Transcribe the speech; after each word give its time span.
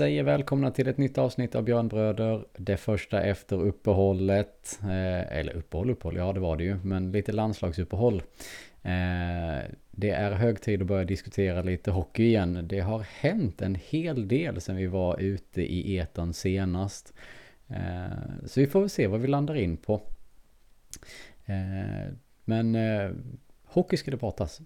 Vi 0.00 0.04
säger 0.04 0.22
välkomna 0.22 0.70
till 0.70 0.88
ett 0.88 0.98
nytt 0.98 1.18
avsnitt 1.18 1.54
av 1.54 1.62
Björnbröder. 1.62 2.44
Det 2.56 2.76
första 2.76 3.22
efter 3.22 3.56
uppehållet. 3.56 4.78
Eh, 4.82 5.38
eller 5.38 5.52
uppehåll, 5.52 5.90
uppehåll, 5.90 6.16
ja 6.16 6.32
det 6.32 6.40
var 6.40 6.56
det 6.56 6.64
ju. 6.64 6.76
Men 6.84 7.12
lite 7.12 7.32
landslagsuppehåll. 7.32 8.22
Eh, 8.82 9.64
det 9.90 10.10
är 10.10 10.32
hög 10.32 10.60
tid 10.60 10.80
att 10.80 10.86
börja 10.86 11.04
diskutera 11.04 11.62
lite 11.62 11.90
hockey 11.90 12.22
igen. 12.22 12.66
Det 12.68 12.80
har 12.80 12.98
hänt 12.98 13.62
en 13.62 13.74
hel 13.74 14.28
del 14.28 14.60
sen 14.60 14.76
vi 14.76 14.86
var 14.86 15.20
ute 15.20 15.62
i 15.62 15.96
etan 15.96 16.34
senast. 16.34 17.14
Eh, 17.68 18.46
så 18.46 18.60
vi 18.60 18.66
får 18.66 18.80
väl 18.80 18.90
se 18.90 19.06
vad 19.06 19.20
vi 19.20 19.28
landar 19.28 19.54
in 19.54 19.76
på. 19.76 20.02
Eh, 21.46 22.12
men 22.44 22.74
eh, 22.74 23.10
hockey 23.64 23.96
ska 23.96 24.10
det 24.10 24.16
pratas. 24.16 24.60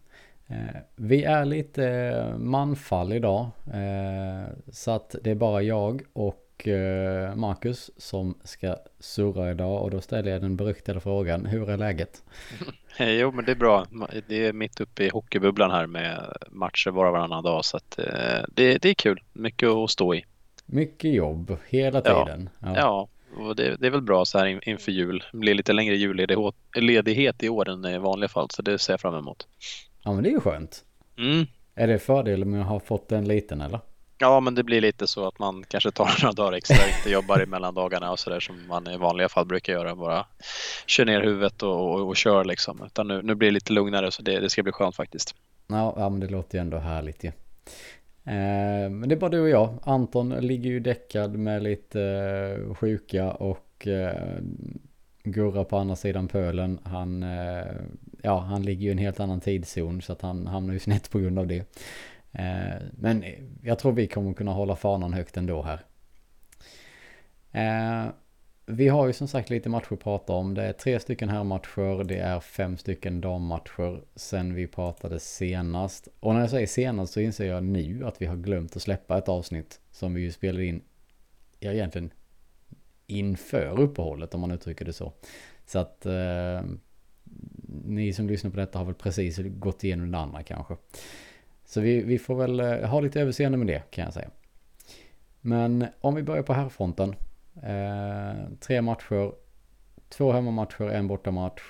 Eh, 0.49 0.81
vi 0.97 1.25
är 1.25 1.45
lite 1.45 2.35
manfall 2.39 3.13
idag. 3.13 3.51
Eh, 3.73 4.53
så 4.73 4.91
att 4.91 5.15
det 5.23 5.31
är 5.31 5.35
bara 5.35 5.63
jag 5.63 6.03
och 6.13 6.69
eh, 6.69 7.35
Marcus 7.35 7.91
som 7.97 8.39
ska 8.45 8.77
surra 8.99 9.51
idag. 9.51 9.83
Och 9.83 9.91
då 9.91 10.01
ställer 10.01 10.31
jag 10.31 10.43
den 10.43 10.57
beryktade 10.57 11.01
frågan. 11.01 11.47
Hur 11.47 11.71
är 11.71 11.77
läget? 11.77 12.23
Jo, 12.99 13.33
men 13.33 13.45
det 13.45 13.53
är 13.53 13.57
bra. 13.57 13.87
Det 14.29 14.47
är 14.47 14.53
mitt 14.53 14.81
uppe 14.81 15.05
i 15.05 15.09
hockeybubblan 15.09 15.71
här 15.71 15.87
med 15.87 16.37
matcher 16.51 16.91
var 16.91 17.07
och 17.07 17.13
varannan 17.13 17.45
dag. 17.45 17.65
Så 17.65 17.77
att 17.77 17.99
det, 18.49 18.79
det 18.83 18.89
är 18.89 18.95
kul. 18.95 19.23
Mycket 19.33 19.69
att 19.69 19.91
stå 19.91 20.15
i. 20.15 20.25
Mycket 20.67 21.15
jobb 21.15 21.57
hela 21.69 22.01
tiden. 22.01 22.49
Ja, 22.59 22.77
ja. 22.77 23.09
och 23.37 23.57
det, 23.57 23.77
det, 23.77 23.87
är 23.87 23.91
väl 23.91 24.03
bra 24.03 24.25
så 24.25 24.39
här 24.39 24.69
inför 24.69 24.93
jul. 24.93 25.25
Det 25.33 25.39
blir 25.39 25.55
lite 25.55 25.73
längre 25.73 25.95
julledighet 25.95 27.43
i 27.43 27.49
år 27.49 27.69
än 27.69 27.85
i 27.85 27.99
vanliga 27.99 28.29
fall. 28.29 28.51
Så 28.51 28.63
det 28.63 28.79
ser 28.79 28.93
jag 28.93 29.01
fram 29.01 29.15
emot. 29.15 29.47
Ja 30.05 30.13
men 30.13 30.23
det 30.23 30.29
är 30.29 30.33
ju 30.33 30.41
skönt. 30.41 30.85
Mm. 31.19 31.47
Är 31.75 31.87
det 31.87 31.99
fördel 31.99 32.45
med 32.45 32.61
att 32.61 32.69
ha 32.69 32.81
fått 32.81 33.13
en 33.13 33.29
liten 33.29 33.61
eller? 33.61 33.81
Ja 34.19 34.41
men 34.41 34.55
det 34.55 34.63
blir 34.63 34.81
lite 34.81 35.07
så 35.07 35.29
att 35.29 35.39
man 35.39 35.65
kanske 35.69 35.91
tar 35.91 36.11
några 36.23 36.33
dagar 36.33 36.53
extra, 36.53 36.89
inte 36.97 37.11
jobbar 37.11 37.43
i 37.43 37.47
mellandagarna 37.47 38.13
och 38.13 38.19
sådär 38.19 38.41
som 38.41 38.67
man 38.67 38.89
i 38.89 38.97
vanliga 38.97 39.29
fall 39.29 39.47
brukar 39.47 39.73
göra. 39.73 39.95
Bara 39.95 40.27
kör 40.87 41.05
ner 41.05 41.21
huvudet 41.21 41.63
och, 41.63 41.95
och, 41.95 42.09
och 42.09 42.17
kör 42.17 42.45
liksom. 42.45 42.83
Utan 42.87 43.09
nu, 43.09 43.23
nu 43.23 43.35
blir 43.35 43.49
det 43.49 43.55
lite 43.55 43.73
lugnare 43.73 44.11
så 44.11 44.23
det, 44.23 44.41
det 44.41 44.51
ska 44.51 44.63
bli 44.63 44.73
skönt 44.73 44.97
faktiskt. 44.97 45.35
Ja, 45.67 45.95
ja 45.97 46.09
men 46.09 46.21
det 46.21 46.29
låter 46.29 46.59
ju 46.59 46.63
ändå 46.63 46.79
härligt 46.79 47.25
ju. 47.25 47.29
Eh, 48.27 48.91
men 48.91 49.09
det 49.09 49.15
är 49.15 49.21
bara 49.21 49.31
du 49.31 49.41
och 49.41 49.49
jag. 49.49 49.79
Anton 49.83 50.31
ligger 50.31 50.71
ju 50.71 50.81
däckad 50.81 51.37
med 51.37 51.63
lite 51.63 52.03
eh, 52.03 52.75
sjuka 52.75 53.33
och 53.33 53.87
eh, 53.87 54.39
Gurra 55.25 55.65
på 55.65 55.77
andra 55.77 55.97
sidan 55.97 56.29
pölen. 56.29 56.79
Han 56.85 57.23
eh, 57.23 57.65
ja, 58.23 58.39
han 58.39 58.63
ligger 58.63 58.83
ju 58.83 58.89
i 58.89 58.93
en 58.93 58.99
helt 58.99 59.21
annan 59.21 59.41
tidszon 59.41 60.03
så 60.03 60.13
att 60.13 60.23
han 60.23 60.47
hamnar 60.47 60.73
ju 60.75 60.79
snett 60.79 61.11
på 61.11 61.19
grund 61.19 61.39
av 61.39 61.47
det. 61.47 61.59
Eh, 62.33 62.83
men 62.93 63.25
jag 63.63 63.79
tror 63.79 63.93
vi 63.93 64.07
kommer 64.07 64.33
kunna 64.33 64.53
hålla 64.53 64.77
fanan 64.77 65.13
högt 65.13 65.37
ändå 65.37 65.63
här. 65.63 65.81
Eh, 67.53 68.11
vi 68.67 68.89
har 68.89 69.07
ju 69.07 69.13
som 69.13 69.29
sagt 69.29 69.51
lite 69.51 69.69
matcher 69.69 69.93
att 69.93 70.01
prata 70.01 70.33
om. 70.33 70.55
Det 70.55 70.63
är 70.63 70.73
tre 70.73 71.01
stycken 71.01 71.29
herrmatcher, 71.29 72.05
det 72.05 72.19
är 72.19 72.41
fem 72.41 72.77
stycken 72.77 73.21
dammatcher 73.21 74.01
sen 74.17 74.55
vi 74.55 74.67
pratade 74.67 75.21
senast. 75.21 76.09
Och 76.21 76.35
när 76.35 76.41
jag 76.41 76.51
säger 76.51 76.67
senast 76.67 77.13
så 77.13 77.21
inser 77.21 77.47
jag 77.47 77.65
nu 77.65 78.07
att 78.07 78.23
vi 78.23 78.27
har 78.27 78.37
glömt 78.37 78.77
att 78.77 78.83
släppa 78.83 79.19
ett 79.19 79.29
avsnitt 79.29 79.81
som 79.91 80.15
vi 80.15 80.21
ju 80.21 80.33
spelade 80.33 80.65
in, 80.67 80.83
ja 81.59 81.73
egentligen 81.73 82.11
inför 83.07 83.81
uppehållet 83.81 84.35
om 84.35 84.41
man 84.41 84.51
uttrycker 84.51 84.85
det 84.85 84.93
så. 84.93 85.13
Så 85.67 85.79
att 85.79 86.07
eh, 86.07 86.63
ni 87.85 88.13
som 88.13 88.29
lyssnar 88.29 88.51
på 88.51 88.57
detta 88.57 88.79
har 88.79 88.85
väl 88.85 88.95
precis 88.95 89.39
gått 89.43 89.85
igenom 89.85 90.11
det 90.11 90.19
andra 90.19 90.43
kanske. 90.43 90.77
Så 91.65 91.81
vi, 91.81 92.03
vi 92.03 92.19
får 92.19 92.35
väl 92.35 92.61
eh, 92.61 92.89
ha 92.89 93.01
lite 93.01 93.21
överseende 93.21 93.59
med 93.59 93.67
det 93.67 93.91
kan 93.91 94.05
jag 94.05 94.15
säga. 94.15 94.31
Men 95.41 95.87
om 96.01 96.15
vi 96.15 96.23
börjar 96.23 96.43
på 96.43 96.53
herrfronten. 96.53 97.15
Eh, 97.63 98.49
tre 98.61 98.83
matcher. 98.83 99.33
Två 100.09 100.33
hemmamatcher, 100.33 100.85
en 100.85 101.09
bortamatch. 101.09 101.63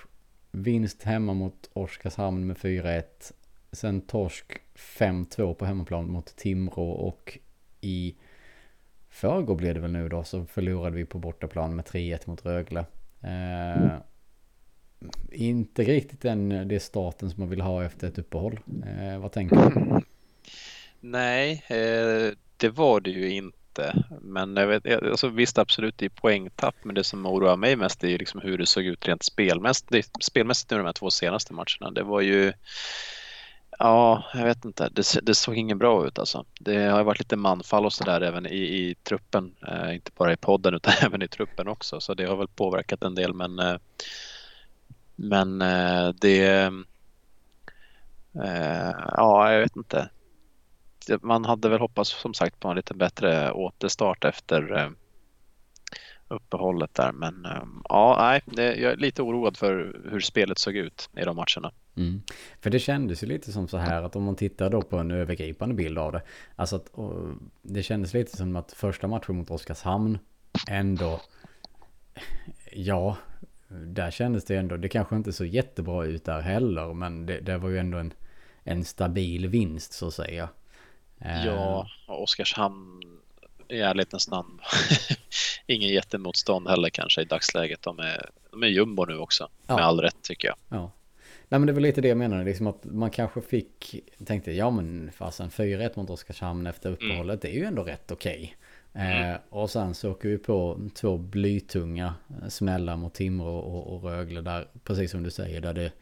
Vinst 0.51 1.03
hemma 1.03 1.35
mot 1.35 1.71
Oskarshamn 1.73 2.47
med 2.47 2.57
4-1. 2.57 3.05
Sen 3.73 4.01
torsk 4.01 4.61
5-2 4.75 5.55
på 5.55 5.65
hemmaplan 5.65 6.11
mot 6.11 6.37
Timrå 6.37 6.91
och 6.91 7.39
i 7.81 8.17
förrgår 9.15 9.55
blev 9.55 9.75
det 9.75 9.81
väl 9.81 9.93
nu 9.93 10.09
då 10.09 10.25
så 10.25 10.47
förlorade 10.47 10.97
vi 10.97 11.05
på 11.05 11.19
bortaplan 11.19 11.77
med 11.77 11.85
3-1 11.85 12.21
mot 12.25 12.45
Rögle. 12.45 12.85
Eh, 13.23 13.93
inte 15.31 15.83
riktigt 15.83 16.21
den, 16.21 16.69
det 16.69 16.81
starten 16.81 17.31
som 17.31 17.41
man 17.41 17.51
vill 17.51 17.61
ha 17.61 17.85
efter 17.85 18.09
ett 18.09 18.19
uppehåll. 18.19 18.61
Eh, 18.87 19.19
vad 19.19 19.33
tänker 19.33 19.57
du? 19.57 20.01
Nej, 21.01 21.65
eh, 21.69 22.33
det 22.57 22.69
var 22.69 23.01
det 23.01 23.11
ju 23.11 23.31
inte. 23.31 24.05
Men 24.21 24.57
jag 24.57 24.67
vet, 24.67 25.03
alltså, 25.03 25.29
visst 25.29 25.59
absolut 25.59 25.99
det 25.99 26.05
är 26.05 26.11
poängtapp, 26.11 26.75
men 26.83 26.95
det 26.95 27.05
som 27.05 27.27
oroar 27.27 27.57
mig 27.57 27.77
mest 27.77 28.05
är 28.05 28.09
ju 28.09 28.19
liksom 28.19 28.41
hur 28.41 28.59
det 28.59 28.67
såg 28.67 28.85
ut 28.85 29.09
rent 29.09 29.23
spelmässigt, 29.23 30.25
spelmässigt 30.25 30.71
nu 30.71 30.77
de 30.77 30.87
här 30.87 30.93
två 30.93 31.11
senaste 31.11 31.53
matcherna. 31.53 31.91
Det 31.91 32.03
var 32.03 32.21
ju 32.21 32.53
Ja, 33.79 34.25
jag 34.35 34.45
vet 34.45 34.65
inte. 34.65 34.89
Det, 34.89 35.19
det 35.23 35.35
såg 35.35 35.57
inget 35.57 35.79
bra 35.79 36.07
ut 36.07 36.19
alltså. 36.19 36.45
Det 36.61 36.77
har 36.77 37.05
varit 37.05 37.19
lite 37.19 37.37
manfall 37.37 37.87
och 37.87 37.93
sådär 37.93 38.21
även 38.21 38.47
i, 38.47 38.59
i 38.59 38.95
truppen. 39.03 39.55
Eh, 39.69 39.95
inte 39.95 40.11
bara 40.17 40.33
i 40.33 40.37
podden 40.37 40.75
utan 40.75 40.95
även 41.03 41.23
i 41.23 41.29
truppen 41.29 41.69
också. 41.69 42.01
Så 42.01 42.15
det 42.15 42.25
har 42.25 42.37
väl 42.37 42.49
påverkat 42.49 43.03
en 43.03 43.15
del 43.15 43.35
men 43.35 43.59
eh, 43.59 43.77
men 45.17 45.63
eh, 45.63 46.09
det... 46.21 46.47
Eh, 48.45 48.93
ja, 49.17 49.53
jag 49.53 49.61
vet 49.61 49.77
inte. 49.77 50.11
Man 51.21 51.45
hade 51.45 51.69
väl 51.69 51.81
hoppats 51.81 52.11
som 52.21 52.35
sagt 52.35 52.61
på 52.61 52.69
en 52.69 52.77
lite 52.77 52.95
bättre 52.95 53.53
återstart 53.53 54.25
efter 54.25 54.79
eh, 54.79 54.91
uppehållet 56.29 56.95
där. 56.95 57.13
Men 57.13 57.45
eh, 57.45 57.63
ja, 57.89 58.41
nej, 58.47 58.83
jag 58.83 58.93
är 58.93 58.97
lite 58.97 59.23
oroad 59.23 59.57
för 59.57 60.01
hur 60.11 60.21
spelet 60.21 60.59
såg 60.59 60.77
ut 60.77 61.11
i 61.17 61.25
de 61.25 61.37
matcherna. 61.37 61.73
Mm. 61.97 62.23
För 62.61 62.71
det 62.71 62.79
kändes 62.79 63.23
ju 63.23 63.27
lite 63.27 63.53
som 63.53 63.69
så 63.69 63.77
här 63.77 64.03
att 64.03 64.17
om 64.17 64.23
man 64.23 64.37
tittar 64.37 64.71
då 64.71 64.83
på 64.83 64.99
en 64.99 65.11
övergripande 65.11 65.75
bild 65.75 65.99
av 65.99 66.13
det. 66.13 66.23
Alltså 66.57 66.77
att 66.77 66.91
det 67.63 67.83
kändes 67.83 68.15
lite 68.15 68.37
som 68.37 68.57
att 68.57 68.73
första 68.73 69.07
matchen 69.07 69.37
mot 69.37 69.51
Oskarshamn 69.51 70.19
ändå, 70.69 71.21
ja, 72.73 73.17
där 73.69 74.11
kändes 74.11 74.45
det 74.45 74.57
ändå, 74.57 74.77
det 74.77 74.89
kanske 74.89 75.17
inte 75.17 75.33
så 75.33 75.45
jättebra 75.45 76.05
ut 76.05 76.25
där 76.25 76.41
heller, 76.41 76.95
men 76.95 77.27
det, 77.27 77.41
det 77.41 77.59
var 77.59 77.69
ju 77.69 77.79
ändå 77.79 77.99
en, 77.99 78.13
en 78.65 78.85
stabil 78.85 79.49
vinst 79.49 79.93
så 79.93 80.07
att 80.07 80.15
säga. 80.15 80.49
Ja, 81.19 81.89
och 82.07 82.23
Oskarshamn 82.23 83.01
i 83.69 83.81
ärlighetens 83.81 84.31
namn. 84.31 84.61
Ingen 85.67 85.89
jättemotstånd 85.89 86.69
heller 86.69 86.91
kanske 86.91 87.23
i 87.23 87.25
dagsläget. 87.25 87.83
De 87.83 87.99
är, 87.99 88.31
de 88.51 88.63
är 88.63 88.67
jumbo 88.67 89.05
nu 89.05 89.19
också, 89.19 89.49
ja. 89.67 89.77
med 89.77 89.85
all 89.85 90.01
rätt 90.01 90.23
tycker 90.23 90.49
jag. 90.49 90.57
Ja. 90.69 90.91
Nej 91.49 91.61
men 91.61 91.67
det 91.67 91.73
var 91.73 91.81
lite 91.81 92.01
det 92.01 92.09
jag 92.09 92.19
menade, 92.19 92.45
liksom 92.45 92.67
att 92.67 92.85
man 92.85 93.11
kanske 93.11 93.41
fick, 93.41 94.01
tänkte 94.25 94.53
jag 94.53 94.73
men 94.73 95.11
fasen 95.13 95.49
4-1 95.51 95.91
mot 95.95 96.11
Oskarshamn 96.11 96.67
efter 96.67 96.89
mm. 96.89 96.95
uppehållet, 96.95 97.43
det 97.43 97.49
är 97.49 97.59
ju 97.59 97.65
ändå 97.65 97.83
rätt 97.83 98.11
okej. 98.11 98.35
Okay. 98.35 98.57
Mm. 98.95 99.33
Eh, 99.33 99.41
och 99.49 99.71
sen 99.71 99.95
så 99.95 100.11
åker 100.11 100.29
vi 100.29 100.39
på 100.39 100.81
två 100.95 101.19
blytunga 101.19 102.15
eh, 102.43 102.49
smällar 102.49 102.97
mot 102.97 103.15
Timrå 103.15 103.57
och, 103.59 103.95
och 103.95 104.05
Rögle 104.05 104.41
där, 104.41 104.69
precis 104.85 105.11
som 105.11 105.23
du 105.23 105.31
säger, 105.31 105.61
där 105.61 105.75
det... 105.75 105.93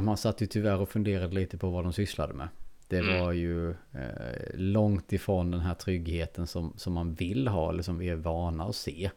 Man 0.00 0.16
satt 0.16 0.40
ju 0.40 0.46
tyvärr 0.46 0.80
och 0.80 0.88
funderade 0.88 1.34
lite 1.34 1.58
på 1.58 1.70
vad 1.70 1.84
de 1.84 1.92
sysslade 1.92 2.34
med. 2.34 2.48
Det 2.88 2.98
mm. 2.98 3.20
var 3.20 3.32
ju 3.32 3.70
eh, 3.70 4.54
långt 4.54 5.12
ifrån 5.12 5.50
den 5.50 5.60
här 5.60 5.74
tryggheten 5.74 6.46
som, 6.46 6.72
som 6.76 6.92
man 6.92 7.14
vill 7.14 7.48
ha, 7.48 7.70
eller 7.70 7.82
som 7.82 7.98
vi 7.98 8.08
är 8.08 8.16
vana 8.16 8.64
att 8.64 8.76
se. 8.76 9.10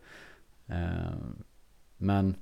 Eh, 0.67 1.15
men 1.97 2.35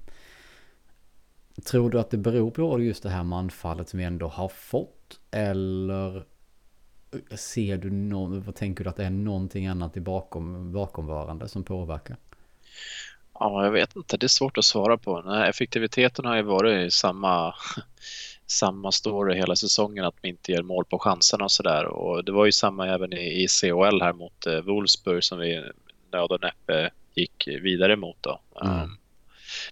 tror 1.61 1.89
du 1.89 2.00
att 2.00 2.09
det 2.09 2.17
beror 2.17 2.51
på 2.51 2.79
just 2.79 3.03
det 3.03 3.09
här 3.09 3.23
manfallet 3.23 3.89
som 3.89 4.00
vi 4.00 4.05
ändå 4.05 4.27
har 4.27 4.50
fått? 4.50 5.19
Eller 5.31 6.23
Ser 7.35 7.77
du 7.77 7.91
någon, 7.91 8.41
vad 8.41 8.55
tänker 8.55 8.83
du 8.83 8.89
att 8.89 8.95
det 8.95 9.05
är 9.05 9.09
någonting 9.09 9.67
annat 9.67 9.97
i 9.97 10.01
bakom, 10.01 10.71
bakomvarande 10.71 11.47
som 11.47 11.63
påverkar? 11.63 12.17
Ja, 13.33 13.63
jag 13.63 13.71
vet 13.71 13.95
inte. 13.95 14.17
Det 14.17 14.25
är 14.25 14.27
svårt 14.27 14.57
att 14.57 14.65
svara 14.65 14.97
på. 14.97 15.21
Nej, 15.21 15.50
effektiviteten 15.50 16.25
har 16.25 16.35
ju 16.35 16.41
varit 16.41 16.94
samma, 16.94 17.56
samma 18.45 18.91
story 18.91 19.35
hela 19.35 19.56
säsongen, 19.56 20.06
att 20.06 20.15
vi 20.21 20.29
inte 20.29 20.51
ger 20.51 20.61
mål 20.61 20.85
på 20.85 20.99
chanserna 20.99 21.44
och 21.44 21.51
sådär. 21.51 21.85
Och 21.85 22.25
det 22.25 22.31
var 22.31 22.45
ju 22.45 22.51
samma 22.51 22.88
även 22.88 23.13
i, 23.13 23.44
i 23.44 23.47
CHL 23.47 24.01
här 24.01 24.13
mot 24.13 24.47
eh, 24.47 24.61
Wolfsburg 24.61 25.23
som 25.23 25.39
vi 25.39 25.63
nöd 26.11 26.31
och 26.31 26.41
näppe 26.41 26.89
gick 27.13 27.47
vidare 27.47 27.95
mot 27.95 28.17
då. 28.21 28.41
Mm. 28.61 28.81
Um, 28.81 28.97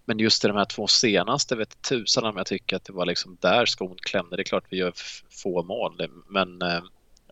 men 0.05 0.19
just 0.19 0.45
i 0.45 0.47
de 0.47 0.57
här 0.57 0.65
två 0.65 0.87
senaste 0.87 1.55
vet 1.55 1.81
tusan 1.81 2.25
om 2.25 2.37
jag 2.37 2.45
tycker 2.45 2.75
att 2.75 2.85
det 2.85 2.93
var 2.93 3.05
liksom 3.05 3.37
där 3.41 3.65
skon 3.65 3.97
klämde. 4.01 4.35
Det 4.35 4.41
är 4.41 4.43
klart 4.43 4.65
vi 4.69 4.77
gör 4.77 4.93
få 5.29 5.63
mål, 5.63 6.07
men 6.27 6.61
uh, 6.61 6.83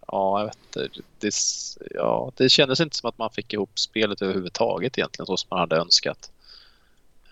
ja, 0.07 0.39
jag 0.39 0.45
vet 0.45 0.57
inte. 0.65 1.01
Det, 1.19 1.33
ja, 1.91 2.31
det 2.35 2.49
kändes 2.49 2.79
inte 2.79 2.97
som 2.97 3.09
att 3.09 3.17
man 3.17 3.31
fick 3.31 3.53
ihop 3.53 3.79
spelet 3.79 4.21
överhuvudtaget 4.21 4.97
egentligen 4.97 5.25
så 5.25 5.37
som 5.37 5.47
man 5.51 5.59
hade 5.59 5.75
önskat. 5.75 6.31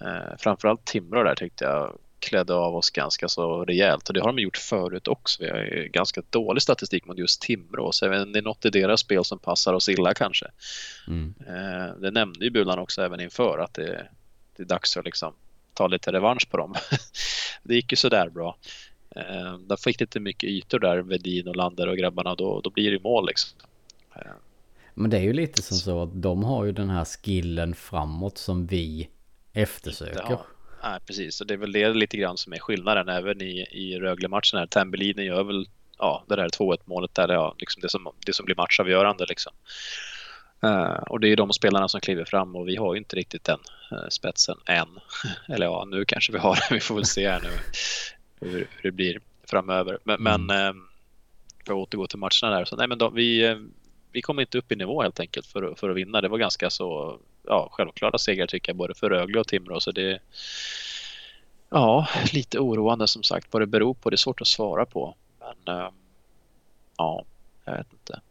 Eh, 0.02 0.38
framförallt 0.38 0.86
Timrå 0.86 1.24
där 1.24 1.36
tyckte 1.36 1.66
jag 1.66 1.98
klädde 2.20 2.54
av 2.54 2.76
oss 2.76 2.90
ganska 2.90 3.28
så 3.28 3.66
rejält 3.66 4.08
och 4.08 4.14
det 4.14 4.22
har 4.22 4.28
de 4.28 4.40
gjort 4.40 4.58
förut 4.58 5.08
också. 5.08 5.44
Vi 5.44 5.50
har 5.50 5.88
ganska 5.88 6.22
dålig 6.30 6.64
statistik 6.64 7.06
mot 7.06 7.18
just 7.18 7.42
Timrå 7.42 7.92
så 7.92 8.08
det 8.08 8.40
är 8.40 8.42
något 8.42 8.66
i 8.66 8.70
deras 8.70 9.00
spel 9.00 9.24
som 9.24 9.40
passar 9.40 9.74
oss 9.74 9.90
illa 9.90 10.14
kanske. 10.14 10.46
Mm. 11.08 11.34
Eh, 11.48 11.96
det 11.96 12.12
nämnde 12.12 12.46
ju 12.46 12.52
Bulan 12.52 12.80
också 12.80 13.02
även 13.02 13.20
inför 13.20 13.60
att 13.60 13.74
det, 13.74 14.08
det 14.58 14.64
är 14.64 14.68
dags 14.68 14.98
att 14.98 15.06
liksom 15.06 15.34
ta 15.74 15.88
lite 15.88 16.12
revansch 16.12 16.50
på 16.50 16.58
dem. 16.58 16.76
det 17.64 17.76
gick 17.76 17.92
ju 17.92 17.96
sådär 17.96 18.30
bra. 18.30 18.58
Eh, 19.16 19.58
de 19.58 19.78
fick 19.78 20.00
lite 20.00 20.20
mycket 20.20 20.50
ytor 20.50 20.80
där, 20.80 20.98
Vedin 20.98 21.48
och 21.48 21.56
Lander 21.56 21.88
och 21.88 21.98
grabbarna, 21.98 22.36
då, 22.36 22.62
då 22.62 22.70
blir 22.70 22.92
det 22.92 23.04
mål 23.04 23.28
liksom. 23.28 23.60
Men 25.00 25.10
det 25.10 25.18
är 25.18 25.22
ju 25.22 25.34
lite 25.34 25.62
som 25.62 25.78
så 25.78 26.04
att 26.04 26.22
de 26.22 26.44
har 26.44 26.66
ju 26.66 26.72
den 26.72 26.90
här 26.90 27.06
skillen 27.06 27.76
framåt 27.76 28.38
som 28.38 28.68
vi 28.68 29.10
eftersöker. 29.54 30.40
Nej, 30.84 31.00
precis. 31.06 31.42
Och 31.42 31.48
det 31.48 31.54
är 31.54 31.58
väl 31.58 31.72
det 31.72 31.94
lite 31.94 32.18
grann 32.18 32.38
som 32.38 32.54
är 32.54 32.60
skillnaden 32.60 33.10
även 33.10 33.42
i, 33.42 33.68
i 33.72 34.00
Rögle-matchen 34.00 34.60
här. 34.60 34.68
Tambellini 34.68 35.24
gör 35.24 35.44
väl 35.44 35.68
ja, 35.98 36.24
det 36.28 36.36
där 36.36 36.50
2-1 36.50 36.78
målet 36.86 37.16
där, 37.16 37.30
ja, 37.30 37.56
liksom 37.58 37.82
det, 37.82 37.90
som, 37.90 38.08
det 38.26 38.34
som 38.34 38.46
blir 38.46 38.56
matchavgörande 38.56 39.26
liksom. 39.30 39.54
Uh, 40.64 41.04
och 41.10 41.20
det 41.20 41.28
är 41.28 41.36
de 41.36 41.54
spelarna 41.54 41.88
som 41.88 42.02
kliver 42.02 42.26
fram 42.26 42.56
och 42.56 42.68
vi 42.68 42.76
har 42.76 42.94
ju 42.94 42.98
inte 42.98 43.16
riktigt 43.16 43.44
den 43.44 43.60
uh, 43.92 44.08
spetsen 44.10 44.58
än. 44.66 44.88
Eller 45.48 45.66
ja, 45.66 45.86
nu 45.86 46.06
kanske 46.06 46.32
vi 46.32 46.40
har 46.40 46.56
det. 46.56 46.68
Vi 46.76 46.80
får 46.80 46.96
väl 46.96 47.06
se 47.06 47.30
här 47.30 47.42
nu 47.42 47.50
hur, 48.48 48.58
hur 48.58 48.84
det 48.84 48.92
blir 48.92 49.20
framöver. 49.50 49.98
Men, 50.04 50.16
mm. 50.16 50.46
men 50.46 50.76
uh, 50.76 50.84
för 51.66 51.74
att 51.74 51.78
återgå 51.78 52.08
till 52.08 52.20
matcherna 52.20 52.58
där. 52.58 52.66
Så, 52.66 52.76
nej, 52.76 52.88
men 52.88 52.98
då, 52.98 53.10
vi, 53.10 53.58
vi 54.12 54.22
kom 54.22 54.40
inte 54.40 54.58
upp 54.58 54.72
i 54.72 54.76
nivå 54.76 55.02
helt 55.02 55.20
enkelt 55.20 55.48
för, 55.48 55.76
för 55.76 55.90
att 55.90 55.96
vinna. 55.96 56.22
Det 56.22 56.28
var 56.28 56.38
ganska 56.38 56.70
så 56.70 57.20
ja, 57.44 57.70
självklara 57.72 58.18
segrar 58.18 58.48
tycker 58.48 58.70
jag 58.70 58.78
både 58.78 58.94
för 58.94 59.10
Rögle 59.10 59.40
och 59.40 59.48
Timrå. 59.48 59.80
Så 59.80 59.92
det 59.92 60.20
ja, 61.70 62.08
lite 62.34 62.60
oroande 62.60 63.08
som 63.08 63.24
sagt 63.24 63.48
vad 63.52 63.62
det 63.62 63.68
beror 63.68 63.94
på. 63.94 64.10
Det 64.10 64.14
är 64.14 64.18
svårt 64.18 64.42
att 64.42 64.48
svara 64.48 64.86
på. 64.86 65.16
Men 65.40 65.78
äh, 65.78 65.90
ja, 66.98 67.26
jag 67.66 67.78
vet 67.78 67.94
inte. 67.94 68.22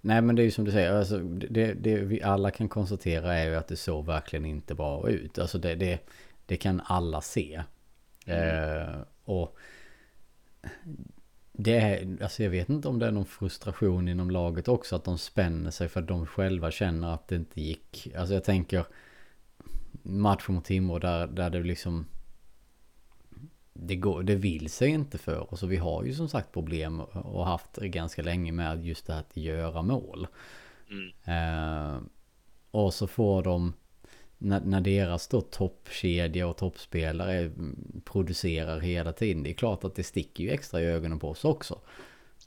Nej 0.00 0.22
men 0.22 0.36
det 0.36 0.42
är 0.42 0.44
ju 0.44 0.50
som 0.50 0.64
du 0.64 0.72
säger, 0.72 0.92
alltså, 0.92 1.18
det, 1.18 1.74
det 1.74 1.96
vi 1.96 2.22
alla 2.22 2.50
kan 2.50 2.68
konstatera 2.68 3.34
är 3.34 3.48
ju 3.48 3.54
att 3.54 3.68
det 3.68 3.76
såg 3.76 4.06
verkligen 4.06 4.44
inte 4.44 4.74
bra 4.74 5.10
ut. 5.10 5.38
Alltså 5.38 5.58
det, 5.58 5.74
det, 5.74 5.98
det 6.46 6.56
kan 6.56 6.82
alla 6.84 7.20
se. 7.20 7.62
Mm. 8.26 8.78
Eh, 8.78 8.96
och 9.24 9.58
det 11.52 11.76
är, 11.76 12.22
alltså 12.22 12.42
jag 12.42 12.50
vet 12.50 12.68
inte 12.68 12.88
om 12.88 12.98
det 12.98 13.06
är 13.06 13.12
någon 13.12 13.26
frustration 13.26 14.08
inom 14.08 14.30
laget 14.30 14.68
också 14.68 14.96
att 14.96 15.04
de 15.04 15.18
spänner 15.18 15.70
sig 15.70 15.88
för 15.88 16.00
att 16.00 16.08
de 16.08 16.26
själva 16.26 16.70
känner 16.70 17.14
att 17.14 17.28
det 17.28 17.36
inte 17.36 17.60
gick. 17.60 18.08
Alltså 18.16 18.34
jag 18.34 18.44
tänker 18.44 18.86
matchen 20.02 20.54
mot 20.54 20.64
Timrå 20.64 20.98
där, 20.98 21.26
där 21.26 21.50
det 21.50 21.62
liksom 21.62 22.06
det, 23.80 23.96
går, 23.96 24.22
det 24.22 24.34
vill 24.34 24.70
sig 24.70 24.88
inte 24.88 25.18
för 25.18 25.52
oss 25.54 25.62
och 25.62 25.72
vi 25.72 25.76
har 25.76 26.04
ju 26.04 26.14
som 26.14 26.28
sagt 26.28 26.52
problem 26.52 27.00
och 27.00 27.46
haft 27.46 27.76
ganska 27.76 28.22
länge 28.22 28.52
med 28.52 28.86
just 28.86 29.06
det 29.06 29.12
här 29.12 29.20
att 29.20 29.36
göra 29.36 29.82
mål. 29.82 30.26
Mm. 30.90 31.12
Eh, 31.24 32.00
och 32.70 32.94
så 32.94 33.06
får 33.06 33.42
de 33.42 33.72
när, 34.38 34.60
när 34.60 34.80
deras 34.80 35.28
då 35.28 35.40
toppkedja 35.40 36.46
och 36.46 36.56
toppspelare 36.56 37.50
producerar 38.04 38.80
hela 38.80 39.12
tiden. 39.12 39.42
Det 39.42 39.50
är 39.50 39.54
klart 39.54 39.84
att 39.84 39.94
det 39.94 40.04
sticker 40.04 40.44
ju 40.44 40.50
extra 40.50 40.80
i 40.80 40.84
ögonen 40.84 41.18
på 41.18 41.30
oss 41.30 41.44
också. 41.44 41.80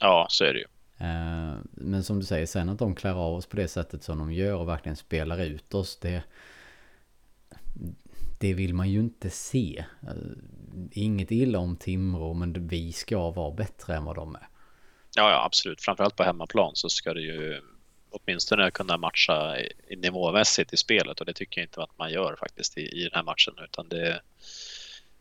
Ja, 0.00 0.26
så 0.30 0.44
är 0.44 0.52
det 0.52 0.58
ju. 0.58 0.66
Eh, 1.06 1.54
men 1.72 2.04
som 2.04 2.18
du 2.18 2.24
säger, 2.24 2.46
sen 2.46 2.68
att 2.68 2.78
de 2.78 2.94
klär 2.94 3.14
av 3.14 3.34
oss 3.34 3.46
på 3.46 3.56
det 3.56 3.68
sättet 3.68 4.02
som 4.02 4.18
de 4.18 4.32
gör 4.32 4.54
och 4.54 4.68
verkligen 4.68 4.96
spelar 4.96 5.40
ut 5.40 5.74
oss. 5.74 5.96
Det, 5.96 6.22
det 8.40 8.54
vill 8.54 8.74
man 8.74 8.90
ju 8.90 9.00
inte 9.00 9.30
se. 9.30 9.84
Inget 10.92 11.30
illa 11.30 11.58
om 11.58 11.76
Timrå, 11.76 12.34
men 12.34 12.68
vi 12.68 12.92
ska 12.92 13.30
vara 13.30 13.50
bättre 13.50 13.96
än 13.96 14.04
vad 14.04 14.16
de 14.16 14.34
är. 14.34 14.48
Ja, 15.16 15.30
ja 15.30 15.44
absolut. 15.44 15.80
Framförallt 15.80 16.16
på 16.16 16.22
hemmaplan 16.22 16.70
så 16.74 16.88
ska 16.88 17.14
det 17.14 17.20
ju 17.20 17.60
åtminstone 18.10 18.70
kunna 18.70 18.96
matcha 18.96 19.58
i, 19.58 19.96
nivåmässigt 19.96 20.72
i 20.72 20.76
spelet 20.76 21.20
och 21.20 21.26
det 21.26 21.32
tycker 21.32 21.60
jag 21.60 21.66
inte 21.66 21.82
att 21.82 21.98
man 21.98 22.12
gör 22.12 22.36
faktiskt 22.36 22.78
i, 22.78 22.80
i 22.80 23.02
den 23.02 23.12
här 23.14 23.22
matchen 23.22 23.54
utan 23.64 23.88
det, 23.88 24.20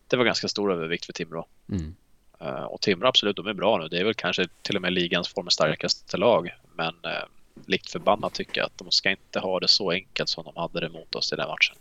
det 0.08 0.18
var 0.18 0.26
ganska 0.26 0.48
stor 0.48 0.74
övervikt 0.74 1.06
för 1.06 1.14
Timrå. 1.14 1.48
Mm. 1.70 1.96
Uh, 2.42 2.64
och 2.64 2.82
Timrå 2.82 3.08
absolut, 3.08 3.36
de 3.36 3.48
är 3.48 3.54
bra 3.54 3.78
nu. 3.78 3.88
Det 3.88 4.00
är 4.00 4.04
väl 4.04 4.14
kanske 4.14 4.48
till 4.62 4.76
och 4.76 4.82
med 4.82 4.94
ligans 4.94 5.28
form 5.28 5.50
starkaste 5.50 6.18
lag. 6.18 6.50
Men 6.76 6.96
uh, 6.96 7.26
likt 7.66 7.92
förbannat 7.92 8.34
tycker 8.34 8.62
jag 8.62 8.66
att 8.66 8.78
de 8.78 8.92
ska 8.92 9.10
inte 9.10 9.40
ha 9.40 9.60
det 9.60 9.68
så 9.68 9.92
enkelt 9.92 10.30
som 10.30 10.44
de 10.44 10.56
hade 10.56 10.80
det 10.80 10.90
mot 10.90 11.16
oss 11.16 11.34
i 11.34 11.36
den 11.36 11.48
matchen. 11.48 11.76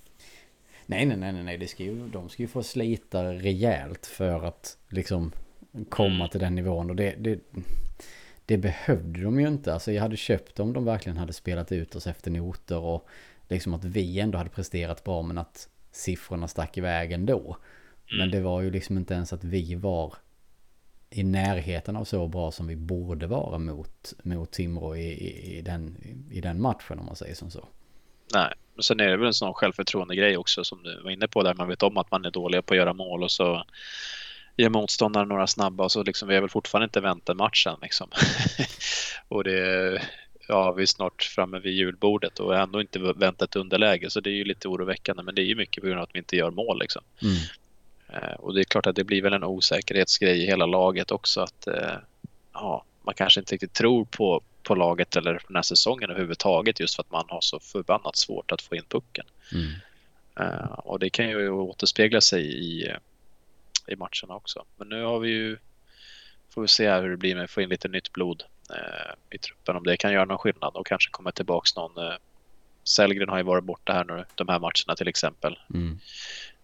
Nej, 0.90 1.06
nej, 1.06 1.16
nej, 1.16 1.42
nej, 1.42 1.58
det 1.58 1.66
ska 1.66 1.82
ju, 1.84 2.08
de 2.08 2.28
ska 2.28 2.42
ju 2.42 2.48
få 2.48 2.62
slita 2.62 3.32
rejält 3.32 4.06
för 4.06 4.44
att 4.44 4.76
liksom 4.88 5.32
komma 5.88 6.14
mm. 6.14 6.28
till 6.28 6.40
den 6.40 6.54
nivån. 6.54 6.90
Och 6.90 6.96
det, 6.96 7.14
det, 7.18 7.40
det 8.46 8.58
behövde 8.58 9.22
de 9.22 9.40
ju 9.40 9.48
inte. 9.48 9.72
Alltså 9.72 9.92
jag 9.92 10.02
hade 10.02 10.16
köpt 10.16 10.60
om 10.60 10.72
de 10.72 10.84
verkligen 10.84 11.16
hade 11.16 11.32
spelat 11.32 11.72
ut 11.72 11.94
oss 11.94 12.06
efter 12.06 12.30
noter 12.30 12.78
och 12.78 13.08
liksom 13.48 13.74
att 13.74 13.84
vi 13.84 14.20
ändå 14.20 14.38
hade 14.38 14.50
presterat 14.50 15.04
bra 15.04 15.22
men 15.22 15.38
att 15.38 15.68
siffrorna 15.90 16.48
stack 16.48 16.78
iväg 16.78 17.12
ändå. 17.12 17.56
Men 18.10 18.20
mm. 18.20 18.30
det 18.30 18.40
var 18.40 18.60
ju 18.60 18.70
liksom 18.70 18.98
inte 18.98 19.14
ens 19.14 19.32
att 19.32 19.44
vi 19.44 19.74
var 19.74 20.14
i 21.10 21.22
närheten 21.22 21.96
av 21.96 22.04
så 22.04 22.28
bra 22.28 22.50
som 22.50 22.66
vi 22.66 22.76
borde 22.76 23.26
vara 23.26 23.58
mot, 23.58 24.14
mot 24.22 24.50
Timrå 24.50 24.96
i, 24.96 25.06
i, 25.06 25.58
i, 25.58 25.62
den, 25.62 25.96
i 26.30 26.40
den 26.40 26.62
matchen 26.62 26.98
om 26.98 27.06
man 27.06 27.16
säger 27.16 27.34
som 27.34 27.50
så. 27.50 27.68
Nej, 28.34 28.54
men 28.80 28.84
sen 28.84 29.00
är 29.00 29.08
det 29.08 29.16
väl 29.16 29.26
en 29.26 29.34
sån 29.34 29.54
självförtroende 29.54 30.16
grej 30.16 30.36
också 30.36 30.64
som 30.64 30.82
du 30.82 31.02
var 31.02 31.10
inne 31.10 31.28
på 31.28 31.42
där 31.42 31.54
man 31.54 31.68
vet 31.68 31.82
om 31.82 31.96
att 31.96 32.10
man 32.10 32.24
är 32.24 32.30
dålig 32.30 32.66
på 32.66 32.74
att 32.74 32.78
göra 32.78 32.92
mål 32.92 33.22
och 33.22 33.30
så 33.30 33.64
ger 34.56 34.68
motståndaren 34.68 35.28
några 35.28 35.46
snabba 35.46 35.84
och 35.84 35.92
så 35.92 36.02
liksom 36.02 36.28
vi 36.28 36.34
har 36.34 36.42
väl 36.42 36.50
fortfarande 36.50 36.84
inte 36.84 37.00
vänt 37.00 37.30
matchen 37.36 37.76
liksom. 37.82 38.08
och 39.28 39.44
det 39.44 40.02
ja, 40.48 40.72
vi 40.72 40.82
är 40.82 40.86
snart 40.86 41.22
framme 41.22 41.58
vid 41.58 41.72
julbordet 41.72 42.38
och 42.38 42.56
ändå 42.56 42.80
inte 42.80 42.98
vänt 42.98 43.42
ett 43.42 43.56
underläge 43.56 44.10
så 44.10 44.20
det 44.20 44.30
är 44.30 44.34
ju 44.34 44.44
lite 44.44 44.68
oroväckande 44.68 45.22
men 45.22 45.34
det 45.34 45.42
är 45.42 45.46
ju 45.46 45.56
mycket 45.56 45.82
på 45.82 45.86
grund 45.86 45.98
av 45.98 46.04
att 46.04 46.14
vi 46.14 46.18
inte 46.18 46.36
gör 46.36 46.50
mål 46.50 46.78
liksom. 46.78 47.02
Mm. 47.22 47.36
Eh, 48.08 48.34
och 48.34 48.54
det 48.54 48.60
är 48.60 48.64
klart 48.64 48.86
att 48.86 48.96
det 48.96 49.04
blir 49.04 49.22
väl 49.22 49.32
en 49.32 49.44
osäkerhetsgrej 49.44 50.42
i 50.42 50.46
hela 50.46 50.66
laget 50.66 51.10
också 51.10 51.40
att 51.40 51.66
eh, 51.66 51.96
ja, 52.52 52.84
man 53.02 53.14
kanske 53.14 53.40
inte 53.40 53.54
riktigt 53.54 53.72
tror 53.72 54.04
på, 54.04 54.42
på 54.62 54.74
laget 54.74 55.16
eller 55.16 55.42
den 55.46 55.56
här 55.56 55.62
säsongen 55.62 56.10
överhuvudtaget 56.10 56.80
just 56.80 56.96
för 56.96 57.02
att 57.02 57.10
man 57.10 57.24
har 57.28 57.40
så 57.40 57.60
förbannat 57.60 58.16
svårt 58.16 58.52
att 58.52 58.62
få 58.62 58.76
in 58.76 58.84
pucken. 58.88 59.26
Mm. 59.52 59.70
Uh, 60.40 60.72
och 60.72 60.98
det 60.98 61.10
kan 61.10 61.28
ju 61.28 61.50
återspegla 61.50 62.20
sig 62.20 62.42
i, 62.42 62.94
i 63.86 63.96
matcherna 63.96 64.34
också. 64.34 64.64
Men 64.76 64.88
nu 64.88 65.02
har 65.02 65.18
vi 65.18 65.28
ju, 65.28 65.58
får 66.50 66.62
vi 66.62 66.68
se 66.68 66.94
hur 66.94 67.10
det 67.10 67.16
blir 67.16 67.34
med 67.34 67.44
att 67.44 67.50
få 67.50 67.62
in 67.62 67.68
lite 67.68 67.88
nytt 67.88 68.12
blod 68.12 68.44
eh, 68.70 69.14
i 69.30 69.38
truppen. 69.38 69.76
Om 69.76 69.84
det 69.84 69.96
kan 69.96 70.12
göra 70.12 70.24
någon 70.24 70.38
skillnad 70.38 70.74
och 70.74 70.86
kanske 70.86 71.10
komma 71.10 71.32
tillbaks 71.32 71.76
någon. 71.76 71.98
Eh, 71.98 72.14
Sellgren 72.84 73.28
har 73.28 73.36
ju 73.36 73.42
varit 73.42 73.64
borta 73.64 73.92
här 73.92 74.04
nu 74.04 74.24
de 74.34 74.48
här 74.48 74.58
matcherna 74.58 74.96
till 74.96 75.08
exempel. 75.08 75.58
Mm. 75.74 75.98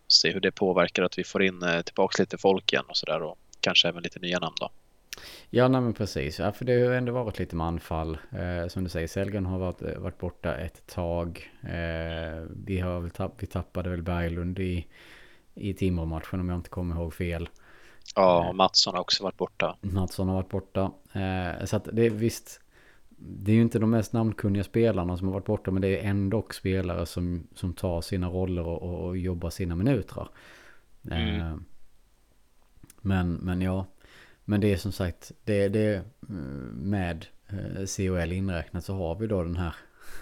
Se 0.08 0.32
hur 0.32 0.40
det 0.40 0.50
påverkar 0.50 1.02
att 1.02 1.18
vi 1.18 1.24
får 1.24 1.42
in 1.42 1.62
eh, 1.62 1.82
tillbaks 1.82 2.18
lite 2.18 2.38
folk 2.38 2.72
igen 2.72 2.84
och 2.88 2.96
sådär 2.96 3.22
och 3.22 3.38
kanske 3.60 3.88
även 3.88 4.02
lite 4.02 4.18
nya 4.18 4.38
namn 4.38 4.56
då. 4.60 4.70
Ja, 5.50 5.68
nej 5.68 5.80
men 5.80 5.94
precis. 5.94 6.38
Ja, 6.38 6.52
för 6.52 6.64
det 6.64 6.86
har 6.86 6.94
ändå 6.94 7.12
varit 7.12 7.38
lite 7.38 7.56
med 7.56 7.66
anfall. 7.66 8.18
Eh, 8.30 8.68
som 8.68 8.84
du 8.84 8.90
säger, 8.90 9.08
Sellgren 9.08 9.46
har 9.46 9.58
varit, 9.58 9.82
eh, 9.82 9.98
varit 9.98 10.18
borta 10.18 10.56
ett 10.56 10.86
tag. 10.86 11.50
Eh, 11.62 12.44
vi, 12.64 12.80
har 12.80 13.00
väl 13.00 13.10
tapp, 13.10 13.32
vi 13.38 13.46
tappade 13.46 13.90
väl 13.90 14.02
Berglund 14.02 14.58
i 14.58 14.86
i 15.56 15.74
Timrå-matchen 15.74 16.40
om 16.40 16.48
jag 16.48 16.58
inte 16.58 16.70
kommer 16.70 16.94
ihåg 16.94 17.14
fel. 17.14 17.48
Ja, 18.14 18.48
och 18.48 18.56
Mattsson 18.56 18.94
har 18.94 19.00
också 19.00 19.22
varit 19.22 19.36
borta. 19.36 19.76
Mattsson 19.80 20.28
har 20.28 20.34
varit 20.34 20.48
borta. 20.48 20.92
Eh, 21.12 21.64
så 21.64 21.76
att 21.76 21.88
det 21.92 22.06
är 22.06 22.10
visst, 22.10 22.60
det 23.18 23.52
är 23.52 23.56
ju 23.56 23.62
inte 23.62 23.78
de 23.78 23.90
mest 23.90 24.12
namnkunniga 24.12 24.64
spelarna 24.64 25.16
som 25.16 25.26
har 25.26 25.34
varit 25.34 25.46
borta, 25.46 25.70
men 25.70 25.82
det 25.82 25.88
är 25.88 26.10
ändå 26.10 26.46
spelare 26.50 27.06
som, 27.06 27.46
som 27.54 27.72
tar 27.72 28.00
sina 28.00 28.28
roller 28.28 28.66
och, 28.66 29.06
och 29.06 29.16
jobbar 29.16 29.50
sina 29.50 29.74
minuter. 29.74 30.28
Mm. 31.10 31.40
Eh, 31.40 31.56
men, 33.00 33.32
men 33.32 33.60
ja, 33.60 33.86
men 34.48 34.60
det 34.60 34.72
är 34.72 34.76
som 34.76 34.92
sagt, 34.92 35.32
det, 35.44 35.68
det 35.68 35.94
eh, 35.94 36.02
med 36.72 37.26
COL 37.96 38.32
inräknat 38.32 38.84
så 38.84 38.94
har 38.94 39.14
vi 39.14 39.26
då 39.26 39.42
den 39.42 39.56
här, 39.56 39.74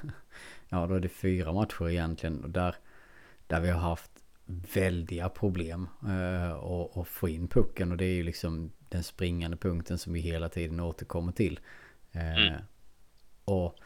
ja 0.69 0.87
då 0.87 0.95
är 0.95 1.01
det 1.01 1.09
fyra 1.09 1.53
matcher 1.53 1.89
egentligen, 1.89 2.45
och 2.45 2.51
där, 2.51 2.75
där 3.47 3.61
vi 3.61 3.71
har 3.71 3.81
haft 3.81 4.11
väldiga 4.75 5.29
problem 5.29 5.89
eh, 6.09 6.53
att 6.99 7.09
få 7.09 7.29
in 7.29 7.49
pucken 7.49 7.91
och 7.93 7.97
det 7.97 8.05
är 8.05 8.15
ju 8.15 8.23
liksom 8.23 8.73
den 8.89 9.03
springande 9.03 9.57
punkten 9.57 9.99
som 9.99 10.13
vi 10.13 10.21
hela 10.21 10.49
tiden 10.49 10.81
återkommer 10.81 11.33
till. 11.33 11.61
Eh, 12.13 12.47
mm. 12.47 12.61
Och 13.45 13.79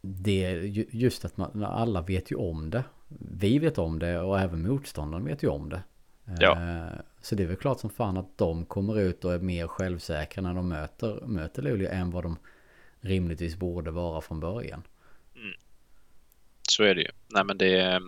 det 0.00 0.44
är 0.44 0.56
just 0.94 1.24
att 1.24 1.36
man, 1.36 1.64
alla 1.64 2.02
vet 2.02 2.30
ju 2.30 2.36
om 2.36 2.70
det. 2.70 2.84
Vi 3.18 3.58
vet 3.58 3.78
om 3.78 3.98
det 3.98 4.20
och 4.20 4.40
även 4.40 4.62
motståndaren 4.62 5.24
vet 5.24 5.42
ju 5.42 5.48
om 5.48 5.68
det. 5.68 5.82
Ja. 6.40 6.58
Så 7.26 7.34
det 7.34 7.42
är 7.42 7.46
väl 7.46 7.56
klart 7.56 7.80
som 7.80 7.90
fan 7.90 8.16
att 8.16 8.38
de 8.38 8.64
kommer 8.64 9.00
ut 9.00 9.24
och 9.24 9.34
är 9.34 9.38
mer 9.38 9.66
självsäkra 9.66 10.42
när 10.42 10.54
de 10.54 10.68
möter, 10.68 11.26
möter 11.26 11.62
Luleå 11.62 11.90
än 11.90 12.10
vad 12.10 12.24
de 12.24 12.36
rimligtvis 13.00 13.56
borde 13.56 13.90
vara 13.90 14.20
från 14.20 14.40
början. 14.40 14.82
Mm. 15.36 15.54
Så 16.62 16.82
är 16.82 16.94
det 16.94 17.00
ju. 17.00 17.10
Nej 17.28 17.44
men 17.44 17.58
det 17.58 18.02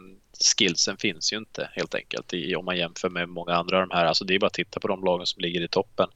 skillsen 0.58 0.96
finns 0.96 1.32
ju 1.32 1.36
inte 1.36 1.70
helt 1.72 1.94
enkelt 1.94 2.34
i, 2.34 2.54
om 2.54 2.64
man 2.64 2.78
jämför 2.78 3.08
med 3.08 3.28
många 3.28 3.54
andra 3.54 3.76
av 3.82 3.88
de 3.88 3.94
här. 3.94 4.04
Alltså 4.04 4.24
det 4.24 4.34
är 4.34 4.38
bara 4.38 4.46
att 4.46 4.52
titta 4.52 4.80
på 4.80 4.88
de 4.88 5.04
lagen 5.04 5.26
som 5.26 5.40
ligger 5.40 5.60
i 5.60 5.68
toppen. 5.68 6.08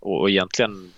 Och, 0.00 0.20
och 0.20 0.30
egentligen, 0.30 0.92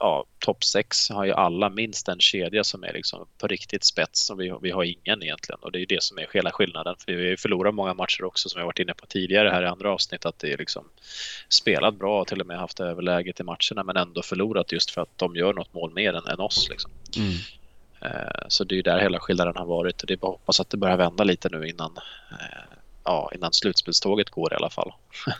ja, 0.00 0.24
topp 0.38 0.64
6 0.64 1.10
har 1.10 1.24
ju 1.24 1.32
alla 1.32 1.70
minst 1.70 2.08
en 2.08 2.20
kedja 2.20 2.64
som 2.64 2.84
är 2.84 2.92
liksom 2.92 3.28
på 3.38 3.46
riktigt 3.46 3.84
spets 3.84 4.30
och 4.30 4.40
vi, 4.40 4.54
vi 4.62 4.70
har 4.70 4.84
ingen 4.84 5.22
egentligen. 5.22 5.58
Och 5.62 5.72
det 5.72 5.78
är 5.78 5.80
ju 5.80 5.86
det 5.86 6.02
som 6.02 6.18
är 6.18 6.28
hela 6.32 6.52
skillnaden. 6.52 6.94
För 6.98 7.12
vi 7.12 7.18
har 7.18 7.30
ju 7.30 7.36
förlorat 7.36 7.74
många 7.74 7.94
matcher 7.94 8.24
också 8.24 8.48
som 8.48 8.58
jag 8.58 8.66
varit 8.66 8.78
inne 8.78 8.94
på 8.94 9.06
tidigare 9.06 9.48
här 9.48 9.62
i 9.62 9.66
andra 9.66 9.92
avsnitt 9.92 10.26
att 10.26 10.38
det 10.38 10.52
är 10.52 10.58
liksom 10.58 10.84
spelat 11.48 11.94
bra 11.94 12.20
och 12.20 12.26
till 12.26 12.40
och 12.40 12.46
med 12.46 12.58
haft 12.58 12.80
överläget 12.80 13.40
i 13.40 13.42
matcherna 13.42 13.84
men 13.84 13.96
ändå 13.96 14.22
förlorat 14.22 14.72
just 14.72 14.90
för 14.90 15.00
att 15.00 15.18
de 15.18 15.36
gör 15.36 15.52
något 15.52 15.74
mål 15.74 15.92
mer 15.94 16.14
än, 16.14 16.26
än 16.26 16.40
oss. 16.40 16.68
Liksom. 16.70 16.90
Mm. 17.16 17.32
Eh, 18.00 18.48
så 18.48 18.64
det 18.64 18.74
är 18.74 18.76
ju 18.76 18.82
där 18.82 19.00
hela 19.00 19.18
skillnaden 19.20 19.56
har 19.56 19.66
varit 19.66 20.00
och 20.00 20.06
det 20.06 20.14
är 20.14 20.18
bara 20.18 20.32
att 20.32 20.40
hoppas 20.40 20.60
att 20.60 20.70
det 20.70 20.76
börjar 20.76 20.96
vända 20.96 21.24
lite 21.24 21.48
nu 21.48 21.68
innan 21.68 21.96
eh, 22.30 22.78
ja, 23.04 23.30
innan 23.34 23.52
slutspelståget 23.52 24.30
går 24.30 24.52
i 24.52 24.56
alla 24.56 24.70
fall. 24.70 24.92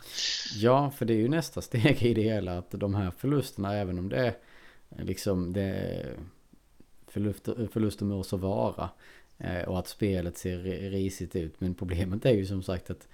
ja, 0.55 0.91
för 0.91 1.05
det 1.05 1.13
är 1.13 1.19
ju 1.19 1.29
nästa 1.29 1.61
steg 1.61 2.03
i 2.03 2.15
det 2.15 2.23
hela 2.23 2.59
att 2.59 2.71
de 2.71 2.95
här 2.95 3.13
förlusterna, 3.19 3.77
även 3.77 3.99
om 3.99 4.09
det 4.09 4.17
är 4.17 4.35
liksom 4.97 5.53
det 5.53 5.63
är 5.63 6.17
förluster, 7.07 7.69
förluster 7.73 8.05
må 8.05 8.23
så 8.23 8.37
vara 8.37 8.91
eh, 9.39 9.63
och 9.69 9.79
att 9.79 9.89
spelet 9.89 10.39
ser 10.39 10.59
risigt 10.91 11.37
ut. 11.37 11.61
Men 11.61 11.75
problemet 11.75 12.27
är 12.27 12.35
ju 12.35 12.47
som 12.47 12.63
sagt 12.63 12.91
att 12.91 13.09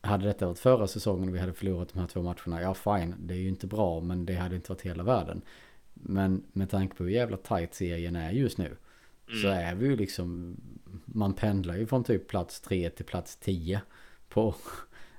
hade 0.00 0.26
detta 0.26 0.46
varit 0.46 0.58
förra 0.58 0.86
säsongen 0.86 1.28
och 1.28 1.34
vi 1.34 1.38
hade 1.38 1.52
förlorat 1.52 1.88
de 1.92 1.98
här 2.00 2.06
två 2.06 2.22
matcherna, 2.22 2.62
ja 2.62 2.74
fine, 2.74 3.14
det 3.18 3.34
är 3.34 3.38
ju 3.38 3.48
inte 3.48 3.66
bra, 3.66 4.00
men 4.00 4.26
det 4.26 4.34
hade 4.34 4.56
inte 4.56 4.72
varit 4.72 4.82
hela 4.82 5.02
världen. 5.02 5.42
Men 5.94 6.42
med 6.52 6.70
tanke 6.70 6.96
på 6.96 7.04
hur 7.04 7.10
jävla 7.10 7.36
tight 7.36 7.74
serien 7.74 8.16
är 8.16 8.30
just 8.30 8.58
nu 8.58 8.66
mm. 8.66 9.42
så 9.42 9.48
är 9.48 9.74
vi 9.74 9.86
ju 9.86 9.96
liksom, 9.96 10.56
man 11.04 11.34
pendlar 11.34 11.76
ju 11.76 11.86
från 11.86 12.04
typ 12.04 12.28
plats 12.28 12.60
3 12.60 12.90
till 12.90 13.04
plats 13.04 13.36
10 13.36 13.80
på, 14.28 14.54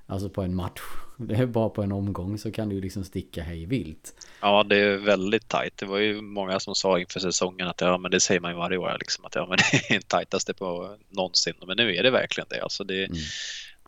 alltså 0.06 0.28
på 0.28 0.42
en 0.42 0.54
match. 0.54 0.80
Det 1.18 1.34
är 1.34 1.46
bara 1.46 1.68
på 1.68 1.82
en 1.82 1.92
omgång 1.92 2.38
så 2.38 2.52
kan 2.52 2.68
du 2.68 2.74
ju 2.74 2.80
liksom 2.80 3.04
sticka 3.04 3.42
hej 3.42 3.66
vilt. 3.66 4.14
Ja, 4.40 4.62
det 4.62 4.76
är 4.76 4.96
väldigt 4.96 5.48
tajt. 5.48 5.76
Det 5.76 5.86
var 5.86 5.98
ju 5.98 6.20
många 6.20 6.60
som 6.60 6.74
sa 6.74 6.98
inför 6.98 7.20
säsongen 7.20 7.68
att 7.68 7.80
ja, 7.80 7.98
men 7.98 8.10
det 8.10 8.20
säger 8.20 8.40
man 8.40 8.50
ju 8.50 8.56
varje 8.56 8.78
år 8.78 8.96
liksom 8.98 9.24
att 9.24 9.34
ja, 9.34 9.46
men 9.46 9.58
det 9.88 9.94
är 9.94 10.00
tajtaste 10.00 10.54
på 10.54 10.96
någonsin. 11.08 11.54
Men 11.66 11.76
nu 11.76 11.96
är 11.96 12.02
det 12.02 12.10
verkligen 12.10 12.48
det. 12.50 12.60
Alltså 12.60 12.84
det 12.84 13.04
mm. 13.04 13.18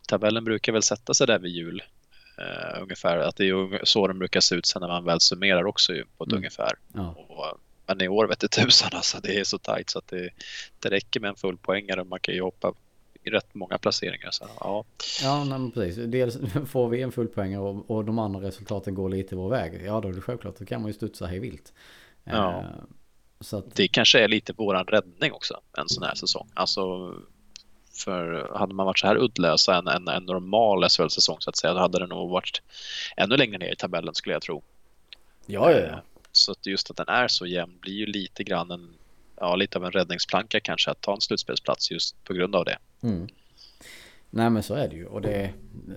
Tabellen 0.07 0.43
brukar 0.43 0.73
väl 0.73 0.83
sätta 0.83 1.13
sig 1.13 1.27
där 1.27 1.39
vid 1.39 1.51
jul 1.51 1.83
Uh, 2.39 2.81
ungefär. 2.81 3.17
Att 3.17 3.35
det 3.35 3.49
är 3.49 3.85
så 3.85 4.07
de 4.07 4.19
brukar 4.19 4.39
se 4.39 4.55
ut 4.55 4.65
sen 4.65 4.81
när 4.81 4.87
man 4.87 5.05
väl 5.05 5.19
summerar 5.19 5.65
också 5.65 5.93
på 6.17 6.23
ett 6.23 6.31
mm. 6.31 6.37
ungefär. 6.37 6.71
Ja. 6.93 7.09
Och, 7.29 7.59
men 7.85 8.01
i 8.01 8.07
år 8.07 8.27
vet 8.27 8.39
du 8.39 8.47
tusan 8.47 8.89
alltså, 8.93 9.19
det 9.23 9.39
är 9.39 9.43
så 9.43 9.57
tajt 9.57 9.89
så 9.89 9.99
att 9.99 10.07
det, 10.07 10.29
det 10.79 10.89
räcker 10.89 11.19
med 11.19 11.29
en 11.29 11.35
full 11.35 11.57
poängare 11.57 12.01
och 12.01 12.07
man 12.07 12.19
kan 12.19 12.33
ju 12.33 12.41
hoppa 12.41 12.73
i 13.23 13.29
rätt 13.29 13.55
många 13.55 13.77
placeringar. 13.77 14.31
Så, 14.31 14.47
ja, 14.59 14.85
ja 15.23 15.43
men 15.45 15.71
precis. 15.71 16.05
Dels 16.05 16.37
får 16.67 16.89
vi 16.89 17.01
en 17.01 17.11
full 17.11 17.27
poängare 17.27 17.61
och, 17.61 17.91
och 17.91 18.05
de 18.05 18.19
andra 18.19 18.41
resultaten 18.41 18.95
går 18.95 19.09
lite 19.09 19.35
vår 19.35 19.49
väg. 19.49 19.81
Ja, 19.85 20.01
då 20.01 20.07
är 20.07 20.13
det 20.13 20.21
självklart, 20.21 20.59
då 20.59 20.65
kan 20.65 20.81
man 20.81 20.89
ju 20.89 20.93
studsa 20.93 21.25
hej 21.25 21.39
vilt. 21.39 21.73
Ja. 22.23 22.63
Uh, 22.63 22.83
så 23.39 23.57
att... 23.57 23.75
Det 23.75 23.87
kanske 23.87 24.19
är 24.19 24.27
lite 24.27 24.53
våran 24.53 24.85
räddning 24.85 25.31
också, 25.31 25.61
en 25.77 25.89
sån 25.89 26.03
här 26.03 26.15
säsong. 26.15 26.47
Alltså 26.53 27.13
för 27.93 28.51
hade 28.57 28.73
man 28.73 28.85
varit 28.85 28.99
så 28.99 29.07
här 29.07 29.17
uddlösa 29.17 29.75
en, 29.75 29.87
en, 29.87 30.07
en 30.07 30.23
normal 30.23 30.89
SHL-säsong 30.89 31.37
så 31.39 31.49
att 31.49 31.57
säga, 31.57 31.73
då 31.73 31.79
hade 31.79 31.99
det 31.99 32.07
nog 32.07 32.29
varit 32.29 32.61
ännu 33.17 33.37
längre 33.37 33.57
ner 33.57 33.71
i 33.71 33.75
tabellen 33.75 34.15
skulle 34.15 34.35
jag 34.35 34.41
tro. 34.41 34.63
Ja, 35.45 35.71
ja, 35.71 35.77
ja. 35.77 35.87
Eh, 35.87 35.99
så 36.31 36.51
att 36.51 36.65
just 36.65 36.89
att 36.91 36.97
den 36.97 37.07
är 37.07 37.27
så 37.27 37.45
jämn 37.45 37.79
blir 37.81 37.93
ju 37.93 38.05
lite 38.05 38.43
grann 38.43 38.71
en, 38.71 38.93
ja, 39.35 39.55
lite 39.55 39.77
av 39.77 39.85
en 39.85 39.91
räddningsplanka 39.91 40.59
kanske 40.59 40.91
att 40.91 41.01
ta 41.01 41.13
en 41.13 41.21
slutspelsplats 41.21 41.91
just 41.91 42.23
på 42.23 42.33
grund 42.33 42.55
av 42.55 42.65
det. 42.65 42.77
Mm. 43.01 43.27
Nej 44.29 44.49
men 44.49 44.63
så 44.63 44.73
är 44.73 44.89
det 44.89 44.95
ju 44.95 45.05
och 45.05 45.21
det 45.21 45.33
är 45.33 45.53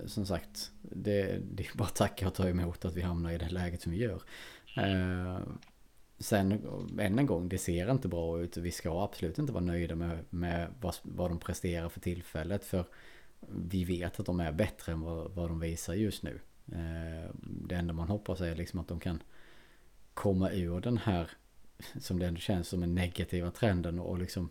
som 0.06 0.26
sagt 0.26 0.70
det, 0.82 1.40
det 1.52 1.62
är 1.66 1.76
bara 1.76 1.84
att 1.84 1.96
tacka 1.96 2.26
och 2.26 2.34
ta 2.34 2.48
emot 2.48 2.84
att 2.84 2.94
vi 2.94 3.02
hamnar 3.02 3.32
i 3.32 3.38
det 3.38 3.48
läget 3.48 3.82
som 3.82 3.92
vi 3.92 3.98
gör. 3.98 4.22
Eh, 4.76 5.38
Sen 6.22 6.52
än 6.98 7.18
en 7.18 7.26
gång, 7.26 7.48
det 7.48 7.58
ser 7.58 7.90
inte 7.90 8.08
bra 8.08 8.40
ut. 8.40 8.56
Vi 8.56 8.70
ska 8.70 9.04
absolut 9.04 9.38
inte 9.38 9.52
vara 9.52 9.64
nöjda 9.64 9.94
med, 9.94 10.24
med 10.30 10.68
vad, 10.80 10.94
vad 11.02 11.30
de 11.30 11.38
presterar 11.38 11.88
för 11.88 12.00
tillfället. 12.00 12.64
För 12.64 12.84
vi 13.48 13.84
vet 13.84 14.20
att 14.20 14.26
de 14.26 14.40
är 14.40 14.52
bättre 14.52 14.92
än 14.92 15.00
vad, 15.00 15.30
vad 15.30 15.50
de 15.50 15.60
visar 15.60 15.94
just 15.94 16.22
nu. 16.22 16.40
Eh, 16.72 17.30
det 17.40 17.74
enda 17.74 17.92
man 17.94 18.08
hoppas 18.08 18.40
är 18.40 18.54
liksom 18.54 18.80
att 18.80 18.88
de 18.88 19.00
kan 19.00 19.22
komma 20.14 20.50
ur 20.50 20.80
den 20.80 20.98
här, 20.98 21.30
som 22.00 22.18
det 22.18 22.26
ändå 22.26 22.40
känns 22.40 22.68
som 22.68 22.82
en 22.82 22.94
negativa 22.94 23.50
trenden 23.50 23.98
och 23.98 24.18
liksom 24.18 24.48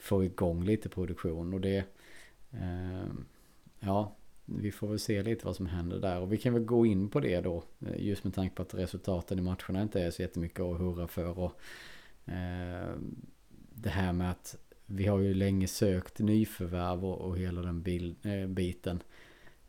få 0.00 0.24
igång 0.24 0.64
lite 0.64 0.88
produktion. 0.88 1.54
Och 1.54 1.60
det, 1.60 1.84
eh, 2.50 3.04
ja, 3.80 4.16
vi 4.44 4.72
får 4.72 4.88
väl 4.88 4.98
se 4.98 5.22
lite 5.22 5.46
vad 5.46 5.56
som 5.56 5.66
händer 5.66 5.98
där. 5.98 6.20
Och 6.20 6.32
vi 6.32 6.38
kan 6.38 6.54
väl 6.54 6.64
gå 6.64 6.86
in 6.86 7.08
på 7.08 7.20
det 7.20 7.40
då. 7.40 7.64
Eh, 7.86 8.06
just 8.06 8.24
med 8.24 8.34
tanke 8.34 8.54
på 8.54 8.62
att 8.62 8.74
resultaten 8.74 9.38
i 9.38 9.42
matcherna 9.42 9.82
inte 9.82 10.02
är 10.02 10.10
så 10.10 10.22
jättemycket 10.22 10.60
att 10.60 10.78
hurra 10.78 11.08
för. 11.08 11.38
Och, 11.38 11.60
eh, 12.32 12.94
det 13.74 13.90
här 13.90 14.12
med 14.12 14.30
att 14.30 14.56
vi 14.86 15.06
har 15.06 15.18
ju 15.18 15.34
länge 15.34 15.66
sökt 15.66 16.18
nyförvärv 16.18 17.04
och, 17.04 17.20
och 17.20 17.38
hela 17.38 17.62
den 17.62 17.82
bil, 17.82 18.14
eh, 18.22 18.46
biten. 18.46 19.02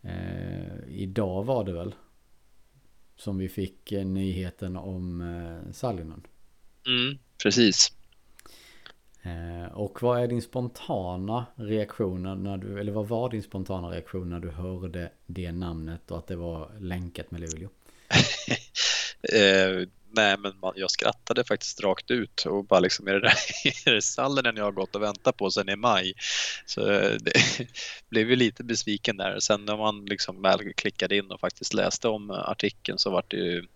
Eh, 0.02 0.88
idag 0.88 1.44
var 1.44 1.64
det 1.64 1.74
väl 1.74 1.96
som 3.16 3.38
vi 3.38 3.50
fick 3.50 3.92
eh, 3.92 4.06
nyheten 4.06 4.78
om 4.78 5.22
eh, 5.22 5.72
Sallinen. 5.72 6.28
Mm, 6.88 7.18
precis. 7.44 7.94
Eh, 9.24 9.74
och 9.74 10.02
vad 10.02 10.24
är 10.24 10.28
din 10.28 10.42
spontana 10.42 11.46
reaktion 11.56 12.44
när 12.44 12.58
du, 12.58 12.80
eller 12.80 12.92
vad 12.92 13.08
var 13.08 13.30
din 13.30 13.44
spontana 13.44 13.92
reaktion 13.92 14.30
när 14.30 14.40
du 14.40 14.50
hörde 14.50 15.12
det 15.26 15.52
namnet 15.52 16.12
och 16.12 16.18
att 16.18 16.28
det 16.28 16.36
var 16.36 16.72
länkat 16.80 17.32
med 17.32 17.42
Luleå? 17.42 17.70
eh, 19.34 19.88
nej, 20.12 20.38
men 20.38 20.54
man, 20.62 20.74
jag 20.76 20.92
skrattade 20.92 21.44
faktiskt 21.44 21.84
rakt 21.84 22.12
ut 22.12 22.46
och 22.46 22.66
bara 22.66 22.80
liksom, 22.80 23.08
är 23.08 23.14
det, 23.14 23.20
där, 23.20 23.34
är 23.90 23.96
det 23.96 24.02
Sallinen 24.02 24.58
jag 24.58 24.64
har 24.64 24.72
gått 24.72 24.96
och 24.96 25.02
väntat 25.02 25.38
på 25.38 25.52
sedan 25.52 25.70
i 25.70 25.76
maj? 25.76 26.14
Så 26.66 26.92
eh, 26.92 27.18
det 27.20 27.34
blev 28.10 28.30
ju 28.30 28.36
lite 28.36 28.64
besviken 28.64 29.18
där. 29.18 29.40
Sen 29.40 29.66
när 29.66 29.78
man 29.78 30.06
liksom 30.06 30.42
väl 30.42 30.74
klickade 30.74 31.18
in 31.18 31.32
och 31.32 31.40
faktiskt 31.40 31.74
läste 31.74 32.08
om 32.08 32.32
artikeln 32.32 32.98
så 32.98 33.12
var 33.12 33.24
det 33.28 33.38
ju 33.38 33.68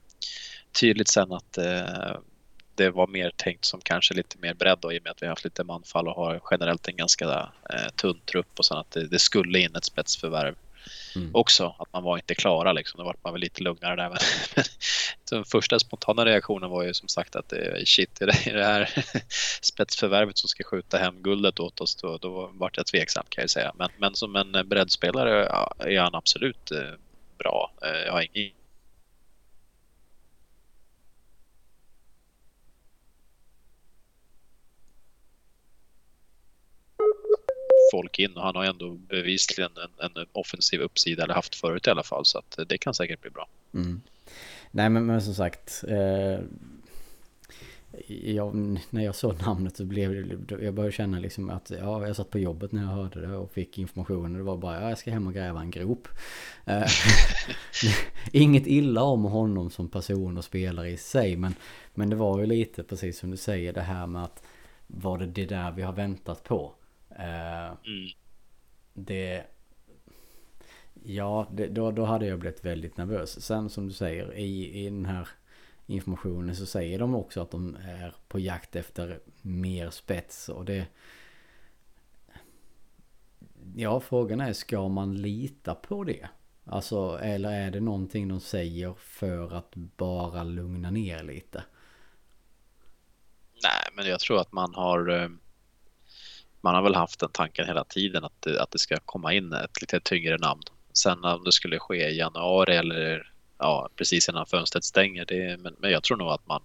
tydligt 0.79 1.07
sen 1.07 1.31
att 1.31 1.57
eh, 1.57 2.17
det 2.75 2.89
var 2.89 3.07
mer 3.07 3.31
tänkt 3.35 3.65
som 3.65 3.81
kanske 3.81 4.13
lite 4.13 4.37
mer 4.37 4.53
bredd 4.53 4.77
då, 4.81 4.93
i 4.93 4.99
och 4.99 5.03
med 5.03 5.11
att 5.11 5.21
vi 5.21 5.25
har 5.25 5.31
haft 5.31 5.43
lite 5.43 5.63
manfall 5.63 6.07
och 6.07 6.15
har 6.15 6.41
generellt 6.51 6.87
en 6.87 6.95
ganska 6.95 7.49
eh, 7.69 7.89
tunn 7.95 8.19
trupp 8.25 8.59
och 8.59 8.65
sen 8.65 8.77
att 8.77 8.91
det, 8.91 9.07
det 9.07 9.19
skulle 9.19 9.59
in 9.59 9.75
ett 9.75 9.85
spetsförvärv 9.85 10.55
mm. 11.15 11.29
också. 11.33 11.75
Att 11.79 11.93
man 11.93 12.03
var 12.03 12.17
inte 12.17 12.35
klara 12.35 12.73
liksom. 12.73 12.97
Då 12.97 13.03
var 13.03 13.15
man 13.23 13.33
väl 13.33 13.41
lite 13.41 13.63
lugnare 13.63 13.95
där. 13.95 14.09
Men, 14.55 14.65
den 15.29 15.45
första 15.45 15.79
spontana 15.79 16.25
reaktionen 16.25 16.69
var 16.69 16.83
ju 16.83 16.93
som 16.93 17.07
sagt 17.07 17.35
att 17.35 17.53
shit, 17.85 18.21
är 18.21 18.25
det, 18.25 18.47
är 18.47 18.53
det 18.53 18.65
här 18.65 19.05
spetsförvärvet 19.61 20.37
som 20.37 20.49
ska 20.49 20.63
skjuta 20.63 20.97
hem 20.97 21.21
guldet 21.21 21.59
åt 21.59 21.81
oss? 21.81 21.95
Då, 21.95 22.17
då 22.17 22.51
var 22.53 22.71
jag 22.73 22.85
tveksam 22.85 23.25
kan 23.29 23.41
jag 23.41 23.49
säga. 23.49 23.71
Men, 23.75 23.89
men 23.97 24.15
som 24.15 24.35
en 24.35 24.69
breddspelare 24.69 25.45
ja, 25.49 25.73
är 25.79 25.99
han 25.99 26.15
absolut 26.15 26.71
eh, 26.71 26.93
bra. 27.37 27.71
Eh, 27.81 28.05
jag 28.05 28.11
har 28.11 28.27
ingen 28.33 28.55
folk 37.95 38.19
in 38.19 38.33
och 38.33 38.43
han 38.43 38.55
har 38.55 38.65
ändå 38.65 38.89
bevisligen 38.89 39.71
en, 39.83 40.11
en 40.17 40.25
offensiv 40.31 40.81
uppsida 40.81 41.23
eller 41.23 41.33
haft 41.33 41.55
förut 41.55 41.87
i 41.87 41.89
alla 41.89 42.03
fall 42.03 42.25
så 42.25 42.37
att 42.37 42.59
det 42.67 42.77
kan 42.77 42.93
säkert 42.93 43.21
bli 43.21 43.29
bra. 43.29 43.47
Mm. 43.73 44.01
Nej 44.71 44.89
men, 44.89 45.05
men 45.05 45.21
som 45.21 45.33
sagt 45.33 45.83
eh, 45.87 46.39
jag, 48.07 48.55
när 48.89 49.03
jag 49.03 49.15
såg 49.15 49.41
namnet 49.41 49.77
så 49.77 49.85
blev 49.85 50.27
det, 50.47 50.63
jag 50.63 50.73
började 50.73 50.91
känna 50.91 51.19
liksom 51.19 51.49
att 51.49 51.71
ja, 51.79 52.07
jag 52.07 52.15
satt 52.15 52.29
på 52.29 52.39
jobbet 52.39 52.71
när 52.71 52.81
jag 52.81 52.89
hörde 52.89 53.21
det 53.21 53.35
och 53.35 53.51
fick 53.51 53.77
information 53.77 54.31
och 54.31 54.37
det 54.37 54.43
var 54.43 54.57
bara 54.57 54.81
ja, 54.81 54.89
jag 54.89 54.97
ska 54.97 55.11
hem 55.11 55.27
och 55.27 55.33
gräva 55.33 55.61
en 55.61 55.71
grop. 55.71 56.07
Eh, 56.65 56.87
inget 58.31 58.67
illa 58.67 59.03
om 59.03 59.23
honom 59.23 59.69
som 59.69 59.89
person 59.89 60.37
och 60.37 60.43
spelare 60.43 60.89
i 60.89 60.97
sig 60.97 61.35
men, 61.35 61.55
men 61.93 62.09
det 62.09 62.15
var 62.15 62.39
ju 62.39 62.45
lite 62.45 62.83
precis 62.83 63.19
som 63.19 63.31
du 63.31 63.37
säger 63.37 63.73
det 63.73 63.81
här 63.81 64.07
med 64.07 64.23
att 64.23 64.43
var 64.87 65.17
det 65.17 65.25
det 65.25 65.45
där 65.45 65.71
vi 65.71 65.81
har 65.81 65.93
väntat 65.93 66.43
på? 66.43 66.73
Eh, 67.15 67.65
mm. 67.65 68.09
Det... 68.93 69.43
Ja, 71.03 71.47
det, 71.51 71.67
då, 71.67 71.91
då 71.91 72.05
hade 72.05 72.25
jag 72.25 72.39
blivit 72.39 72.65
väldigt 72.65 72.97
nervös. 72.97 73.45
Sen 73.45 73.69
som 73.69 73.87
du 73.87 73.93
säger 73.93 74.33
i, 74.33 74.85
i 74.85 74.89
den 74.89 75.05
här 75.05 75.27
informationen 75.85 76.55
så 76.55 76.65
säger 76.65 76.99
de 76.99 77.15
också 77.15 77.41
att 77.41 77.51
de 77.51 77.75
är 77.75 78.15
på 78.27 78.39
jakt 78.39 78.75
efter 78.75 79.19
mer 79.41 79.89
spets 79.89 80.49
och 80.49 80.65
det... 80.65 80.87
Ja, 83.75 83.99
frågan 83.99 84.41
är 84.41 84.53
ska 84.53 84.87
man 84.87 85.21
lita 85.21 85.75
på 85.75 86.03
det? 86.03 86.29
Alltså, 86.65 87.19
eller 87.21 87.51
är 87.51 87.71
det 87.71 87.79
någonting 87.79 88.27
de 88.27 88.39
säger 88.39 88.93
för 88.93 89.53
att 89.53 89.75
bara 89.75 90.43
lugna 90.43 90.91
ner 90.91 91.23
lite? 91.23 91.63
Nej, 93.63 93.89
men 93.93 94.05
jag 94.05 94.19
tror 94.19 94.41
att 94.41 94.51
man 94.51 94.73
har 94.73 95.23
eh, 95.23 95.29
man 96.65 96.75
har 96.75 96.81
väl 96.81 96.95
haft 96.95 97.19
den 97.19 97.29
tanken 97.29 97.67
hela 97.67 97.83
tiden 97.83 98.23
att 98.23 98.41
det, 98.41 98.61
att 98.61 98.71
det 98.71 98.79
ska 98.79 98.97
komma 99.05 99.33
in 99.33 99.53
ett 99.53 99.81
lite 99.81 99.99
tyngre 99.99 100.37
namn. 100.37 100.61
Sen 100.93 101.23
om 101.23 101.43
det 101.43 101.51
skulle 101.51 101.79
ske 101.79 102.09
i 102.09 102.17
januari 102.17 102.75
eller 102.75 103.31
ja, 103.57 103.89
precis 103.95 104.29
innan 104.29 104.45
fönstret 104.45 104.83
stänger, 104.83 105.25
det, 105.25 105.57
men, 105.59 105.75
men 105.79 105.91
jag 105.91 106.03
tror 106.03 106.17
nog 106.17 106.27
att 106.27 106.47
man, 106.47 106.61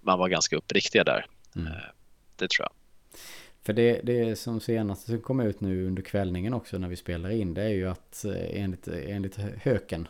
man 0.00 0.18
var 0.18 0.28
ganska 0.28 0.56
uppriktiga 0.56 1.04
där. 1.04 1.26
Mm. 1.56 1.66
Eh, 1.66 1.78
det 2.36 2.50
tror 2.50 2.64
jag. 2.64 2.72
För 3.62 3.72
det, 3.72 4.00
det 4.02 4.36
som 4.36 4.60
senast 4.60 5.06
som 5.06 5.20
kom 5.20 5.40
ut 5.40 5.60
nu 5.60 5.86
under 5.86 6.02
kvällningen 6.02 6.54
också 6.54 6.78
när 6.78 6.88
vi 6.88 6.96
spelar 6.96 7.30
in 7.30 7.54
det 7.54 7.62
är 7.62 7.68
ju 7.68 7.88
att 7.88 8.24
eh, 8.24 8.62
enligt, 8.62 8.88
enligt 8.88 9.36
Höken 9.36 10.08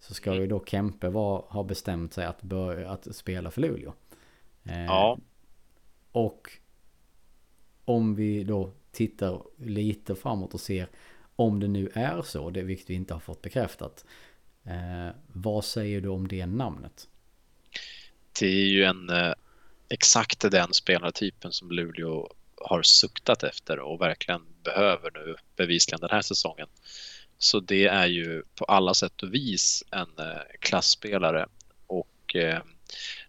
så 0.00 0.14
ska 0.14 0.30
mm. 0.30 0.42
ju 0.42 0.46
då 0.48 0.64
Kempe 0.64 1.08
var, 1.08 1.44
ha 1.48 1.62
bestämt 1.62 2.14
sig 2.14 2.26
att, 2.26 2.42
börja, 2.42 2.90
att 2.90 3.16
spela 3.16 3.50
för 3.50 3.60
Luleå. 3.60 3.92
Eh, 4.64 4.84
ja. 4.84 5.18
Och 6.12 6.50
om 7.90 8.14
vi 8.14 8.44
då 8.44 8.72
tittar 8.92 9.42
lite 9.56 10.14
framåt 10.14 10.54
och 10.54 10.60
ser 10.60 10.88
om 11.36 11.60
det 11.60 11.68
nu 11.68 11.90
är 11.94 12.22
så, 12.22 12.50
det 12.50 12.62
vilket 12.62 12.90
vi 12.90 12.94
inte 12.94 13.14
har 13.14 13.20
fått 13.20 13.42
bekräftat. 13.42 14.04
Eh, 14.64 15.14
vad 15.26 15.64
säger 15.64 16.00
du 16.00 16.08
om 16.08 16.28
det 16.28 16.46
namnet? 16.46 17.08
Det 18.40 18.46
är 18.46 18.66
ju 18.66 18.84
en 18.84 19.10
eh, 19.10 19.32
exakt 19.88 20.50
den 20.50 20.72
spelartypen 20.72 21.52
som 21.52 21.70
Luleå 21.70 22.32
har 22.56 22.82
suktat 22.82 23.42
efter 23.42 23.78
och 23.78 24.00
verkligen 24.00 24.42
behöver 24.64 25.10
nu 25.14 25.36
bevisligen 25.56 26.00
den 26.00 26.10
här 26.10 26.22
säsongen. 26.22 26.68
Så 27.38 27.60
det 27.60 27.86
är 27.86 28.06
ju 28.06 28.42
på 28.54 28.64
alla 28.64 28.94
sätt 28.94 29.22
och 29.22 29.34
vis 29.34 29.84
en 29.90 30.18
eh, 30.18 30.42
klassspelare 30.60 31.46
och 31.86 32.36
eh, 32.36 32.62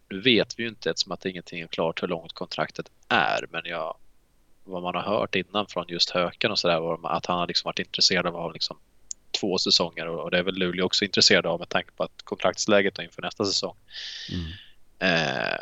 nu 0.10 0.22
vet 0.22 0.60
vi 0.60 0.64
ju 0.64 0.70
inte 0.70 0.90
eftersom 0.90 1.12
att 1.12 1.26
ingenting 1.26 1.62
är 1.62 1.68
klart 1.68 2.04
hur 2.04 2.08
långt 2.08 2.34
kontraktet 2.34 2.92
är 3.08 3.46
men 3.52 3.62
jag, 3.66 3.98
vad 4.64 4.84
man 4.84 4.96
har 4.96 5.02
hört 5.02 5.36
innan 5.36 5.68
från 5.68 5.86
just 5.88 6.10
Höken 6.10 6.52
och 6.52 6.60
sådär 6.60 7.08
att 7.16 7.26
han 7.26 7.40
har 7.40 7.48
liksom 7.48 7.70
varit 7.70 7.80
intresserad 7.80 8.36
av 8.36 8.54
liksom 8.54 8.78
två 9.40 9.58
säsonger 9.58 10.08
och 10.08 10.32
det 10.32 10.38
är 10.38 10.44
väl 10.44 10.56
Luleå 10.56 10.86
också 10.86 11.06
intresserad 11.06 11.46
av 11.46 11.60
med 11.60 11.70
tanke 11.70 11.92
på 11.92 12.04
att 12.04 12.22
kontraktsläget 12.24 13.00
inför 13.00 13.22
nästa 13.22 13.46
säsong. 13.46 13.76
Mm. 14.32 14.52
Eh, 15.00 15.60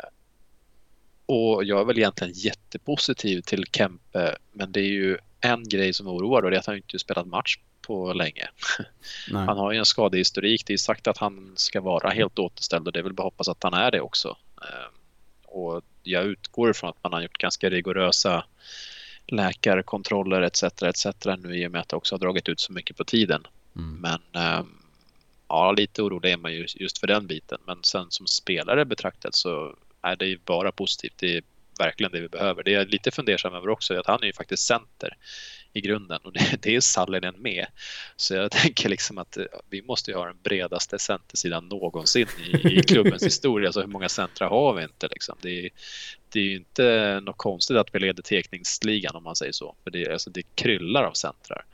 och 1.26 1.64
jag 1.64 1.80
är 1.80 1.84
väl 1.84 1.98
egentligen 1.98 2.32
jättepositiv 2.36 3.40
till 3.40 3.64
Kempe 3.72 4.36
men 4.52 4.72
det 4.72 4.80
är 4.80 4.92
ju 4.92 5.18
en 5.40 5.68
grej 5.68 5.92
som 5.92 6.08
oroar 6.08 6.42
och 6.42 6.50
det 6.50 6.56
är 6.56 6.60
att 6.60 6.66
han 6.66 6.76
inte 6.76 6.98
spelat 6.98 7.26
match 7.26 7.58
på 7.82 8.12
länge. 8.12 8.48
Nej. 9.30 9.46
Han 9.46 9.58
har 9.58 9.72
ju 9.72 9.78
en 9.78 9.84
skadehistorik. 9.84 10.66
Det 10.66 10.72
är 10.72 10.76
sagt 10.76 11.06
att 11.06 11.18
han 11.18 11.52
ska 11.56 11.80
vara 11.80 12.10
helt 12.10 12.38
återställd 12.38 12.86
och 12.86 12.92
det 12.92 12.98
är 12.98 13.02
väl 13.02 13.12
bara 13.12 13.22
hoppas 13.22 13.48
att 13.48 13.62
han 13.62 13.74
är 13.74 13.90
det 13.90 14.00
också. 14.00 14.36
Ehm, 14.62 14.92
och 15.44 15.82
jag 16.02 16.24
utgår 16.24 16.70
ifrån 16.70 16.90
att 16.90 17.02
man 17.02 17.12
har 17.12 17.20
gjort 17.20 17.38
ganska 17.38 17.70
rigorösa 17.70 18.44
läkarkontroller 19.26 20.42
etc. 20.42 20.62
etc. 20.62 21.06
nu 21.38 21.56
i 21.56 21.66
och 21.66 21.70
med 21.70 21.80
att 21.80 21.88
det 21.88 21.96
också 21.96 22.14
har 22.14 22.20
dragit 22.20 22.48
ut 22.48 22.60
så 22.60 22.72
mycket 22.72 22.96
på 22.96 23.04
tiden. 23.04 23.46
Mm. 23.76 23.94
Men 24.00 24.42
ehm, 24.44 24.78
ja, 25.48 25.72
lite 25.72 26.02
orolig 26.02 26.32
är 26.32 26.36
man 26.36 26.52
ju 26.52 26.66
just 26.74 26.98
för 26.98 27.06
den 27.06 27.26
biten. 27.26 27.58
Men 27.66 27.78
sen 27.82 28.06
som 28.10 28.26
spelare 28.26 28.84
betraktat 28.84 29.34
så 29.34 29.76
är 30.02 30.16
det 30.16 30.26
ju 30.26 30.38
bara 30.44 30.72
positivt. 30.72 31.14
Det 31.16 31.36
är 31.36 31.42
verkligen 31.78 32.12
det 32.12 32.20
vi 32.20 32.28
behöver. 32.28 32.62
Det 32.62 32.74
är 32.74 32.86
lite 32.86 33.10
fundersam 33.10 33.54
över 33.54 33.68
också 33.68 33.94
att 33.94 34.06
han 34.06 34.22
är 34.22 34.26
ju 34.26 34.32
faktiskt 34.32 34.66
center 34.66 35.16
i 35.72 35.80
grunden 35.80 36.20
och 36.22 36.32
det, 36.32 36.56
det 36.62 36.76
är 36.76 36.80
Sallinen 36.80 37.34
med. 37.38 37.66
Så 38.16 38.34
jag 38.34 38.50
tänker 38.50 38.88
liksom 38.88 39.18
att 39.18 39.36
eh, 39.36 39.44
vi 39.70 39.82
måste 39.82 40.10
ju 40.10 40.16
ha 40.16 40.26
den 40.26 40.38
bredaste 40.42 40.98
centersidan 40.98 41.68
någonsin 41.68 42.26
i, 42.52 42.78
i 42.78 42.82
klubbens 42.86 43.22
historia. 43.22 43.68
Alltså 43.68 43.80
hur 43.80 43.88
många 43.88 44.08
centra 44.08 44.48
har 44.48 44.74
vi 44.74 44.82
inte 44.82 45.08
liksom? 45.08 45.36
Det, 45.40 45.70
det 46.28 46.40
är 46.40 46.44
ju 46.44 46.56
inte 46.56 47.20
något 47.22 47.36
konstigt 47.36 47.76
att 47.76 47.94
vi 47.94 47.98
leder 47.98 48.22
tekningsligan 48.22 49.16
om 49.16 49.22
man 49.22 49.36
säger 49.36 49.52
så. 49.52 49.74
För 49.84 49.90
det, 49.90 50.12
alltså, 50.12 50.30
det 50.30 50.42
kryllar 50.54 51.04
av 51.04 51.12
centrar. 51.12 51.64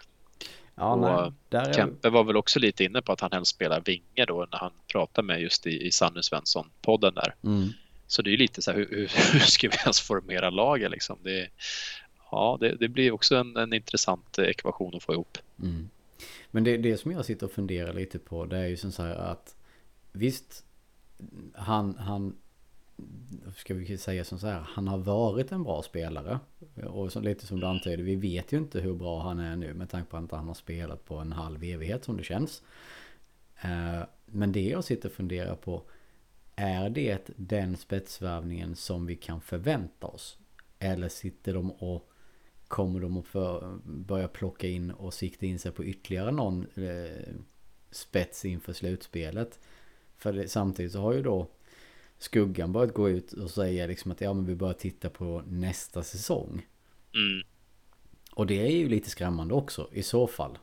Ja, 0.78 0.92
och 0.92 1.32
nej, 1.50 1.74
Kempe 1.74 2.10
var 2.10 2.24
väl 2.24 2.36
också 2.36 2.58
lite 2.58 2.84
inne 2.84 3.02
på 3.02 3.12
att 3.12 3.20
han 3.20 3.32
helst 3.32 3.50
spelar 3.54 3.80
vinge 3.80 4.24
då 4.26 4.46
när 4.52 4.58
han 4.58 4.72
pratar 4.92 5.22
med 5.22 5.40
just 5.40 5.66
i, 5.66 5.86
i 5.86 5.90
Sanne 5.90 6.22
Svensson-podden 6.22 7.14
där. 7.14 7.34
Mm. 7.44 7.68
Så 8.06 8.22
det 8.22 8.32
är 8.32 8.36
lite 8.36 8.62
så 8.62 8.70
här, 8.70 8.78
hur, 8.78 9.10
hur, 9.32 9.40
ska 9.40 9.68
vi 9.68 9.76
ens 9.76 10.00
formera 10.00 10.50
laget 10.50 10.90
liksom? 10.90 11.18
Det, 11.22 11.48
ja, 12.30 12.56
det, 12.60 12.76
det 12.76 12.88
blir 12.88 13.12
också 13.12 13.36
en, 13.36 13.56
en, 13.56 13.72
intressant 13.72 14.38
eh, 14.38 14.44
ekvation 14.44 14.96
att 14.96 15.02
få 15.02 15.12
ihop. 15.12 15.38
Mm. 15.62 15.88
Men 16.50 16.64
det, 16.64 16.76
det 16.76 16.96
som 16.96 17.12
jag 17.12 17.24
sitter 17.24 17.46
och 17.46 17.52
funderar 17.52 17.92
lite 17.92 18.18
på 18.18 18.46
det 18.46 18.58
är 18.58 18.66
ju 18.66 18.76
som 18.76 18.92
så 18.92 19.02
här 19.02 19.14
att 19.14 19.56
visst, 20.12 20.64
han, 21.54 21.94
han 21.94 22.36
ska 23.56 23.74
vi 23.74 23.98
säga 23.98 24.24
som 24.24 24.38
så 24.38 24.46
här, 24.46 24.60
han 24.60 24.88
har 24.88 24.98
varit 24.98 25.52
en 25.52 25.62
bra 25.62 25.82
spelare. 25.82 26.40
Och 26.86 27.12
så, 27.12 27.20
lite 27.20 27.46
som 27.46 27.60
du 27.60 27.66
antyder, 27.66 28.04
vi 28.04 28.16
vet 28.16 28.52
ju 28.52 28.56
inte 28.56 28.80
hur 28.80 28.94
bra 28.94 29.22
han 29.22 29.38
är 29.38 29.56
nu 29.56 29.74
med 29.74 29.90
tanke 29.90 30.10
på 30.10 30.16
att 30.16 30.30
han 30.30 30.48
har 30.48 30.54
spelat 30.54 31.04
på 31.04 31.16
en 31.16 31.32
halv 31.32 31.64
evighet 31.64 32.04
som 32.04 32.16
det 32.16 32.24
känns. 32.24 32.62
Eh, 33.60 34.02
men 34.26 34.52
det 34.52 34.68
jag 34.68 34.84
sitter 34.84 35.08
och 35.08 35.14
funderar 35.14 35.54
på, 35.54 35.82
är 36.56 36.90
det 36.90 37.30
den 37.36 37.76
spetsvärvningen 37.76 38.76
som 38.76 39.06
vi 39.06 39.16
kan 39.16 39.40
förvänta 39.40 40.06
oss? 40.06 40.38
Eller 40.78 41.08
sitter 41.08 41.54
de 41.54 41.70
och 41.70 42.10
kommer 42.68 43.00
de 43.00 43.16
att 43.16 43.26
för, 43.26 43.78
börja 43.84 44.28
plocka 44.28 44.68
in 44.68 44.90
och 44.90 45.14
sikta 45.14 45.46
in 45.46 45.58
sig 45.58 45.72
på 45.72 45.84
ytterligare 45.84 46.30
någon 46.30 46.66
eh, 46.74 47.34
spets 47.90 48.44
inför 48.44 48.72
slutspelet? 48.72 49.58
För 50.16 50.32
det, 50.32 50.48
samtidigt 50.48 50.92
så 50.92 51.00
har 51.00 51.12
ju 51.12 51.22
då 51.22 51.48
Skuggan 52.18 52.72
börjat 52.72 52.94
gå 52.94 53.10
ut 53.10 53.32
och 53.32 53.50
säga 53.50 53.86
liksom 53.86 54.12
att 54.12 54.20
ja 54.20 54.32
men 54.32 54.46
vi 54.46 54.54
börjar 54.54 54.74
titta 54.74 55.10
på 55.10 55.42
nästa 55.46 56.02
säsong. 56.02 56.66
Mm. 57.14 57.46
Och 58.32 58.46
det 58.46 58.66
är 58.66 58.70
ju 58.70 58.88
lite 58.88 59.10
skrämmande 59.10 59.54
också 59.54 59.88
i 59.92 60.02
så 60.02 60.26
fall. 60.26 60.58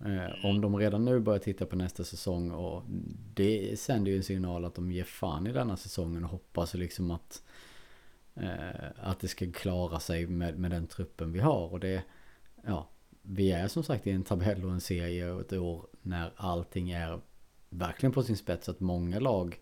Eh, 0.00 0.44
om 0.44 0.60
de 0.60 0.76
redan 0.76 1.04
nu 1.04 1.20
börjar 1.20 1.38
titta 1.38 1.66
på 1.66 1.76
nästa 1.76 2.04
säsong 2.04 2.50
och 2.50 2.82
det 3.34 3.80
sänder 3.80 4.10
ju 4.10 4.16
en 4.16 4.22
signal 4.22 4.64
att 4.64 4.74
de 4.74 4.92
ger 4.92 5.04
fan 5.04 5.46
i 5.46 5.52
denna 5.52 5.76
säsongen 5.76 6.24
och 6.24 6.30
hoppas 6.30 6.74
liksom 6.74 7.10
att 7.10 7.42
Eh, 8.42 8.90
att 8.96 9.20
det 9.20 9.28
ska 9.28 9.52
klara 9.52 10.00
sig 10.00 10.26
med, 10.26 10.58
med 10.58 10.70
den 10.70 10.86
truppen 10.86 11.32
vi 11.32 11.40
har 11.40 11.72
och 11.72 11.80
det 11.80 12.02
ja 12.66 12.88
vi 13.22 13.52
är 13.52 13.68
som 13.68 13.82
sagt 13.82 14.06
i 14.06 14.10
en 14.10 14.24
tabell 14.24 14.64
och 14.64 14.70
en 14.70 14.80
serie 14.80 15.30
och 15.30 15.40
ett 15.40 15.52
år 15.52 15.86
när 16.02 16.32
allting 16.36 16.90
är 16.90 17.20
verkligen 17.68 18.12
på 18.12 18.22
sin 18.22 18.36
spets 18.36 18.68
att 18.68 18.80
många 18.80 19.20
lag 19.20 19.60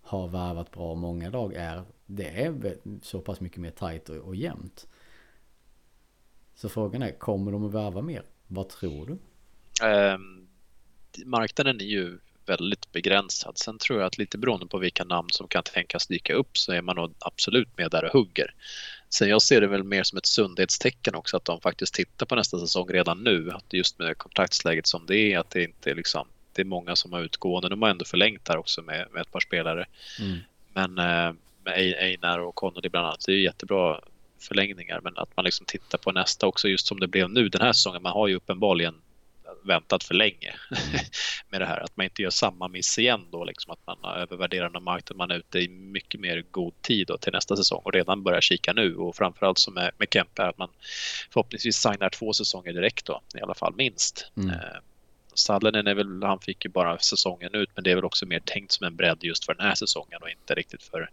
har 0.00 0.28
värvat 0.28 0.70
bra 0.70 0.90
och 0.90 0.98
många 0.98 1.30
lag 1.30 1.54
är 1.54 1.84
det 2.06 2.42
är 2.42 2.76
så 3.02 3.20
pass 3.20 3.40
mycket 3.40 3.58
mer 3.58 3.70
tajt 3.70 4.08
och, 4.08 4.16
och 4.16 4.36
jämnt. 4.36 4.88
Så 6.54 6.68
frågan 6.68 7.02
är, 7.02 7.18
kommer 7.18 7.52
de 7.52 7.64
att 7.64 7.74
värva 7.74 8.02
mer? 8.02 8.22
Vad 8.46 8.68
tror 8.68 9.06
du? 9.06 9.18
Um, 9.86 10.48
marknaden 11.24 11.80
är 11.80 11.84
ju 11.84 12.18
väldigt 12.46 12.92
begränsad. 12.92 13.58
Sen 13.58 13.78
tror 13.78 13.98
jag 13.98 14.06
att 14.06 14.18
lite 14.18 14.38
beroende 14.38 14.66
på 14.66 14.78
vilka 14.78 15.04
namn 15.04 15.28
som 15.30 15.48
kan 15.48 15.62
tänkas 15.62 16.06
dyka 16.06 16.34
upp 16.34 16.58
så 16.58 16.72
är 16.72 16.82
man 16.82 16.96
nog 16.96 17.14
absolut 17.18 17.68
med 17.76 17.90
där 17.90 18.04
och 18.04 18.12
hugger. 18.12 18.54
Sen 19.08 19.28
jag 19.28 19.42
ser 19.42 19.60
det 19.60 19.66
väl 19.66 19.84
mer 19.84 20.02
som 20.02 20.18
ett 20.18 20.26
sundhetstecken 20.26 21.14
också 21.14 21.36
att 21.36 21.44
de 21.44 21.60
faktiskt 21.60 21.94
tittar 21.94 22.26
på 22.26 22.36
nästa 22.36 22.58
säsong 22.58 22.88
redan 22.88 23.24
nu. 23.24 23.52
Just 23.70 23.98
med 23.98 24.18
kontraktsläget 24.18 24.86
som 24.86 25.06
det 25.06 25.16
är, 25.16 25.38
att 25.38 25.50
det 25.50 25.62
inte 25.62 25.90
är 25.90 25.94
liksom, 25.94 26.28
det 26.52 26.62
är 26.62 26.66
många 26.66 26.96
som 26.96 27.12
har 27.12 27.20
utgående. 27.20 27.68
De 27.68 27.82
har 27.82 27.88
ändå 27.88 28.04
förlängt 28.04 28.48
här 28.48 28.56
också 28.56 28.82
med, 28.82 29.06
med 29.12 29.20
ett 29.20 29.32
par 29.32 29.40
spelare. 29.40 29.86
Mm. 30.20 30.38
Men 30.72 30.98
eh, 30.98 31.34
med 31.64 31.94
Einar 31.98 32.38
och 32.38 32.54
Connolly 32.54 32.88
bland 32.88 33.06
annat, 33.06 33.24
det 33.26 33.32
är 33.32 33.36
jättebra 33.36 34.00
förlängningar. 34.38 35.00
Men 35.04 35.16
att 35.16 35.36
man 35.36 35.44
liksom 35.44 35.66
tittar 35.66 35.98
på 35.98 36.12
nästa 36.12 36.46
också, 36.46 36.68
just 36.68 36.86
som 36.86 37.00
det 37.00 37.08
blev 37.08 37.30
nu 37.30 37.48
den 37.48 37.60
här 37.60 37.72
säsongen. 37.72 38.02
Man 38.02 38.12
har 38.12 38.28
ju 38.28 38.34
uppenbarligen 38.34 38.94
väntat 39.66 40.04
för 40.04 40.14
länge 40.14 40.54
med 41.48 41.60
det 41.60 41.66
här. 41.66 41.80
Att 41.80 41.96
man 41.96 42.04
inte 42.04 42.22
gör 42.22 42.30
samma 42.30 42.68
miss 42.68 42.98
igen 42.98 43.26
då, 43.30 43.44
liksom 43.44 43.72
att 43.72 43.86
man 43.86 44.16
övervärderar 44.16 44.70
någon 44.70 44.84
marknad. 44.84 45.16
Man 45.16 45.30
är 45.30 45.38
ute 45.38 45.58
i 45.58 45.68
mycket 45.68 46.20
mer 46.20 46.44
god 46.50 46.82
tid 46.82 47.06
då, 47.06 47.18
till 47.18 47.32
nästa 47.32 47.56
säsong 47.56 47.82
och 47.84 47.92
redan 47.92 48.22
börjar 48.22 48.40
kika 48.40 48.72
nu 48.72 48.96
och 48.96 49.16
framförallt 49.16 49.58
som 49.58 49.74
med, 49.74 49.90
med 49.98 50.08
Kempe 50.10 50.42
att 50.42 50.58
man 50.58 50.70
förhoppningsvis 51.30 51.76
signar 51.76 52.10
två 52.10 52.32
säsonger 52.32 52.72
direkt 52.72 53.06
då, 53.06 53.20
i 53.34 53.40
alla 53.40 53.54
fall 53.54 53.74
minst. 53.76 54.32
Mm. 54.36 54.50
Eh, 54.50 54.80
Sallinen 55.38 55.86
är 55.86 55.94
väl, 55.94 56.22
han 56.22 56.40
fick 56.40 56.64
ju 56.64 56.70
bara 56.70 56.98
säsongen 56.98 57.54
ut 57.54 57.70
men 57.74 57.84
det 57.84 57.90
är 57.90 57.94
väl 57.94 58.04
också 58.04 58.26
mer 58.26 58.40
tänkt 58.40 58.72
som 58.72 58.86
en 58.86 58.96
bredd 58.96 59.18
just 59.24 59.44
för 59.44 59.54
den 59.54 59.66
här 59.66 59.74
säsongen 59.74 60.22
och 60.22 60.30
inte 60.30 60.54
riktigt 60.54 60.82
för... 60.82 61.10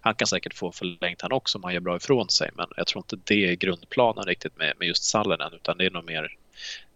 Han 0.00 0.14
kan 0.14 0.26
säkert 0.26 0.54
få 0.54 0.72
förlängt 0.72 1.22
han 1.22 1.32
också 1.32 1.58
om 1.58 1.64
han 1.64 1.74
gör 1.74 1.80
bra 1.80 1.96
ifrån 1.96 2.28
sig 2.28 2.50
men 2.54 2.66
jag 2.76 2.86
tror 2.86 3.04
inte 3.04 3.34
det 3.34 3.50
är 3.50 3.54
grundplanen 3.54 4.24
riktigt 4.24 4.58
med, 4.58 4.74
med 4.78 4.88
just 4.88 5.04
Sallinen 5.04 5.52
utan 5.54 5.78
det 5.78 5.86
är 5.86 5.90
nog 5.90 6.04
mer 6.04 6.36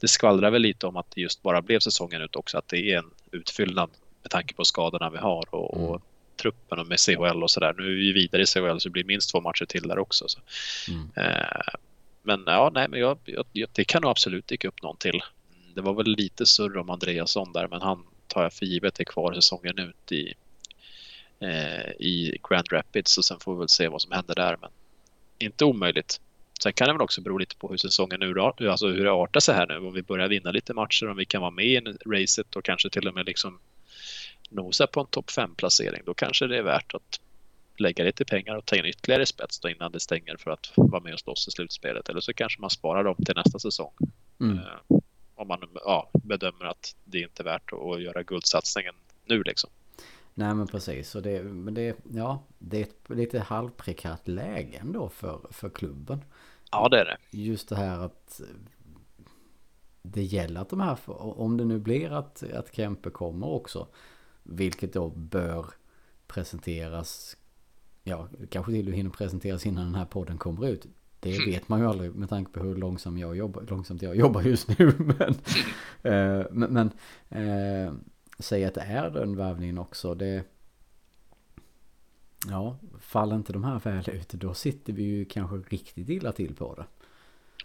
det 0.01 0.09
skvallrar 0.09 0.51
väl 0.51 0.63
lite 0.63 0.87
om 0.87 0.97
att 0.97 1.11
det 1.11 1.21
just 1.21 1.43
bara 1.43 1.63
blev 1.63 1.81
säsongen 1.81 2.23
ut 2.23 2.37
också, 2.37 2.59
att 2.59 2.69
det 2.69 2.93
är 2.93 2.99
en 2.99 3.11
utfyllnad 3.31 3.91
med 4.23 4.31
tanke 4.31 4.55
på 4.55 4.65
skadorna 4.65 5.11
vi 5.11 5.19
har 5.19 5.45
och, 5.51 5.75
och 5.75 5.89
mm. 5.89 6.03
truppen 6.37 6.79
och 6.79 6.87
med 6.87 7.01
CHL 7.01 7.43
och 7.43 7.51
sådär. 7.51 7.75
Nu 7.79 7.85
är 7.85 7.97
vi 7.97 8.13
vidare 8.13 8.43
i 8.43 8.47
CHL 8.47 8.79
så 8.79 8.89
det 8.89 8.91
blir 8.91 9.05
minst 9.05 9.31
två 9.31 9.41
matcher 9.41 9.65
till 9.65 9.89
där 9.89 9.99
också. 9.99 10.29
Så. 10.29 10.41
Mm. 10.89 11.11
Eh, 11.17 11.75
men 12.23 12.43
ja, 12.47 12.71
nej, 12.75 12.89
men 12.89 13.01
jag, 13.01 13.19
jag, 13.25 13.69
det 13.73 13.85
kan 13.85 14.03
nog 14.03 14.11
absolut 14.11 14.47
dyka 14.47 14.69
upp 14.69 14.83
någon 14.83 14.97
till. 14.97 15.23
Det 15.75 15.81
var 15.81 15.95
väl 15.95 16.17
lite 16.17 16.47
surr 16.47 16.77
om 16.77 16.91
Andreasson 16.91 17.53
där, 17.53 17.69
men 17.69 17.83
han 17.83 18.05
tar 18.27 18.43
jag 18.43 18.53
för 18.53 18.67
givet 18.67 19.01
är 19.01 19.05
kvar 19.05 19.35
säsongen 19.35 19.79
ut 19.79 20.13
i, 20.13 20.35
eh, 21.41 21.91
i 21.91 22.39
Grand 22.49 22.73
Rapids 22.73 23.19
och 23.19 23.25
sen 23.25 23.41
får 23.41 23.55
vi 23.55 23.59
väl 23.59 23.69
se 23.69 23.89
vad 23.89 24.03
som 24.03 24.13
händer 24.13 24.35
där. 24.35 24.57
Men 24.61 24.71
inte 25.39 25.65
omöjligt. 25.65 26.21
Sen 26.63 26.73
kan 26.73 26.87
det 26.87 26.93
väl 26.93 27.03
också 27.03 27.21
bero 27.21 27.39
lite 27.39 27.57
på 27.57 27.69
hur 27.69 27.77
säsongen 27.77 28.21
nu, 28.21 28.41
alltså 28.41 28.87
hur 28.87 29.05
det 29.05 29.13
artar 29.13 29.41
sig 29.41 29.55
här 29.55 29.67
nu. 29.67 29.77
Om 29.77 29.93
vi 29.93 30.03
börjar 30.03 30.29
vinna 30.29 30.51
lite 30.51 30.75
matcher, 30.75 31.09
om 31.09 31.17
vi 31.17 31.25
kan 31.25 31.41
vara 31.41 31.51
med 31.51 31.67
i 31.67 31.81
racet 32.07 32.57
och 32.57 32.65
kanske 32.65 32.91
till 32.91 33.09
och 33.09 33.15
med 33.15 33.27
liksom 33.27 33.59
nosa 34.51 34.87
på 34.87 35.01
en 35.01 35.07
topp 35.07 35.31
5-placering, 35.31 36.03
då 36.07 36.15
kanske 36.15 36.47
det 36.47 36.59
är 36.59 36.63
värt 36.63 36.95
att 36.95 37.21
lägga 37.77 38.05
lite 38.05 38.25
pengar 38.25 38.57
och 38.57 38.67
ta 38.67 38.77
in 38.77 38.85
ytterligare 38.85 39.27
spets 39.27 39.61
då 39.61 39.69
innan 39.69 39.93
det 39.93 40.01
stänger 40.01 40.37
för 40.37 40.51
att 40.51 40.73
vara 40.77 41.03
med 41.03 41.13
och 41.13 41.21
slåss 41.21 41.49
i 41.49 41.51
slutspelet. 41.51 42.09
Eller 42.09 42.21
så 42.21 42.33
kanske 42.33 42.61
man 42.61 42.71
sparar 42.71 43.05
dem 43.05 43.17
till 43.25 43.35
nästa 43.37 43.59
säsong. 43.59 43.93
Mm. 44.41 44.59
Uh, 44.59 45.01
om 45.35 45.49
man 45.49 45.59
ja, 45.75 46.11
bedömer 46.13 46.65
att 46.65 46.97
det 47.05 47.21
inte 47.21 47.43
är 47.43 47.45
värt 47.45 47.73
att 47.73 48.03
göra 48.03 48.23
guldsatsningen 48.23 48.95
nu 49.25 49.43
liksom. 49.43 49.71
Nej 50.35 50.55
men 50.55 50.67
precis. 50.67 51.15
Och 51.15 51.23
det, 51.23 51.43
men 51.43 51.75
det, 51.75 51.97
ja, 52.13 52.43
det 52.59 52.79
är 52.79 52.83
ett 52.83 53.09
lite 53.09 53.41
halvprekärt 53.41 54.29
läge 54.29 54.79
ändå 54.79 55.09
för, 55.09 55.41
för 55.51 55.69
klubben. 55.69 56.21
Ja 56.75 56.89
det 56.89 57.01
är 57.01 57.05
det. 57.05 57.17
Just 57.31 57.69
det 57.69 57.77
här 57.77 57.99
att 57.99 58.41
det 60.03 60.23
gäller 60.23 60.61
att 60.61 60.69
de 60.69 60.81
här, 60.81 60.99
om 61.41 61.57
det 61.57 61.65
nu 61.65 61.79
blir 61.79 62.13
att, 62.13 62.43
att 62.53 62.75
Kempe 62.75 63.11
kommer 63.11 63.47
också, 63.47 63.87
vilket 64.43 64.93
då 64.93 65.09
bör 65.09 65.67
presenteras, 66.27 67.37
ja 68.03 68.29
kanske 68.51 68.73
till 68.73 68.89
och 68.89 68.95
hinner 68.95 69.11
presenteras 69.11 69.67
innan 69.67 69.85
den 69.85 69.95
här 69.95 70.05
podden 70.05 70.39
kommer 70.39 70.67
ut. 70.67 70.87
Det 71.21 71.47
vet 71.47 71.69
man 71.69 71.81
ju 71.81 71.87
aldrig 71.87 72.15
med 72.15 72.29
tanke 72.29 72.53
på 72.53 72.61
hur 72.61 72.75
långsam 72.75 73.19
jag 73.19 73.37
jobbar, 73.37 73.63
långsamt 73.69 74.03
jag 74.03 74.17
jobbar 74.17 74.43
just 74.43 74.79
nu. 74.79 74.93
Men, 74.99 75.35
eh, 76.03 76.47
men, 76.51 76.73
men 76.73 76.91
eh, 77.29 77.93
säg 78.39 78.65
att 78.65 78.75
det 78.75 78.81
är 78.81 79.11
den 79.11 79.37
värvningen 79.37 79.79
också. 79.79 80.15
Det, 80.15 80.45
ja, 82.51 82.79
faller 83.01 83.37
inte 83.37 83.53
de 83.53 83.65
här 83.65 83.79
väl 83.79 84.11
ut 84.11 84.29
då 84.29 84.55
sitter 84.55 84.93
vi 84.93 85.03
ju 85.03 85.25
kanske 85.25 85.57
riktigt 85.57 86.09
illa 86.09 86.33
till 86.33 86.55
på 86.55 86.75
det. 86.75 86.85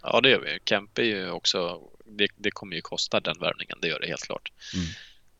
Ja, 0.02 0.20
det 0.20 0.30
gör 0.30 0.40
vi. 0.40 0.58
Kemp 0.64 0.98
är 0.98 1.02
ju 1.02 1.30
också, 1.30 1.80
det, 2.04 2.28
det 2.36 2.50
kommer 2.50 2.76
ju 2.76 2.82
kosta 2.82 3.20
den 3.20 3.38
värvningen, 3.40 3.78
det 3.80 3.88
gör 3.88 4.00
det 4.00 4.06
helt 4.06 4.26
klart. 4.26 4.52
Mm. 4.74 4.86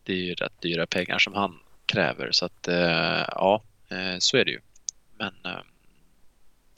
Det 0.02 0.12
är 0.12 0.16
ju 0.16 0.34
rätt 0.34 0.60
dyra 0.60 0.86
pengar 0.86 1.18
som 1.18 1.34
han 1.34 1.58
kräver 1.86 2.32
så 2.32 2.44
att 2.44 2.68
eh, 2.68 3.24
ja, 3.28 3.62
eh, 3.88 4.18
så 4.18 4.36
är 4.36 4.44
det 4.44 4.50
ju. 4.50 4.60
Men 5.18 5.34
eh, 5.44 5.62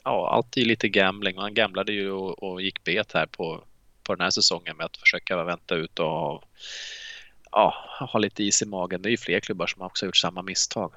ja, 0.03 0.29
allt 0.29 0.57
är 0.57 0.61
ju 0.61 0.67
lite 0.67 0.89
gambling. 0.89 1.35
Man 1.35 1.53
gamblade 1.53 1.93
ju 1.93 2.11
och, 2.11 2.43
och, 2.43 2.61
gick 2.61 2.83
bet 2.83 3.13
här 3.13 3.25
på, 3.25 3.63
på 4.03 4.15
den 4.15 4.23
här 4.23 4.29
säsongen 4.29 4.77
med 4.77 4.85
att 4.85 4.97
försöka 4.97 5.43
vänta 5.43 5.75
ut 5.75 5.99
och 5.99 6.43
ja, 7.51 7.73
ha 8.13 8.19
lite 8.19 8.43
is 8.43 8.61
i 8.61 8.65
magen. 8.65 9.01
Det 9.01 9.09
är 9.09 9.11
ju 9.11 9.17
fler 9.17 9.39
klubbar 9.39 9.67
som 9.67 9.81
också 9.81 10.05
har 10.05 10.07
gjort 10.07 10.17
samma 10.17 10.41
misstag. 10.41 10.93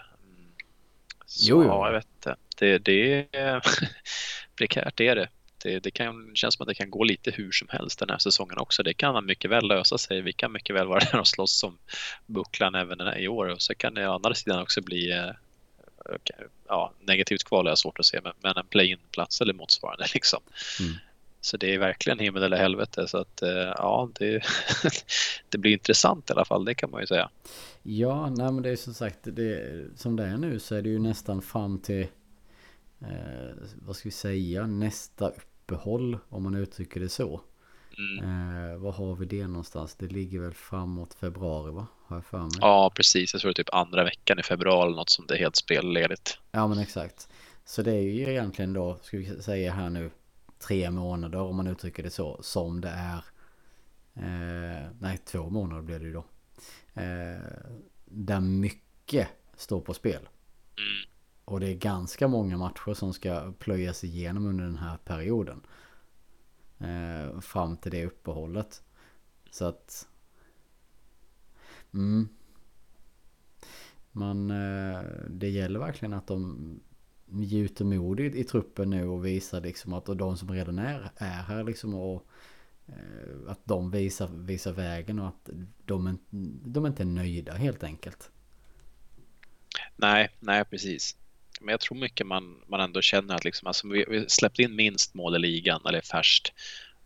Så, 1.27 1.51
jo, 1.51 1.63
jo. 1.63 1.69
Ja, 1.69 1.87
jag 1.87 1.93
vet. 1.93 2.39
Det, 2.59 2.79
det 2.79 3.27
är 3.33 3.63
prekärt, 4.57 4.97
det 4.97 5.09
är 5.09 5.17
det. 5.17 5.29
Det, 5.63 5.79
det 5.79 5.91
kan, 5.91 6.31
känns 6.35 6.55
som 6.55 6.63
att 6.63 6.69
det 6.69 6.75
kan 6.75 6.91
gå 6.91 7.05
lite 7.05 7.31
hur 7.31 7.53
som 7.53 7.69
helst 7.71 7.99
den 7.99 8.11
här 8.11 8.19
säsongen 8.19 8.59
också. 8.59 8.83
Det 8.83 8.95
kan 8.95 9.27
mycket 9.27 9.51
väl 9.51 9.69
lösa 9.69 9.99
sig. 9.99 10.21
Vi 10.21 10.33
kan 10.33 10.53
mycket 10.53 10.77
väl 10.77 10.87
vara 10.87 11.01
där 11.13 11.21
och 11.21 11.29
slåss 11.29 11.59
som 11.59 11.79
bucklan 12.27 12.75
även 12.75 12.99
den 12.99 13.07
här 13.07 13.19
i 13.19 13.29
år. 13.29 13.47
Och 13.47 13.63
så 13.63 13.75
kan 13.75 13.95
det 13.95 14.09
å 14.09 14.15
andra 14.15 14.35
sidan 14.35 14.63
också 14.63 14.81
bli 14.81 15.13
eh, 15.13 15.31
ja, 16.69 16.93
negativt 17.01 17.45
kval 17.45 17.67
är 17.67 17.75
svårt 17.75 17.99
att 17.99 18.07
se, 18.07 18.21
men, 18.23 18.33
men 18.41 18.57
en 18.57 18.67
play-in-plats 18.67 19.41
eller 19.41 19.53
motsvarande 19.53 20.07
liksom. 20.15 20.43
Mm. 20.81 20.95
Så 21.47 21.57
det 21.57 21.75
är 21.75 21.79
verkligen 21.79 22.19
himmel 22.19 22.43
eller 22.43 22.57
helvete. 22.57 23.09
Så 23.09 23.19
att 23.19 23.43
eh, 23.43 23.51
ja, 23.51 24.11
det, 24.15 24.43
det 25.49 25.59
blir 25.59 25.73
intressant 25.73 26.31
i 26.31 26.33
alla 26.33 26.45
fall, 26.45 26.65
det 26.65 26.75
kan 26.75 26.91
man 26.91 27.01
ju 27.01 27.07
säga. 27.07 27.31
Ja, 27.83 28.31
nej 28.31 28.53
men 28.53 28.63
det 28.63 28.71
är 28.71 28.77
som 28.77 28.95
sagt, 28.95 29.19
det, 29.23 29.85
som 29.97 30.17
det 30.17 30.25
är 30.25 30.37
nu 30.37 30.59
så 30.59 30.75
är 30.75 30.83
det 30.83 30.89
ju 30.89 30.99
nästan 30.99 31.43
fram 31.43 31.79
till, 31.79 32.07
eh, 33.01 33.55
vad 33.75 33.97
ska 33.97 34.09
vi 34.09 34.13
säga, 34.13 34.67
nästa 34.67 35.29
uppehåll 35.29 36.19
om 36.29 36.43
man 36.43 36.55
uttrycker 36.55 37.01
det 37.01 37.09
så. 37.09 37.41
Mm. 37.99 38.25
Eh, 38.25 38.77
var 38.77 38.93
har 38.93 39.15
vi 39.15 39.27
det 39.27 39.47
någonstans? 39.47 39.95
Det 39.95 40.07
ligger 40.07 40.41
väl 40.41 40.55
framåt 40.55 41.15
februari 41.15 41.73
va? 41.73 41.87
Har 42.07 42.17
jag 42.17 42.25
för 42.25 42.39
mig. 42.39 42.51
Ja, 42.61 42.93
precis. 42.95 43.35
Jag 43.35 43.41
tror 43.41 43.49
det 43.49 43.53
är 43.53 43.65
typ 43.65 43.75
andra 43.75 44.05
veckan 44.05 44.39
i 44.39 44.43
februari 44.43 44.95
något 44.95 45.11
som 45.11 45.27
det 45.27 45.35
är 45.35 45.39
helt 45.39 45.57
spelledigt. 45.57 46.39
Ja, 46.53 46.67
men 46.67 46.79
exakt. 46.79 47.29
Så 47.65 47.83
det 47.83 47.93
är 47.93 48.03
ju 48.03 48.31
egentligen 48.31 48.73
då, 48.73 48.99
ska 49.03 49.17
vi 49.17 49.43
säga 49.43 49.73
här 49.73 49.91
nu, 49.91 50.11
tre 50.67 50.91
månader 50.91 51.39
om 51.39 51.57
man 51.57 51.67
uttrycker 51.67 52.03
det 52.03 52.11
så, 52.11 52.43
som 52.43 52.81
det 52.81 52.89
är. 52.89 53.25
Eh, 54.15 54.91
nej, 55.01 55.19
två 55.19 55.51
månader 55.51 55.83
blir 55.83 55.99
det 55.99 56.05
ju 56.05 56.13
då. 56.13 56.25
Eh, 56.95 57.41
där 58.05 58.41
mycket 58.41 59.29
står 59.57 59.81
på 59.81 59.95
spel. 59.95 60.21
Mm. 60.21 61.11
Och 61.45 61.61
det 61.61 61.69
är 61.69 61.75
ganska 61.75 62.29
många 62.29 62.57
matcher 62.57 62.95
som 62.95 63.13
ska 63.13 63.53
plöjas 63.59 64.05
igenom 64.05 64.47
under 64.47 64.65
den 64.65 64.79
här 64.79 64.97
perioden. 64.97 65.63
Eh, 66.79 67.41
fram 67.41 67.77
till 67.77 67.93
det 67.93 68.07
uppehållet. 68.07 68.83
Så 69.51 69.65
att... 69.65 70.09
Mm. 71.95 72.29
Man, 74.13 74.51
eh, 74.51 75.01
det 75.29 75.49
gäller 75.49 75.81
verkligen 75.81 76.13
att 76.13 76.27
de 76.27 76.81
gjuter 77.31 77.85
mod 77.85 78.21
i, 78.21 78.25
i 78.25 78.45
truppen 78.45 78.91
nu 78.91 79.07
och 79.07 79.27
visar 79.27 79.61
liksom 79.61 79.93
att 79.93 80.09
och 80.09 80.17
de 80.17 80.37
som 80.37 80.51
redan 80.51 80.79
är, 80.79 81.11
är 81.17 81.43
här 81.43 81.65
liksom 81.65 81.95
och 81.95 82.27
eh, 82.87 83.51
att 83.51 83.61
de 83.65 83.91
visar, 83.91 84.29
visar 84.29 84.73
vägen 84.73 85.19
och 85.19 85.29
att 85.29 85.51
de, 85.85 86.19
de 86.65 86.87
inte 86.87 87.03
är 87.03 87.07
nöjda 87.07 87.53
helt 87.53 87.85
enkelt. 87.85 88.31
Nej, 89.97 90.29
nej 90.41 90.65
precis. 90.65 91.17
Men 91.61 91.69
jag 91.69 91.81
tror 91.81 91.99
mycket 91.99 92.27
man, 92.27 92.63
man 92.67 92.81
ändå 92.81 93.01
känner 93.03 93.35
att 93.35 93.45
liksom, 93.45 93.67
alltså 93.67 93.89
vi, 93.89 94.05
vi 94.09 94.25
släppte 94.29 94.63
in 94.63 94.77
minst 94.77 95.15
mål 95.15 95.37
i 95.37 95.39
ligan, 95.39 95.81
eller 95.89 96.01
färst. 96.01 96.53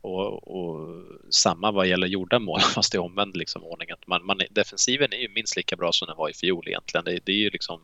Och, 0.01 0.49
och, 0.49 1.03
samma 1.31 1.71
vad 1.71 1.87
gäller 1.87 2.07
gjorda 2.07 2.39
mål, 2.39 2.61
fast 2.75 2.95
i 2.95 2.99
omvänd 2.99 3.37
liksom 3.37 3.65
ordning 3.65 3.91
att 3.91 4.07
Man, 4.07 4.27
man, 4.27 4.41
defensiven 4.51 5.13
är 5.13 5.17
ju 5.17 5.29
minst 5.29 5.57
lika 5.57 5.77
bra 5.77 5.93
som 5.93 6.07
den 6.07 6.17
var 6.17 6.29
i 6.29 6.35
fjol 6.35 6.69
egentligen. 6.69 7.05
Det, 7.05 7.21
det 7.25 7.33
är 7.33 7.37
ju 7.37 7.51
liksom 7.51 7.81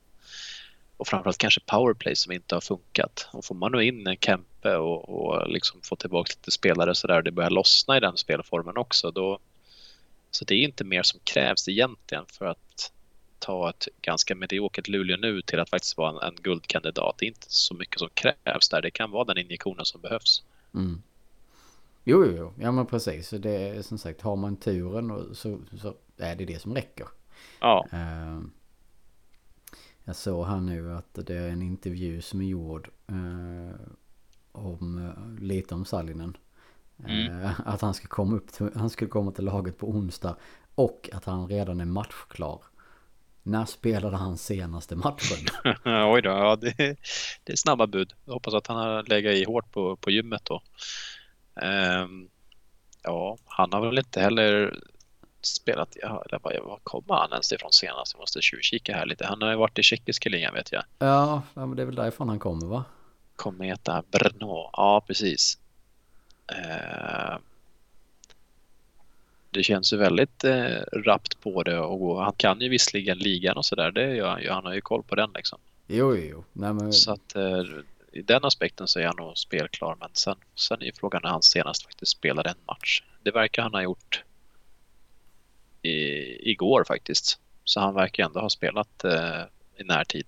och 0.97 1.09
framförallt 1.09 1.39
kanske 1.39 1.61
powerplay 1.61 2.17
som 2.17 2.33
inte 2.33 2.55
har 2.55 2.61
funkat. 2.61 3.29
Och 3.33 3.45
får 3.45 3.55
man 3.55 3.73
nu 3.73 3.85
in 3.85 4.07
en 4.07 4.17
Kempe 4.17 4.77
och, 4.77 5.09
och 5.09 5.49
liksom 5.49 5.81
få 5.83 5.97
tillbaka 5.97 6.33
lite 6.37 6.51
spelare 6.51 6.95
så 6.95 7.07
där 7.07 7.23
det 7.23 7.31
börjar 7.31 7.51
lossna 7.51 7.97
i 7.97 8.01
den 8.01 8.17
spelformen 8.17 8.77
också 8.77 9.11
då 9.11 9.39
så 10.37 10.45
det 10.45 10.55
är 10.55 10.65
inte 10.65 10.85
mer 10.85 11.03
som 11.03 11.21
krävs 11.25 11.69
egentligen 11.69 12.25
för 12.27 12.45
att 12.45 12.93
ta 13.39 13.71
ett 13.71 13.89
ganska 14.03 14.35
mediokert 14.35 14.89
Luleå 14.89 15.17
nu 15.17 15.43
till 15.43 15.61
att 15.61 15.71
faktiskt 15.71 15.97
vara 15.97 16.11
en, 16.11 16.35
en 16.35 16.43
guldkandidat. 16.43 17.15
Det 17.19 17.25
är 17.25 17.29
inte 17.29 17.47
så 17.49 17.75
mycket 17.75 17.99
som 17.99 18.09
krävs 18.15 18.69
där. 18.69 18.83
Det 18.83 18.91
kan 18.91 19.11
vara 19.11 19.25
den 19.25 19.39
injektionen 19.39 19.85
som 19.85 20.01
behövs. 20.01 20.43
Mm. 20.75 21.03
Jo, 22.05 22.25
jo, 22.25 22.35
jo, 22.37 22.53
ja 22.61 22.73
men 22.73 22.87
precis. 22.87 23.31
Det 23.31 23.51
är 23.51 23.83
som 23.83 23.99
sagt, 23.99 24.21
har 24.21 24.37
man 24.37 24.57
turen 24.57 25.35
så, 25.35 25.59
så 25.81 25.95
är 26.17 26.37
det 26.37 26.45
det 26.45 26.63
som 26.63 26.75
räcker. 26.75 27.07
Ja. 27.61 27.87
Uh, 27.93 28.41
jag 30.07 30.16
såg 30.16 30.47
här 30.47 30.61
nu 30.61 30.92
att 30.92 31.14
det 31.27 31.37
är 31.37 31.49
en 31.49 31.62
intervju 31.62 32.23
som 32.23 32.40
är 32.40 32.47
gjord 32.47 32.88
uh, 33.12 33.75
om, 34.53 34.99
uh, 34.99 35.45
lite 35.45 35.75
om 35.75 35.85
Sallinen. 35.85 36.37
Mm. 37.09 37.49
Att 37.64 37.81
han 37.81 37.95
ska 37.95 38.09
komma 38.09 38.37
upp 38.37 38.53
till, 38.53 38.71
han 38.75 38.90
skulle 38.90 39.11
komma 39.11 39.33
till 39.33 39.45
laget 39.45 39.79
på 39.79 39.88
onsdag 39.88 40.37
och 40.75 41.11
att 41.12 41.25
han 41.25 41.49
redan 41.49 41.81
är 41.81 41.85
matchklar. 41.85 42.61
När 43.42 43.64
spelade 43.64 44.16
han 44.16 44.38
senaste 44.38 44.97
matchen? 44.97 45.47
Oj 46.12 46.23
då, 46.23 46.31
ja, 46.31 46.57
det, 46.57 46.97
det 47.45 47.53
är 47.53 47.57
snabba 47.57 47.87
bud. 47.87 48.12
Jag 48.25 48.33
hoppas 48.33 48.55
att 48.55 48.66
han 48.66 48.77
har 48.77 49.03
legat 49.03 49.35
i 49.35 49.45
hårt 49.45 49.73
på, 49.73 49.97
på 49.97 50.11
gymmet 50.11 50.45
då. 50.45 50.62
Um, 51.62 52.29
ja, 53.03 53.38
han 53.45 53.73
har 53.73 53.87
väl 53.87 53.99
inte 53.99 54.21
heller 54.21 54.81
spelat, 55.42 55.96
eller 55.96 56.38
var, 56.42 56.61
var 56.64 56.79
kommer 56.83 57.14
han 57.14 57.33
ens 57.33 57.53
ifrån 57.53 57.72
senast? 57.72 58.12
Jag 58.12 58.20
måste 58.20 58.42
tjuvkika 58.42 58.94
här 58.94 59.07
lite. 59.07 59.27
Han 59.27 59.42
har 59.42 59.51
ju 59.51 59.57
varit 59.57 59.79
i 59.79 59.83
tjeckiska 59.83 60.29
ligan 60.29 60.55
vet 60.55 60.72
jag. 60.72 60.83
Ja, 60.99 61.42
men 61.55 61.77
det 61.77 61.83
är 61.83 61.87
väl 61.87 61.94
därifrån 61.94 62.29
han 62.29 62.38
kommer 62.38 62.66
va? 62.66 62.85
Kometa 63.37 64.03
Brno, 64.11 64.70
ja 64.72 65.05
precis. 65.07 65.59
Uh, 66.53 67.38
det 69.57 69.62
känns 69.62 69.92
ju 69.92 69.96
väldigt 69.96 70.44
eh, 70.44 70.81
rappt 70.92 71.40
på 71.40 71.62
det 71.62 71.79
och 71.79 72.22
han 72.22 72.33
kan 72.33 72.61
ju 72.61 72.68
visserligen 72.68 73.18
ligan 73.18 73.57
och 73.57 73.64
sådär. 73.64 73.90
Det 73.90 74.16
gör 74.16 74.29
han 74.29 74.42
ju. 74.42 74.51
Han 74.51 74.64
har 74.64 74.75
ju 74.75 74.81
koll 74.81 75.03
på 75.03 75.14
den 75.14 75.31
liksom. 75.35 75.59
Jo, 75.87 76.16
jo. 76.16 76.44
Nej, 76.53 76.72
men... 76.72 76.92
Så 76.92 77.12
att 77.12 77.37
eh, 77.37 77.62
i 78.12 78.22
den 78.22 78.44
aspekten 78.44 78.88
så 78.88 79.01
är 79.01 79.07
han 79.07 79.16
nog 79.16 79.38
spelklar. 79.38 79.96
Men 80.01 80.09
sen, 80.12 80.37
sen 80.55 80.83
är 80.83 80.87
ju 80.87 80.92
frågan 80.92 81.20
när 81.25 81.31
han 81.31 81.42
senast 81.42 81.83
faktiskt 81.83 82.12
spelade 82.12 82.51
en 82.51 82.57
match. 82.66 83.03
Det 83.22 83.31
verkar 83.31 83.62
han 83.62 83.75
ha 83.75 83.83
gjort 83.83 84.25
i, 85.83 86.51
igår 86.51 86.85
faktiskt. 86.85 87.39
Så 87.65 87.81
han 87.81 87.95
verkar 87.95 88.25
ändå 88.25 88.41
ha 88.41 88.51
spelat 88.51 89.05
eh, 89.05 89.43
i 89.77 89.85
närtid. 89.85 90.27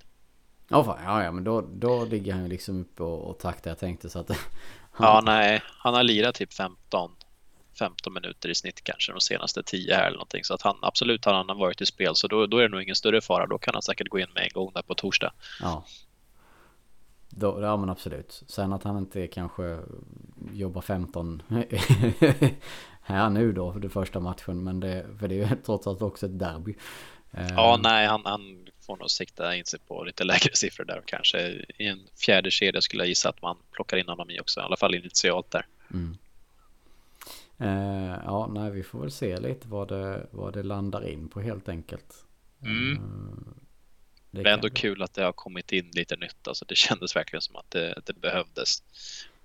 Ja, 0.69 0.85
fan, 0.85 0.99
ja, 1.05 1.25
ja, 1.25 1.33
men 1.33 1.45
då, 1.45 1.61
då 1.61 2.05
ligger 2.05 2.33
han 2.33 2.43
ju 2.43 2.49
liksom 2.49 2.81
uppe 2.81 3.03
och, 3.03 3.31
och 3.31 3.39
taktar 3.39 3.71
jag 3.71 3.79
tänkte 3.79 4.11
så 4.11 4.19
att... 4.19 4.31
Han... 4.91 5.07
Ja, 5.07 5.21
nej, 5.25 5.63
han 5.65 5.95
har 5.95 6.03
lirat 6.03 6.35
typ 6.35 6.55
15 6.55 7.11
15 7.79 8.13
minuter 8.13 8.49
i 8.49 8.55
snitt 8.55 8.85
kanske 8.85 9.13
de 9.13 9.21
senaste 9.21 9.63
10 9.63 9.95
här 9.95 10.07
eller 10.07 10.17
någonting. 10.17 10.45
Så 10.45 10.55
att 10.55 10.63
han 10.63 10.77
absolut 10.83 11.25
har 11.25 11.35
han 11.35 11.59
varit 11.59 11.81
i 11.81 11.87
spel 11.87 12.15
så 12.15 12.29
då, 12.29 12.47
då 12.47 12.59
är 12.59 12.63
det 12.63 12.69
nog 12.69 12.83
ingen 12.83 12.95
större 12.95 13.21
fara. 13.21 13.47
Då 13.47 13.59
kan 13.59 13.75
han 13.75 13.83
säkert 13.83 14.09
gå 14.09 14.19
in 14.19 14.29
med 14.35 14.43
en 14.43 14.51
gång 14.55 14.73
där 14.75 14.83
på 14.83 14.95
torsdag. 14.95 15.33
Ja. 15.61 15.85
Då, 17.29 17.59
ja 17.63 17.77
men 17.77 17.91
absolut. 17.91 18.43
Sen 18.47 18.73
att 18.73 18.83
han 18.83 18.99
inte 18.99 19.27
kanske 19.27 19.79
jobbar 20.53 20.81
15 20.81 21.43
här 23.09 23.31
nu 23.31 23.53
då 23.53 23.73
för 23.73 23.81
det 23.81 23.89
första 23.89 24.21
matchen. 24.21 24.65
Men 24.65 24.81
det, 24.81 25.07
för 25.21 25.29
det 25.29 25.35
är 25.35 25.49
ju 25.49 25.57
trots 25.67 25.87
allt 25.87 26.03
också 26.03 26.27
ett 26.27 26.39
derby. 26.39 26.75
Ja, 27.31 27.75
eh, 27.75 27.81
nej, 27.83 28.07
han, 28.07 28.23
han 28.25 28.67
får 28.81 28.97
nog 28.97 29.11
sikta 29.11 29.57
in 29.57 29.65
sig 29.65 29.81
på 29.89 30.05
lite 30.05 30.25
lägre 30.25 30.51
siffror 30.55 30.85
där 30.85 31.03
kanske 31.07 31.49
i 31.79 31.87
en 31.87 32.01
fjärde 32.17 32.51
kedja 32.51 32.81
skulle 32.81 33.03
jag 33.03 33.09
gissa 33.09 33.29
att 33.29 33.43
man 33.43 33.57
plockar 33.73 33.97
in 33.97 34.09
honom 34.09 34.31
i 34.31 34.41
också, 34.41 34.61
i 34.61 34.63
alla 34.63 34.77
fall 34.77 34.95
initialt 34.95 35.51
där. 35.51 35.67
Mm. 35.91 36.17
Eh, 37.59 38.21
ja, 38.25 38.47
nej, 38.47 38.71
vi 38.71 38.83
får 38.83 39.01
väl 39.01 39.11
se 39.11 39.41
lite 39.41 39.69
vad 39.69 39.89
det, 39.89 40.27
vad 40.31 40.53
det 40.53 40.63
landar 40.63 41.09
in 41.09 41.29
på 41.29 41.41
helt 41.41 41.69
enkelt. 41.69 42.25
Mm. 42.63 42.93
Eh, 42.93 43.01
det, 44.31 44.43
det 44.43 44.51
är 44.51 44.55
ändå 44.55 44.71
kul 44.71 45.03
att 45.03 45.15
det 45.15 45.25
har 45.25 45.33
kommit 45.33 45.73
in 45.73 45.91
lite 45.93 46.17
nytt. 46.17 46.49
Alltså 46.49 46.65
det 46.65 46.77
kändes 46.77 47.17
verkligen 47.17 47.43
som 47.43 47.57
att 47.57 47.71
det, 47.71 48.01
det 48.07 48.13
behövdes. 48.13 48.83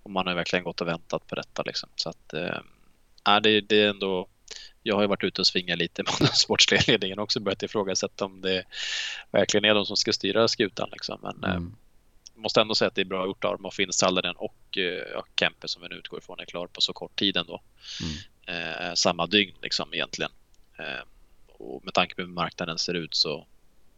Och 0.03 0.11
man 0.11 0.27
har 0.27 0.35
verkligen 0.35 0.63
gått 0.63 0.81
och 0.81 0.87
väntat 0.87 1.27
på 1.27 1.35
detta. 1.35 1.63
Liksom. 1.63 1.89
Så 1.95 2.09
att, 2.09 2.33
äh, 3.27 3.41
det, 3.41 3.61
det 3.61 3.81
är 3.81 3.89
ändå 3.89 4.27
jag 4.83 4.95
har 4.95 5.01
ju 5.01 5.07
varit 5.07 5.23
ute 5.23 5.41
och 5.41 5.47
svingat 5.47 5.77
lite 5.77 6.03
med 6.03 6.13
den 6.19 6.27
sportsliga 6.27 6.81
ledningen 6.87 7.19
också 7.19 7.39
börjat 7.39 7.63
ifrågasätta 7.63 8.25
om 8.25 8.41
det 8.41 8.63
verkligen 9.31 9.65
är 9.65 9.73
de 9.73 9.85
som 9.85 9.97
ska 9.97 10.13
styra 10.13 10.47
skutan. 10.47 10.89
Liksom. 10.91 11.19
Men 11.21 11.51
mm. 11.51 11.67
eh, 11.67 12.41
måste 12.41 12.61
ändå 12.61 12.75
säga 12.75 12.87
att 12.87 12.95
det 12.95 13.01
är 13.01 13.05
bra 13.05 13.25
gjort 13.25 13.43
av 13.43 13.57
dem 13.57 13.65
att 13.65 13.75
få 13.75 13.81
in 13.81 13.93
Salladen 13.93 14.35
och 14.35 14.77
eh, 14.77 15.23
Kempe 15.39 15.67
som 15.67 15.81
vi 15.81 15.87
nu 15.87 15.95
utgår 15.95 16.19
ifrån 16.19 16.39
är 16.39 16.45
klar 16.45 16.67
på 16.67 16.81
så 16.81 16.93
kort 16.93 17.15
tid 17.15 17.37
ändå. 17.37 17.61
Mm. 18.01 18.87
Eh, 18.87 18.93
samma 18.93 19.27
dygn 19.27 19.55
liksom 19.61 19.93
egentligen. 19.93 20.31
Eh, 20.79 21.05
och 21.47 21.85
med 21.85 21.93
tanke 21.93 22.15
på 22.15 22.21
hur 22.21 22.29
marknaden 22.29 22.77
ser 22.77 22.93
ut 22.93 23.15
så 23.15 23.45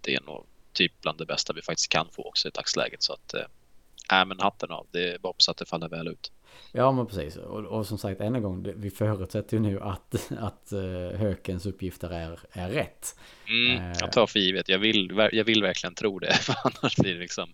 det 0.02 0.16
är 0.16 0.22
nog 0.22 0.46
typ 0.74 1.02
bland 1.02 1.18
det 1.18 1.26
bästa 1.26 1.54
vi 1.54 1.62
faktiskt 1.62 1.90
kan 1.90 2.10
få 2.12 2.24
också 2.24 2.48
i 2.48 2.52
dagsläget. 2.52 3.04
Så 3.04 3.14
att, 3.14 3.34
äh, 3.34 4.26
men 4.26 4.40
hatten 4.40 4.72
av. 4.72 4.88
Det 4.92 5.14
är 5.14 5.18
bara 5.18 5.30
hoppas 5.30 5.50
att 5.50 5.58
det 5.58 5.66
faller 5.66 5.90
väl 5.90 6.08
ut. 6.08 6.32
Ja 6.72 6.92
men 6.92 7.08
precis. 7.08 7.36
Och, 7.36 7.66
och 7.66 7.88
som 7.88 7.98
sagt 7.98 8.22
än 8.22 8.36
en 8.36 8.44
gång. 8.44 8.68
Vi 8.76 8.90
förutsätter 8.90 9.58
ju 9.58 9.64
nu 9.64 9.80
att, 9.80 10.32
att 10.40 10.74
uh, 10.74 11.18
Hökens 11.18 11.66
uppgifter 11.66 12.10
är, 12.10 12.40
är 12.52 12.70
rätt. 12.70 13.16
Mm, 13.48 13.84
uh, 13.84 13.98
jag 14.00 14.12
tar 14.12 14.28
för 14.28 14.40
givet. 14.40 14.70
Jag 14.70 14.80
vill, 14.80 15.30
jag 15.32 15.44
vill 15.44 15.62
verkligen 15.62 15.96
tro 15.96 16.20
det. 16.20 16.34
För 16.42 16.56
annars 16.64 16.96
blir 16.96 17.14
det 17.14 17.20
liksom. 17.20 17.50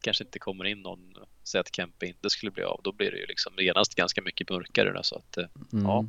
Kanske 0.00 0.24
inte 0.24 0.38
kommer 0.38 0.64
in 0.64 0.78
någon. 0.78 1.14
Säg 1.44 1.60
att 1.60 1.76
Kempe 1.76 2.06
inte 2.06 2.30
skulle 2.30 2.52
bli 2.52 2.62
av. 2.62 2.80
Då 2.84 2.92
blir 2.92 3.10
det 3.10 3.18
ju 3.18 3.26
liksom 3.26 3.52
genast 3.58 3.94
ganska 3.94 4.22
mycket 4.22 4.50
mörkare. 4.50 4.92
Då, 4.92 5.02
så 5.02 5.16
att, 5.16 5.38
uh, 5.38 5.44
mm, 5.72 5.86
ja. 5.86 6.04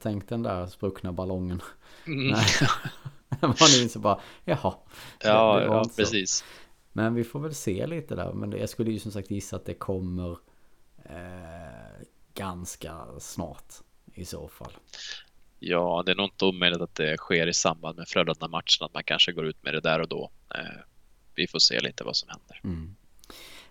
Tänk 0.00 0.28
den 0.28 0.42
där 0.42 0.66
spruckna 0.66 1.12
ballongen. 1.12 1.62
Mm. 2.06 2.28
Nej. 2.32 2.44
Man 3.40 3.82
inser 3.82 4.00
bara. 4.00 4.20
Jaha. 4.44 4.74
Ja, 5.20 5.62
ja 5.62 5.84
precis. 5.96 6.44
Men 6.92 7.14
vi 7.14 7.24
får 7.24 7.40
väl 7.40 7.54
se 7.54 7.86
lite 7.86 8.14
där. 8.14 8.32
Men 8.32 8.52
jag 8.52 8.68
skulle 8.68 8.90
ju 8.90 8.98
som 8.98 9.12
sagt 9.12 9.30
gissa 9.30 9.56
att 9.56 9.64
det 9.64 9.74
kommer 9.74 10.38
eh, 11.10 12.06
ganska 12.34 13.06
snart 13.20 13.74
i 14.14 14.24
så 14.24 14.48
fall. 14.48 14.72
Ja, 15.58 16.02
det 16.06 16.12
är 16.12 16.16
nog 16.16 16.26
inte 16.26 16.44
omöjligt 16.44 16.80
att 16.80 16.94
det 16.94 17.16
sker 17.16 17.46
i 17.46 17.54
samband 17.54 17.98
med 17.98 18.08
Frölunda-matchen, 18.08 18.84
att 18.84 18.94
man 18.94 19.04
kanske 19.04 19.32
går 19.32 19.46
ut 19.46 19.64
med 19.64 19.74
det 19.74 19.80
där 19.80 20.00
och 20.00 20.08
då. 20.08 20.30
Eh, 20.54 20.80
vi 21.34 21.46
får 21.46 21.58
se 21.58 21.80
lite 21.80 22.04
vad 22.04 22.16
som 22.16 22.28
händer. 22.28 22.60
Mm. 22.64 22.96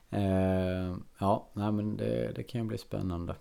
Eh, 0.10 0.98
ja, 1.18 1.50
nej, 1.54 1.72
men 1.72 1.98
det, 1.98 2.32
det 2.36 2.44
kan 2.44 2.62
ju 2.62 2.68
bli 2.68 2.78
spännande. 2.78 3.36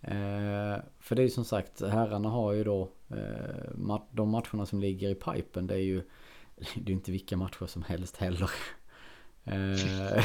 Eh, 0.00 0.76
för 1.00 1.16
det 1.16 1.22
är 1.22 1.24
ju 1.24 1.30
som 1.30 1.44
sagt, 1.44 1.80
herrarna 1.80 2.28
har 2.28 2.52
ju 2.52 2.64
då 2.64 2.90
eh, 3.08 4.00
de 4.10 4.28
matcherna 4.28 4.66
som 4.66 4.80
ligger 4.80 5.08
i 5.08 5.14
pipen. 5.14 5.66
Det 5.66 5.74
är 5.74 5.78
ju 5.78 6.02
det 6.74 6.92
är 6.92 6.94
inte 6.94 7.12
vilka 7.12 7.36
matcher 7.36 7.66
som 7.66 7.82
helst 7.82 8.16
heller. 8.16 8.50
Eh, 9.44 10.24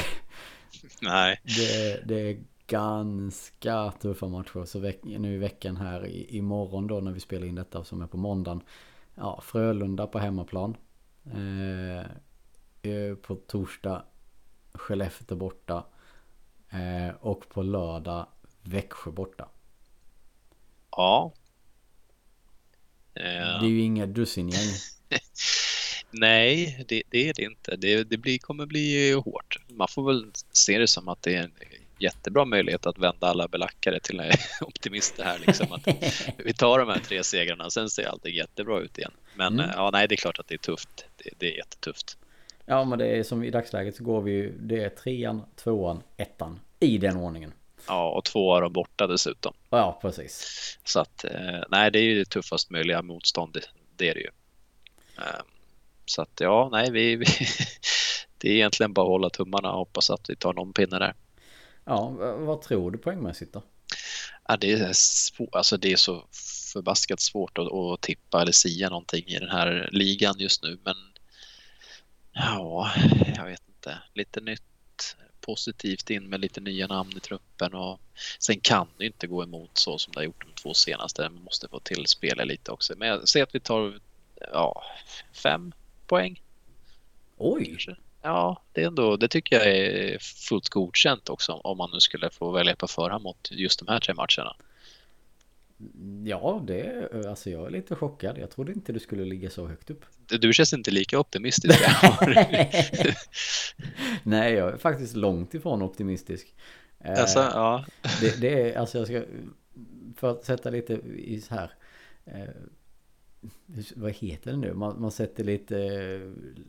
Nej. 1.02 1.40
Det, 1.44 2.00
det, 2.04 2.38
ganska 2.66 3.92
tuffa 4.00 4.28
matcher. 4.28 4.64
Så 4.64 4.78
veck, 4.78 4.98
nu 5.02 5.34
i 5.34 5.38
veckan 5.38 5.76
här 5.76 6.06
i, 6.06 6.36
imorgon 6.36 6.86
då 6.86 7.00
när 7.00 7.12
vi 7.12 7.20
spelar 7.20 7.46
in 7.46 7.54
detta 7.54 7.84
som 7.84 8.02
är 8.02 8.06
på 8.06 8.16
måndagen. 8.16 8.62
Ja, 9.14 9.40
Frölunda 9.42 10.06
på 10.06 10.18
hemmaplan. 10.18 10.76
Eh, 11.24 12.00
eh 12.92 13.14
på 13.22 13.34
torsdag 13.34 14.04
Skellefteå 14.72 15.36
borta. 15.36 15.84
Eh, 16.70 17.14
och 17.20 17.48
på 17.48 17.62
lördag 17.62 18.26
Växjö 18.62 19.10
borta. 19.10 19.48
Ja. 20.90 21.32
Eh. 23.14 23.60
Det 23.60 23.66
är 23.66 23.70
ju 23.70 23.80
inga 23.80 24.06
dussingäng. 24.06 24.68
Nej, 26.10 26.84
det, 26.88 27.02
det, 27.10 27.28
är 27.28 27.34
det 27.34 27.42
inte. 27.42 27.76
Det, 27.76 28.04
det 28.04 28.18
blir, 28.18 28.38
kommer 28.38 28.66
bli 28.66 29.12
hårt. 29.12 29.58
Man 29.68 29.88
får 29.88 30.06
väl 30.06 30.32
se 30.52 30.78
det 30.78 30.88
som 30.88 31.08
att 31.08 31.22
det 31.22 31.34
är 31.34 31.42
en 31.42 31.54
jättebra 31.98 32.44
möjlighet 32.44 32.86
att 32.86 32.98
vända 32.98 33.26
alla 33.26 33.48
belackare 33.48 34.00
till 34.00 34.20
optimister 34.60 35.24
här. 35.24 35.38
Liksom. 35.46 35.72
Att 35.72 35.88
vi 36.38 36.54
tar 36.54 36.78
de 36.78 36.88
här 36.88 36.98
tre 36.98 37.24
segrarna, 37.24 37.70
sen 37.70 37.90
ser 37.90 38.06
allting 38.06 38.34
jättebra 38.34 38.80
ut 38.80 38.98
igen. 38.98 39.12
Men 39.34 39.60
mm. 39.60 39.70
ja, 39.76 39.90
nej, 39.92 40.08
det 40.08 40.14
är 40.14 40.16
klart 40.16 40.38
att 40.38 40.48
det 40.48 40.54
är 40.54 40.58
tufft. 40.58 41.06
Det, 41.16 41.30
det, 41.38 41.52
är 41.52 41.56
jättetufft. 41.56 42.18
Ja, 42.64 42.84
men 42.84 42.98
det 42.98 43.06
är 43.06 43.22
som 43.22 43.44
i 43.44 43.50
dagsläget 43.50 43.96
så 43.96 44.04
går 44.04 44.22
vi 44.22 44.32
ju, 44.32 44.58
det 44.58 44.84
är 44.84 44.88
trean, 44.88 45.42
tvåan, 45.56 46.02
ettan 46.16 46.60
i 46.80 46.98
den 46.98 47.16
ordningen. 47.16 47.52
Ja, 47.88 48.10
och 48.10 48.24
två 48.24 48.54
av 48.54 48.60
dem 48.60 48.72
borta 48.72 49.06
dessutom. 49.06 49.54
Ja, 49.70 49.98
precis. 50.02 50.78
Så 50.84 51.00
att, 51.00 51.24
eh, 51.24 51.60
nej, 51.68 51.90
det 51.90 51.98
är 51.98 52.02
ju 52.02 52.18
det 52.18 52.24
tuffast 52.24 52.70
möjliga 52.70 53.02
motstånd, 53.02 53.58
det 53.96 54.08
är 54.08 54.14
det 54.14 54.20
ju. 54.20 54.30
Ehm, 55.18 55.46
så 56.04 56.22
att 56.22 56.40
ja, 56.40 56.68
nej, 56.72 56.90
vi, 56.90 57.16
vi 57.16 57.24
det 58.38 58.48
är 58.48 58.52
egentligen 58.52 58.92
bara 58.92 59.02
att 59.02 59.10
hålla 59.10 59.30
tummarna 59.30 59.72
och 59.72 59.78
hoppas 59.78 60.10
att 60.10 60.30
vi 60.30 60.36
tar 60.36 60.52
någon 60.52 60.72
pinne 60.72 60.98
där. 60.98 61.14
Ja, 61.86 62.10
vad 62.38 62.62
tror 62.62 62.90
du 62.90 62.98
poängmässigt 62.98 63.52
då? 63.52 63.62
Ja, 64.48 64.56
det, 64.56 64.72
är 64.72 64.92
svår, 64.92 65.56
alltså 65.56 65.76
det 65.76 65.92
är 65.92 65.96
så 65.96 66.26
förbaskat 66.72 67.20
svårt 67.20 67.58
att, 67.58 67.72
att 67.72 68.00
tippa 68.00 68.42
eller 68.42 68.52
sia 68.52 68.88
någonting 68.88 69.24
i 69.26 69.38
den 69.38 69.48
här 69.48 69.88
ligan 69.92 70.34
just 70.38 70.62
nu. 70.62 70.78
Men 70.84 70.96
ja, 72.32 72.92
jag 73.36 73.44
vet 73.44 73.62
inte. 73.68 73.98
Lite 74.14 74.40
nytt 74.40 74.62
positivt 75.40 76.10
in 76.10 76.28
med 76.28 76.40
lite 76.40 76.60
nya 76.60 76.86
namn 76.86 77.12
i 77.16 77.20
truppen 77.20 77.74
och 77.74 78.00
sen 78.38 78.60
kan 78.60 78.88
det 78.98 79.06
inte 79.06 79.26
gå 79.26 79.42
emot 79.42 79.78
så 79.78 79.98
som 79.98 80.12
det 80.12 80.18
har 80.18 80.24
gjort 80.24 80.46
de 80.46 80.52
två 80.62 80.74
senaste. 80.74 81.22
Man 81.22 81.42
måste 81.42 81.68
få 81.68 81.80
till 81.80 82.06
spela 82.06 82.44
lite 82.44 82.72
också. 82.72 82.94
Men 82.96 83.08
jag 83.08 83.28
säger 83.28 83.44
att 83.44 83.54
vi 83.54 83.60
tar 83.60 84.00
ja, 84.52 84.82
fem 85.32 85.72
poäng. 86.06 86.42
Oj! 87.36 87.66
Kanske. 87.66 87.96
Ja, 88.26 88.62
det, 88.72 88.82
är 88.82 88.86
ändå, 88.86 89.16
det 89.16 89.28
tycker 89.28 89.56
jag 89.56 89.66
är 89.66 90.18
fullt 90.18 90.68
godkänt 90.68 91.28
också 91.28 91.52
om 91.52 91.78
man 91.78 91.90
nu 91.92 92.00
skulle 92.00 92.30
få 92.30 92.50
välja 92.50 92.76
på 92.76 92.88
förhand 92.88 93.22
mot 93.22 93.48
just 93.50 93.78
de 93.78 93.88
här 93.88 94.00
tre 94.00 94.14
matcherna. 94.14 94.56
Ja, 96.24 96.62
det, 96.66 97.10
alltså 97.26 97.50
jag 97.50 97.66
är 97.66 97.70
lite 97.70 97.94
chockad. 97.94 98.38
Jag 98.38 98.50
trodde 98.50 98.72
inte 98.72 98.92
du 98.92 99.00
skulle 99.00 99.24
ligga 99.24 99.50
så 99.50 99.66
högt 99.66 99.90
upp. 99.90 100.04
Du 100.40 100.52
känns 100.52 100.72
inte 100.72 100.90
lika 100.90 101.18
optimistisk. 101.18 101.74
Nej, 104.22 104.52
jag 104.52 104.72
är 104.72 104.76
faktiskt 104.76 105.16
långt 105.16 105.54
ifrån 105.54 105.82
optimistisk. 105.82 106.54
Alltså, 107.04 107.38
ja. 107.38 107.84
Det, 108.20 108.40
det, 108.40 108.60
är, 108.60 108.78
alltså 108.78 108.98
jag 108.98 109.06
ska, 109.06 109.22
för 110.16 110.30
att 110.30 110.44
sätta 110.44 110.70
lite 110.70 110.92
i 111.16 111.40
så 111.40 111.54
här. 111.54 111.70
Eh, 113.76 113.84
vad 113.96 114.12
heter 114.12 114.50
det 114.50 114.56
nu? 114.56 114.74
Man, 114.74 115.00
man 115.00 115.10
sätter 115.10 115.44
lite... 115.44 115.76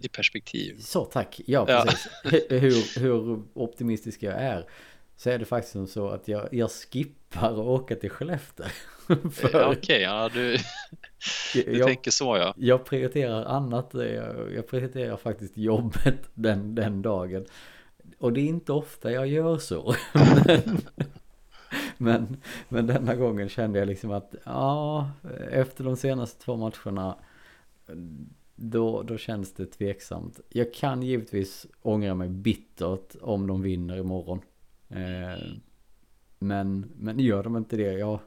I 0.02 0.08
perspektiv. 0.08 0.80
Så, 0.80 1.06
tack. 1.06 1.42
Ja, 1.46 1.66
precis. 1.66 2.08
Ja. 2.24 2.58
hur, 2.58 3.00
hur 3.00 3.44
optimistisk 3.54 4.24
jag 4.24 4.34
är. 4.34 4.66
Så 5.18 5.30
är 5.30 5.40
det 5.40 5.46
faktiskt 5.46 5.74
som 5.74 5.88
så 5.88 6.10
att 6.10 6.28
jag, 6.28 6.48
jag 6.52 6.72
skippar 6.72 7.52
att 7.52 7.58
åka 7.58 7.96
till 7.96 8.10
Skellefteå. 8.10 8.66
Okej, 9.10 9.66
okay, 9.66 10.02
ja 10.02 10.30
du, 10.34 10.58
du 11.54 11.78
jag, 11.78 11.88
tänker 11.88 12.12
så 12.12 12.38
ja. 12.38 12.54
Jag 12.58 12.86
prioriterar 12.86 13.46
annat. 13.46 13.90
Jag, 13.94 14.54
jag 14.56 14.68
prioriterar 14.68 15.18
faktiskt 15.18 15.58
jobbet 15.58 16.20
den, 16.34 16.76
den 16.76 17.02
dagen. 17.02 17.46
Och 18.20 18.34
det 18.34 18.42
är 18.42 18.46
inte 18.46 18.72
ofta 18.72 19.12
jag 19.12 19.28
gör 19.28 19.58
så. 19.58 19.96
men, 20.46 20.82
men 22.70 22.88
denna 22.88 23.16
gången 23.16 23.50
kände 23.50 23.80
jag 23.80 23.88
liksom 23.88 24.12
att 24.12 24.36
ja, 24.44 25.12
efter 25.52 25.84
de 25.84 25.98
senaste 25.98 26.44
två 26.44 26.56
matcherna 26.56 27.16
då, 28.56 29.04
då 29.04 29.18
känns 29.18 29.54
det 29.54 29.66
tveksamt. 29.66 30.40
Jag 30.50 30.74
kan 30.74 31.04
givetvis 31.04 31.68
ångra 31.82 32.16
mig 32.16 32.30
bittert 32.30 33.16
om 33.22 33.48
de 33.48 33.62
vinner 33.62 33.98
imorgon. 33.98 34.42
Eh, 34.90 35.44
men, 36.40 36.92
men 36.96 37.20
gör 37.20 37.44
de 37.44 37.58
inte 37.58 37.78
det, 37.78 37.94
ja, 37.94 38.22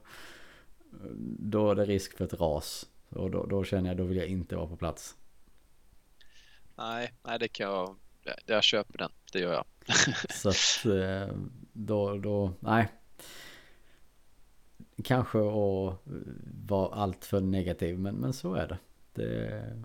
då 1.38 1.70
är 1.70 1.74
det 1.74 1.84
risk 1.84 2.16
för 2.16 2.24
ett 2.24 2.40
ras. 2.40 2.86
Och 3.08 3.30
då, 3.30 3.46
då 3.46 3.64
känner 3.64 3.90
jag, 3.90 3.96
då 3.96 4.04
vill 4.04 4.16
jag 4.16 4.26
inte 4.26 4.56
vara 4.56 4.66
på 4.66 4.76
plats. 4.76 5.16
Nej, 6.76 7.12
nej 7.22 7.38
det 7.38 7.48
kan 7.48 7.66
jag, 7.66 7.96
jag 8.46 8.64
köper 8.64 8.98
den, 8.98 9.10
det 9.32 9.38
gör 9.38 9.52
jag. 9.52 9.64
Så 10.30 10.48
att 10.48 10.86
eh, 10.86 11.36
då, 11.72 12.18
då, 12.18 12.52
nej, 12.60 12.88
kanske 15.02 15.38
att 15.38 15.98
vara 16.68 16.94
allt 16.94 17.24
för 17.24 17.40
negativ 17.40 17.98
men, 17.98 18.14
men 18.14 18.32
så 18.32 18.54
är 18.54 18.68
det. 18.68 18.78
det. 19.12 19.82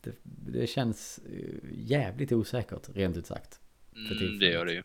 Det, 0.00 0.12
det 0.22 0.66
känns 0.66 1.20
jävligt 1.72 2.32
osäkert 2.32 2.88
rent 2.94 3.16
ut 3.16 3.26
sagt. 3.26 3.60
Mm, 3.96 4.38
det 4.38 4.46
gör 4.46 4.66
det 4.66 4.72
ju. 4.72 4.82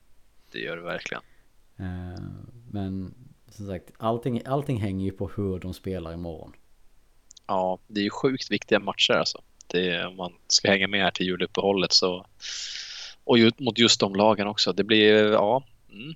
det 0.52 0.60
gör 0.60 0.76
det 0.76 0.84
verkligen. 0.84 1.24
Eh, 1.78 2.24
men 2.72 3.14
som 3.50 3.68
sagt, 3.68 3.92
allting, 3.98 4.42
allting 4.46 4.78
hänger 4.78 5.06
ju 5.06 5.12
på 5.12 5.28
hur 5.28 5.60
de 5.60 5.74
spelar 5.74 6.14
imorgon. 6.14 6.54
Ja, 7.48 7.80
det 7.88 8.00
är 8.00 8.04
ju 8.04 8.10
sjukt 8.10 8.52
viktiga 8.52 8.80
matcher 8.80 9.14
alltså. 9.14 9.42
Det, 9.68 10.06
om 10.06 10.16
man 10.16 10.34
ska 10.48 10.72
hänga 10.72 10.88
med 10.88 11.04
här 11.04 11.12
till 11.12 11.26
juluppehållet 11.26 11.94
så 11.94 12.26
och 13.24 13.38
mot 13.58 13.80
just 13.80 14.00
de 14.00 14.16
lagen 14.16 14.48
också. 14.48 14.74
Det 14.74 14.84
blir, 14.84 15.32
ja, 15.32 15.64
mm, 15.92 16.16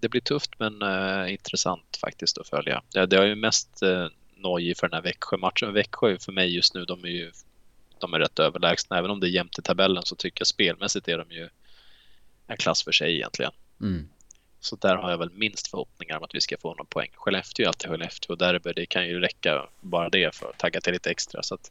det 0.00 0.08
blir 0.08 0.20
tufft 0.20 0.50
men 0.58 0.82
uh, 0.82 1.32
intressant 1.32 1.98
faktiskt 2.00 2.38
att 2.38 2.48
följa. 2.48 2.82
Ja, 2.92 3.06
det 3.06 3.16
är 3.16 3.24
ju 3.24 3.34
mest 3.34 3.82
uh, 3.82 4.06
nojig 4.36 4.76
för 4.76 4.88
den 4.88 4.94
här 4.94 5.02
Växjö-matchen. 5.02 5.72
Växjö 5.72 6.18
för 6.18 6.32
mig 6.32 6.54
just 6.54 6.74
nu, 6.74 6.84
de 6.84 7.04
är 7.04 7.08
ju 7.08 7.32
de 7.98 8.14
är 8.14 8.18
rätt 8.18 8.38
överlägsna. 8.38 8.98
Även 8.98 9.10
om 9.10 9.20
det 9.20 9.26
är 9.26 9.30
jämnt 9.30 9.58
i 9.58 9.62
tabellen 9.62 10.02
så 10.02 10.16
tycker 10.16 10.40
jag 10.40 10.46
spelmässigt 10.46 11.08
är 11.08 11.18
de 11.18 11.30
ju 11.30 11.48
en 12.46 12.56
klass 12.56 12.84
för 12.84 12.92
sig 12.92 13.14
egentligen. 13.14 13.52
Mm. 13.80 14.08
Så 14.60 14.76
där 14.76 14.96
har 14.96 15.10
jag 15.10 15.18
väl 15.18 15.30
minst 15.30 15.66
förhoppningar 15.66 16.16
om 16.16 16.24
att 16.24 16.34
vi 16.34 16.40
ska 16.40 16.56
få 16.58 16.74
någon 16.74 16.86
poäng. 16.86 17.10
Skellefteå 17.14 17.64
är 17.64 17.68
alltid 17.68 17.90
Skellefteå 17.90 18.32
och 18.32 18.38
derby, 18.38 18.72
det 18.72 18.86
kan 18.86 19.06
ju 19.06 19.20
räcka 19.20 19.68
bara 19.80 20.08
det 20.08 20.34
för 20.34 20.50
att 20.50 20.58
tagga 20.58 20.80
till 20.80 20.92
lite 20.92 21.10
extra. 21.10 21.42
Så 21.42 21.54
att, 21.54 21.70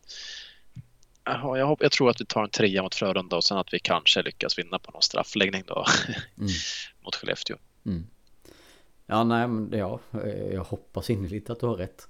aha, 1.23 1.57
jag, 1.57 1.77
jag, 1.79 1.91
tror 1.91 2.09
att 2.09 2.21
vi 2.21 2.25
tar 2.25 2.43
en 2.43 2.49
trea 2.49 2.83
mot 2.83 2.95
Frölunda 2.95 3.35
och 3.35 3.43
sen 3.43 3.57
att 3.57 3.73
vi 3.73 3.79
kanske 3.79 4.21
lyckas 4.21 4.59
vinna 4.59 4.79
på 4.79 4.91
någon 4.91 5.01
straffläggning 5.01 5.63
då 5.67 5.85
mm. 6.37 6.49
mot 7.01 7.15
Skellefteå. 7.15 7.57
Mm. 7.85 8.07
Ja, 9.05 9.23
nej, 9.23 9.47
men 9.47 9.79
ja, 9.79 9.99
jag 10.51 10.63
hoppas 10.63 11.09
innerligt 11.09 11.49
att 11.49 11.59
du 11.59 11.65
har 11.65 11.75
rätt. 11.75 12.07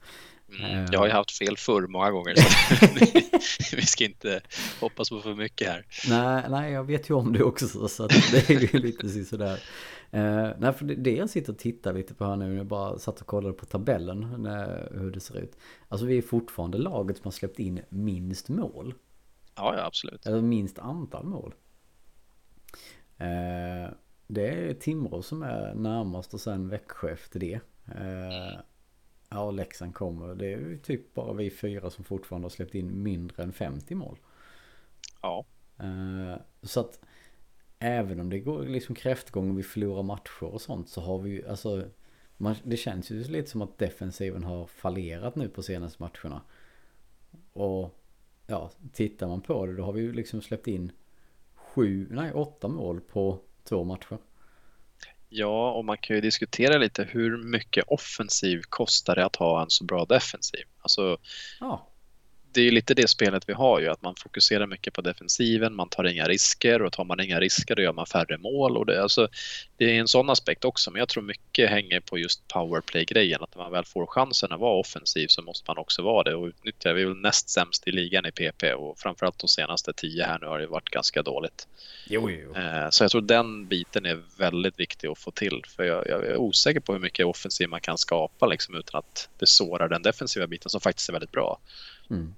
Mm, 0.60 0.86
jag 0.92 1.00
har 1.00 1.06
ju 1.08 1.12
haft 1.12 1.38
fel 1.38 1.58
förr 1.58 1.88
många 1.88 2.12
gånger 2.12 2.36
så 3.40 3.76
vi 3.76 3.82
ska 3.82 4.06
inte 4.06 4.42
hoppas 4.82 5.10
på 5.10 5.20
för 5.20 5.36
mycket 5.36 5.68
här. 5.68 5.86
Nej, 6.10 6.44
nej 6.50 6.72
jag 6.74 6.84
vet 6.84 7.10
ju 7.10 7.14
om 7.14 7.34
det 7.34 7.44
också 7.44 7.88
så 7.88 8.08
det 8.08 8.50
är 8.50 8.74
ju 8.74 8.80
lite 8.80 9.26
sådär. 9.26 9.60
Uh, 10.14 10.50
nej, 10.58 10.74
för 10.74 10.86
det, 10.86 10.96
det 10.96 11.16
jag 11.16 11.30
sitter 11.30 11.54
och 11.54 11.60
tittar 11.60 11.94
lite 11.94 12.14
på 12.14 12.26
här 12.26 12.36
nu, 12.36 12.56
jag 12.56 12.66
bara 12.66 13.00
satt 13.00 13.22
och 13.22 13.28
kollade 13.28 13.54
på 13.54 13.66
tabellen 13.66 14.36
när, 14.38 14.90
hur 14.94 15.12
det 15.12 15.20
ser 15.20 15.38
ut. 15.38 15.58
Alltså 15.88 16.06
vi 16.06 16.18
är 16.18 16.22
fortfarande 16.22 16.78
laget 16.78 17.18
som 17.18 17.24
har 17.24 17.32
släppt 17.32 17.60
in 17.60 17.82
minst 17.90 18.50
mål. 18.50 18.94
Ja, 19.56 19.76
ja 19.78 19.86
absolut. 19.86 20.26
Eller 20.26 20.42
minst 20.42 20.80
antal 20.80 21.26
mål. 21.26 21.54
Uh, 23.22 23.94
det 24.28 24.48
är 24.48 24.74
Timrå 24.74 25.22
som 25.22 25.44
är 25.44 25.74
närmast 25.74 26.34
och 26.34 26.42
sen 26.42 26.70
Växjö 26.70 27.12
efter 27.12 27.40
det. 27.40 27.60
Uh, 27.90 28.60
ja, 29.30 29.52
Leksand 29.52 29.96
kommer. 29.96 30.36
Det 30.36 30.54
är 30.54 30.58
ju 30.58 30.78
typ 30.78 31.14
bara 31.14 31.34
vi 31.34 31.50
fyra 31.50 31.90
som 31.90 32.04
fortfarande 32.04 32.46
har 32.46 32.50
släppt 32.50 32.76
in 32.76 33.04
mindre 33.04 33.44
än 33.44 33.54
50 33.54 33.96
mål. 33.96 34.18
Ja. 35.22 35.46
så 36.62 36.80
att 36.80 37.00
även 37.80 38.20
om 38.20 38.30
det 38.30 38.40
går 38.40 38.64
liksom 38.64 38.96
kräftgång 38.96 39.50
och 39.50 39.60
vi 39.60 39.64
förlorar 39.64 40.04
matcher 40.04 40.44
och 40.44 40.62
sånt 40.62 40.90
så 40.90 41.02
har 41.02 41.20
vi 41.20 41.30
ju 41.30 41.48
alltså 41.48 41.84
man, 42.38 42.56
det 42.64 42.78
känns 42.78 43.12
ju 43.12 43.24
lite 43.24 43.50
som 43.50 43.62
att 43.62 43.78
defensiven 43.78 44.44
har 44.44 44.66
fallerat 44.66 45.36
nu 45.36 45.50
på 45.50 45.64
senaste 45.64 46.04
matcherna. 46.04 46.42
Och 47.54 48.00
ja, 48.48 48.72
tittar 48.94 49.28
man 49.28 49.42
på 49.42 49.66
det 49.66 49.76
då 49.76 49.84
har 49.84 49.94
vi 49.94 50.02
ju 50.02 50.14
liksom 50.14 50.42
släppt 50.42 50.68
in 50.68 50.92
sju, 51.56 52.08
nej 52.12 52.34
åtta 52.34 52.68
mål 52.68 53.02
på 53.02 53.40
två 53.70 53.84
matcher. 53.84 54.18
Ja, 55.30 55.72
och 55.72 55.86
man 55.86 55.98
kan 55.98 56.16
ju 56.16 56.22
diskutera 56.22 56.78
lite 56.78 57.04
hur 57.04 57.38
mycket 57.38 57.84
offensiv 57.88 58.62
kostar 58.70 59.16
det 59.16 59.26
att 59.26 59.36
ha 59.36 59.62
en 59.62 59.70
så 59.70 59.84
bra 59.84 60.06
defensiv? 60.06 60.64
Alltså, 60.82 61.18
ja 61.60 61.92
det 62.56 62.68
är 62.68 62.72
lite 62.72 62.94
det 62.94 63.08
spelet 63.08 63.50
vi 63.50 63.54
har 63.54 63.80
ju, 63.80 63.88
att 63.88 64.02
man 64.02 64.16
fokuserar 64.16 64.68
mycket 64.68 64.94
på 64.94 65.02
defensiven, 65.02 65.76
man 65.76 65.90
tar 65.90 66.04
inga 66.04 66.28
risker 66.28 66.82
och 66.82 66.94
tar 66.94 67.04
man 67.04 67.20
inga 67.20 67.40
risker 67.40 67.76
då 67.76 67.82
gör 67.82 67.94
man 67.94 68.06
färre 68.06 68.38
mål. 68.38 68.78
Och 68.78 68.86
det, 68.86 69.04
alltså, 69.04 69.28
det 69.78 69.86
är 69.86 70.00
en 70.00 70.08
sån 70.08 70.30
aspekt 70.30 70.66
också, 70.66 70.92
men 70.92 71.00
jag 71.00 71.10
tror 71.10 71.24
mycket 71.24 71.70
hänger 71.70 72.00
på 72.00 72.18
just 72.18 72.48
powerplay-grejen. 72.48 73.44
Att 73.44 73.56
när 73.56 73.64
man 73.64 73.72
väl 73.72 73.86
får 73.86 74.06
chansen 74.06 74.52
att 74.52 74.60
vara 74.60 74.80
offensiv 74.80 75.28
så 75.28 75.42
måste 75.42 75.64
man 75.68 75.78
också 75.78 76.02
vara 76.02 76.24
det 76.24 76.36
och 76.36 76.46
utnyttja. 76.46 76.94
Vi 76.94 77.02
är 77.02 77.06
väl 77.06 77.18
näst 77.18 77.50
sämst 77.50 77.88
i 77.88 77.92
ligan 77.92 78.26
i 78.26 78.32
PP 78.32 78.74
och 78.74 79.00
framförallt 79.00 79.40
de 79.40 79.48
senaste 79.48 79.94
tio 79.94 80.24
här 80.24 80.40
nu 80.40 80.48
har 80.48 80.60
det 80.60 80.68
varit 80.68 80.90
ganska 80.90 81.22
dåligt. 81.22 81.68
Jo, 82.08 82.30
jo. 82.30 82.56
Eh, 82.56 82.90
så 82.90 83.04
jag 83.04 83.12
tror 83.12 83.22
den 83.22 83.68
biten 83.68 84.06
är 84.06 84.22
väldigt 84.38 84.80
viktig 84.80 85.08
att 85.08 85.20
få 85.20 85.32
till, 85.32 85.62
för 85.68 85.84
jag, 85.84 86.08
jag 86.08 86.26
är 86.26 86.38
osäker 86.38 86.80
på 86.80 86.94
hur 86.94 87.00
mycket 87.00 87.26
offensiv 87.26 87.70
man 87.70 87.82
kan 87.82 87.98
skapa 87.98 88.46
liksom, 88.46 88.76
utan 88.76 89.00
att 89.00 89.30
det 89.40 89.48
sårar 89.48 89.90
den 89.90 90.02
defensiva 90.02 90.48
biten 90.48 90.70
som 90.70 90.82
faktiskt 90.82 91.10
är 91.10 91.14
väldigt 91.14 91.32
bra. 91.32 91.60
Mm. 92.10 92.36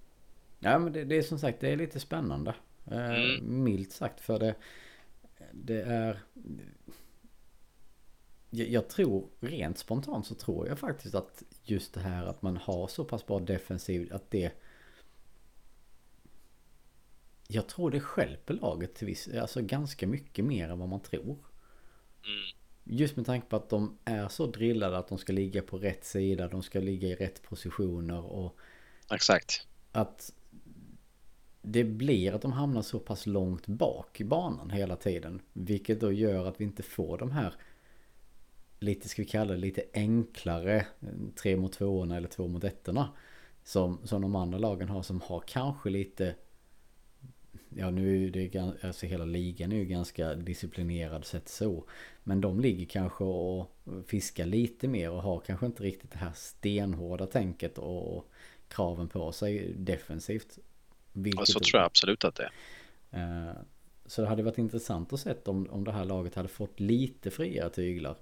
Ja 0.59 0.79
men 0.79 0.93
det, 0.93 1.03
det, 1.03 1.17
är 1.17 1.21
som 1.21 1.39
sagt 1.39 1.59
det 1.59 1.69
är 1.69 1.75
lite 1.75 1.99
spännande. 1.99 2.55
Eh, 2.91 3.15
mm. 3.15 3.63
Milt 3.63 3.91
sagt 3.91 4.21
för 4.21 4.39
det. 4.39 4.55
Det 5.51 5.81
är. 5.81 6.23
Jag, 8.49 8.67
jag 8.67 8.89
tror 8.89 9.29
rent 9.39 9.77
spontant 9.77 10.25
så 10.25 10.35
tror 10.35 10.67
jag 10.67 10.79
faktiskt 10.79 11.15
att 11.15 11.43
just 11.63 11.93
det 11.93 11.99
här 11.99 12.25
att 12.25 12.41
man 12.41 12.57
har 12.57 12.87
så 12.87 13.05
pass 13.05 13.25
bra 13.25 13.39
defensiv 13.39 14.13
att 14.13 14.31
det. 14.31 14.51
Jag 17.47 17.67
tror 17.67 17.91
det 17.91 17.99
skälper 17.99 18.53
laget 18.53 18.95
till 18.95 19.07
viss, 19.07 19.27
alltså 19.27 19.61
ganska 19.61 20.07
mycket 20.07 20.45
mer 20.45 20.69
än 20.69 20.79
vad 20.79 20.89
man 20.89 21.01
tror. 21.01 21.37
Mm. 22.23 22.57
Just 22.83 23.15
med 23.15 23.25
tanke 23.25 23.47
på 23.47 23.55
att 23.55 23.69
de 23.69 23.97
är 24.05 24.27
så 24.27 24.45
drillade 24.45 24.97
att 24.97 25.07
de 25.07 25.17
ska 25.17 25.33
ligga 25.33 25.61
på 25.61 25.77
rätt 25.77 26.05
sida, 26.05 26.47
de 26.47 26.63
ska 26.63 26.79
ligga 26.79 27.07
i 27.07 27.15
rätt 27.15 27.43
positioner 27.43 28.25
och... 28.25 28.57
Exakt. 29.11 29.67
Att 29.91 30.33
det 31.71 31.83
blir 31.83 32.33
att 32.33 32.41
de 32.41 32.51
hamnar 32.51 32.81
så 32.81 32.99
pass 32.99 33.25
långt 33.25 33.67
bak 33.67 34.21
i 34.21 34.23
banan 34.23 34.69
hela 34.69 34.95
tiden. 34.95 35.41
Vilket 35.53 36.01
då 36.01 36.11
gör 36.11 36.45
att 36.45 36.61
vi 36.61 36.65
inte 36.65 36.83
får 36.83 37.17
de 37.17 37.31
här 37.31 37.53
lite, 38.79 39.09
ska 39.09 39.21
vi 39.21 39.27
kalla 39.27 39.53
det, 39.53 39.59
lite 39.59 39.83
enklare 39.93 40.75
eh, 40.75 41.07
tre 41.35 41.57
mot 41.57 41.73
tvåorna 41.73 42.17
eller 42.17 42.27
två 42.27 42.47
mot 42.47 42.63
ettorna. 42.63 43.09
Som, 43.63 43.99
som 44.03 44.21
de 44.21 44.35
andra 44.35 44.57
lagen 44.57 44.89
har 44.89 45.01
som 45.01 45.21
har 45.21 45.43
kanske 45.47 45.89
lite 45.89 46.35
Ja 47.69 47.89
nu 47.89 48.25
är 48.25 48.31
det 48.31 48.73
alltså 48.81 49.05
hela 49.05 49.25
ligan 49.25 49.71
är 49.71 49.75
ju 49.75 49.85
ganska 49.85 50.33
disciplinerad 50.33 51.25
sett 51.25 51.49
så. 51.49 51.83
Men 52.23 52.41
de 52.41 52.59
ligger 52.59 52.85
kanske 52.85 53.23
och 53.23 53.77
fiskar 54.05 54.45
lite 54.45 54.87
mer 54.87 55.11
och 55.11 55.21
har 55.21 55.39
kanske 55.39 55.65
inte 55.65 55.83
riktigt 55.83 56.11
det 56.11 56.17
här 56.17 56.31
stenhårda 56.35 57.25
tänket 57.25 57.77
och 57.77 58.29
kraven 58.67 59.07
på 59.07 59.31
sig 59.31 59.73
defensivt. 59.73 60.59
Vilket 61.23 61.47
så 61.47 61.59
tror 61.59 61.79
jag 61.79 61.85
absolut 61.85 62.23
att 62.23 62.35
det 62.35 62.49
är. 63.11 63.49
Eh, 63.49 63.55
så 64.05 64.21
det 64.21 64.27
hade 64.27 64.43
varit 64.43 64.57
intressant 64.57 65.13
att 65.13 65.19
se 65.19 65.33
om, 65.45 65.67
om 65.71 65.83
det 65.83 65.91
här 65.91 66.05
laget 66.05 66.35
hade 66.35 66.47
fått 66.47 66.79
lite 66.79 67.31
friare 67.31 67.69
tyglar. 67.69 68.15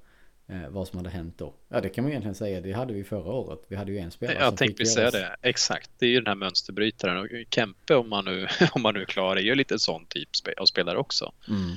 Eh, 0.48 0.70
vad 0.70 0.88
som 0.88 0.98
hade 0.98 1.10
hänt 1.10 1.38
då. 1.38 1.54
Ja 1.70 1.82
det 1.82 1.90
kan 1.90 2.04
man 2.04 2.12
egentligen 2.12 2.36
säga, 2.36 2.62
det 2.62 2.72
hade 2.72 2.94
vi 2.94 3.04
förra 3.04 3.34
året. 3.34 3.60
Vi 3.68 3.76
hade 3.76 3.92
ju 3.92 3.98
en 3.98 4.12
spelare 4.12 4.38
Jag 4.40 4.58
tänkte 4.58 4.86
säga 4.86 5.12
det, 5.12 5.36
exakt. 5.42 5.92
Det 5.98 6.06
är 6.06 6.10
ju 6.10 6.16
den 6.16 6.28
här 6.28 6.36
mönsterbrytaren. 6.36 7.18
Och 7.18 7.28
Kempe 7.50 7.96
om 7.96 8.10
man 8.10 8.26
nu, 8.26 8.48
om 8.72 8.82
man 8.82 8.94
nu 8.94 9.02
är 9.02 9.06
klar 9.06 9.36
är 9.36 9.42
ju 9.42 9.56
lite 9.56 9.80
sån 9.80 10.06
typ 10.06 10.30
av 10.58 10.66
spelare 10.66 10.98
också. 10.98 11.34
Mm. 11.48 11.72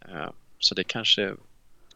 Eh, 0.00 0.30
så 0.58 0.74
det 0.74 0.84
kanske 0.84 1.34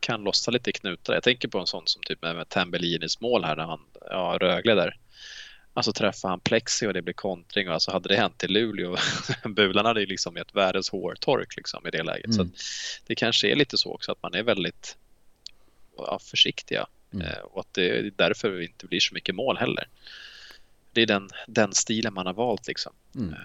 kan 0.00 0.22
lossa 0.22 0.50
lite 0.50 0.72
knutar. 0.72 1.14
Jag 1.14 1.22
tänker 1.22 1.48
på 1.48 1.58
en 1.58 1.66
sån 1.66 1.82
som 1.86 2.02
typ 2.02 2.22
med 2.22 2.48
Tambellinis 2.48 3.20
mål 3.20 3.44
här 3.44 3.56
när 3.56 3.64
han, 3.64 3.80
ja 4.10 4.38
Rögle 4.40 4.74
där. 4.74 4.96
Alltså 5.78 5.92
träffar 5.92 6.28
han 6.28 6.40
plexi 6.40 6.86
och 6.86 6.94
det 6.94 7.02
blir 7.02 7.14
kontring 7.14 7.68
och 7.68 7.74
alltså 7.74 7.90
hade 7.90 8.08
det 8.08 8.16
hänt 8.16 8.44
i 8.44 8.48
Luleå, 8.48 8.96
Bulan 9.44 9.86
hade 9.86 10.00
ju 10.00 10.06
liksom 10.06 10.36
gett 10.36 10.54
världens 10.54 10.90
hårtork 10.90 11.56
liksom 11.56 11.86
i 11.86 11.90
det 11.90 12.02
läget. 12.02 12.34
Mm. 12.34 12.34
Så 12.34 12.48
det 13.06 13.14
kanske 13.14 13.48
är 13.48 13.56
lite 13.56 13.78
så 13.78 13.94
också 13.94 14.12
att 14.12 14.22
man 14.22 14.34
är 14.34 14.42
väldigt 14.42 14.96
ja, 15.96 16.18
försiktiga 16.18 16.86
mm. 17.12 17.26
eh, 17.26 17.38
och 17.38 17.60
att 17.60 17.74
det 17.74 17.98
är 17.98 18.12
därför 18.16 18.50
det 18.50 18.64
inte 18.64 18.86
blir 18.86 19.00
så 19.00 19.14
mycket 19.14 19.34
mål 19.34 19.56
heller. 19.58 19.88
Det 20.92 21.02
är 21.02 21.06
den, 21.06 21.30
den 21.46 21.74
stilen 21.74 22.14
man 22.14 22.26
har 22.26 22.34
valt 22.34 22.68
liksom. 22.68 22.92
Mm. 23.14 23.32
Eh, 23.32 23.38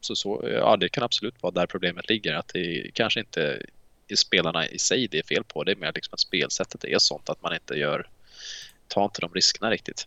så, 0.00 0.16
så, 0.16 0.48
ja, 0.52 0.76
det 0.76 0.88
kan 0.88 1.04
absolut 1.04 1.42
vara 1.42 1.52
där 1.52 1.66
problemet 1.66 2.08
ligger, 2.08 2.34
att 2.34 2.48
det 2.48 2.90
kanske 2.94 3.20
inte 3.20 3.62
är 4.08 4.16
spelarna 4.16 4.68
i 4.68 4.78
sig 4.78 5.08
det 5.08 5.18
är 5.18 5.22
fel 5.22 5.44
på, 5.44 5.64
det 5.64 5.72
är 5.72 5.76
mer 5.76 5.92
liksom 5.94 6.14
att 6.14 6.20
spelsättet 6.20 6.84
är 6.84 6.98
sånt 6.98 7.28
att 7.28 7.42
man 7.42 7.54
inte 7.54 7.74
gör, 7.74 8.08
tar 8.88 9.04
inte 9.04 9.20
de 9.20 9.34
riskerna 9.34 9.70
riktigt. 9.70 10.06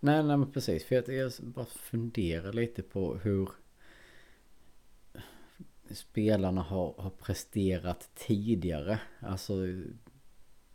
Nej, 0.00 0.22
nej 0.22 0.36
men 0.36 0.52
precis. 0.52 0.84
För 0.84 0.94
jag, 0.94 1.08
jag 1.08 1.32
bara 1.40 1.66
funderar 1.66 2.52
lite 2.52 2.82
på 2.82 3.16
hur 3.16 3.48
spelarna 5.90 6.62
har, 6.62 6.94
har 6.98 7.10
presterat 7.10 8.10
tidigare. 8.14 9.00
Alltså 9.20 9.54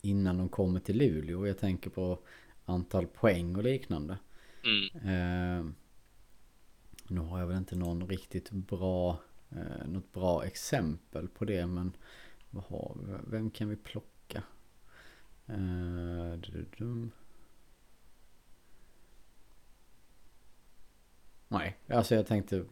innan 0.02 0.38
de 0.38 0.50
kommer 0.50 0.80
till 0.80 0.98
Luleå. 0.98 1.48
Jag 1.48 1.58
tänker 1.58 1.90
på 1.90 2.20
antal 2.66 3.08
poäng 3.08 3.56
och 3.56 3.64
liknande. 3.64 4.18
Mm. 4.64 5.08
Eh, 5.08 5.66
nu 7.08 7.20
har 7.20 7.40
jag 7.40 7.48
väl 7.48 7.58
inte 7.58 7.76
någon 7.76 8.08
riktigt 8.08 8.52
bra, 8.52 9.20
eh, 9.50 9.88
något 9.88 10.14
bra 10.14 10.46
exempel 10.46 11.28
på 11.28 11.46
det. 11.46 11.68
Men 11.68 11.92
vad 12.50 12.64
har 12.64 12.98
vi? 13.00 13.32
Vem 13.32 13.52
kan 13.52 13.70
vi 13.70 13.76
plocka? 13.76 14.44
Eh, 15.48 16.38
Nej, 21.52 21.78
alltså 21.88 22.16
jag 22.16 22.28
tänkte... 22.28 22.66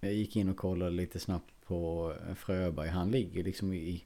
Jag 0.00 0.12
gick 0.12 0.36
in 0.36 0.48
och 0.48 0.56
kollade 0.56 0.90
lite 0.90 1.20
snabbt 1.20 1.54
på 1.66 2.14
Fröberg. 2.36 2.88
Han 2.88 3.10
ligger 3.10 3.44
liksom 3.44 3.72
i, 3.72 4.04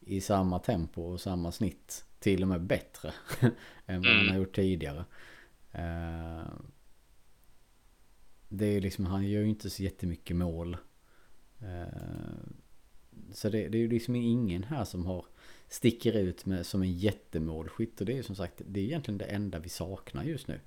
i 0.00 0.20
samma 0.20 0.58
tempo 0.58 1.02
och 1.02 1.20
samma 1.20 1.52
snitt. 1.52 2.04
Till 2.18 2.42
och 2.42 2.48
med 2.48 2.62
bättre 2.62 3.12
än 3.86 4.02
vad 4.02 4.12
mm. 4.12 4.18
han 4.18 4.28
har 4.28 4.36
gjort 4.36 4.54
tidigare. 4.54 5.04
Eh, 5.72 6.52
det 8.48 8.66
är 8.66 8.80
liksom, 8.80 9.06
han 9.06 9.28
gör 9.28 9.40
ju 9.40 9.48
inte 9.48 9.70
så 9.70 9.82
jättemycket 9.82 10.36
mål. 10.36 10.76
Eh, 11.60 11.86
så 13.32 13.48
det, 13.48 13.68
det 13.68 13.78
är 13.78 13.82
ju 13.82 13.88
liksom 13.88 14.16
ingen 14.16 14.64
här 14.64 14.84
som 14.84 15.06
har 15.06 15.24
sticker 15.68 16.12
ut 16.12 16.46
med, 16.46 16.66
som 16.66 16.82
en 16.82 16.92
jättemålskytt. 16.92 18.00
Och 18.00 18.06
det 18.06 18.12
är 18.12 18.16
ju 18.16 18.22
som 18.22 18.36
sagt, 18.36 18.62
det 18.66 18.80
är 18.80 18.84
egentligen 18.84 19.18
det 19.18 19.24
enda 19.24 19.58
vi 19.58 19.68
saknar 19.68 20.24
just 20.24 20.48
nu. 20.48 20.60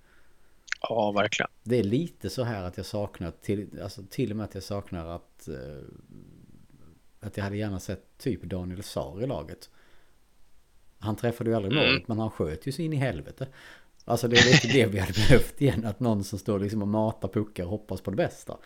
Ja, 0.90 1.12
verkligen. 1.12 1.50
Det 1.64 1.80
är 1.80 1.84
lite 1.84 2.30
så 2.30 2.44
här 2.44 2.64
att 2.64 2.78
jag 2.78 2.86
saknar, 2.86 3.32
till, 3.32 3.82
alltså 3.84 4.04
till 4.10 4.32
och 4.32 4.38
med 4.38 4.44
att 4.44 4.54
jag 4.54 4.64
saknar 4.64 5.08
att 5.08 5.48
eh, 5.48 5.56
att 7.24 7.38
jag 7.38 7.44
hade 7.44 7.58
gärna 7.58 7.80
sett 7.80 8.18
typ 8.18 8.44
Daniel 8.44 8.84
Saar 8.84 9.24
i 9.24 9.28
laget. 9.28 9.70
Han 11.00 11.16
träffade 11.16 11.50
ju 11.50 11.56
aldrig 11.56 11.74
mm. 11.74 11.86
målet 11.86 12.08
men 12.08 12.20
han 12.20 12.32
sköt 12.32 12.68
ju 12.68 12.72
sig 12.72 12.86
in 12.86 12.94
i 12.94 12.96
helvete. 12.96 13.48
Alltså 14.06 14.28
det 14.28 14.38
är 14.38 14.46
lite 14.46 14.68
det 14.68 14.86
vi 14.86 15.00
hade 15.00 15.14
behövt 15.28 15.62
igen. 15.62 15.86
Att 15.86 16.00
någon 16.00 16.24
som 16.24 16.40
står 16.40 16.60
liksom 16.60 16.82
och 16.82 16.88
matar 16.88 17.28
puckar 17.28 17.64
och 17.64 17.70
hoppas 17.70 18.02
på 18.02 18.12
det 18.12 18.18
bästa. 18.18 18.58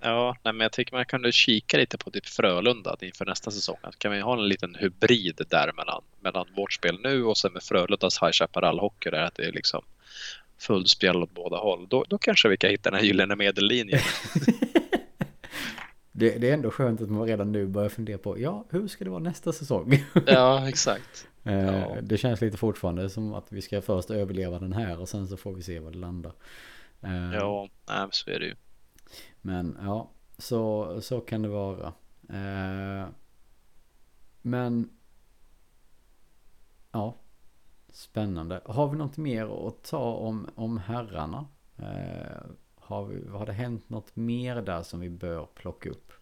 Ja, 0.00 0.36
nej, 0.42 0.52
men 0.52 0.64
jag 0.64 0.72
tycker 0.72 0.92
man 0.92 1.06
kan 1.06 1.32
kika 1.32 1.76
lite 1.76 1.98
på 1.98 2.10
typ 2.10 2.26
Frölunda 2.26 2.96
inför 3.00 3.26
nästa 3.26 3.50
säsong. 3.50 3.76
Kan 3.98 4.12
vi 4.12 4.20
ha 4.20 4.32
en 4.32 4.48
liten 4.48 4.74
hybrid 4.74 5.40
där 5.48 5.72
mellan, 5.72 6.02
mellan 6.20 6.46
vårt 6.56 6.72
spel 6.72 7.00
nu 7.02 7.24
och 7.24 7.38
sen 7.38 7.52
med 7.52 7.62
Frölundas 7.62 8.22
High 8.22 8.32
Chaparral-hockey 8.32 9.10
där 9.10 9.22
att 9.22 9.34
det 9.34 9.44
är 9.44 9.52
liksom 9.52 9.84
fullspel 10.58 11.22
åt 11.22 11.34
båda 11.34 11.56
håll. 11.56 11.86
Då, 11.88 12.04
då 12.08 12.18
kanske 12.18 12.48
vi 12.48 12.56
kan 12.56 12.70
hitta 12.70 12.90
den 12.90 12.98
här 12.98 13.06
gyllene 13.06 13.36
medellinjen. 13.36 14.00
det, 16.12 16.38
det, 16.38 16.50
är 16.50 16.54
ändå 16.54 16.70
skönt 16.70 17.00
att 17.00 17.10
man 17.10 17.26
redan 17.26 17.52
nu 17.52 17.66
börjar 17.66 17.88
fundera 17.88 18.18
på, 18.18 18.40
ja, 18.40 18.64
hur 18.70 18.88
ska 18.88 19.04
det 19.04 19.10
vara 19.10 19.22
nästa 19.22 19.52
säsong? 19.52 20.04
ja, 20.26 20.68
exakt. 20.68 21.28
Eh, 21.44 21.54
ja. 21.54 21.96
Det 22.02 22.18
känns 22.18 22.40
lite 22.40 22.56
fortfarande 22.56 23.10
som 23.10 23.34
att 23.34 23.52
vi 23.52 23.62
ska 23.62 23.82
först 23.82 24.10
överleva 24.10 24.58
den 24.58 24.72
här 24.72 25.00
och 25.00 25.08
sen 25.08 25.28
så 25.28 25.36
får 25.36 25.52
vi 25.52 25.62
se 25.62 25.80
var 25.80 25.90
det 25.90 25.98
landar. 25.98 26.32
Eh, 27.02 27.34
ja, 27.34 27.68
nej, 27.88 28.08
så 28.10 28.30
är 28.30 28.38
det 28.38 28.46
ju. 28.46 28.54
Men 29.40 29.78
ja, 29.82 30.10
så, 30.38 31.00
så 31.00 31.20
kan 31.20 31.42
det 31.42 31.48
vara. 31.48 31.92
Eh, 32.28 33.08
men 34.42 34.90
ja, 36.92 37.16
spännande. 37.96 38.60
Har 38.64 38.88
vi 38.88 38.96
något 38.96 39.16
mer 39.16 39.68
att 39.68 39.82
ta 39.82 40.12
om, 40.12 40.50
om 40.54 40.78
herrarna? 40.78 41.46
Eh, 41.78 42.46
har, 42.74 43.04
vi, 43.04 43.28
har 43.28 43.46
det 43.46 43.52
hänt 43.52 43.88
något 43.90 44.16
mer 44.16 44.62
där 44.62 44.82
som 44.82 45.00
vi 45.00 45.10
bör 45.10 45.46
plocka 45.54 45.90
upp? 45.90 46.12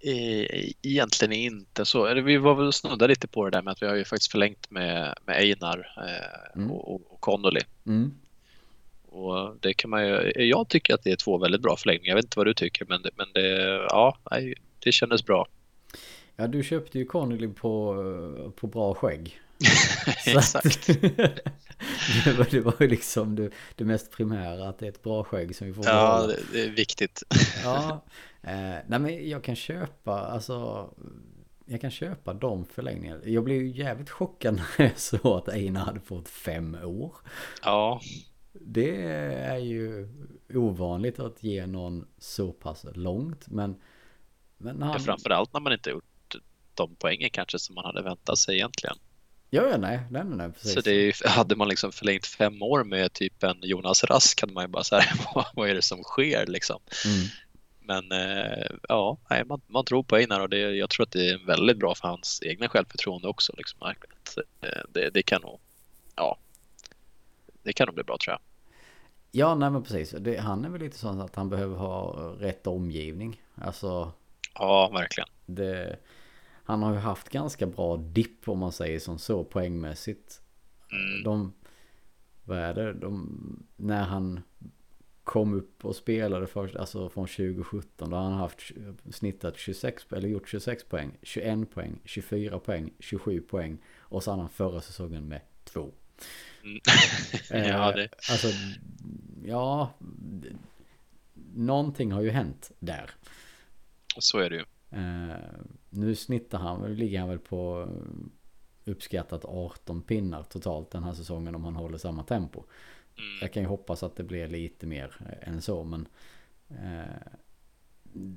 Egentligen 0.00 1.32
inte 1.32 1.84
så. 1.84 2.14
Vi 2.14 2.36
var 2.36 2.54
väl 2.54 2.72
snudda 2.72 3.06
lite 3.06 3.28
på 3.28 3.44
det 3.44 3.50
där 3.50 3.62
med 3.62 3.72
att 3.72 3.82
vi 3.82 3.86
har 3.86 3.94
ju 3.94 4.04
faktiskt 4.04 4.32
förlängt 4.32 4.70
med, 4.70 5.14
med 5.24 5.36
Einar 5.36 5.94
eh, 5.96 6.60
mm. 6.60 6.70
och, 6.70 7.12
och 7.12 7.20
Connolly. 7.20 7.60
Mm. 7.86 8.14
Och 9.08 9.56
det 9.60 9.74
kan 9.74 9.90
man 9.90 10.06
ju, 10.06 10.32
jag 10.36 10.68
tycker 10.68 10.94
att 10.94 11.02
det 11.02 11.10
är 11.10 11.16
två 11.16 11.38
väldigt 11.38 11.62
bra 11.62 11.76
förlängningar. 11.76 12.10
Jag 12.10 12.16
vet 12.16 12.24
inte 12.24 12.38
vad 12.38 12.46
du 12.46 12.54
tycker 12.54 12.86
men 12.88 13.02
det, 13.02 13.10
men 13.16 13.26
det, 13.34 13.72
ja, 13.90 14.18
det 14.78 14.92
kändes 14.92 15.24
bra. 15.24 15.46
Ja, 16.36 16.46
du 16.46 16.62
köpte 16.62 16.98
ju 16.98 17.04
Connolly 17.04 17.48
på, 17.48 18.52
på 18.56 18.66
bra 18.66 18.94
skägg. 18.94 19.40
Exakt. 20.26 20.86
det, 22.24 22.38
var, 22.38 22.50
det 22.50 22.60
var 22.60 22.74
ju 22.80 22.88
liksom 22.88 23.36
det, 23.36 23.50
det, 23.74 23.84
mest 23.84 24.12
primära, 24.12 24.68
att 24.68 24.78
det 24.78 24.86
är 24.86 24.90
ett 24.90 25.02
bra 25.02 25.24
skägg 25.24 25.56
som 25.56 25.66
vi 25.66 25.72
får 25.72 25.86
Ja, 25.86 26.26
det, 26.26 26.38
det, 26.52 26.64
är 26.64 26.70
viktigt. 26.70 27.22
ja, 27.64 28.04
eh, 28.42 28.76
nej 28.86 28.98
men 28.98 29.28
jag 29.28 29.44
kan 29.44 29.56
köpa, 29.56 30.20
alltså 30.20 30.88
jag 31.66 31.80
kan 31.80 31.90
köpa 31.90 32.34
de 32.34 32.64
förlängningarna. 32.64 33.20
Jag 33.24 33.44
blev 33.44 33.62
ju 33.62 33.68
jävligt 33.68 34.10
chockad 34.10 34.54
när 34.54 34.86
jag 34.86 34.98
såg 34.98 35.26
att 35.26 35.48
Einar 35.48 35.80
hade 35.80 36.00
fått 36.00 36.28
fem 36.28 36.74
år. 36.84 37.16
Ja. 37.62 38.00
Det 38.52 39.02
är 39.34 39.58
ju 39.58 40.08
ovanligt 40.54 41.18
att 41.18 41.42
ge 41.42 41.66
någon 41.66 42.06
så 42.18 42.52
pass 42.52 42.86
långt. 42.94 43.48
Men, 43.48 43.80
men 44.58 44.82
han... 44.82 44.92
ja, 44.92 44.98
framförallt 44.98 45.52
när 45.52 45.60
man 45.60 45.72
inte 45.72 45.90
gjort 45.90 46.04
de 46.74 46.96
poängen 46.98 47.30
kanske 47.30 47.58
som 47.58 47.74
man 47.74 47.84
hade 47.84 48.02
väntat 48.02 48.38
sig 48.38 48.54
egentligen. 48.54 48.96
Ja, 49.54 49.68
ja 49.70 49.76
nej, 49.76 50.00
nej, 50.10 50.24
nej, 50.24 50.52
precis. 50.52 50.74
Så 50.74 50.80
det 50.80 50.90
är, 50.90 51.28
hade 51.28 51.56
man 51.56 51.68
liksom 51.68 51.92
förlängt 51.92 52.26
fem 52.26 52.62
år 52.62 52.84
med 52.84 53.12
typ 53.12 53.42
en 53.42 53.58
Jonas 53.62 54.04
Rask 54.04 54.40
hade 54.40 54.52
man 54.52 54.64
ju 54.64 54.68
bara 54.68 54.84
så 54.84 54.96
här, 54.96 55.20
vad 55.54 55.68
är 55.68 55.74
det 55.74 55.82
som 55.82 56.02
sker 56.02 56.46
liksom? 56.46 56.80
Mm. 57.04 57.26
Men 57.80 58.12
eh, 58.12 58.66
ja, 58.88 59.18
nej, 59.30 59.44
man, 59.44 59.60
man 59.66 59.84
tror 59.84 60.02
på 60.02 60.16
Einar 60.16 60.40
och 60.40 60.48
det, 60.48 60.58
jag 60.58 60.90
tror 60.90 61.02
att 61.02 61.10
det 61.10 61.30
är 61.30 61.46
väldigt 61.46 61.78
bra 61.78 61.94
för 61.94 62.08
hans 62.08 62.40
egna 62.42 62.68
självförtroende 62.68 63.28
också. 63.28 63.52
Liksom. 63.56 63.94
Eh, 64.60 64.68
det, 64.88 65.10
det 65.10 65.22
kan 65.22 65.42
nog, 65.42 65.60
ja, 66.16 66.38
det 67.62 67.72
kan 67.72 67.86
nog 67.86 67.94
bli 67.94 68.04
bra 68.04 68.16
tror 68.24 68.32
jag. 68.32 68.40
Ja, 69.30 69.54
nej 69.54 69.70
men 69.70 69.82
precis. 69.82 70.14
Det, 70.18 70.36
han 70.36 70.64
är 70.64 70.68
väl 70.68 70.80
lite 70.80 70.98
sån 70.98 71.20
att 71.20 71.34
han 71.34 71.48
behöver 71.48 71.76
ha 71.76 72.12
rätt 72.38 72.66
omgivning. 72.66 73.42
Alltså. 73.54 74.12
Ja, 74.54 74.90
verkligen. 74.92 75.28
Det, 75.46 75.96
han 76.64 76.82
har 76.82 76.92
ju 76.92 76.98
haft 76.98 77.28
ganska 77.28 77.66
bra 77.66 77.96
dipp 77.96 78.48
om 78.48 78.58
man 78.58 78.72
säger 78.72 79.00
som 79.00 79.18
så 79.18 79.44
poängmässigt. 79.44 80.40
Mm. 80.92 81.22
De, 81.22 81.52
vad 82.44 82.58
är 82.58 82.74
det? 82.74 82.92
De, 82.92 83.66
när 83.76 84.02
han 84.02 84.40
kom 85.24 85.54
upp 85.54 85.84
och 85.84 85.96
spelade 85.96 86.46
först, 86.46 86.76
alltså 86.76 87.08
från 87.08 87.26
2017 87.26 88.10
då 88.10 88.16
har 88.16 88.24
han 88.24 88.32
haft 88.32 88.72
snittat 89.10 89.58
26, 89.58 90.06
eller 90.12 90.28
gjort 90.28 90.48
26 90.48 90.84
poäng, 90.84 91.18
21 91.22 91.70
poäng, 91.70 92.00
24 92.04 92.58
poäng, 92.58 92.90
27 92.98 93.40
poäng 93.40 93.78
och 93.98 94.22
så 94.22 94.30
har 94.30 94.38
han 94.38 94.48
förra 94.48 94.80
säsongen 94.80 95.28
med 95.28 95.40
två. 95.64 95.92
Mm. 96.62 96.80
ja, 97.68 97.92
det. 97.92 98.08
Alltså, 98.30 98.48
ja, 99.44 99.94
någonting 101.54 102.12
har 102.12 102.22
ju 102.22 102.30
hänt 102.30 102.70
där. 102.78 103.10
Så 104.18 104.38
är 104.38 104.50
det 104.50 104.56
ju. 104.56 104.64
Uh, 104.94 105.34
nu 105.90 106.14
snittar 106.14 106.58
han, 106.58 106.80
nu 106.80 106.94
ligger 106.94 107.20
han 107.20 107.28
väl 107.28 107.38
på 107.38 107.88
uppskattat 108.84 109.44
18 109.44 110.02
pinnar 110.02 110.42
totalt 110.42 110.90
den 110.90 111.02
här 111.02 111.14
säsongen 111.14 111.54
om 111.54 111.64
han 111.64 111.76
håller 111.76 111.98
samma 111.98 112.22
tempo. 112.22 112.58
Mm. 112.58 113.38
Jag 113.40 113.52
kan 113.52 113.62
ju 113.62 113.68
hoppas 113.68 114.02
att 114.02 114.16
det 114.16 114.24
blir 114.24 114.48
lite 114.48 114.86
mer 114.86 115.36
än 115.40 115.62
så 115.62 115.84
men 115.84 116.08
uh, 116.70 117.32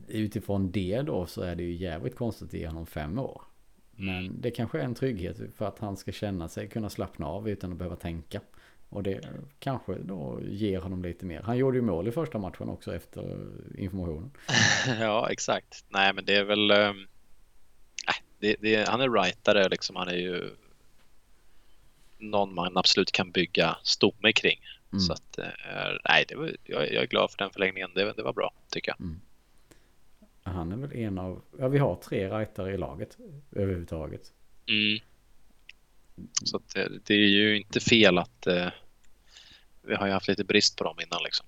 utifrån 0.07 0.71
det 0.71 1.01
då 1.01 1.25
så 1.25 1.41
är 1.41 1.55
det 1.55 1.63
ju 1.63 1.73
jävligt 1.73 2.15
konstigt 2.15 2.47
att 2.47 2.53
ge 2.53 2.67
honom 2.67 2.85
fem 2.85 3.19
år. 3.19 3.41
Men 3.99 4.41
det 4.41 4.51
kanske 4.51 4.79
är 4.79 4.83
en 4.83 4.95
trygghet 4.95 5.41
för 5.55 5.65
att 5.65 5.79
han 5.79 5.97
ska 5.97 6.11
känna 6.11 6.47
sig 6.47 6.69
kunna 6.69 6.89
slappna 6.89 7.27
av 7.27 7.49
utan 7.49 7.71
att 7.71 7.77
behöva 7.77 7.95
tänka. 7.95 8.41
Och 8.89 9.03
det 9.03 9.21
kanske 9.59 9.93
då 9.93 10.39
ger 10.41 10.79
honom 10.79 11.03
lite 11.03 11.25
mer. 11.25 11.41
Han 11.41 11.57
gjorde 11.57 11.77
ju 11.77 11.81
mål 11.81 12.07
i 12.07 12.11
första 12.11 12.37
matchen 12.37 12.69
också 12.69 12.95
efter 12.95 13.47
informationen. 13.77 14.31
ja, 14.99 15.29
exakt. 15.29 15.85
Nej, 15.89 16.13
men 16.13 16.25
det 16.25 16.35
är 16.35 16.43
väl... 16.43 16.71
Äh, 16.71 16.93
det, 18.39 18.55
det, 18.59 18.87
han 18.89 19.01
är 19.01 19.09
rightare 19.09 19.69
liksom. 19.69 19.95
Han 19.95 20.07
är 20.07 20.17
ju 20.17 20.49
någon 22.17 22.53
man 22.53 22.77
absolut 22.77 23.11
kan 23.11 23.31
bygga 23.31 23.77
stomme 23.83 24.33
kring. 24.33 24.59
Mm. 24.91 24.99
Så 24.99 25.13
att, 25.13 25.37
äh, 25.37 25.45
nej, 26.09 26.25
det 26.27 26.35
var, 26.35 26.51
jag, 26.63 26.93
jag, 26.93 27.03
är 27.03 27.07
glad 27.07 27.31
för 27.31 27.37
den 27.37 27.49
förlängningen. 27.49 27.91
Det, 27.95 28.13
det 28.13 28.23
var 28.23 28.33
bra, 28.33 28.53
tycker 28.69 28.91
jag. 28.91 29.01
Mm. 29.01 29.21
Han 30.43 30.71
är 30.71 30.77
väl 30.77 30.93
en 30.93 31.17
av, 31.17 31.41
ja 31.59 31.67
vi 31.67 31.77
har 31.77 31.95
tre 31.95 32.29
rightare 32.29 32.73
i 32.73 32.77
laget 32.77 33.17
överhuvudtaget. 33.51 34.33
Mm. 34.67 34.99
Så 36.43 36.61
det, 36.73 36.89
det, 37.05 37.13
är 37.13 37.27
ju 37.27 37.57
inte 37.57 37.79
fel 37.79 38.17
att 38.17 38.47
eh, 38.47 38.69
vi 39.81 39.95
har 39.95 40.07
ju 40.07 40.13
haft 40.13 40.27
lite 40.27 40.43
brist 40.43 40.75
på 40.75 40.83
dem 40.83 40.99
innan 40.99 41.23
liksom. 41.23 41.45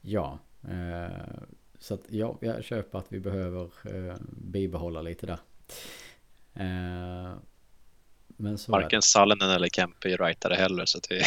Ja, 0.00 0.38
eh, 0.68 1.40
så 1.78 1.94
att 1.94 2.00
ja, 2.08 2.38
jag 2.40 2.64
köper 2.64 2.98
att 2.98 3.06
vi 3.08 3.20
behöver 3.20 3.70
eh, 3.84 4.16
bibehålla 4.30 5.02
lite 5.02 5.26
där. 5.26 5.38
Eh, 6.54 7.36
men 8.26 8.58
så 8.58 8.72
Varken 8.72 9.02
Sallinen 9.02 9.50
eller 9.50 9.68
Kempe 9.68 10.10
är 10.10 10.16
rightare 10.16 10.54
heller 10.54 10.84
så 10.84 10.98
det, 11.08 11.14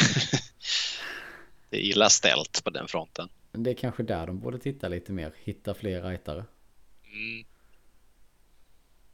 det 1.69 1.77
är 1.77 1.81
illa 1.81 2.09
ställt 2.09 2.63
på 2.63 2.69
den 2.69 2.87
fronten. 2.87 3.29
Det 3.51 3.69
är 3.69 3.75
kanske 3.75 4.03
där 4.03 4.27
de 4.27 4.39
borde 4.39 4.59
titta 4.59 4.87
lite 4.87 5.11
mer, 5.11 5.33
hitta 5.43 5.73
fler 5.73 6.01
rightare. 6.01 6.45
Mm. 7.03 7.45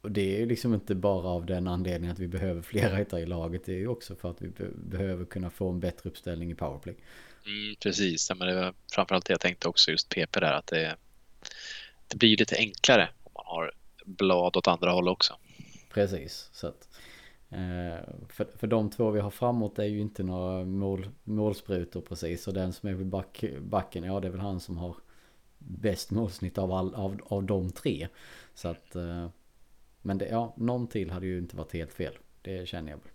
Och 0.07 0.13
det 0.13 0.35
är 0.35 0.39
ju 0.39 0.45
liksom 0.45 0.73
inte 0.73 0.95
bara 0.95 1.27
av 1.27 1.45
den 1.45 1.67
anledningen 1.67 2.13
att 2.13 2.19
vi 2.19 2.27
behöver 2.27 2.61
fler 2.61 2.89
ryttare 2.95 3.21
i 3.21 3.25
laget. 3.25 3.65
Det 3.65 3.71
är 3.71 3.77
ju 3.77 3.87
också 3.87 4.15
för 4.15 4.31
att 4.31 4.41
vi 4.41 4.47
be 4.47 4.69
behöver 4.75 5.25
kunna 5.25 5.49
få 5.49 5.69
en 5.69 5.79
bättre 5.79 6.09
uppställning 6.09 6.51
i 6.51 6.55
powerplay. 6.55 6.95
Mm, 7.45 7.75
precis, 7.75 8.31
men 8.35 8.47
det 8.47 8.55
var 8.55 8.73
framförallt 8.91 9.25
det 9.25 9.33
jag 9.33 9.39
tänkte 9.39 9.67
också 9.67 9.91
just 9.91 10.09
PP 10.09 10.39
där 10.39 10.53
att 10.53 10.67
det, 10.67 10.95
det 12.07 12.17
blir 12.17 12.37
lite 12.37 12.55
enklare 12.57 13.09
om 13.23 13.31
man 13.33 13.43
har 13.45 13.71
blad 14.05 14.57
åt 14.57 14.67
andra 14.67 14.91
håll 14.91 15.07
också. 15.07 15.33
Precis, 15.93 16.49
så 16.53 16.67
att 16.67 16.89
eh, 17.49 18.13
för, 18.29 18.57
för 18.57 18.67
de 18.67 18.89
två 18.89 19.11
vi 19.11 19.19
har 19.19 19.31
framåt 19.31 19.79
är 19.79 19.85
ju 19.85 19.99
inte 19.99 20.23
några 20.23 20.65
mål, 20.65 21.09
målsprutor 21.23 22.01
precis 22.01 22.47
och 22.47 22.53
den 22.53 22.73
som 22.73 22.89
är 22.89 22.93
vid 22.93 23.07
back, 23.07 23.43
backen, 23.59 24.03
ja 24.03 24.19
det 24.19 24.27
är 24.27 24.31
väl 24.31 24.41
han 24.41 24.59
som 24.59 24.77
har 24.77 24.95
bäst 25.57 26.11
målsnitt 26.11 26.57
av, 26.57 26.71
all, 26.71 26.95
av, 26.95 27.19
av 27.23 27.43
de 27.43 27.71
tre. 27.71 28.07
Så 28.53 28.67
att, 28.67 28.95
eh, 28.95 29.29
Men 30.01 30.17
det, 30.17 30.27
ja, 30.27 30.53
någon 30.57 30.87
till 30.87 31.11
hade 31.11 31.25
ju 31.25 31.37
inte 31.37 31.55
varit 31.55 31.73
helt 31.73 31.93
fel. 31.93 32.13
Det 32.41 32.67
känner 32.67 32.91
jag 32.91 32.97
väl. 32.97 33.11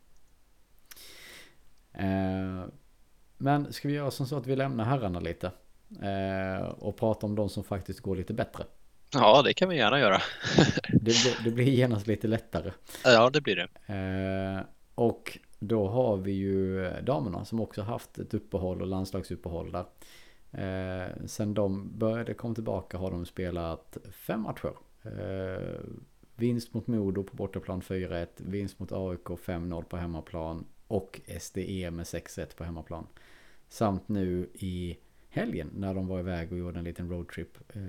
Eh, 1.92 2.64
men 3.38 3.72
ska 3.72 3.88
vi 3.88 3.94
göra 3.94 4.10
som 4.10 4.26
så 4.26 4.36
att 4.36 4.46
vi 4.46 4.56
lämnar 4.56 4.84
herrarna 4.84 5.20
lite? 5.20 5.50
Eh, 6.02 6.68
och 6.68 6.96
prata 6.96 7.26
om 7.26 7.34
de 7.34 7.48
som 7.48 7.64
faktiskt 7.64 8.00
går 8.00 8.16
lite 8.16 8.34
bättre. 8.34 8.64
Ja, 9.12 9.42
det 9.42 9.54
kan 9.54 9.68
vi 9.68 9.76
gärna 9.76 10.00
göra. 10.00 10.22
det, 10.88 11.00
blir, 11.00 11.44
det 11.44 11.50
blir 11.50 11.68
genast 11.68 12.06
lite 12.06 12.28
lättare. 12.28 12.72
Ja, 13.04 13.30
det 13.30 13.40
blir 13.40 13.56
det. 13.56 13.94
Eh, 13.94 14.64
och 14.94 15.38
då 15.58 15.88
har 15.88 16.16
vi 16.16 16.32
ju 16.32 16.90
damerna 17.02 17.44
som 17.44 17.60
också 17.60 17.82
haft 17.82 18.18
ett 18.18 18.34
uppehåll 18.34 18.80
och 18.82 18.86
landslagsuppehåll 18.86 19.72
där. 19.72 19.84
Eh, 20.52 21.10
sen 21.26 21.54
de 21.54 21.98
började 21.98 22.34
komma 22.34 22.54
tillbaka 22.54 22.98
har 22.98 23.10
de 23.10 23.26
spelat 23.26 23.96
fem 24.10 24.40
matcher. 24.40 24.72
Eh, 25.02 25.80
vinst 26.42 26.74
mot 26.74 26.86
Modo 26.86 27.22
på 27.22 27.36
bortaplan 27.36 27.82
4-1, 27.82 28.26
vinst 28.36 28.78
mot 28.78 28.92
AIK 28.92 29.26
5-0 29.26 29.82
på 29.82 29.96
hemmaplan 29.96 30.64
och 30.86 31.20
SDE 31.40 31.90
med 31.90 32.04
6-1 32.04 32.56
på 32.56 32.64
hemmaplan. 32.64 33.06
Samt 33.68 34.08
nu 34.08 34.50
i 34.54 34.96
helgen 35.28 35.70
när 35.74 35.94
de 35.94 36.06
var 36.06 36.18
iväg 36.20 36.52
och 36.52 36.58
gjorde 36.58 36.78
en 36.78 36.84
liten 36.84 37.10
roadtrip. 37.10 37.58
Eh, 37.74 37.82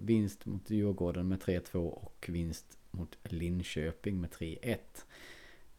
vinst 0.00 0.46
mot 0.46 0.70
Djurgården 0.70 1.28
med 1.28 1.38
3-2 1.38 1.76
och 1.76 2.26
vinst 2.28 2.78
mot 2.90 3.18
Linköping 3.22 4.20
med 4.20 4.30
3-1. 4.30 4.78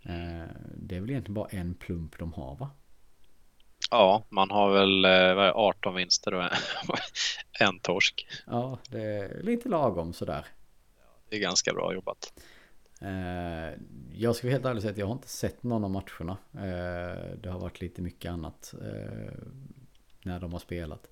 Eh, 0.01 0.49
det 0.75 0.95
är 0.95 1.01
väl 1.01 1.09
egentligen 1.09 1.34
bara 1.34 1.49
en 1.49 1.73
plump 1.75 2.19
de 2.19 2.34
har 2.34 2.55
va? 2.55 2.69
Ja, 3.91 4.23
man 4.30 4.51
har 4.51 4.71
väl 4.71 5.05
eh, 5.05 5.55
18 5.55 5.95
vinster 5.95 6.34
och 6.34 6.43
en 7.59 7.80
torsk. 7.80 8.28
Ja, 8.47 8.80
det 8.89 9.03
är 9.03 9.43
lite 9.43 9.69
lagom 9.69 10.13
sådär. 10.13 10.45
Det 11.30 11.36
är 11.36 11.39
ganska 11.39 11.73
bra 11.73 11.93
jobbat. 11.93 12.34
Eh, 13.01 13.80
jag 14.13 14.36
ska 14.36 14.47
vara 14.47 14.53
helt 14.53 14.65
ärlig 14.65 14.82
säga 14.82 14.91
att 14.91 14.97
jag 14.97 15.05
har 15.05 15.13
inte 15.13 15.28
sett 15.28 15.63
någon 15.63 15.84
av 15.84 15.89
matcherna. 15.89 16.38
Eh, 16.53 17.38
det 17.41 17.49
har 17.49 17.59
varit 17.59 17.82
lite 17.82 18.01
mycket 18.01 18.32
annat 18.32 18.73
eh, 18.82 19.34
när 20.23 20.39
de 20.39 20.53
har 20.53 20.59
spelat. 20.59 21.09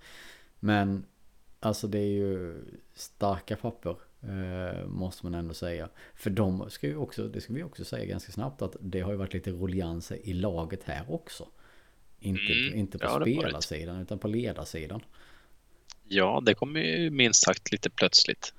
Men 0.59 1.05
alltså 1.59 1.88
det 1.88 1.99
är 1.99 2.11
ju 2.11 2.63
starka 2.93 3.55
papper. 3.55 3.95
Måste 4.86 5.26
man 5.26 5.34
ändå 5.34 5.53
säga. 5.53 5.89
För 6.16 6.30
de 6.30 6.70
ska 6.70 6.88
ju 6.88 6.97
också, 6.97 7.28
det 7.28 7.41
ska 7.41 7.53
vi 7.53 7.63
också 7.63 7.86
säga 7.86 8.05
ganska 8.05 8.32
snabbt 8.32 8.61
att 8.61 8.76
det 8.80 9.01
har 9.01 9.11
ju 9.11 9.18
varit 9.18 9.34
lite 9.34 9.51
rullians 9.51 10.11
i 10.11 10.34
laget 10.34 10.84
här 10.84 11.05
också. 11.07 11.47
Inte, 12.20 12.53
mm, 12.53 12.80
inte 12.80 12.97
på 12.97 13.22
spelarsidan 13.22 14.01
utan 14.01 14.20
på 14.20 14.28
ledarsidan. 14.28 15.01
Ja, 16.07 16.41
det 16.45 16.53
kom 16.53 16.76
ju 16.76 17.09
minst 17.09 17.43
sagt 17.43 17.72
lite 17.72 17.89
plötsligt. 17.89 18.53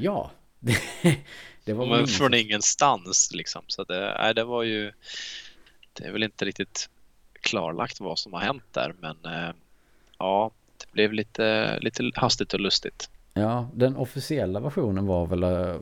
ja, 0.00 0.30
det 1.64 1.72
var 1.72 1.86
Men 1.86 2.06
från 2.06 2.34
ingenstans 2.34 3.30
liksom. 3.34 3.62
Så 3.66 3.84
det, 3.84 4.16
nej, 4.18 4.34
det 4.34 4.44
var 4.44 4.62
ju... 4.62 4.92
Det 5.92 6.04
är 6.04 6.12
väl 6.12 6.22
inte 6.22 6.44
riktigt 6.44 6.88
klarlagt 7.40 8.00
vad 8.00 8.18
som 8.18 8.32
har 8.32 8.40
hänt 8.40 8.64
där, 8.70 8.94
men 9.00 9.16
eh, 9.24 9.54
ja, 10.18 10.50
det 10.78 10.92
blev 10.92 11.12
lite, 11.12 11.78
lite 11.80 12.10
hastigt 12.14 12.54
och 12.54 12.60
lustigt. 12.60 13.10
Ja, 13.34 13.68
den 13.74 13.96
officiella 13.96 14.60
versionen 14.60 15.06
var 15.06 15.26
väl 15.26 15.42
eh, 15.42 15.76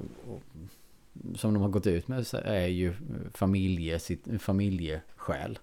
som 1.34 1.54
de 1.54 1.62
har 1.62 1.68
gått 1.68 1.86
ut 1.86 2.08
med 2.08 2.26
är 2.44 2.66
ju 2.66 2.94
familje, 3.34 3.98
sitt, 3.98 4.24
familjeskäl. 4.38 5.58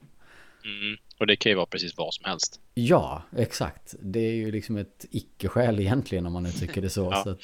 Mm, 0.64 0.98
och 1.18 1.28
det 1.28 1.36
kan 1.36 1.50
ju 1.50 1.56
vara 1.56 1.66
precis 1.66 1.98
vad 1.98 2.14
som 2.14 2.26
helst. 2.26 2.60
Ja, 2.74 3.24
exakt. 3.38 3.96
Det 4.00 4.20
är 4.20 4.34
ju 4.34 4.52
liksom 4.52 4.78
ett 4.78 5.06
icke-skäl 5.12 5.80
egentligen 5.80 6.26
om 6.26 6.34
man 6.34 6.46
uttrycker 6.46 6.82
det 6.82 6.90
så. 6.90 7.10
ja. 7.12 7.24
så 7.24 7.30
att, 7.30 7.40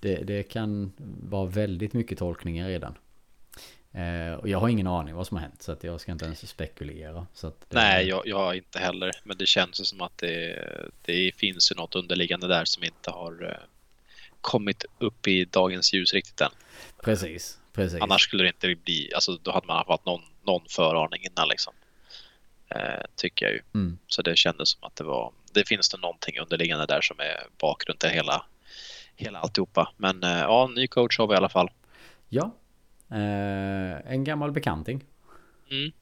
det, 0.00 0.16
det 0.16 0.42
kan 0.42 0.92
vara 1.22 1.46
väldigt 1.46 1.92
mycket 1.92 2.18
tolkningar 2.18 2.68
redan. 2.68 2.94
Eh, 3.92 4.34
och 4.34 4.48
jag 4.48 4.58
har 4.58 4.68
ingen 4.68 4.86
aning 4.86 5.14
vad 5.14 5.26
som 5.26 5.36
har 5.36 5.42
hänt 5.42 5.62
så 5.62 5.72
att 5.72 5.84
jag 5.84 6.00
ska 6.00 6.12
inte 6.12 6.24
ens 6.24 6.48
spekulera. 6.48 7.26
Så 7.34 7.46
det... 7.46 7.54
Nej, 7.68 8.08
jag, 8.08 8.26
jag 8.26 8.56
inte 8.56 8.78
heller. 8.78 9.12
Men 9.22 9.36
det 9.36 9.46
känns 9.46 9.88
som 9.88 10.00
att 10.00 10.18
det, 10.18 10.64
det 11.02 11.32
finns 11.36 11.72
ju 11.72 11.76
något 11.76 11.94
underliggande 11.94 12.48
där 12.48 12.64
som 12.64 12.84
inte 12.84 13.10
har 13.10 13.44
eh, 13.44 13.64
kommit 14.40 14.84
upp 14.98 15.26
i 15.26 15.44
dagens 15.44 15.94
ljus 15.94 16.14
riktigt 16.14 16.40
än. 16.40 16.50
Precis, 17.02 17.58
precis. 17.72 18.00
Annars 18.00 18.22
skulle 18.22 18.42
det 18.42 18.48
inte 18.48 18.74
bli, 18.84 19.10
alltså 19.14 19.38
då 19.42 19.52
hade 19.52 19.66
man 19.66 19.84
haft 19.88 20.06
någon, 20.06 20.22
någon 20.42 20.62
föraning 20.68 21.22
innan 21.24 21.48
liksom. 21.48 21.74
Eh, 22.68 23.04
tycker 23.16 23.46
jag 23.46 23.54
ju. 23.54 23.60
Mm. 23.74 23.98
Så 24.06 24.22
det 24.22 24.36
kändes 24.36 24.68
som 24.68 24.84
att 24.84 24.96
det 24.96 25.04
var, 25.04 25.32
det 25.52 25.68
finns 25.68 25.88
det 25.88 25.98
någonting 25.98 26.38
underliggande 26.38 26.86
där 26.86 27.00
som 27.00 27.20
är 27.20 27.46
bakgrund 27.58 27.98
till 27.98 28.10
hela 28.10 28.44
hela 29.18 29.38
alltihopa. 29.38 29.92
Men 29.96 30.22
eh, 30.22 30.30
ja, 30.30 30.70
ny 30.76 30.86
coach 30.86 31.18
har 31.18 31.26
vi 31.26 31.34
i 31.34 31.36
alla 31.36 31.48
fall. 31.48 31.70
Ja, 32.28 32.50
eh, 33.10 34.12
en 34.12 34.24
gammal 34.24 34.52
bekanting. 34.52 35.04
Mm. 35.70 35.92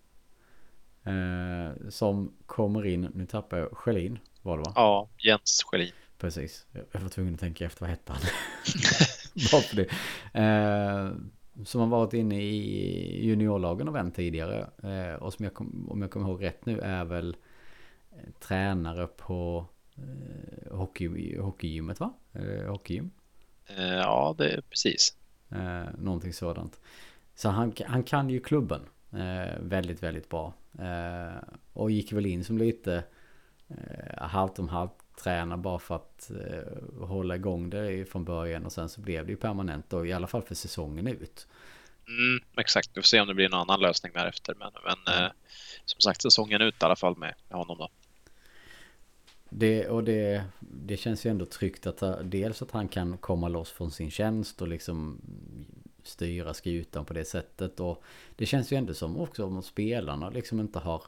Eh, 1.04 1.90
som 1.90 2.32
kommer 2.46 2.86
in, 2.86 3.10
nu 3.14 3.26
tappar 3.26 3.58
jag 3.58 3.76
Schelin 3.76 4.18
var 4.42 4.58
det 4.58 4.62
va? 4.62 4.72
Ja, 4.74 5.08
Jens 5.18 5.64
Schelin. 5.66 5.92
Precis, 6.18 6.66
jag 6.92 7.00
var 7.00 7.08
tvungen 7.08 7.34
att 7.34 7.40
tänka 7.40 7.64
efter 7.64 7.80
vad 7.80 7.90
hette 7.90 8.12
han. 8.12 8.22
Bara 9.52 9.62
för 9.62 9.76
det. 9.76 9.88
Eh, 10.40 11.12
som 11.64 11.80
har 11.80 11.88
varit 11.88 12.12
inne 12.12 12.42
i 12.42 13.26
juniorlagen 13.26 13.88
och 13.88 13.94
vänt 13.94 14.14
tidigare. 14.14 14.70
Eh, 14.82 15.14
och 15.14 15.32
som 15.32 15.44
jag 15.44 15.54
kom, 15.54 15.88
om 15.90 16.02
jag 16.02 16.10
kommer 16.10 16.28
ihåg 16.28 16.42
rätt 16.42 16.66
nu 16.66 16.80
är 16.80 17.04
väl 17.04 17.36
eh, 18.12 18.32
tränare 18.40 19.06
på 19.06 19.66
eh, 19.96 20.76
hockey, 20.76 21.38
hockeygymmet 21.38 22.00
va? 22.00 22.12
Eh, 22.32 22.70
hockeygym? 22.70 23.10
Ja, 23.76 24.34
det 24.38 24.50
är 24.50 24.60
precis. 24.60 25.16
Eh, 25.50 25.84
någonting 25.98 26.32
sådant. 26.32 26.80
Så 27.34 27.48
han, 27.48 27.72
han 27.86 28.02
kan 28.02 28.30
ju 28.30 28.40
klubben 28.40 28.80
eh, 29.12 29.58
väldigt, 29.60 30.02
väldigt 30.02 30.28
bra. 30.28 30.54
Eh, 30.78 31.42
och 31.72 31.90
gick 31.90 32.12
väl 32.12 32.26
in 32.26 32.44
som 32.44 32.58
lite 32.58 33.04
eh, 33.68 34.22
halvt 34.22 34.58
om 34.58 34.68
halvt 34.68 34.92
träna 35.22 35.56
bara 35.56 35.78
för 35.78 35.94
att 35.94 36.30
eh, 36.30 37.06
hålla 37.06 37.36
igång 37.36 37.70
det 37.70 38.10
från 38.10 38.24
början 38.24 38.66
och 38.66 38.72
sen 38.72 38.88
så 38.88 39.00
blev 39.00 39.26
det 39.26 39.32
ju 39.32 39.36
permanent 39.36 39.90
då 39.90 40.06
i 40.06 40.12
alla 40.12 40.26
fall 40.26 40.42
för 40.42 40.54
säsongen 40.54 41.06
ut. 41.06 41.46
Mm, 42.08 42.44
exakt, 42.56 42.90
vi 42.94 43.00
får 43.00 43.06
se 43.06 43.20
om 43.20 43.28
det 43.28 43.34
blir 43.34 43.46
en 43.46 43.54
annan 43.54 43.80
lösning 43.80 44.12
därefter. 44.14 44.54
Men, 44.58 44.72
men 44.84 45.14
mm. 45.14 45.24
eh, 45.24 45.30
som 45.84 46.00
sagt 46.00 46.22
säsongen 46.22 46.62
ut 46.62 46.82
i 46.82 46.84
alla 46.84 46.96
fall 46.96 47.16
med, 47.16 47.34
med 47.48 47.58
honom 47.58 47.78
då. 47.78 47.88
Det, 49.50 49.88
och 49.88 50.04
det, 50.04 50.44
det 50.60 50.96
känns 50.96 51.26
ju 51.26 51.30
ändå 51.30 51.46
tryggt 51.46 51.86
att 51.86 52.30
dels 52.30 52.62
att 52.62 52.70
han 52.70 52.88
kan 52.88 53.18
komma 53.18 53.48
loss 53.48 53.70
från 53.70 53.90
sin 53.90 54.10
tjänst 54.10 54.62
och 54.62 54.68
liksom 54.68 55.20
styra 56.02 56.54
skutan 56.54 57.04
på 57.04 57.12
det 57.12 57.24
sättet. 57.24 57.80
Och 57.80 58.02
det 58.36 58.46
känns 58.46 58.72
ju 58.72 58.76
ändå 58.76 58.94
som 58.94 59.20
också 59.20 59.44
om 59.44 59.62
spelarna 59.62 60.30
liksom 60.30 60.60
inte 60.60 60.78
har 60.78 61.02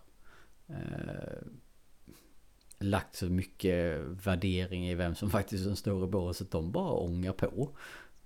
eh, 0.69 1.47
lagt 2.79 3.17
så 3.17 3.27
mycket 3.27 4.01
värdering 4.01 4.89
i 4.89 4.95
vem 4.95 5.15
som 5.15 5.31
faktiskt 5.39 5.65
är 5.65 5.69
den 5.69 5.77
stora 5.77 6.07
båset. 6.07 6.51
De 6.51 6.73
bara 6.73 6.93
ångar 6.93 7.33
på. 7.33 7.77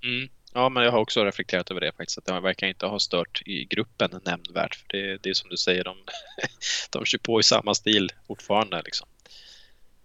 Mm. 0.02 0.28
Ja, 0.54 0.68
men 0.68 0.82
jag 0.82 0.92
har 0.92 0.98
också 0.98 1.24
reflekterat 1.24 1.70
över 1.70 1.80
det 1.80 1.92
faktiskt. 1.92 2.18
Att 2.18 2.24
det 2.24 2.40
verkar 2.40 2.66
inte 2.66 2.86
ha 2.86 2.98
stört 2.98 3.42
i 3.46 3.64
gruppen 3.64 4.20
nämnvärt. 4.24 4.74
För 4.74 4.88
det, 4.88 5.22
det 5.22 5.30
är 5.30 5.34
som 5.34 5.50
du 5.50 5.56
säger, 5.56 5.84
de, 5.84 5.96
de 6.90 7.04
kör 7.04 7.18
på 7.18 7.40
i 7.40 7.42
samma 7.42 7.74
stil 7.74 8.10
fortfarande. 8.26 8.82
Liksom. 8.84 9.08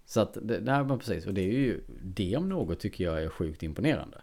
Så 0.07 0.21
att, 0.21 0.37
nej 0.41 0.83
men 0.83 0.99
precis, 0.99 1.25
och 1.25 1.33
det 1.33 1.41
är 1.41 1.51
ju, 1.51 1.81
det 2.01 2.37
om 2.37 2.49
något 2.49 2.79
tycker 2.79 3.03
jag 3.03 3.23
är 3.23 3.29
sjukt 3.29 3.63
imponerande. 3.63 4.21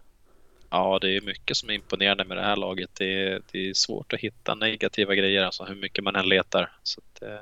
Ja, 0.69 0.99
det 1.01 1.17
är 1.17 1.21
mycket 1.21 1.57
som 1.57 1.69
är 1.69 1.73
imponerande 1.73 2.25
med 2.25 2.37
det 2.37 2.43
här 2.43 2.55
laget. 2.55 2.89
Det 2.93 3.23
är, 3.23 3.41
det 3.51 3.69
är 3.69 3.73
svårt 3.73 4.13
att 4.13 4.19
hitta 4.19 4.55
negativa 4.55 5.15
grejer, 5.15 5.43
alltså 5.43 5.63
hur 5.63 5.75
mycket 5.75 6.03
man 6.03 6.15
än 6.15 6.29
letar. 6.29 6.71
Så 6.83 7.01
att, 7.01 7.21
eh, 7.21 7.39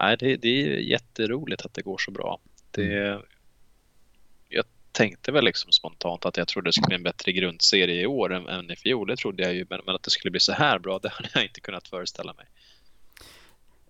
nej, 0.00 0.16
det, 0.16 0.36
det 0.36 0.48
är 0.48 0.78
jätteroligt 0.78 1.64
att 1.64 1.74
det 1.74 1.82
går 1.82 1.98
så 1.98 2.10
bra. 2.10 2.40
Det, 2.70 3.08
mm. 3.08 3.22
Jag 4.48 4.64
tänkte 4.92 5.32
väl 5.32 5.44
liksom 5.44 5.72
spontant 5.72 6.26
att 6.26 6.36
jag 6.36 6.48
trodde 6.48 6.68
det 6.68 6.72
skulle 6.72 6.86
bli 6.86 6.96
en 6.96 7.02
bättre 7.02 7.32
grundserie 7.32 8.02
i 8.02 8.06
år 8.06 8.32
än, 8.32 8.48
än 8.48 8.70
i 8.70 8.76
fjol. 8.76 9.08
Det 9.08 9.16
trodde 9.16 9.42
jag 9.42 9.54
ju, 9.54 9.66
men, 9.70 9.80
men 9.86 9.94
att 9.94 10.02
det 10.02 10.10
skulle 10.10 10.30
bli 10.30 10.40
så 10.40 10.52
här 10.52 10.78
bra, 10.78 10.98
det 11.02 11.08
hade 11.08 11.28
jag 11.34 11.44
inte 11.44 11.60
kunnat 11.60 11.88
föreställa 11.88 12.32
mig. 12.32 12.46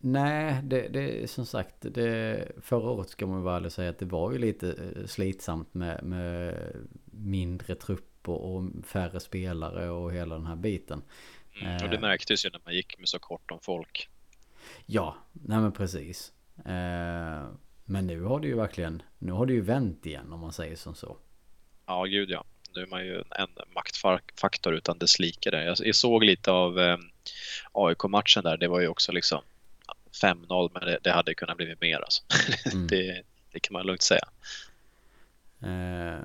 Nej, 0.01 0.61
det, 0.63 0.89
det 0.89 1.31
som 1.31 1.47
sagt, 1.47 1.75
det, 1.81 2.49
förra 2.63 2.91
året 2.91 3.09
ska 3.09 3.27
man 3.27 3.43
vara 3.43 3.57
ärlig 3.57 3.67
och 3.67 3.73
säga 3.73 3.91
att 3.91 3.99
det 3.99 4.05
var 4.05 4.33
ju 4.33 4.39
lite 4.39 4.69
eh, 4.69 5.07
slitsamt 5.07 5.75
med, 5.75 6.05
med 6.05 6.57
mindre 7.05 7.75
trupp 7.75 8.29
och, 8.29 8.63
färre 8.87 9.21
spelare 9.21 9.91
och 9.91 10.13
hela 10.13 10.35
den 10.35 10.47
här 10.47 10.57
biten. 10.57 11.03
Mm, 11.61 11.85
och 11.85 11.91
det 11.91 11.97
eh. 11.97 12.01
märktes 12.01 12.47
ju 12.47 12.51
när 12.51 12.61
man 12.65 12.75
gick 12.75 12.99
med 12.99 13.09
så 13.09 13.19
kort 13.19 13.51
om 13.51 13.59
folk. 13.61 14.09
Ja, 14.87 15.17
nej 15.33 15.61
men 15.61 15.73
precis. 15.73 16.33
Eh, 16.57 17.47
men 17.85 18.07
nu 18.07 18.23
har 18.23 18.41
det 18.41 18.47
ju 18.47 18.57
verkligen, 18.57 19.03
nu 19.19 19.33
har 19.33 19.47
det 19.47 19.53
ju 19.53 19.61
vänt 19.61 20.07
igen 20.07 20.33
om 20.33 20.41
man 20.41 20.53
säger 20.53 20.77
som 20.77 20.95
så. 20.95 21.17
Ja, 21.87 22.05
gud 22.05 22.31
ja. 22.31 22.45
Nu 22.75 22.83
är 22.83 22.87
man 22.87 23.07
ju 23.07 23.19
en 23.19 23.49
maktfaktor 23.75 24.75
utan 24.75 24.99
dess 24.99 25.19
like 25.19 25.51
där. 25.51 25.77
Jag, 25.85 25.95
såg 25.95 26.25
lite 26.25 26.51
av 26.51 26.99
AIK-matchen 27.73 28.45
där. 28.45 28.57
Det 28.57 28.69
var 28.69 28.81
ju 28.81 28.89
också 28.89 29.13
liksom 29.13 29.43
5-0 30.23 30.71
men 30.75 30.83
det, 30.83 30.99
det, 31.03 31.11
hade 31.11 31.35
kunnat 31.35 31.57
bli 31.57 31.77
mer 31.81 31.99
alltså. 31.99 32.23
Mm. 32.73 32.87
det, 32.87 33.23
det, 33.53 33.61
kan 33.61 33.73
man 33.73 33.87
lugnt 33.87 34.03
säga. 34.03 34.29
Eh, 35.61 36.21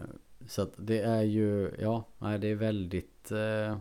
Så 0.47 0.61
att 0.61 0.73
det 0.77 0.99
är 0.99 1.21
ju, 1.21 1.71
ja, 1.79 2.07
nej, 2.17 2.39
det 2.39 2.47
är 2.47 2.55
väldigt 2.55 3.31
eh, 3.31 3.77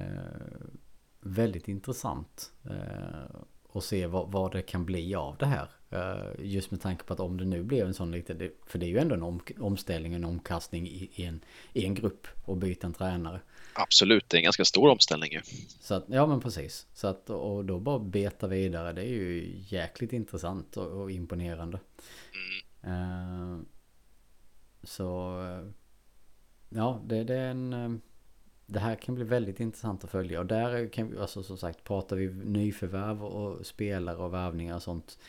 väldigt 1.19 1.67
intressant 1.67 2.51
eh, 2.69 3.35
att 3.73 3.83
se 3.83 4.07
vad, 4.07 4.31
vad 4.31 4.51
det 4.51 4.61
kan 4.61 4.85
bli 4.85 5.15
av 5.15 5.37
det 5.37 5.45
här. 5.45 5.67
Eh, 5.89 6.45
just 6.45 6.71
med 6.71 6.81
tanke 6.81 7.03
på 7.03 7.13
att 7.13 7.19
om 7.19 7.37
det 7.37 7.45
nu 7.45 7.63
blev 7.63 7.87
en 7.87 7.93
sån 7.93 8.11
lite, 8.11 8.51
för 8.65 8.79
det 8.79 8.85
är 8.85 8.89
ju 8.89 8.97
ändå 8.97 9.15
en 9.15 9.23
om, 9.23 9.41
omställning, 9.59 10.13
en 10.13 10.23
omkastning 10.23 10.87
i, 10.87 11.09
i, 11.15 11.25
en, 11.25 11.41
i 11.73 11.85
en 11.85 11.93
grupp 11.93 12.27
och 12.45 12.57
byta 12.57 12.87
en 12.87 12.93
tränare. 12.93 13.39
Absolut, 13.77 14.29
det 14.29 14.35
är 14.35 14.39
en 14.39 14.43
ganska 14.43 14.65
stor 14.65 14.89
omställning 14.89 15.31
ju. 15.31 15.41
Så 15.79 15.93
att, 15.93 16.05
ja 16.07 16.27
men 16.27 16.41
precis. 16.41 16.87
Så 16.93 17.07
att, 17.07 17.29
och 17.29 17.65
då 17.65 17.79
bara 17.79 17.99
beta 17.99 18.47
vidare, 18.47 18.93
det 18.93 19.01
är 19.01 19.09
ju 19.09 19.55
jäkligt 19.67 20.13
intressant 20.13 20.77
och, 20.77 21.01
och 21.01 21.11
imponerande. 21.11 21.79
Mm. 22.81 23.53
Uh, 23.53 23.59
så, 24.83 25.35
ja 26.69 27.01
det, 27.05 27.23
det 27.23 27.35
är 27.35 27.49
en... 27.49 27.73
Eh, 27.73 27.89
det 28.69 28.79
här 28.79 28.95
kan 28.95 29.15
bli 29.15 29.23
väldigt 29.23 29.59
intressant 29.59 30.03
att 30.03 30.11
följa 30.11 30.39
och 30.39 30.45
där 30.45 30.87
kan 30.87 31.11
vi, 31.11 31.17
alltså 31.17 31.43
som 31.43 31.57
sagt, 31.57 31.83
pratar 31.83 32.15
vi 32.15 32.27
nyförvärv 32.29 33.23
och 33.25 33.65
spelare 33.65 34.17
och 34.17 34.33
värvningar 34.33 34.75
och 34.75 34.83
sånt 34.83 35.19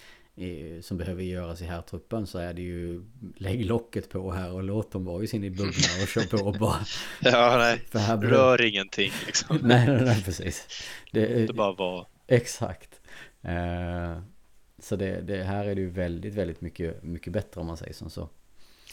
som 0.83 0.97
behöver 0.97 1.23
göras 1.23 1.63
i 1.63 1.65
här 1.65 1.83
truppen 1.83 2.27
så 2.27 2.39
är 2.39 2.55
det 2.55 2.63
ju 2.63 3.05
lägg 3.37 3.65
locket 3.65 4.11
på 4.11 4.33
här 4.33 4.53
och 4.53 4.63
låt 4.63 4.93
dem 4.93 5.05
vara 5.05 5.25
i 5.25 5.27
sin 5.27 5.43
bubbla 5.43 5.69
och 6.03 6.09
kör 6.09 6.39
på 6.39 6.53
bara. 6.53 6.79
ja, 7.21 7.57
nej. 7.59 7.79
För 7.91 7.99
här 7.99 8.17
Rör 8.17 8.63
ingenting 8.63 9.13
liksom. 9.27 9.57
nej, 9.63 9.87
nej, 9.87 10.05
nej, 10.05 10.23
precis. 10.25 10.67
Det, 11.13 11.47
det 11.47 11.53
bara 11.53 11.73
vara. 11.73 12.07
Exakt. 12.27 13.01
Uh, 13.45 14.23
så 14.79 14.97
det, 14.97 15.21
det, 15.21 15.45
här 15.45 15.65
är 15.65 15.75
det 15.75 15.81
ju 15.81 15.91
väldigt, 15.91 16.35
väldigt 16.35 16.61
mycket, 16.61 17.03
mycket 17.03 17.33
bättre 17.33 17.61
om 17.61 17.67
man 17.67 17.77
säger 17.77 17.95
som 17.95 18.11
så. 18.11 18.29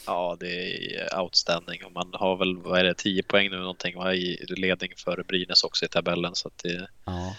Ja, 0.06 0.36
det 0.40 0.46
är 0.46 1.20
outstanding 1.20 1.84
och 1.84 1.92
man 1.92 2.10
har 2.12 2.36
väl, 2.36 2.56
vad 2.56 2.80
är 2.80 2.84
det, 2.84 2.94
10 2.94 3.22
poäng 3.22 3.50
nu 3.50 3.56
någonting 3.56 3.94
är 3.94 4.12
i 4.12 4.44
ledning 4.48 4.90
för 4.96 5.24
Brynäs 5.28 5.64
också 5.64 5.84
i 5.84 5.88
tabellen 5.88 6.34
så 6.34 6.48
att 6.48 6.58
det, 6.58 6.88
ja 7.04 7.36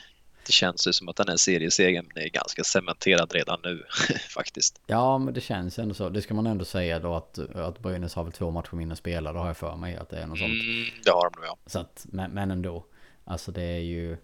det 0.47 0.53
känns 0.53 0.87
ju 0.87 0.93
som 0.93 1.09
att 1.09 1.15
den 1.15 1.27
här 1.27 1.37
seriesegern 1.37 2.11
är 2.15 2.29
ganska 2.29 2.63
cementerad 2.63 3.33
redan 3.33 3.59
nu 3.63 3.83
faktiskt. 4.35 4.81
Ja, 4.87 5.17
men 5.17 5.33
det 5.33 5.41
känns 5.41 5.79
ändå 5.79 5.93
så. 5.93 6.09
Det 6.09 6.21
ska 6.21 6.33
man 6.33 6.47
ändå 6.47 6.65
säga 6.65 6.99
då 6.99 7.15
att, 7.15 7.39
att 7.55 7.79
Brynäs 7.79 8.13
har 8.13 8.23
väl 8.23 8.33
två 8.33 8.51
matcher 8.51 8.75
mindre 8.75 8.95
spelare, 8.95 9.37
har 9.37 9.47
jag 9.47 9.57
för 9.57 9.75
mig 9.75 9.95
att 9.95 10.09
det 10.09 10.17
är 10.17 10.27
något 10.27 10.39
sånt. 10.39 10.51
Mm, 10.51 10.85
det 11.03 11.11
har 11.11 11.29
de 11.29 11.39
nog 11.39 11.45
ja. 11.45 11.57
Så 11.65 11.79
att, 11.79 12.05
men, 12.09 12.31
men 12.31 12.51
ändå. 12.51 12.85
Alltså 13.23 13.51
det 13.51 13.63
är 13.63 13.79
ju... 13.79 14.17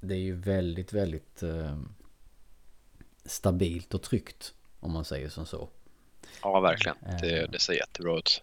Det 0.00 0.14
är 0.14 0.18
ju 0.18 0.34
väldigt, 0.34 0.92
väldigt 0.92 1.42
eh, 1.42 1.78
stabilt 3.24 3.94
och 3.94 4.02
tryggt. 4.02 4.54
Om 4.80 4.92
man 4.92 5.04
säger 5.04 5.28
som 5.28 5.46
så. 5.46 5.68
Ja, 6.42 6.60
verkligen. 6.60 6.96
Det, 7.20 7.42
eh. 7.42 7.50
det 7.50 7.58
ser 7.60 7.72
jättebra 7.72 8.18
ut. 8.18 8.42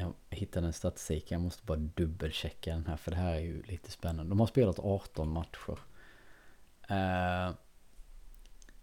Jag 0.00 0.14
hittade 0.30 0.66
en 0.66 0.72
statistik, 0.72 1.30
jag 1.30 1.40
måste 1.40 1.66
bara 1.66 1.76
dubbelchecka 1.76 2.70
den 2.70 2.86
här 2.86 2.96
för 2.96 3.10
det 3.10 3.16
här 3.16 3.34
är 3.34 3.40
ju 3.40 3.62
lite 3.62 3.90
spännande. 3.90 4.30
De 4.30 4.40
har 4.40 4.46
spelat 4.46 4.78
18 4.78 5.32
matcher. 5.32 5.78
Uh, 6.90 7.54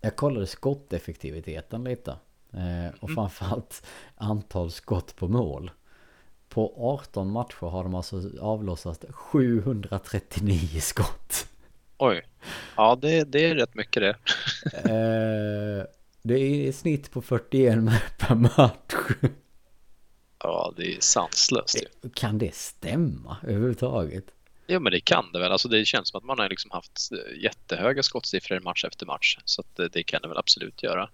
jag 0.02 0.16
kollade 0.16 0.48
skotteffektiviteten 0.48 1.84
lite. 1.84 2.12
Uh, 2.54 2.90
och 3.00 3.10
mm. 3.10 3.16
framförallt 3.16 3.86
antal 4.16 4.72
skott 4.72 5.16
på 5.16 5.28
mål. 5.28 5.72
På 6.50 6.74
18 6.78 7.32
matcher 7.32 7.66
har 7.66 7.84
de 7.84 7.96
alltså 7.96 8.30
avlossat 8.42 9.06
739 9.10 10.80
skott. 10.82 11.48
Oj. 11.98 12.28
Ja, 12.78 12.98
det, 13.02 13.24
det 13.24 13.46
är 13.46 13.56
rätt 13.56 13.76
mycket 13.76 14.02
det. 14.02 14.16
uh, 14.76 15.86
det 16.22 16.40
är 16.40 16.72
snitt 16.72 17.12
på 17.12 17.22
41 17.22 17.80
per 18.18 18.36
match. 18.36 19.32
Ja, 20.46 20.74
det 20.78 20.96
är 20.96 21.00
sanslöst. 21.00 21.84
Ju. 22.04 22.10
Kan 22.10 22.38
det 22.38 22.56
stämma 22.56 23.38
överhuvudtaget? 23.44 24.26
Ja, 24.68 24.80
men 24.80 24.92
det 24.92 25.00
kan 25.00 25.32
det 25.34 25.40
väl. 25.40 25.52
Alltså, 25.52 25.68
det 25.68 25.86
känns 25.86 26.10
som 26.10 26.18
att 26.18 26.24
man 26.24 26.40
har 26.40 26.50
liksom 26.50 26.72
haft 26.72 27.10
jättehöga 27.42 28.04
skottsiffror 28.04 28.60
match 28.60 28.86
efter 28.86 29.06
match. 29.06 29.38
Så 29.46 29.64
det, 29.76 29.88
det, 29.88 30.04
kan 30.04 30.22
det 30.22 30.28
väl 30.28 30.38
absolut 30.38 30.84
göra. 30.84 31.10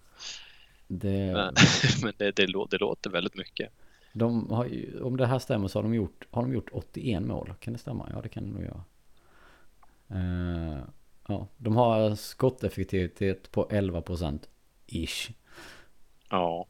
Det... 0.87 1.33
Men, 1.33 1.55
men 2.03 2.13
det, 2.17 2.31
det, 2.31 2.45
det, 2.69 2.77
låter 2.77 3.09
väldigt 3.09 3.35
mycket. 3.35 3.69
De 4.13 4.51
har 4.51 4.69
om 5.03 5.17
det 5.17 5.25
här 5.25 5.39
stämmer 5.39 5.67
så 5.67 5.79
har 5.79 5.83
de, 5.83 5.93
gjort, 5.93 6.27
har 6.31 6.41
de 6.41 6.53
gjort 6.53 6.69
81 6.71 7.23
mål. 7.23 7.53
Kan 7.59 7.73
det 7.73 7.79
stämma? 7.79 8.09
Ja, 8.13 8.21
det 8.21 8.29
kan 8.29 8.43
det 8.43 8.49
nog 8.49 8.63
göra. 8.63 8.83
Uh, 10.11 10.79
ja, 11.27 11.47
de 11.57 11.75
har 11.75 12.15
skotteffektivitet 12.15 13.51
på 13.51 13.67
11 13.69 14.01
procent 14.01 14.49
ish. 14.87 15.31
Ja. 16.29 16.67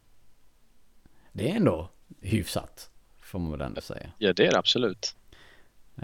Det 1.31 1.51
är 1.51 1.55
ändå 1.55 1.89
hyfsat. 2.21 2.89
Får 3.21 3.39
man 3.39 3.51
väl 3.51 3.61
ändå 3.61 3.81
säga. 3.81 4.11
Ja, 4.17 4.33
det 4.33 4.47
är 4.47 4.51
det 4.51 4.57
absolut. 4.57 5.15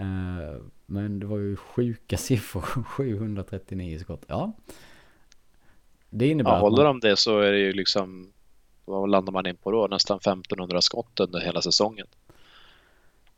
Uh, 0.00 0.62
men 0.86 1.20
det 1.20 1.26
var 1.26 1.38
ju 1.38 1.56
sjuka 1.56 2.16
siffror. 2.16 2.62
739 2.84 3.98
skott. 3.98 4.24
Ja. 4.26 4.52
Det 6.10 6.26
innebär 6.26 6.50
ja, 6.50 6.58
håller 6.58 6.84
man... 6.84 7.00
de 7.00 7.08
det 7.08 7.16
så 7.16 7.40
är 7.40 7.52
det 7.52 7.58
ju 7.58 7.72
liksom, 7.72 8.32
vad 8.84 9.10
landar 9.10 9.32
man 9.32 9.46
in 9.46 9.56
på 9.56 9.70
då? 9.70 9.86
Nästan 9.86 10.16
1500 10.16 10.80
skott 10.80 11.20
under 11.20 11.40
hela 11.40 11.62
säsongen. 11.62 12.06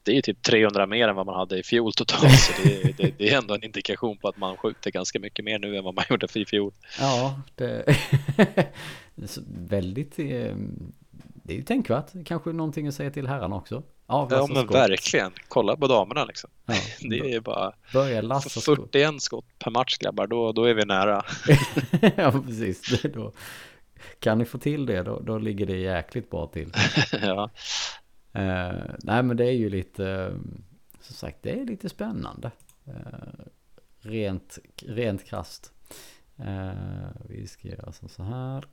Det 0.02 0.16
är 0.16 0.22
typ 0.22 0.42
300 0.42 0.86
mer 0.86 1.08
än 1.08 1.16
vad 1.16 1.26
man 1.26 1.34
hade 1.34 1.58
i 1.58 1.62
fjol 1.62 1.92
totalt. 1.92 2.40
Så 2.40 2.52
det, 2.62 2.96
det, 2.96 3.18
det 3.18 3.30
är 3.30 3.38
ändå 3.38 3.54
en 3.54 3.64
indikation 3.64 4.16
på 4.16 4.28
att 4.28 4.36
man 4.36 4.56
skjuter 4.56 4.90
ganska 4.90 5.18
mycket 5.18 5.44
mer 5.44 5.58
nu 5.58 5.76
än 5.76 5.84
vad 5.84 5.94
man 5.94 6.04
gjorde 6.10 6.26
i 6.34 6.44
fjol. 6.44 6.72
Ja, 6.98 7.40
det 7.54 7.84
är 9.16 9.42
väldigt 9.68 10.18
eh, 10.18 10.56
det 11.50 11.54
är 11.54 11.58
ju 11.58 11.64
tänkvärt. 11.64 12.12
Kanske 12.24 12.52
någonting 12.52 12.86
att 12.86 12.94
säga 12.94 13.10
till 13.10 13.26
herrarna 13.26 13.56
också. 13.56 13.82
Ja, 14.06 14.28
ja 14.30 14.46
men 14.46 14.64
skott. 14.64 14.74
verkligen. 14.74 15.32
Kolla 15.48 15.76
på 15.76 15.86
damerna 15.86 16.24
liksom. 16.24 16.50
Ja, 16.66 16.74
det 17.10 17.34
är 17.34 17.40
bara 17.40 17.72
börja 17.92 18.20
lassa 18.20 18.60
41 18.60 19.08
skott. 19.08 19.22
skott 19.22 19.58
per 19.58 19.70
match 19.70 19.98
grabbar, 19.98 20.26
då, 20.26 20.52
då 20.52 20.64
är 20.64 20.74
vi 20.74 20.84
nära. 20.84 21.24
ja, 22.16 22.42
precis. 22.46 23.02
Då, 23.02 23.32
kan 24.18 24.38
ni 24.38 24.44
få 24.44 24.58
till 24.58 24.86
det, 24.86 25.02
då, 25.02 25.20
då 25.20 25.38
ligger 25.38 25.66
det 25.66 25.76
jäkligt 25.76 26.30
bra 26.30 26.46
till. 26.46 26.72
ja. 27.22 27.50
Uh, 28.36 28.94
nej, 28.98 29.22
men 29.22 29.36
det 29.36 29.44
är 29.44 29.56
ju 29.56 29.68
lite, 29.68 30.04
uh, 30.04 30.38
som 31.00 31.14
sagt, 31.14 31.38
det 31.42 31.60
är 31.60 31.64
lite 31.64 31.88
spännande. 31.88 32.50
Uh, 32.88 33.44
rent, 34.00 34.58
rent 34.86 35.26
krast. 35.26 35.72
vi 37.28 37.46
ska 37.46 37.68
göra 37.68 37.92
så 37.92 38.22
här. 38.22 38.64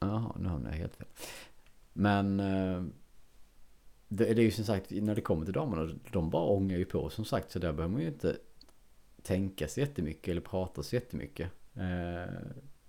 Jaha, 0.00 0.36
nu 0.38 0.48
hamnar 0.48 0.70
jag 0.70 0.78
helt 0.78 0.96
fel. 0.96 1.06
Men 1.92 2.40
eh, 2.40 2.84
det, 4.08 4.28
är 4.28 4.34
ju 4.34 4.50
som 4.50 4.64
sagt 4.64 4.90
när 4.90 5.14
det 5.14 5.20
kommer 5.20 5.44
till 5.44 5.54
damerna, 5.54 5.94
de 6.12 6.30
bara 6.30 6.44
ångar 6.44 6.76
ju 6.76 6.84
på 6.84 7.10
som 7.10 7.24
sagt. 7.24 7.50
Så 7.50 7.58
där 7.58 7.72
behöver 7.72 7.92
man 7.92 8.02
ju 8.02 8.08
inte 8.08 8.36
tänka 9.22 9.68
så 9.68 9.80
jättemycket 9.80 10.28
eller 10.28 10.40
prata 10.40 10.82
så 10.82 10.96
jättemycket. 10.96 11.50
Eh, 11.74 12.34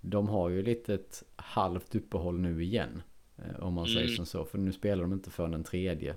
de 0.01 0.27
har 0.27 0.49
ju 0.49 0.61
lite 0.61 0.93
ett 0.93 1.23
halvt 1.35 1.95
uppehåll 1.95 2.39
nu 2.39 2.63
igen. 2.63 3.01
Eh, 3.35 3.59
om 3.59 3.73
man 3.73 3.85
mm. 3.85 3.95
säger 3.95 4.07
som 4.15 4.25
så. 4.25 4.45
För 4.45 4.57
nu 4.57 4.73
spelar 4.73 5.03
de 5.03 5.13
inte 5.13 5.29
för 5.29 5.47
den 5.47 5.63
tredje. 5.63 6.15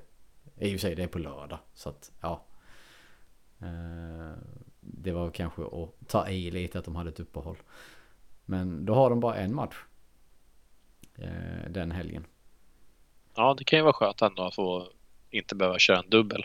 I 0.58 0.68
och 0.68 0.70
för 0.70 0.78
sig 0.78 0.94
det 0.94 1.02
är 1.02 1.06
på 1.06 1.18
lördag. 1.18 1.58
Så 1.74 1.88
att 1.88 2.12
ja. 2.20 2.46
Det 4.80 5.12
var 5.12 5.30
kanske 5.30 5.62
att 5.62 6.08
ta 6.08 6.28
i 6.28 6.50
lite 6.50 6.78
att 6.78 6.84
de 6.84 6.96
hade 6.96 7.10
ett 7.10 7.20
uppehåll. 7.20 7.56
Men 8.44 8.84
då 8.84 8.94
har 8.94 9.10
de 9.10 9.20
bara 9.20 9.36
en 9.36 9.54
match 9.54 9.76
eh, 11.20 11.70
den 11.70 11.90
helgen. 11.90 12.26
Ja, 13.34 13.54
det 13.58 13.64
kan 13.64 13.78
ju 13.78 13.82
vara 13.82 13.92
skönt 13.92 14.22
ändå 14.22 14.42
att 14.42 14.54
få 14.54 14.88
inte 15.30 15.54
behöva 15.54 15.78
köra 15.78 15.98
en 15.98 16.10
dubbel. 16.10 16.44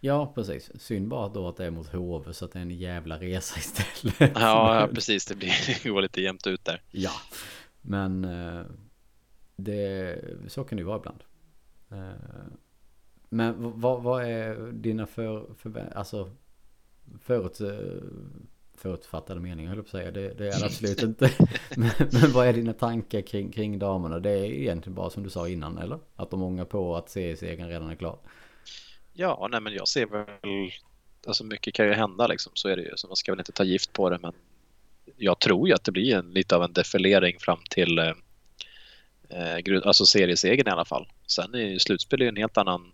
Ja, 0.00 0.32
precis. 0.34 0.70
Synd 0.82 1.08
bara 1.08 1.28
då 1.28 1.48
att 1.48 1.56
det 1.56 1.66
är 1.66 1.70
mot 1.70 1.92
HV 1.92 2.32
så 2.32 2.44
att 2.44 2.52
det 2.52 2.58
är 2.58 2.62
en 2.62 2.70
jävla 2.70 3.18
resa 3.18 3.58
istället. 3.58 4.32
Ja, 4.34 4.80
ja 4.80 4.88
precis. 4.94 5.26
Det 5.26 5.34
blir 5.34 5.88
går 5.92 6.02
lite 6.02 6.20
jämnt 6.20 6.46
ut 6.46 6.64
där. 6.64 6.82
Ja, 6.90 7.12
men 7.80 8.24
eh, 8.24 8.62
det, 9.56 10.18
så 10.48 10.64
kan 10.64 10.76
det 10.76 10.80
ju 10.80 10.86
vara 10.86 10.98
ibland. 10.98 11.24
Eh, 11.90 12.46
men 13.28 13.80
vad, 13.80 14.02
vad 14.02 14.24
är 14.24 14.72
dina 14.72 15.06
för, 15.06 15.54
för 15.58 15.92
alltså 15.94 16.30
förut, 17.20 17.60
förutfattade 18.80 19.40
meningar 19.40 19.68
höll 19.68 19.78
jag 19.78 19.84
på 19.84 19.96
att 19.96 20.02
säga. 20.02 20.10
Det, 20.10 20.34
det 20.34 20.48
är 20.48 20.60
det 20.60 20.66
absolut 20.66 21.02
inte. 21.02 21.30
Men, 21.76 21.90
men, 22.12 22.32
vad 22.32 22.46
är 22.46 22.52
dina 22.52 22.72
tankar 22.72 23.20
kring, 23.20 23.52
kring 23.52 23.78
damerna? 23.78 24.18
Det 24.18 24.30
är 24.30 24.44
egentligen 24.44 24.94
bara 24.94 25.10
som 25.10 25.22
du 25.22 25.30
sa 25.30 25.48
innan, 25.48 25.78
eller? 25.78 25.98
Att 26.16 26.30
de 26.30 26.42
ångar 26.42 26.64
på 26.64 26.96
att 26.96 27.10
seriesegern 27.10 27.68
redan 27.68 27.90
är 27.90 27.94
klar. 27.94 28.18
Ja, 29.12 29.48
nej 29.50 29.60
men 29.60 29.72
jag 29.72 29.88
ser 29.88 30.06
väl, 30.06 30.26
alltså 31.26 31.44
mycket 31.44 31.74
kan 31.74 31.86
ju 31.86 31.92
hända 31.92 32.26
liksom, 32.26 32.52
så 32.54 32.68
är 32.68 32.76
det 32.76 32.82
ju. 32.82 32.92
Så 32.96 33.06
man 33.06 33.16
ska 33.16 33.32
väl 33.32 33.40
inte 33.40 33.52
ta 33.52 33.64
gift 33.64 33.92
på 33.92 34.10
det, 34.10 34.18
men 34.18 34.32
jag 35.16 35.38
tror 35.38 35.68
ju 35.68 35.74
att 35.74 35.84
det 35.84 35.92
blir 35.92 36.14
en, 36.14 36.30
lite 36.30 36.56
av 36.56 36.62
en 36.62 36.72
defilering 36.72 37.38
fram 37.40 37.58
till 37.70 37.98
eh, 37.98 38.12
eh 39.28 39.82
alltså 39.84 40.06
seriesegern 40.06 40.68
i 40.68 40.70
alla 40.70 40.84
fall. 40.84 41.08
Sen 41.26 41.54
är 41.54 41.58
ju 41.58 41.78
slutspel 41.78 42.22
en 42.22 42.36
helt 42.36 42.58
annan, 42.58 42.92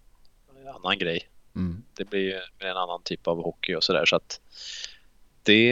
annan 0.74 0.98
grej. 0.98 1.28
Mm. 1.56 1.82
Det 1.94 2.04
blir 2.04 2.20
ju 2.20 2.40
en 2.58 2.76
annan 2.76 3.02
typ 3.02 3.26
av 3.26 3.42
hockey 3.42 3.74
och 3.74 3.84
sådär 3.84 4.06
så 4.06 4.16
att 4.16 4.40
det, 5.46 5.68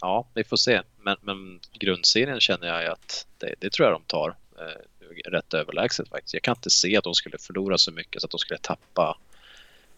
ja, 0.00 0.28
vi 0.34 0.44
får 0.44 0.56
se. 0.56 0.82
Men, 1.02 1.16
men 1.20 1.60
grundserien 1.72 2.40
känner 2.40 2.66
jag 2.66 2.92
att 2.92 3.26
det, 3.38 3.54
det 3.58 3.70
tror 3.70 3.88
jag 3.88 3.94
de 3.94 4.02
tar 4.06 4.36
eh, 4.58 5.30
rätt 5.30 5.54
överlägset 5.54 6.08
faktiskt. 6.08 6.34
Jag 6.34 6.42
kan 6.42 6.56
inte 6.56 6.70
se 6.70 6.96
att 6.96 7.04
de 7.04 7.14
skulle 7.14 7.38
förlora 7.38 7.78
så 7.78 7.92
mycket 7.92 8.22
så 8.22 8.26
att 8.26 8.30
de 8.30 8.38
skulle 8.38 8.58
tappa 8.58 9.18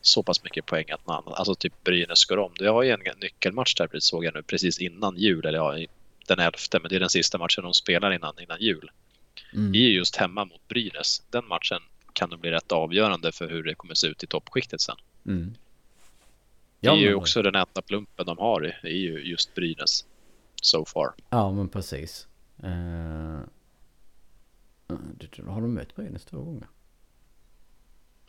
så 0.00 0.22
pass 0.22 0.44
mycket 0.44 0.66
poäng 0.66 0.90
att 0.90 1.06
man, 1.06 1.22
alltså 1.26 1.54
typ 1.54 1.84
Brynäs 1.84 2.24
går 2.24 2.38
om. 2.38 2.52
Det 2.58 2.66
har 2.66 2.82
ju 2.82 2.90
en 2.90 3.00
nyckelmatch 3.20 3.74
där 3.74 3.88
såg 4.00 4.24
jag 4.24 4.34
nu 4.34 4.42
precis 4.42 4.78
innan 4.78 5.16
jul, 5.16 5.46
eller 5.46 5.58
ja, 5.58 5.86
den 6.26 6.38
elfte, 6.38 6.78
men 6.80 6.88
det 6.88 6.96
är 6.96 7.00
den 7.00 7.10
sista 7.10 7.38
matchen 7.38 7.64
de 7.64 7.74
spelar 7.74 8.12
innan, 8.12 8.34
innan 8.40 8.60
jul. 8.60 8.90
Mm. 9.54 9.72
Det 9.72 9.78
är 9.78 9.90
just 9.90 10.16
hemma 10.16 10.44
mot 10.44 10.68
Brynäs. 10.68 11.22
Den 11.30 11.48
matchen 11.48 11.80
kan 12.12 12.30
nog 12.30 12.40
bli 12.40 12.50
rätt 12.50 12.72
avgörande 12.72 13.32
för 13.32 13.48
hur 13.48 13.62
det 13.62 13.74
kommer 13.74 13.94
se 13.94 14.06
ut 14.06 14.22
i 14.22 14.26
toppskiktet 14.26 14.80
sen. 14.80 14.96
Mm. 15.26 15.54
Ja, 16.81 16.93
det 16.93 16.99
är 16.99 17.01
ju 17.01 17.14
också 17.14 17.43
den 17.43 17.55
enda 17.55 17.83
plumpen 17.87 18.26
de 18.26 18.39
har, 18.39 18.61
det 18.61 18.89
är 18.89 18.97
ju 18.97 19.24
just 19.24 19.55
Brynäs. 19.55 20.07
So 20.62 20.85
far. 20.85 21.14
Ja, 21.31 21.53
men 21.53 21.68
precis. 21.68 22.29
Uh... 22.64 23.41
Har 25.47 25.61
de 25.61 25.74
mött 25.74 25.97
Brynäs 25.97 26.24
två 26.24 26.43
gånger? 26.43 26.68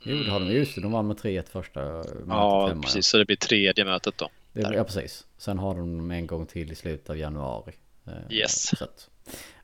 Jo, 0.03 0.17
det 0.23 0.31
har 0.31 0.39
de. 0.39 0.51
Just 0.51 0.75
det, 0.75 0.81
de 0.81 0.91
vann 0.91 1.07
med 1.07 1.17
3-1 1.17 1.49
första 1.49 1.81
mötet 1.81 2.15
Ja, 2.27 2.67
hemma, 2.67 2.81
precis. 2.81 2.95
Ja. 2.95 3.01
Så 3.01 3.17
det 3.17 3.25
blir 3.25 3.35
tredje 3.35 3.85
mötet 3.85 4.17
då. 4.17 4.29
Det, 4.53 4.61
ja, 4.61 4.83
precis. 4.83 5.27
Sen 5.37 5.59
har 5.59 5.75
de 5.75 6.11
en 6.11 6.27
gång 6.27 6.45
till 6.45 6.71
i 6.71 6.75
slutet 6.75 7.09
av 7.09 7.17
januari. 7.17 7.73
Eh, 8.05 8.13
yes. 8.29 8.81
Att, 8.81 9.09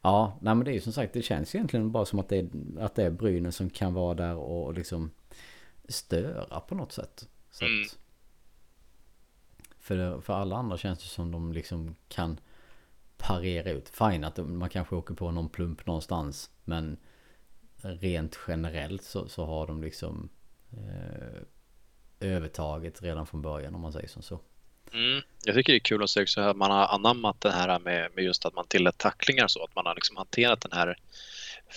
ja, 0.01 0.37
nej 0.41 0.55
men 0.55 0.65
det 0.65 0.71
är 0.71 0.73
ju 0.73 0.81
som 0.81 0.93
sagt, 0.93 1.13
det 1.13 1.21
känns 1.21 1.55
egentligen 1.55 1.91
bara 1.91 2.05
som 2.05 2.19
att 2.19 2.29
det 2.29 2.37
är, 2.37 2.49
att 2.79 2.95
det 2.95 3.03
är 3.03 3.09
Brynäs 3.09 3.55
som 3.55 3.69
kan 3.69 3.93
vara 3.93 4.13
där 4.13 4.35
och 4.35 4.73
liksom 4.73 5.11
störa 5.87 6.59
på 6.59 6.75
något 6.75 6.91
sätt. 6.91 7.27
Så 7.51 7.65
mm. 7.65 7.81
att, 7.81 7.97
för, 9.85 9.97
eh, 9.99 10.21
för 10.21 10.33
alla 10.33 10.55
andra 10.55 10.77
känns 10.77 10.99
det 10.99 11.05
som 11.09 11.31
de 11.31 11.53
liksom 11.53 11.95
kan 12.07 12.39
parera 13.17 13.69
ut. 13.69 13.89
Fine 13.89 14.23
att 14.23 14.37
man 14.37 14.69
kanske 14.69 14.95
åker 14.95 15.13
på 15.13 15.31
någon 15.31 15.49
plump 15.49 15.85
någonstans. 15.85 16.49
Men 16.63 16.97
rent 17.81 18.39
generellt 18.47 19.03
så, 19.03 19.27
så 19.27 19.45
har 19.45 19.67
de 19.67 19.83
liksom 19.83 20.29
eh, 20.71 21.41
övertaget 22.19 23.01
redan 23.01 23.27
från 23.27 23.41
början 23.41 23.75
om 23.75 23.81
man 23.81 23.93
säger 23.93 24.07
som 24.07 24.21
så. 24.21 24.39
Mm. 24.93 25.21
Jag 25.45 25.55
tycker 25.55 25.73
det 25.73 25.77
är 25.77 25.79
kul 25.79 26.03
att 26.03 26.09
se 26.09 26.21
också 26.21 26.41
att 26.41 26.57
man 26.57 26.71
har 26.71 26.87
anammat 26.87 27.41
det 27.41 27.51
här 27.51 27.79
med, 27.79 28.11
med 28.15 28.23
just 28.23 28.45
att 28.45 28.55
man 28.55 28.67
tillät 28.67 28.97
tacklingar 28.97 29.47
så 29.47 29.63
att 29.63 29.75
man 29.75 29.85
har 29.85 29.95
liksom 29.95 30.17
hanterat 30.17 30.61
den 30.61 30.71
här 30.71 30.97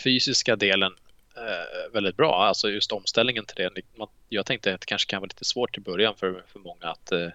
fysiska 0.05 0.57
delen 0.57 0.93
eh, 1.37 1.93
väldigt 1.93 2.17
bra. 2.17 2.45
Alltså 2.45 2.71
just 2.71 2.93
omställningen 2.93 3.45
till 3.45 3.57
det. 3.57 3.83
jag 4.29 4.47
tänkte 4.47 4.75
att 4.75 4.81
det 4.81 4.87
kanske 4.87 5.11
kan 5.11 5.21
vara 5.21 5.29
lite 5.29 5.45
svårt 5.45 5.79
i 5.79 5.81
början 5.81 6.15
för, 6.17 6.45
för 6.47 6.59
många 6.59 6.87
att 6.87 7.13
eh, 7.13 7.29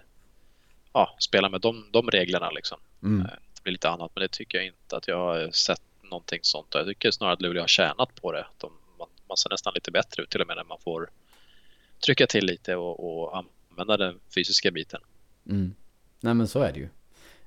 ja, 0.94 1.16
spela 1.18 1.48
med 1.48 1.60
de, 1.60 1.86
de 1.90 2.10
reglerna 2.10 2.50
liksom. 2.50 2.78
Mm. 3.02 3.20
Eh, 3.20 3.32
det 3.54 3.62
blir 3.62 3.72
lite 3.72 3.88
annat, 3.88 4.10
men 4.14 4.22
det 4.22 4.28
tycker 4.28 4.58
jag 4.58 4.66
inte 4.66 4.96
att 4.96 5.08
jag 5.08 5.16
har 5.16 5.50
sett 5.50 5.82
någonting 6.02 6.38
sånt. 6.42 6.66
Jag 6.70 6.86
tycker 6.86 7.10
snarare 7.10 7.34
att 7.34 7.42
Luleå 7.42 7.62
har 7.62 7.68
tjänat 7.68 8.14
på 8.14 8.32
det. 8.32 8.46
De, 8.58 8.72
man, 8.98 9.08
man 9.28 9.36
ser 9.36 9.50
nästan 9.50 9.72
lite 9.74 9.90
bättre 9.90 10.22
ut 10.22 10.30
till 10.30 10.40
och 10.40 10.46
med 10.46 10.56
när 10.56 10.64
man 10.64 10.78
får 10.80 11.10
trycka 12.04 12.26
till 12.26 12.46
lite 12.46 12.76
och, 12.76 13.24
och 13.24 13.44
använda 13.70 13.96
den 13.96 14.20
fysiska 14.34 14.70
biten. 14.70 15.00
Mm. 15.46 15.74
Nej 16.20 16.34
men 16.34 16.48
så 16.48 16.60
är 16.60 16.72
det 16.72 16.78
ju. 16.78 16.88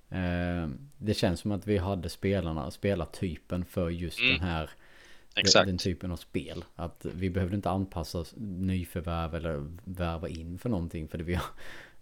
Eh, 0.10 0.70
det 0.98 1.14
känns 1.14 1.40
som 1.40 1.52
att 1.52 1.68
vi 1.68 1.78
hade 1.78 2.10
spelarna, 2.10 2.72
spelartypen 2.72 3.66
för 3.66 3.90
just 3.90 4.20
mm. 4.20 4.32
den 4.32 4.48
här 4.48 4.70
Exakt. 5.36 5.68
Den, 5.68 5.78
typen 5.78 6.12
av 6.12 6.18
spel. 6.18 6.66
Att 6.76 7.06
vi 7.14 7.30
behövde 7.30 7.56
inte 7.56 7.70
anpassa 7.70 8.26
nyförvärv 8.38 9.36
eller 9.36 9.66
värva 9.84 10.30
in 10.30 10.60
för 10.60 10.70
någonting. 10.70 11.08
För 11.08 11.18
det 11.18 11.24
vi, 11.24 11.34
har, 11.34 11.46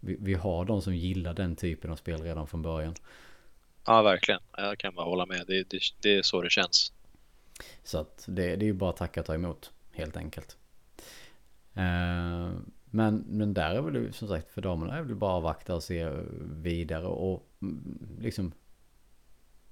vi, 0.05 0.17
vi 0.19 0.33
har 0.33 0.65
de 0.65 0.81
som 0.81 0.95
gillar 0.95 1.33
den 1.33 1.55
typen 1.55 1.91
av 1.91 1.95
spel 1.95 2.21
redan 2.21 2.47
från 2.47 2.61
början. 2.61 2.95
Ja, 3.85 4.01
verkligen. 4.01 4.41
Jag 4.57 4.77
kan 4.77 4.95
bara 4.95 5.05
hålla 5.05 5.25
med. 5.25 5.43
Det, 5.47 5.69
det, 5.69 5.79
det 6.01 6.15
är 6.15 6.21
så 6.21 6.41
det 6.41 6.49
känns. 6.49 6.93
Så 7.83 7.97
att 7.97 8.23
det, 8.27 8.55
det 8.55 8.65
är 8.65 8.67
ju 8.67 8.73
bara 8.73 8.89
att 8.89 8.97
tacka 8.97 9.19
och 9.19 9.25
ta 9.25 9.33
emot, 9.33 9.71
helt 9.91 10.17
enkelt. 10.17 10.57
Eh, 11.73 12.51
men, 12.85 13.23
men 13.27 13.53
där 13.53 13.75
är 13.75 13.81
väl 13.81 14.13
som 14.13 14.27
sagt 14.27 14.51
för 14.51 14.61
damerna 14.61 14.97
är 14.97 15.03
det 15.03 15.15
bara 15.15 15.31
att 15.31 15.37
avvakta 15.37 15.75
och 15.75 15.83
se 15.83 16.09
vidare 16.41 17.05
och 17.05 17.49
mm, 17.61 18.17
liksom 18.21 18.51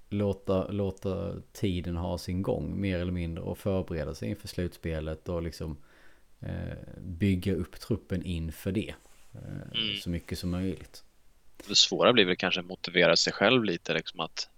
låta, 0.09 0.67
låta 0.67 1.41
tiden 1.51 1.97
ha 1.97 2.17
sin 2.17 2.41
gång 2.41 2.81
mer 2.81 2.99
eller 2.99 3.11
mindre 3.11 3.43
och 3.43 3.57
förbereda 3.57 4.15
sig 4.15 4.29
inför 4.29 4.47
slutspelet 4.47 5.29
och 5.29 5.43
liksom 5.43 5.77
eh, 6.39 6.77
bygga 7.01 7.55
upp 7.55 7.79
truppen 7.79 8.23
inför 8.23 8.71
det. 8.71 8.93
Eh, 9.35 9.79
mm. 9.81 9.97
Så 9.97 10.09
mycket 10.09 10.39
som 10.39 10.49
möjligt. 10.49 11.03
Det 11.67 11.75
svåra 11.75 12.13
blir 12.13 12.25
väl 12.25 12.35
kanske 12.35 12.59
att 12.59 12.65
motivera 12.65 13.15
sig 13.15 13.33
själv 13.33 13.63
lite 13.63 13.93
liksom 13.93 14.19
att 14.19 14.49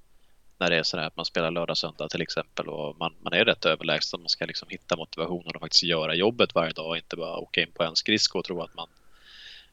när 0.57 0.69
det 0.69 0.75
är 0.75 0.83
så 0.83 0.97
att 0.97 1.15
man 1.15 1.25
spelar 1.25 1.51
lördag 1.51 1.77
söndag 1.77 2.09
till 2.09 2.21
exempel 2.21 2.67
och 2.67 2.97
man, 2.97 3.13
man 3.21 3.33
är 3.33 3.45
rätt 3.45 3.65
överlägsen. 3.65 4.19
Man 4.19 4.29
ska 4.29 4.45
liksom 4.45 4.69
hitta 4.69 4.97
motivationen 4.97 5.55
och 5.55 5.61
faktiskt 5.61 5.83
göra 5.83 6.15
jobbet 6.15 6.55
varje 6.55 6.73
dag 6.73 6.87
och 6.87 6.97
inte 6.97 7.15
bara 7.15 7.37
åka 7.37 7.61
in 7.61 7.71
på 7.73 7.83
en 7.83 7.95
skridsko 7.95 8.39
och 8.39 8.45
tro 8.45 8.61
att 8.61 8.75
man 8.75 8.87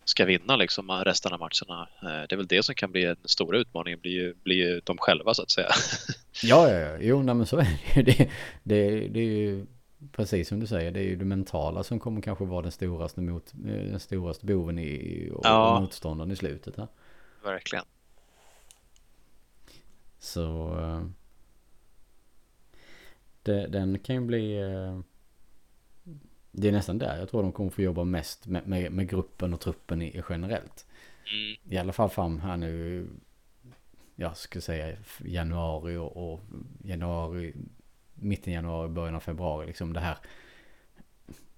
ska 0.05 0.25
vinna 0.25 0.57
liksom 0.57 0.91
resten 0.91 1.33
av 1.33 1.39
matcherna. 1.39 1.89
Eh, 2.03 2.27
det 2.29 2.33
är 2.33 2.37
väl 2.37 2.47
det 2.47 2.63
som 2.63 2.75
kan 2.75 2.93
bli 2.93 3.05
en 3.05 3.17
stor 3.25 3.57
utmaning, 3.57 4.01
blir 4.01 4.13
ju, 4.13 4.35
blir 4.35 4.57
ju 4.57 4.81
de 4.85 4.99
själva 4.99 5.35
så 5.35 5.43
att 5.43 5.51
säga. 5.51 5.69
Ja, 6.43 6.71
ja, 6.71 6.79
ja. 6.79 6.99
Jo, 7.01 7.23
nej, 7.23 7.35
men 7.35 7.47
så 7.47 7.57
är 7.57 7.65
det 7.65 7.95
ju. 7.95 8.03
Det, 8.03 8.31
det, 8.63 9.09
det 9.09 9.21
är 9.21 9.25
ju 9.25 9.67
precis 10.13 10.49
som 10.49 10.61
du 10.61 10.67
säger, 10.67 10.91
det 10.91 11.01
är 11.01 11.05
ju 11.05 11.17
det 11.17 11.25
mentala 11.25 11.83
som 11.83 11.99
kommer 12.01 12.21
kanske 12.21 12.45
vara 12.45 12.63
den 12.63 12.73
storaste, 12.73 13.21
mot, 13.21 13.53
den 13.55 14.01
storaste 14.01 14.47
boven 14.47 14.79
i, 14.79 15.31
och 15.35 15.41
ja. 15.45 15.81
motståndaren 15.81 16.31
i 16.31 16.37
slutet 16.37 16.77
här. 16.77 16.89
Verkligen. 17.45 17.85
Så 20.19 20.75
uh, 20.75 21.07
det, 23.43 23.67
den 23.67 23.99
kan 23.99 24.15
ju 24.15 24.21
bli 24.21 24.63
uh, 24.63 25.01
Det 26.51 26.69
är 26.69 26.73
nästan 26.73 26.99
där 26.99 27.19
jag 27.19 27.29
tror 27.29 27.43
de 27.43 27.53
kommer 27.53 27.71
få 27.71 27.83
jobba 27.83 28.05
mest 28.05 28.47
med, 28.47 28.69
med, 28.69 28.93
med 28.93 29.09
gruppen 29.09 29.55
och 29.55 29.61
truppen 29.61 30.03
i, 30.03 30.23
generellt. 30.29 30.87
Mm. 31.33 31.75
I 31.75 31.79
alla 31.79 31.93
fall 31.93 32.11
fram 32.11 32.41
här 32.41 32.57
nu 32.57 33.07
Jag 34.15 34.37
skulle 34.37 34.63
säga 34.63 34.97
januari 35.25 35.97
och, 35.97 36.33
och 36.33 36.41
januari 36.85 37.55
Mitten 38.23 38.53
januari, 38.53 38.89
början 38.89 39.15
av 39.15 39.21
februari 39.21 39.67
liksom 39.67 39.93
det 39.93 40.01
här 40.01 40.17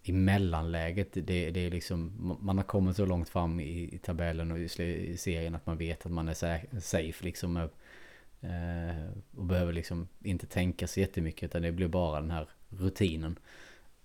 i 0.03 0.13
mellanläget. 0.13 1.09
Det, 1.13 1.51
det 1.51 1.61
är 1.67 1.71
liksom, 1.71 2.13
man 2.41 2.59
har 2.59 2.65
kommit 2.65 2.97
så 2.97 3.07
långt 3.07 3.29
fram 3.29 3.61
i, 3.61 3.95
i 3.95 3.99
tabellen 3.99 4.53
och 4.53 4.59
i 4.59 5.17
serien 5.19 5.55
att 5.55 5.67
man 5.67 5.79
vet 5.79 6.07
att 6.07 6.13
man 6.13 6.29
är 6.29 6.81
safe 6.81 7.25
liksom. 7.25 7.57
Eh, 7.57 9.07
och 9.37 9.45
behöver 9.45 9.73
liksom 9.73 10.09
inte 10.25 10.47
tänka 10.47 10.87
så 10.87 11.01
jättemycket 11.01 11.43
utan 11.43 11.63
det 11.63 11.73
blir 11.73 11.89
bara 11.89 12.21
den 12.21 12.31
här 12.31 12.49
rutinen. 12.69 13.39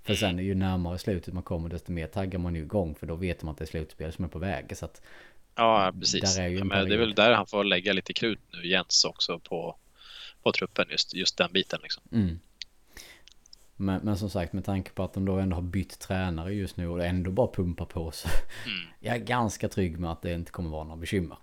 För 0.03 0.15
sen 0.15 0.39
ju 0.39 0.55
närmare 0.55 0.97
slutet 0.97 1.33
man 1.33 1.43
kommer 1.43 1.69
desto 1.69 1.91
mer 1.91 2.07
taggar 2.07 2.39
man 2.39 2.55
ju 2.55 2.61
igång 2.61 2.95
för 2.95 3.07
då 3.07 3.15
vet 3.15 3.43
man 3.43 3.51
att 3.51 3.57
det 3.57 3.63
är 3.63 3.67
slutspel 3.67 4.13
som 4.13 4.25
är 4.25 4.29
på 4.29 4.39
väg. 4.39 4.77
Så 4.77 4.85
att 4.85 5.01
ja, 5.55 5.93
precis. 5.99 6.35
Där 6.35 6.43
är 6.43 6.47
ju 6.47 6.63
Men 6.63 6.89
det 6.89 6.95
är 6.95 6.99
väl 6.99 7.15
där 7.15 7.31
han 7.31 7.47
får 7.47 7.63
lägga 7.63 7.93
lite 7.93 8.13
krut 8.13 8.39
nu 8.53 8.67
Jens 8.67 9.05
också 9.05 9.39
på, 9.39 9.75
på 10.43 10.51
truppen 10.51 10.87
just, 10.89 11.13
just 11.13 11.37
den 11.37 11.51
biten 11.53 11.79
liksom. 11.83 12.03
Mm. 12.11 12.39
Men, 13.81 14.01
men, 14.03 14.17
som 14.17 14.29
sagt 14.29 14.53
med 14.53 14.65
tanke 14.65 14.91
på 14.91 15.03
att 15.03 15.13
de 15.13 15.25
då 15.25 15.35
ändå 15.35 15.55
har 15.55 15.61
bytt 15.61 15.99
tränare 15.99 16.53
just 16.53 16.77
nu 16.77 16.87
och 16.87 17.05
ändå 17.05 17.31
bara 17.31 17.47
pumpar 17.47 17.85
på 17.85 18.11
så 18.11 18.27
mm. 18.27 18.77
jag 18.99 19.15
är 19.15 19.19
ganska 19.19 19.69
trygg 19.69 19.99
med 19.99 20.11
att 20.11 20.21
det 20.21 20.33
inte 20.33 20.51
kommer 20.51 20.69
vara 20.69 20.83
några 20.83 20.97
bekymmer. 20.97 21.37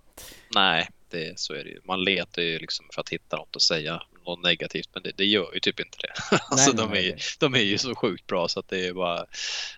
Nej, 0.55 0.89
det, 1.09 1.39
så 1.39 1.53
är 1.53 1.63
det 1.63 1.69
ju. 1.69 1.79
Man 1.83 2.03
letar 2.03 2.41
ju 2.41 2.59
liksom 2.59 2.85
för 2.93 3.01
att 3.01 3.09
hitta 3.09 3.37
något 3.37 3.55
att 3.55 3.61
säga, 3.61 4.03
något 4.25 4.43
negativt, 4.43 4.89
men 4.93 5.03
det, 5.03 5.11
det 5.15 5.25
gör 5.25 5.53
ju 5.53 5.59
typ 5.59 5.79
inte 5.79 5.97
det. 6.01 6.13
Nej, 6.31 6.41
alltså 6.51 6.71
de, 6.71 6.93
är, 6.93 7.15
de 7.39 7.55
är 7.55 7.63
ju 7.63 7.77
så 7.77 7.95
sjukt 7.95 8.27
bra 8.27 8.47
så 8.47 8.59
att 8.59 8.67
det 8.67 8.87
är 8.87 8.93
bara, 8.93 9.25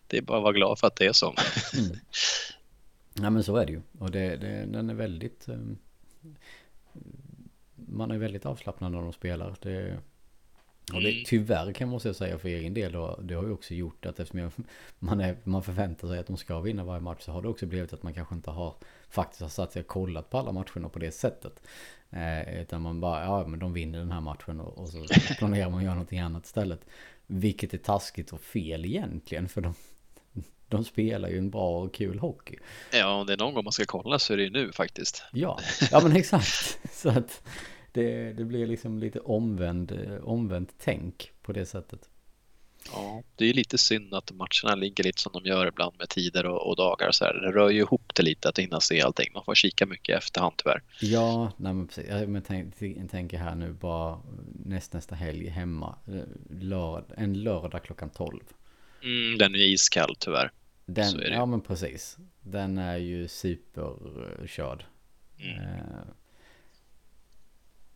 det 0.07 0.17
är 0.17 0.21
bara 0.21 0.37
att 0.37 0.43
vara 0.43 0.53
glad 0.53 0.79
för 0.79 0.87
att 0.87 0.95
det 0.95 1.05
är 1.05 1.13
så. 1.13 1.35
Mm. 1.77 1.97
Ja 3.13 3.29
men 3.29 3.43
så 3.43 3.55
är 3.55 3.65
det 3.65 3.71
ju. 3.71 3.81
Och 3.99 4.11
det, 4.11 4.35
det, 4.35 4.65
den 4.65 4.89
är 4.89 4.93
väldigt... 4.93 5.49
Um, 5.49 5.77
man 7.75 8.11
är 8.11 8.17
väldigt 8.17 8.45
avslappnad 8.45 8.91
när 8.91 9.01
de 9.01 9.13
spelar. 9.13 9.55
Det, 9.61 9.97
och 10.93 11.01
det, 11.01 11.11
mm. 11.11 11.23
tyvärr 11.25 11.73
kan 11.73 11.89
man 11.89 11.99
säga 11.99 12.37
för 12.37 12.49
egen 12.49 12.73
del 12.73 12.95
och 12.95 13.23
det 13.23 13.33
har 13.33 13.43
ju 13.43 13.51
också 13.51 13.73
gjort 13.73 14.05
att 14.05 14.19
eftersom 14.19 14.39
jag, 14.39 14.51
man, 14.99 15.21
är, 15.21 15.37
man 15.43 15.63
förväntar 15.63 16.07
sig 16.07 16.19
att 16.19 16.27
de 16.27 16.37
ska 16.37 16.59
vinna 16.59 16.83
varje 16.83 17.01
match 17.01 17.21
så 17.21 17.31
har 17.31 17.41
det 17.41 17.47
också 17.47 17.65
blivit 17.65 17.93
att 17.93 18.03
man 18.03 18.13
kanske 18.13 18.35
inte 18.35 18.51
har 18.51 18.75
faktiskt 19.09 19.41
har 19.41 19.49
satt 19.49 19.71
sig 19.71 19.79
och 19.79 19.87
kollat 19.87 20.29
på 20.29 20.37
alla 20.37 20.51
matcherna 20.51 20.89
på 20.89 20.99
det 20.99 21.11
sättet. 21.11 21.61
Eh, 22.09 22.61
utan 22.61 22.81
man 22.81 22.99
bara, 22.99 23.23
ja 23.23 23.47
men 23.47 23.59
de 23.59 23.73
vinner 23.73 23.99
den 23.99 24.11
här 24.11 24.21
matchen 24.21 24.59
och, 24.59 24.77
och 24.77 24.89
så 24.89 25.05
planerar 25.37 25.69
man 25.69 25.77
att 25.77 25.83
göra 25.83 25.93
någonting 25.93 26.19
annat 26.19 26.45
istället. 26.45 26.85
Vilket 27.27 27.73
är 27.73 27.77
taskigt 27.77 28.33
och 28.33 28.41
fel 28.41 28.85
egentligen 28.85 29.49
för 29.49 29.61
de, 29.61 29.73
de 30.67 30.83
spelar 30.83 31.29
ju 31.29 31.37
en 31.37 31.49
bra 31.49 31.83
och 31.83 31.93
kul 31.93 32.19
hockey. 32.19 32.55
Ja, 32.93 33.13
om 33.13 33.27
det 33.27 33.33
är 33.33 33.37
någon 33.37 33.53
gång 33.53 33.63
man 33.63 33.73
ska 33.73 33.85
kolla 33.85 34.19
så 34.19 34.33
är 34.33 34.37
det 34.37 34.43
ju 34.43 34.49
nu 34.49 34.71
faktiskt. 34.71 35.23
Ja, 35.31 35.59
ja 35.91 35.99
men 36.03 36.15
exakt. 36.15 36.79
Så 36.91 37.09
att 37.09 37.41
det, 37.91 38.33
det 38.33 38.45
blir 38.45 38.67
liksom 38.67 38.99
lite 38.99 39.19
omvänd, 39.19 40.19
omvänt 40.23 40.73
tänk 40.77 41.31
på 41.41 41.53
det 41.53 41.65
sättet. 41.65 42.09
Ja, 42.91 43.23
det 43.35 43.45
är 43.45 43.53
lite 43.53 43.77
synd 43.77 44.13
att 44.13 44.31
matcherna 44.31 44.75
ligger 44.75 45.03
lite 45.03 45.21
som 45.21 45.31
de 45.33 45.45
gör 45.45 45.67
ibland 45.67 45.95
med 45.97 46.09
tider 46.09 46.45
och, 46.45 46.67
och 46.67 46.75
dagar. 46.75 47.11
Så 47.11 47.25
här. 47.25 47.33
Det 47.33 47.51
rör 47.51 47.69
ju 47.69 47.79
ihop 47.79 48.11
det 48.15 48.23
lite 48.23 48.49
att 48.49 48.59
hinna 48.59 48.79
se 48.79 49.01
allting. 49.01 49.33
Man 49.33 49.43
får 49.43 49.55
kika 49.55 49.85
mycket 49.85 50.13
i 50.13 50.17
efterhand 50.17 50.53
tyvärr. 50.57 50.83
Ja, 51.01 51.51
nej 51.57 51.73
men 51.73 51.87
precis. 51.87 52.09
Jag 52.09 52.29
men 52.29 52.41
tänk, 52.41 52.77
tänker 53.11 53.37
här 53.37 53.55
nu 53.55 53.73
bara 53.73 54.19
näst, 54.65 54.93
nästa 54.93 55.15
helg 55.15 55.47
hemma. 55.47 55.95
Lörd, 56.49 57.03
en 57.17 57.43
lördag 57.43 57.83
klockan 57.83 58.09
12. 58.09 58.39
Mm, 59.03 59.37
den 59.37 59.55
är 59.55 59.59
iskall 59.59 60.15
tyvärr. 60.19 60.51
Den, 60.85 61.19
ja 61.31 61.45
men 61.45 61.61
precis. 61.61 62.17
Den 62.41 62.77
är 62.77 62.97
ju 62.97 63.27
superkörd. 63.27 64.85
Mm. 65.39 65.59
Eh, 65.59 66.01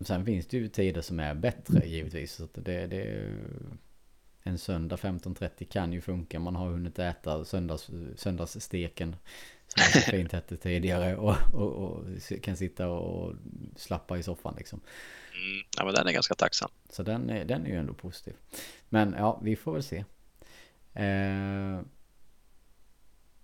sen 0.06 0.26
finns 0.26 0.48
det 0.48 0.58
ju 0.58 0.68
tider 0.68 1.02
som 1.02 1.20
är 1.20 1.34
bättre 1.34 1.88
givetvis. 1.88 2.34
Så 2.34 2.48
det, 2.54 2.88
det, 2.88 3.34
en 4.44 4.58
söndag 4.58 4.96
15.30 4.96 5.66
kan 5.66 5.94
ju 5.94 6.02
funka. 6.02 6.40
Man 6.40 6.56
har 6.56 6.68
hunnit 6.68 7.00
äta 7.00 7.46
söndags, 7.46 7.90
söndagssteken. 8.16 9.16
Som 9.68 9.84
så 9.84 10.00
fint 10.12 10.32
hette 10.32 10.58
tidigare. 10.58 11.16
Och, 11.16 11.36
och, 11.54 11.72
och, 11.72 12.06
kan 12.42 12.58
sitta 12.58 12.88
och 12.88 13.36
slappa 13.76 14.18
i 14.18 14.24
soffan 14.24 14.56
liksom. 14.58 14.82
Mm, 15.34 15.66
ja 15.78 15.86
men 15.86 15.94
den 15.94 16.08
är 16.08 16.12
ganska 16.12 16.36
tacksam. 16.36 16.70
Så 16.90 17.04
den 17.04 17.30
är, 17.30 17.46
den 17.46 17.66
är 17.66 17.70
ju 17.70 17.76
ändå 17.76 17.94
positiv. 17.94 18.34
Men 18.90 19.16
ja, 19.18 19.40
vi 19.44 19.56
får 19.56 19.74
väl 19.74 19.84
se. 19.84 19.98
Eh, 20.94 21.82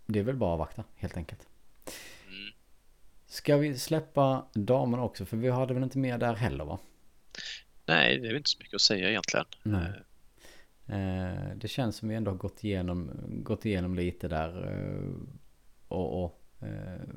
det 0.06 0.20
är 0.20 0.24
väl 0.24 0.36
bara 0.36 0.50
att 0.50 0.54
avvakta 0.54 0.84
helt 0.96 1.18
enkelt. 1.18 1.49
Ska 3.30 3.58
vi 3.58 3.78
släppa 3.78 4.46
damerna 4.54 5.04
också? 5.04 5.26
För 5.26 5.38
vi 5.38 5.50
hade 5.50 5.74
väl 5.74 5.84
inte 5.84 5.98
mer 5.98 6.18
där 6.18 6.34
heller 6.34 6.66
va? 6.66 6.80
Nej, 7.86 8.20
det 8.20 8.28
är 8.28 8.36
inte 8.36 8.50
så 8.50 8.58
mycket 8.60 8.76
att 8.76 8.82
säga 8.82 9.10
egentligen. 9.10 9.46
Nej. 9.64 9.92
Eh, 10.88 11.56
det 11.56 11.68
känns 11.68 11.96
som 11.96 12.10
vi 12.10 12.16
ändå 12.16 12.32
har 12.32 12.38
gått 12.38 12.64
igenom, 12.64 13.12
gått 13.44 13.66
igenom 13.66 13.96
lite 13.96 14.28
där. 14.28 14.72
Eh, 14.72 15.12
och, 15.88 16.24
och 16.24 16.44
eh, 16.68 17.10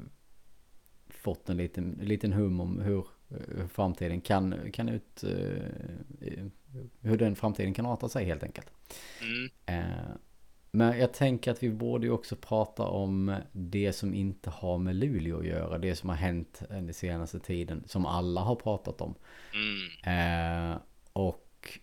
fått 1.09 1.49
en 1.49 1.57
liten, 1.57 2.01
en 2.01 2.07
liten 2.07 2.33
hum 2.33 2.61
om 2.61 2.81
hur, 2.81 3.07
hur 3.29 3.69
framtiden 3.69 4.21
kan, 4.21 4.73
kan 4.73 4.89
ut... 4.89 5.25
hur 7.01 7.17
den 7.19 7.37
framtiden 7.37 7.75
kan 7.75 7.87
arta 7.87 8.09
sig 8.09 8.25
helt 8.25 8.43
enkelt. 8.43 8.71
Mm. 9.23 10.19
Men 10.75 10.99
jag 10.99 11.13
tänker 11.13 11.51
att 11.51 11.63
vi 11.63 11.71
borde 11.71 12.07
ju 12.07 12.13
också 12.13 12.37
prata 12.37 12.83
om 12.83 13.37
det 13.53 13.93
som 13.93 14.15
inte 14.15 14.51
har 14.51 14.79
med 14.79 14.97
Luleå 14.97 15.39
att 15.39 15.47
göra. 15.47 15.79
Det 15.79 15.97
som 15.97 16.09
har 16.09 16.17
hänt 16.17 16.63
den 16.69 16.95
senaste 16.95 17.41
tiden. 17.41 17.85
Som 17.87 18.07
alla 18.07 18.41
har 18.41 18.55
pratat 18.55 19.01
om. 19.01 19.15
Mm. 20.05 20.79
och 21.13 21.79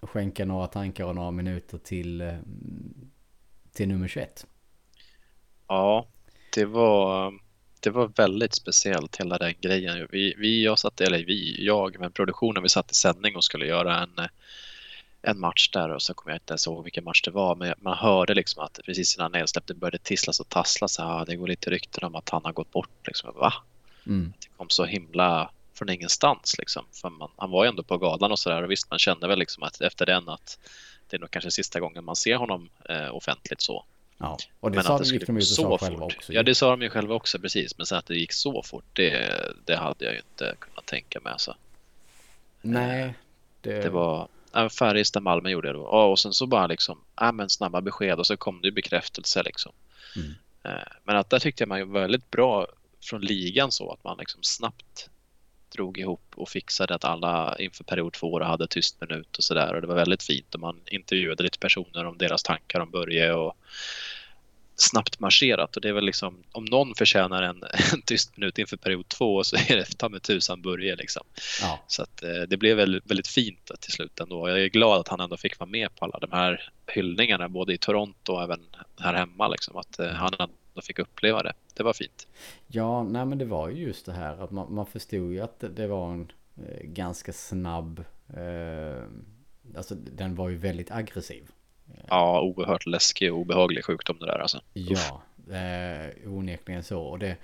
skänka 0.00 0.44
några 0.44 0.66
tankar 0.66 1.04
och 1.04 1.14
några 1.14 1.30
minuter 1.30 1.78
till, 1.78 2.20
eh, 2.20 2.34
till 3.72 3.88
nummer 3.88 4.08
21. 4.08 4.46
Ja, 5.68 6.06
det 6.54 6.64
var, 6.64 7.34
det 7.80 7.90
var 7.90 8.12
väldigt 8.16 8.54
speciellt 8.54 9.16
hela 9.16 9.38
den 9.38 9.54
grejen. 9.60 10.08
Vi, 10.12 10.34
vi 10.38 10.64
jag 10.64 10.78
satt, 10.78 11.00
eller 11.00 11.24
vi, 11.24 11.66
jag, 11.66 12.00
men 12.00 12.12
produktionen, 12.12 12.62
vi 12.62 12.68
satt 12.68 12.92
i 12.92 12.94
sändning 12.94 13.36
och 13.36 13.44
skulle 13.44 13.66
göra 13.66 14.02
en, 14.02 14.28
en 15.22 15.40
match 15.40 15.68
där 15.68 15.88
och 15.88 16.02
så 16.02 16.14
kommer 16.14 16.32
jag 16.32 16.36
inte 16.36 16.52
ens 16.52 16.66
ihåg 16.66 16.84
vilken 16.84 17.04
match 17.04 17.22
det 17.22 17.30
var, 17.30 17.54
men 17.54 17.74
man 17.78 17.96
hörde 17.96 18.34
liksom 18.34 18.62
att 18.62 18.80
precis 18.84 19.16
innan 19.16 19.32
nedsläppet 19.32 19.76
började 19.76 19.98
tisslas 19.98 20.40
och 20.40 20.48
tasslas. 20.48 20.98
Ja, 20.98 21.24
det 21.26 21.36
går 21.36 21.46
lite 21.48 21.70
rykten 21.70 22.04
om 22.04 22.14
att 22.14 22.28
han 22.28 22.44
har 22.44 22.52
gått 22.52 22.70
bort. 22.70 23.06
Liksom. 23.06 23.34
Va? 23.34 23.52
Mm. 24.06 24.32
Det 24.38 24.48
kom 24.56 24.70
så 24.70 24.84
himla 24.84 25.50
från 25.74 25.88
ingenstans. 25.88 26.58
Liksom. 26.58 26.84
För 26.92 27.10
man, 27.10 27.30
han 27.36 27.50
var 27.50 27.64
ju 27.64 27.68
ändå 27.68 27.82
på 27.82 27.98
galan 27.98 28.32
och 28.32 28.38
sådär 28.38 28.62
och 28.62 28.70
visst 28.70 28.90
man 28.90 28.98
kände 28.98 29.28
väl 29.28 29.38
liksom 29.38 29.62
att 29.62 29.80
efter 29.80 30.06
den 30.06 30.28
att 30.28 30.58
det 31.08 31.16
är 31.16 31.20
nog 31.20 31.30
kanske 31.30 31.50
sista 31.50 31.80
gången 31.80 32.04
man 32.04 32.16
ser 32.16 32.36
honom 32.36 32.68
eh, 32.88 33.14
offentligt 33.14 33.60
så. 33.60 33.84
Ja, 34.18 34.38
och 34.60 34.70
det 34.70 34.74
men 34.74 34.84
sa 34.84 34.96
att 34.96 35.02
det 35.02 35.08
gick 35.08 35.26
de 35.26 35.36
ut 35.36 35.42
och 35.42 35.48
sa 35.48 35.78
själva 35.78 36.04
också. 36.04 36.32
Ja, 36.32 36.42
det 36.42 36.54
sa 36.54 36.70
de 36.70 36.82
ju 36.82 36.90
själva 36.90 37.14
också 37.14 37.38
precis. 37.38 37.78
Men 37.78 37.86
sen 37.86 37.98
att 37.98 38.06
det 38.06 38.16
gick 38.16 38.32
så 38.32 38.62
fort, 38.62 38.84
det, 38.92 39.32
det 39.64 39.76
hade 39.76 40.04
jag 40.04 40.12
ju 40.12 40.18
inte 40.18 40.54
kunnat 40.58 40.86
tänka 40.86 41.20
mig. 41.20 41.32
Alltså. 41.32 41.56
Nej. 42.60 43.14
Det, 43.60 43.82
det 43.82 43.90
var 43.90 44.28
Färjestad, 44.78 45.22
Malmö 45.22 45.50
gjorde 45.50 45.68
det 45.68 45.72
då. 45.72 45.82
Och 45.82 46.18
sen 46.18 46.32
så 46.32 46.46
bara 46.46 46.66
liksom, 46.66 46.98
äh, 47.20 47.32
men 47.32 47.50
snabba 47.50 47.80
besked 47.80 48.18
och 48.18 48.26
så 48.26 48.36
kom 48.36 48.60
det 48.62 48.72
bekräftelse 48.72 49.42
liksom. 49.42 49.72
Mm. 50.16 50.34
Eh, 50.64 50.92
men 51.04 51.16
att 51.16 51.30
där 51.30 51.38
tyckte 51.38 51.62
jag 51.62 51.68
man 51.68 51.92
var 51.92 52.00
väldigt 52.00 52.30
bra 52.30 52.66
från 53.00 53.20
ligan 53.20 53.72
så 53.72 53.92
att 53.92 54.04
man 54.04 54.18
liksom 54.18 54.42
snabbt 54.42 55.10
drog 55.72 55.98
ihop 55.98 56.32
och 56.34 56.48
fixade 56.48 56.94
att 56.94 57.04
alla 57.04 57.56
inför 57.58 57.84
period 57.84 58.12
två 58.12 58.42
hade 58.42 58.66
tyst 58.66 59.00
minut 59.00 59.38
och 59.38 59.44
sådär. 59.44 59.74
Och 59.74 59.80
det 59.80 59.86
var 59.86 59.94
väldigt 59.94 60.22
fint 60.22 60.54
och 60.54 60.60
man 60.60 60.80
intervjuade 60.86 61.42
lite 61.42 61.58
personer 61.58 62.04
om 62.04 62.18
deras 62.18 62.42
tankar 62.42 62.80
om 62.80 62.90
Börje 62.90 63.32
och 63.32 63.56
snabbt 64.76 65.20
marscherat 65.20 65.76
och 65.76 65.82
det 65.82 65.88
är 65.88 65.92
väl 65.92 66.04
liksom 66.04 66.42
om 66.52 66.64
någon 66.64 66.94
förtjänar 66.94 67.42
en, 67.42 67.62
en 67.92 68.02
tyst 68.02 68.36
minut 68.36 68.58
inför 68.58 68.76
period 68.76 69.08
två 69.08 69.44
så 69.44 69.56
är 69.56 69.76
det 69.76 69.98
ta 69.98 70.08
med 70.08 70.22
tusan 70.22 70.62
Börje 70.62 70.96
liksom. 70.96 71.22
Ja. 71.60 71.80
Så 71.86 72.02
att 72.02 72.22
eh, 72.22 72.42
det 72.48 72.56
blev 72.56 72.76
väldigt, 72.76 73.10
väldigt 73.10 73.28
fint 73.28 73.70
till 73.80 73.92
slut 73.92 74.20
ändå. 74.20 74.48
Jag 74.48 74.62
är 74.62 74.68
glad 74.68 75.00
att 75.00 75.08
han 75.08 75.20
ändå 75.20 75.36
fick 75.36 75.58
vara 75.58 75.70
med 75.70 75.94
på 75.94 76.04
alla 76.04 76.18
de 76.18 76.32
här 76.32 76.72
hyllningarna 76.86 77.48
både 77.48 77.74
i 77.74 77.78
Toronto 77.78 78.32
och 78.32 78.42
även 78.42 78.60
här 79.00 79.14
hemma 79.14 79.48
liksom. 79.48 79.76
Att 79.76 79.98
eh, 79.98 80.08
han 80.08 80.32
ändå 80.38 80.82
fick 80.82 80.98
uppleva 80.98 81.42
det. 81.42 81.52
Det 81.74 81.82
var 81.82 81.92
fint. 81.92 82.26
Ja, 82.66 83.02
nej 83.02 83.26
men 83.26 83.38
det 83.38 83.44
var 83.44 83.68
ju 83.68 83.82
just 83.82 84.06
det 84.06 84.12
här 84.12 84.44
att 84.44 84.50
man, 84.50 84.74
man 84.74 84.86
förstod 84.86 85.32
ju 85.32 85.40
att 85.40 85.60
det, 85.60 85.68
det 85.68 85.86
var 85.86 86.12
en 86.12 86.32
eh, 86.56 86.82
ganska 86.82 87.32
snabb, 87.32 88.04
eh, 88.36 89.02
alltså 89.76 89.94
den 89.94 90.34
var 90.34 90.48
ju 90.48 90.56
väldigt 90.56 90.90
aggressiv. 90.90 91.50
Ja, 92.08 92.40
oerhört 92.40 92.86
läskig 92.86 93.32
och 93.32 93.38
obehaglig 93.38 93.84
sjukdom 93.84 94.16
det 94.20 94.26
där 94.26 94.38
alltså. 94.38 94.60
Ja, 94.72 95.22
eh, 95.56 96.32
onekligen 96.32 96.84
så. 96.84 97.00
Och 97.00 97.18
det, 97.18 97.36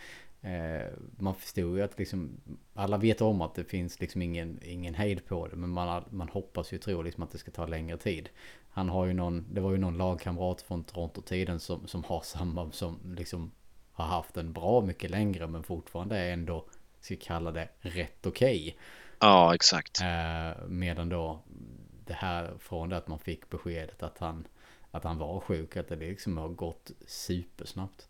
eh, 0.43 0.87
man 1.19 1.35
förstod 1.35 1.77
ju 1.77 1.83
att 1.83 1.99
liksom, 1.99 2.41
alla 2.75 2.97
vet 2.97 3.21
om 3.21 3.41
att 3.41 3.55
det 3.55 3.65
finns 3.65 4.01
liksom 4.01 4.23
ingen, 4.23 4.61
ingen 4.63 4.95
hejd 4.95 5.27
på 5.27 5.47
det. 5.47 5.57
Men 5.57 5.71
man, 5.71 6.05
man 6.11 6.29
hoppas 6.29 6.73
ju 6.73 6.79
tro 6.79 7.03
liksom 7.03 7.23
att 7.23 7.31
det 7.31 7.39
ska 7.39 7.51
ta 7.51 7.67
längre 7.67 7.97
tid. 7.97 8.29
Han 8.71 8.89
har 8.89 9.07
ju 9.07 9.13
någon, 9.13 9.47
det 9.53 9.61
var 9.61 9.71
ju 9.71 9.79
någon 9.79 9.99
lagkamrat 9.99 10.63
från 10.63 10.85
Toronto-tiden 10.85 11.61
som, 11.61 11.87
som 11.87 12.05
har 12.05 12.21
samma, 12.21 12.73
som 12.73 13.15
liksom 13.17 13.51
har 13.93 14.05
haft 14.05 14.37
en 14.37 14.53
bra 14.53 14.81
mycket 14.81 15.11
längre 15.11 15.47
men 15.47 15.63
fortfarande 15.63 16.19
är 16.19 16.33
ändå, 16.33 16.65
ska 17.01 17.17
kalla 17.17 17.51
det, 17.51 17.69
rätt 17.81 18.27
okej. 18.27 18.61
Okay. 18.61 18.75
Ja, 19.21 19.55
exakt. 19.55 20.01
Eh, 20.01 20.67
medan 20.69 21.09
då 21.09 21.43
det 22.09 22.15
här 22.15 22.53
från 22.59 22.89
det 22.89 22.97
att 22.97 23.09
man 23.09 23.19
fick 23.19 23.51
beskedet 23.51 24.03
att 24.03 24.19
han, 24.19 24.47
att 24.91 25.05
han 25.05 25.19
var 25.19 25.41
sjuk, 25.41 25.77
att 25.77 25.89
det 25.89 25.97
liksom 25.97 26.37
har 26.37 26.49
gått 26.49 26.91
supersnabbt. 27.07 28.09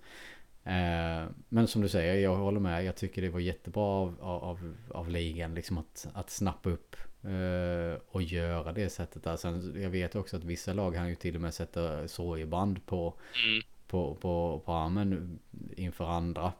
Eh, 0.64 1.26
men 1.48 1.68
som 1.68 1.82
du 1.82 1.88
säger, 1.88 2.14
jag 2.14 2.36
håller 2.36 2.60
med. 2.60 2.84
Jag 2.84 2.96
tycker 2.96 3.22
det 3.22 3.28
var 3.28 3.40
jättebra 3.40 3.82
av, 3.82 4.16
av, 4.20 4.74
av 4.90 5.08
ligan 5.08 5.54
liksom 5.54 5.78
att, 5.78 6.08
att 6.14 6.30
snappa 6.30 6.70
upp 6.70 6.96
eh, 7.22 8.00
och 8.08 8.22
göra 8.22 8.72
det 8.72 8.90
sättet. 8.90 9.40
Sen, 9.40 9.82
jag 9.82 9.90
vet 9.90 10.16
också 10.16 10.36
att 10.36 10.44
vissa 10.44 10.72
lag 10.72 10.96
han 10.96 11.08
ju 11.08 11.14
till 11.14 11.34
och 11.34 11.40
med 11.40 11.54
sätta 11.54 12.08
sorgeband 12.08 12.86
på, 12.86 13.14
mm. 13.44 13.62
på, 13.86 14.14
på, 14.14 14.62
på 14.64 14.72
armen 14.72 15.38
inför 15.76 16.04
andra. 16.04 16.52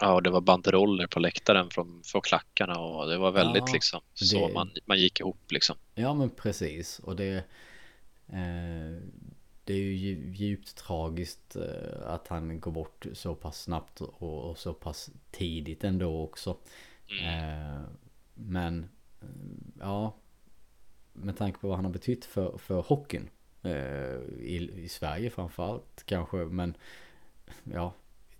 Ja, 0.00 0.14
och 0.14 0.22
det 0.22 0.30
var 0.30 0.40
banderoller 0.40 1.06
på 1.06 1.20
läktaren 1.20 1.70
från, 1.70 2.02
från 2.04 2.22
klackarna 2.22 2.78
och 2.78 3.08
det 3.08 3.18
var 3.18 3.30
väldigt 3.30 3.64
ja, 3.66 3.72
liksom 3.72 4.00
så 4.14 4.48
det... 4.48 4.54
man, 4.54 4.70
man 4.86 4.98
gick 4.98 5.20
ihop 5.20 5.52
liksom. 5.52 5.76
Ja, 5.94 6.14
men 6.14 6.30
precis. 6.30 6.98
Och 6.98 7.16
det, 7.16 7.36
eh, 8.26 9.02
det 9.64 9.74
är 9.74 9.82
ju 9.82 10.32
djupt 10.34 10.76
tragiskt 10.76 11.56
eh, 11.56 12.06
att 12.06 12.28
han 12.28 12.60
går 12.60 12.72
bort 12.72 13.06
så 13.12 13.34
pass 13.34 13.62
snabbt 13.62 14.00
och, 14.00 14.50
och 14.50 14.58
så 14.58 14.74
pass 14.74 15.10
tidigt 15.30 15.84
ändå 15.84 16.22
också. 16.22 16.56
Mm. 17.10 17.74
Eh, 17.74 17.80
men 18.34 18.88
eh, 19.20 19.28
ja, 19.80 20.14
med 21.12 21.36
tanke 21.36 21.58
på 21.58 21.68
vad 21.68 21.76
han 21.76 21.84
har 21.84 21.92
betytt 21.92 22.24
för, 22.24 22.58
för 22.58 22.80
hockeyn. 22.80 23.28
Eh, 23.62 24.14
I, 24.40 24.70
I 24.76 24.88
Sverige 24.88 25.30
framförallt 25.30 26.02
kanske, 26.06 26.36
men 26.36 26.76
ja, 27.64 27.94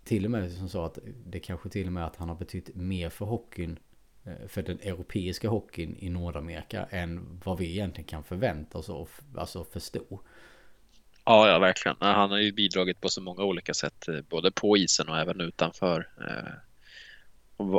till 0.09 0.25
och 0.25 0.31
med 0.31 0.51
som 0.51 0.69
sa 0.69 0.85
att 0.85 0.99
det 1.25 1.39
kanske 1.39 1.69
till 1.69 1.87
och 1.87 1.93
med 1.93 2.05
att 2.05 2.15
han 2.15 2.29
har 2.29 2.35
betytt 2.35 2.75
mer 2.75 3.09
för 3.09 3.25
hockeyn 3.25 3.79
eh, 4.25 4.47
för 4.47 4.61
den 4.61 4.79
europeiska 4.79 5.49
hockeyn 5.49 5.95
i 5.99 6.09
Nordamerika 6.09 6.85
än 6.89 7.39
vad 7.45 7.57
vi 7.57 7.71
egentligen 7.71 8.07
kan 8.07 8.23
förvänta 8.23 8.77
oss 8.77 8.89
och 8.89 9.09
alltså 9.37 9.63
förstå. 9.63 10.21
Ja, 11.25 11.49
ja, 11.49 11.59
verkligen. 11.59 11.97
Han 11.99 12.31
har 12.31 12.37
ju 12.37 12.51
bidragit 12.51 13.01
på 13.01 13.09
så 13.09 13.21
många 13.21 13.43
olika 13.43 13.73
sätt, 13.73 14.07
eh, 14.07 14.21
både 14.29 14.51
på 14.51 14.77
isen 14.77 15.09
och 15.09 15.17
även 15.17 15.41
utanför. 15.41 16.09
Eh, 16.21 16.53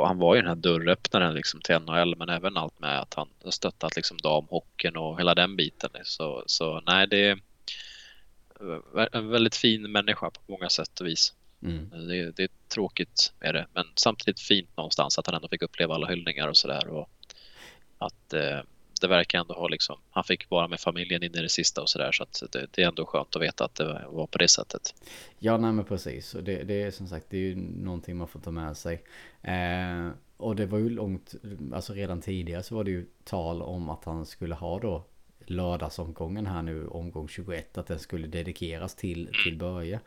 han 0.03 0.17
var 0.17 0.35
ju 0.35 0.41
den 0.41 0.49
här 0.49 0.55
dörröppnaren 0.55 1.33
liksom 1.33 1.61
till 1.61 1.75
NHL, 1.75 2.15
men 2.15 2.29
även 2.29 2.57
allt 2.57 2.79
med 2.79 2.99
att 2.99 3.13
han 3.13 3.29
har 3.43 3.51
stöttat 3.51 3.95
liksom 3.95 4.17
damhockeyn 4.17 4.97
och 4.97 5.19
hela 5.19 5.35
den 5.35 5.55
biten. 5.55 5.89
Så, 6.03 6.43
så 6.45 6.81
nej, 6.85 7.07
det 7.07 7.29
är 7.29 7.39
en 9.11 9.29
väldigt 9.29 9.55
fin 9.55 9.91
människa 9.91 10.29
på 10.29 10.41
många 10.47 10.69
sätt 10.69 10.99
och 10.99 11.07
vis. 11.07 11.33
Mm. 11.63 11.89
Det, 11.89 12.31
det, 12.31 12.43
är 12.43 12.49
tråkigt 12.67 13.33
är 13.39 13.53
det, 13.53 13.67
men 13.73 13.85
samtidigt 13.95 14.39
fint 14.39 14.77
någonstans 14.77 15.19
att 15.19 15.27
han 15.27 15.35
ändå 15.35 15.47
fick 15.47 15.61
uppleva 15.61 15.95
alla 15.95 16.07
hyllningar 16.07 16.47
och 16.47 16.57
sådär. 16.57 17.05
Att 17.97 18.33
eh, 18.33 18.59
det 19.01 19.07
verkar 19.07 19.39
ändå 19.39 19.53
ha 19.53 19.67
liksom, 19.67 19.99
han 20.11 20.23
fick 20.23 20.49
vara 20.49 20.67
med 20.67 20.79
familjen 20.79 21.23
in 21.23 21.35
i 21.35 21.41
det 21.41 21.49
sista 21.49 21.81
och 21.81 21.89
sådär 21.89 22.11
så 22.11 22.23
att 22.23 22.43
det, 22.51 22.67
det, 22.71 22.83
är 22.83 22.87
ändå 22.87 23.05
skönt 23.05 23.35
att 23.35 23.41
veta 23.41 23.65
att 23.65 23.75
det 23.75 24.05
var 24.09 24.27
på 24.27 24.37
det 24.37 24.47
sättet. 24.47 24.95
Ja, 25.39 25.57
nej 25.57 25.71
men 25.71 25.85
precis. 25.85 26.35
Och 26.35 26.43
det, 26.43 26.63
det 26.63 26.83
är 26.83 26.91
som 26.91 27.07
sagt, 27.07 27.25
det 27.29 27.37
är 27.37 27.41
ju 27.41 27.55
någonting 27.55 28.17
man 28.17 28.27
får 28.27 28.39
ta 28.39 28.51
med 28.51 28.77
sig. 28.77 29.03
Eh, 29.41 30.09
och 30.37 30.55
det 30.55 30.65
var 30.65 30.77
ju 30.77 30.89
långt, 30.89 31.35
alltså 31.73 31.93
redan 31.93 32.21
tidigare 32.21 32.63
så 32.63 32.75
var 32.75 32.83
det 32.83 32.91
ju 32.91 33.05
tal 33.23 33.61
om 33.61 33.89
att 33.89 34.05
han 34.05 34.25
skulle 34.25 34.55
ha 34.55 34.79
då 34.79 35.05
lördagsomgången 35.45 36.45
här 36.45 36.61
nu, 36.61 36.87
omgång 36.87 37.27
21, 37.27 37.77
att 37.77 37.87
den 37.87 37.99
skulle 37.99 38.27
dedikeras 38.27 38.95
till, 38.95 39.29
till 39.43 39.57
Börje. 39.57 39.99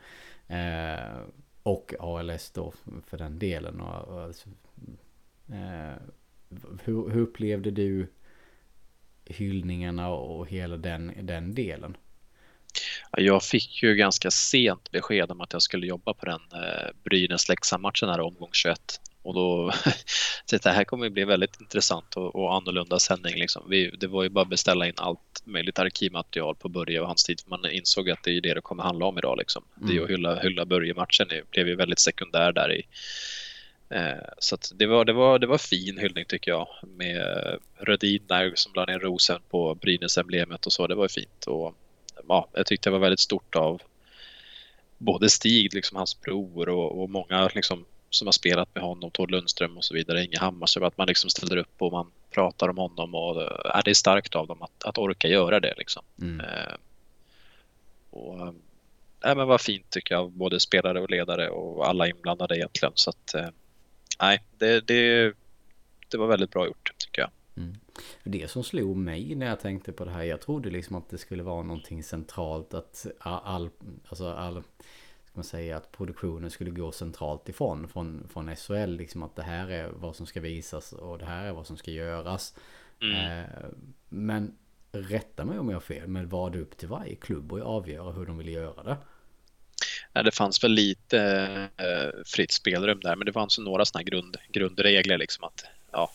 Eh, 0.47 1.17
och 1.65 1.93
ALS 1.99 2.51
då 2.51 2.73
för 3.07 3.17
den 3.17 3.39
delen. 3.39 3.81
Och, 3.81 4.07
och 4.07 4.21
alltså, 4.21 4.49
eh, 5.51 6.01
hur, 6.83 7.09
hur 7.09 7.21
upplevde 7.21 7.71
du 7.71 8.07
hyllningarna 9.25 10.09
och 10.09 10.47
hela 10.47 10.77
den, 10.77 11.13
den 11.21 11.55
delen? 11.55 11.97
Jag 13.11 13.43
fick 13.43 13.83
ju 13.83 13.95
ganska 13.95 14.31
sent 14.31 14.91
besked 14.91 15.31
om 15.31 15.41
att 15.41 15.53
jag 15.53 15.61
skulle 15.61 15.87
jobba 15.87 16.13
på 16.13 16.25
den 16.25 16.41
eh, 16.53 16.89
Brynäs-Leksand-matchen 17.03 18.09
här 18.09 18.19
omgång 18.19 18.49
21. 18.53 19.01
Och 19.25 19.33
då, 19.33 19.71
så 20.45 20.57
det 20.57 20.69
här 20.69 20.83
kommer 20.83 21.05
att 21.05 21.11
bli 21.11 21.25
väldigt 21.25 21.61
intressant 21.61 22.17
och, 22.17 22.35
och 22.35 22.55
annorlunda 22.55 22.99
sändning. 22.99 23.35
Liksom. 23.35 23.63
Vi, 23.69 23.89
det 23.89 24.07
var 24.07 24.23
ju 24.23 24.29
bara 24.29 24.41
att 24.41 24.49
beställa 24.49 24.87
in 24.87 24.93
allt 24.97 25.41
möjligt 25.43 25.79
arkivmaterial 25.79 26.55
på 26.55 26.69
Börje 26.69 26.99
och 26.99 27.07
hans 27.07 27.23
tid. 27.23 27.41
För 27.41 27.49
man 27.49 27.71
insåg 27.71 28.09
att 28.09 28.23
det 28.23 28.31
är 28.31 28.41
det 28.41 28.53
det 28.53 28.61
kommer 28.61 28.83
handla 28.83 29.05
om 29.05 29.17
idag. 29.17 29.37
Liksom. 29.37 29.63
Mm. 29.77 29.95
Det 29.95 30.03
att 30.03 30.09
hylla, 30.09 30.39
hylla 30.39 30.65
Börje-matchen 30.65 31.27
blev 31.51 31.67
ju 31.67 31.75
väldigt 31.75 31.99
sekundär 31.99 32.51
där 32.51 32.73
i. 32.73 32.83
Eh, 33.89 34.23
så 34.39 34.57
det, 34.75 34.85
var, 34.85 35.05
det, 35.05 35.13
var, 35.13 35.39
det 35.39 35.47
var 35.47 35.57
fin 35.57 35.97
hyllning 35.97 36.25
tycker 36.25 36.51
jag. 36.51 36.67
Med 36.81 37.57
Rödin 37.77 38.23
där 38.27 38.51
som 38.55 38.73
la 38.75 38.85
ner 38.85 38.99
rosen 38.99 39.41
på 39.49 39.75
Brynäs-emblemet 39.75 40.65
och 40.65 40.73
så. 40.73 40.87
Det 40.87 40.95
var 40.95 41.07
fint. 41.07 41.45
Och, 41.47 41.75
ja, 42.27 42.49
jag 42.53 42.65
tyckte 42.65 42.89
det 42.89 42.91
var 42.91 42.99
väldigt 42.99 43.19
stort 43.19 43.55
av 43.55 43.81
både 44.97 45.29
Stig, 45.29 45.73
liksom 45.73 45.97
hans 45.97 46.21
bror 46.21 46.69
och, 46.69 47.01
och 47.01 47.09
många 47.09 47.49
liksom, 47.55 47.85
som 48.15 48.27
har 48.27 48.31
spelat 48.31 48.75
med 48.75 48.83
honom, 48.83 49.11
Tord 49.11 49.31
Lundström 49.31 49.77
och 49.77 49.85
så 49.85 49.93
vidare, 49.93 50.25
Inge 50.25 50.39
Hammarström, 50.39 50.83
att 50.83 50.97
man 50.97 51.07
liksom 51.07 51.29
ställer 51.29 51.57
upp 51.57 51.81
och 51.81 51.91
man 51.91 52.11
pratar 52.31 52.69
om 52.69 52.77
honom 52.77 53.15
och 53.15 53.41
är 53.75 53.81
det 53.83 53.91
är 53.91 53.93
starkt 53.93 54.35
av 54.35 54.47
dem 54.47 54.61
att, 54.61 54.83
att 54.83 54.97
orka 54.97 55.27
göra 55.27 55.59
det 55.59 55.73
liksom. 55.77 56.03
Mm. 56.21 56.39
Eh, 56.39 56.73
och, 58.09 58.47
äh, 59.25 59.35
men 59.35 59.47
vad 59.47 59.61
fint 59.61 59.89
tycker 59.89 60.15
jag, 60.15 60.31
både 60.31 60.59
spelare 60.59 61.01
och 61.01 61.09
ledare 61.09 61.49
och 61.49 61.89
alla 61.89 62.07
inblandade 62.07 62.57
egentligen. 62.57 62.91
Så 62.95 63.09
att, 63.09 63.33
eh, 63.33 63.47
nej, 64.21 64.43
det, 64.57 64.87
det, 64.87 65.33
det 66.11 66.17
var 66.17 66.27
väldigt 66.27 66.51
bra 66.51 66.67
gjort 66.67 66.91
tycker 66.97 67.21
jag. 67.21 67.29
Mm. 67.57 67.75
Det 68.23 68.51
som 68.51 68.63
slog 68.63 68.97
mig 68.97 69.35
när 69.35 69.45
jag 69.45 69.59
tänkte 69.59 69.91
på 69.91 70.05
det 70.05 70.11
här, 70.11 70.23
jag 70.23 70.41
trodde 70.41 70.69
liksom 70.69 70.95
att 70.95 71.09
det 71.09 71.17
skulle 71.17 71.43
vara 71.43 71.63
någonting 71.63 72.03
centralt 72.03 72.73
att 72.73 73.05
all, 73.19 73.69
alltså 74.09 74.29
all 74.29 74.63
man 75.35 75.43
säga 75.43 75.77
att 75.77 75.91
produktionen 75.91 76.51
skulle 76.51 76.71
gå 76.71 76.91
centralt 76.91 77.49
ifrån 77.49 77.87
från, 77.87 78.27
från 78.33 78.55
SHL. 78.55 78.89
Liksom 78.89 79.23
att 79.23 79.35
det 79.35 79.43
här 79.43 79.69
är 79.69 79.89
vad 79.89 80.15
som 80.15 80.25
ska 80.25 80.41
visas 80.41 80.93
och 80.93 81.17
det 81.17 81.25
här 81.25 81.45
är 81.45 81.51
vad 81.51 81.67
som 81.67 81.77
ska 81.77 81.91
göras. 81.91 82.55
Mm. 83.01 83.41
Eh, 83.41 83.49
men 84.09 84.57
rätta 84.91 85.45
mig 85.45 85.59
om 85.59 85.69
jag 85.69 85.75
har 85.75 85.81
fel, 85.81 86.07
men 86.07 86.29
var 86.29 86.49
det 86.49 86.59
upp 86.59 86.77
till 86.77 86.87
varje 86.87 87.15
klubb 87.15 87.53
att 87.53 87.61
avgöra 87.61 88.11
hur 88.11 88.25
de 88.25 88.37
vill 88.37 88.49
göra 88.49 88.83
det? 88.83 88.97
Ja, 90.13 90.23
det 90.23 90.31
fanns 90.31 90.63
väl 90.63 90.71
lite 90.71 91.19
eh, 91.77 92.23
fritt 92.25 92.51
spelrum 92.51 92.99
där, 92.99 93.15
men 93.15 93.25
det 93.25 93.33
fanns 93.33 93.59
några 93.59 93.85
sådana 93.85 94.03
grund, 94.03 94.37
grundregler 94.49 95.17
liksom 95.17 95.43
att 95.43 95.65
ja, 95.91 96.11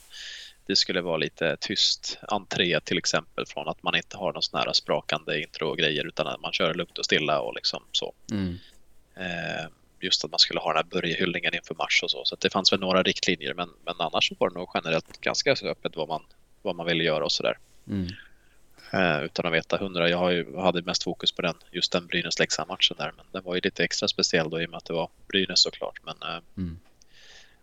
det 0.67 0.77
skulle 0.77 1.01
vara 1.01 1.17
lite 1.17 1.57
tyst 1.61 2.19
entré 2.23 2.81
till 2.81 2.99
exempel 2.99 3.47
från 3.47 3.69
att 3.69 3.83
man 3.83 3.97
inte 3.97 4.17
har 4.17 4.33
någon 4.33 4.43
sån 4.43 4.61
här 4.61 4.73
sprakande 4.73 5.43
intro 5.43 5.69
och 5.69 5.79
grejer 5.79 6.07
utan 6.07 6.27
att 6.27 6.41
man 6.41 6.53
kör 6.53 6.75
lugnt 6.75 6.99
och 6.99 7.05
stilla 7.05 7.41
och 7.41 7.55
liksom 7.55 7.83
så. 7.93 8.15
Mm. 8.33 8.59
Eh, 9.21 9.67
just 10.01 10.25
att 10.25 10.31
man 10.31 10.39
skulle 10.39 10.61
ha 10.61 10.73
den 10.73 10.77
här 10.77 11.01
börjehyllningen 11.01 11.55
inför 11.55 11.75
mars 11.75 12.01
och 12.03 12.11
så. 12.11 12.25
Så 12.25 12.37
det 12.37 12.51
fanns 12.51 12.73
väl 12.73 12.81
några 12.81 13.03
riktlinjer 13.03 13.55
men, 13.55 13.71
men 13.85 13.95
annars 13.99 14.33
var 14.39 14.51
det 14.51 14.59
nog 14.59 14.71
generellt 14.75 15.21
ganska 15.21 15.53
öppet 15.53 15.97
vad 15.97 16.09
man, 16.09 16.23
vad 16.63 16.77
man 16.77 16.87
ville 16.87 17.05
göra 17.05 17.25
och 17.25 17.33
sådär. 17.33 17.59
Mm. 17.89 18.09
Uh, 18.95 19.25
utan 19.25 19.47
att 19.47 19.53
veta 19.53 19.77
hundra. 19.77 20.09
Jag, 20.09 20.19
har 20.19 20.31
ju, 20.31 20.57
hade 20.57 20.83
mest 20.83 21.03
fokus 21.03 21.33
på 21.33 21.43
den, 21.43 21.55
just 21.71 21.93
den 21.93 22.07
Brynäs-Leksand-matchen 22.07 22.97
där. 22.99 23.13
Men 23.17 23.27
den 23.33 23.45
var 23.45 23.55
ju 23.55 23.61
lite 23.61 23.85
extra 23.85 24.09
speciell 24.09 24.51
då 24.51 24.63
i 24.63 24.67
och 24.67 24.71
med 24.71 24.77
att 24.77 24.85
det 24.85 24.93
var 24.93 25.11
Brynäs 25.29 25.63
såklart. 25.63 26.01
Men 26.05 26.15
uh, 26.15 26.39
mm. 26.57 26.79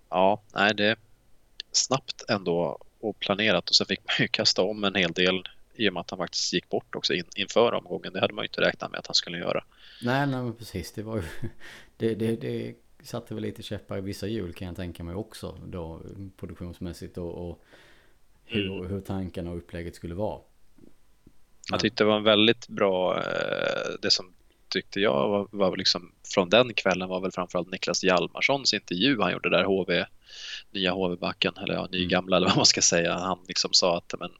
ja, 0.09 0.41
nej 0.53 0.75
det 0.75 0.85
är 0.85 0.97
snabbt 1.71 2.23
ändå 2.29 2.79
och 2.99 3.19
planerat 3.19 3.69
och 3.69 3.75
så 3.75 3.85
fick 3.85 3.99
man 4.05 4.15
ju 4.19 4.27
kasta 4.27 4.61
om 4.61 4.83
en 4.83 4.95
hel 4.95 5.11
del 5.11 5.47
i 5.77 5.89
och 5.89 5.93
med 5.93 6.01
att 6.01 6.09
han 6.09 6.17
faktiskt 6.17 6.53
gick 6.53 6.69
bort 6.69 6.95
också 6.95 7.13
in, 7.13 7.25
inför 7.35 7.73
omgången. 7.73 8.13
Det 8.13 8.19
hade 8.19 8.33
man 8.33 8.43
ju 8.43 8.47
inte 8.47 8.61
räknat 8.61 8.91
med 8.91 8.99
att 8.99 9.07
han 9.07 9.15
skulle 9.15 9.37
göra. 9.37 9.63
Nej, 10.01 10.27
nej 10.27 10.41
men 10.43 10.53
precis. 10.53 10.91
Det 10.91 11.03
var 11.03 11.17
ju... 11.17 11.23
Det, 11.99 12.15
det, 12.15 12.35
det 12.35 12.75
satte 13.03 13.33
väl 13.33 13.43
lite 13.43 13.63
käppar 13.63 13.97
i 13.97 14.01
vissa 14.01 14.27
hjul 14.27 14.53
kan 14.53 14.67
jag 14.67 14.75
tänka 14.75 15.03
mig 15.03 15.15
också. 15.15 15.59
Då 15.65 16.01
produktionsmässigt 16.37 17.17
och, 17.17 17.49
och 17.49 17.63
hur, 18.45 18.71
mm. 18.71 18.91
hur 18.91 19.01
tanken 19.01 19.47
och 19.47 19.57
upplägget 19.57 19.95
skulle 19.95 20.15
vara. 20.15 20.39
Jag 21.71 21.79
tyckte 21.79 22.03
det 22.03 22.07
var 22.07 22.17
en 22.17 22.23
väldigt 22.23 22.67
bra, 22.67 23.17
eh, 23.17 23.91
det 24.01 24.11
som 24.11 24.33
tyckte 24.69 24.99
jag 24.99 25.29
var, 25.29 25.47
var 25.51 25.77
liksom 25.77 26.11
från 26.33 26.49
den 26.49 26.73
kvällen 26.73 27.09
var 27.09 27.19
väl 27.19 27.31
framförallt 27.31 27.71
Niklas 27.71 28.03
Hjalmarssons 28.03 28.73
intervju 28.73 29.21
han 29.21 29.31
gjorde 29.31 29.49
där 29.49 29.63
HV, 29.63 30.05
nya 30.71 30.91
HV-backen 30.91 31.53
eller 31.57 31.73
ja, 31.73 31.87
ny 31.91 31.97
mm. 31.97 32.09
gamla 32.09 32.37
eller 32.37 32.47
vad 32.47 32.57
man 32.57 32.65
ska 32.65 32.81
säga. 32.81 33.13
Han 33.13 33.39
liksom 33.47 33.73
sa 33.73 33.97
att 33.97 34.13
men, 34.19 34.31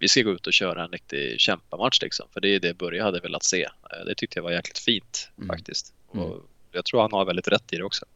vi 0.00 0.08
ska 0.08 0.22
gå 0.22 0.30
ut 0.30 0.46
och 0.46 0.52
köra 0.52 0.84
en 0.84 0.90
riktig 0.90 1.40
kämpamatch 1.40 2.02
liksom. 2.02 2.26
För 2.32 2.40
det 2.40 2.48
är 2.48 2.60
det 2.60 2.78
Börje 2.78 3.02
hade 3.02 3.20
velat 3.20 3.44
se. 3.44 3.62
Eh, 3.62 4.04
det 4.06 4.14
tyckte 4.14 4.38
jag 4.38 4.44
var 4.44 4.50
jäkligt 4.50 4.78
fint 4.78 5.30
mm. 5.36 5.48
faktiskt. 5.48 5.94
Mm. 6.14 6.24
Och 6.24 6.46
jag 6.72 6.84
tror 6.84 7.00
han 7.00 7.12
har 7.12 7.24
väldigt 7.24 7.48
rätt 7.48 7.72
i 7.72 7.76
det 7.76 7.84
också. 7.84 8.06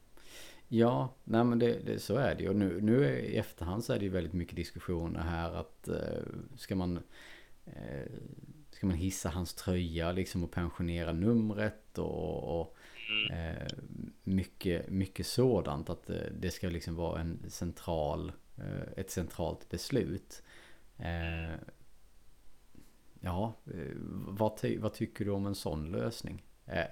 Ja, 0.68 1.14
nej 1.24 1.44
men 1.44 1.58
det, 1.58 1.78
det, 1.86 1.98
så 1.98 2.16
är 2.16 2.34
det 2.34 2.42
ju. 2.42 2.54
Nu, 2.54 2.80
nu 2.80 3.20
i 3.20 3.36
efterhand 3.36 3.84
så 3.84 3.92
är 3.92 3.98
det 3.98 4.04
ju 4.04 4.10
väldigt 4.10 4.32
mycket 4.32 4.56
diskussioner 4.56 5.20
här 5.20 5.52
att 5.52 5.88
eh, 5.88 5.94
ska 6.56 6.76
man 6.76 7.00
eh, 7.66 8.12
ska 8.70 8.86
man 8.86 8.96
hissa 8.96 9.28
hans 9.28 9.54
tröja 9.54 10.12
liksom 10.12 10.44
och 10.44 10.50
pensionera 10.50 11.12
numret 11.12 11.98
och, 11.98 12.60
och 12.60 12.76
mm. 13.30 13.56
eh, 13.56 13.68
mycket, 14.22 14.90
mycket 14.90 15.26
sådant 15.26 15.90
att 15.90 16.10
det 16.40 16.50
ska 16.50 16.68
liksom 16.68 16.96
vara 16.96 17.20
en 17.20 17.38
central, 17.48 18.32
ett 18.96 19.10
centralt 19.10 19.68
beslut. 19.68 20.42
Eh, 20.98 21.54
ja, 23.20 23.54
eh, 23.66 23.96
vad, 24.28 24.56
ty 24.56 24.78
vad 24.78 24.94
tycker 24.94 25.24
du 25.24 25.30
om 25.30 25.46
en 25.46 25.54
sån 25.54 25.92
lösning? 25.92 26.42
Eh, 26.66 26.84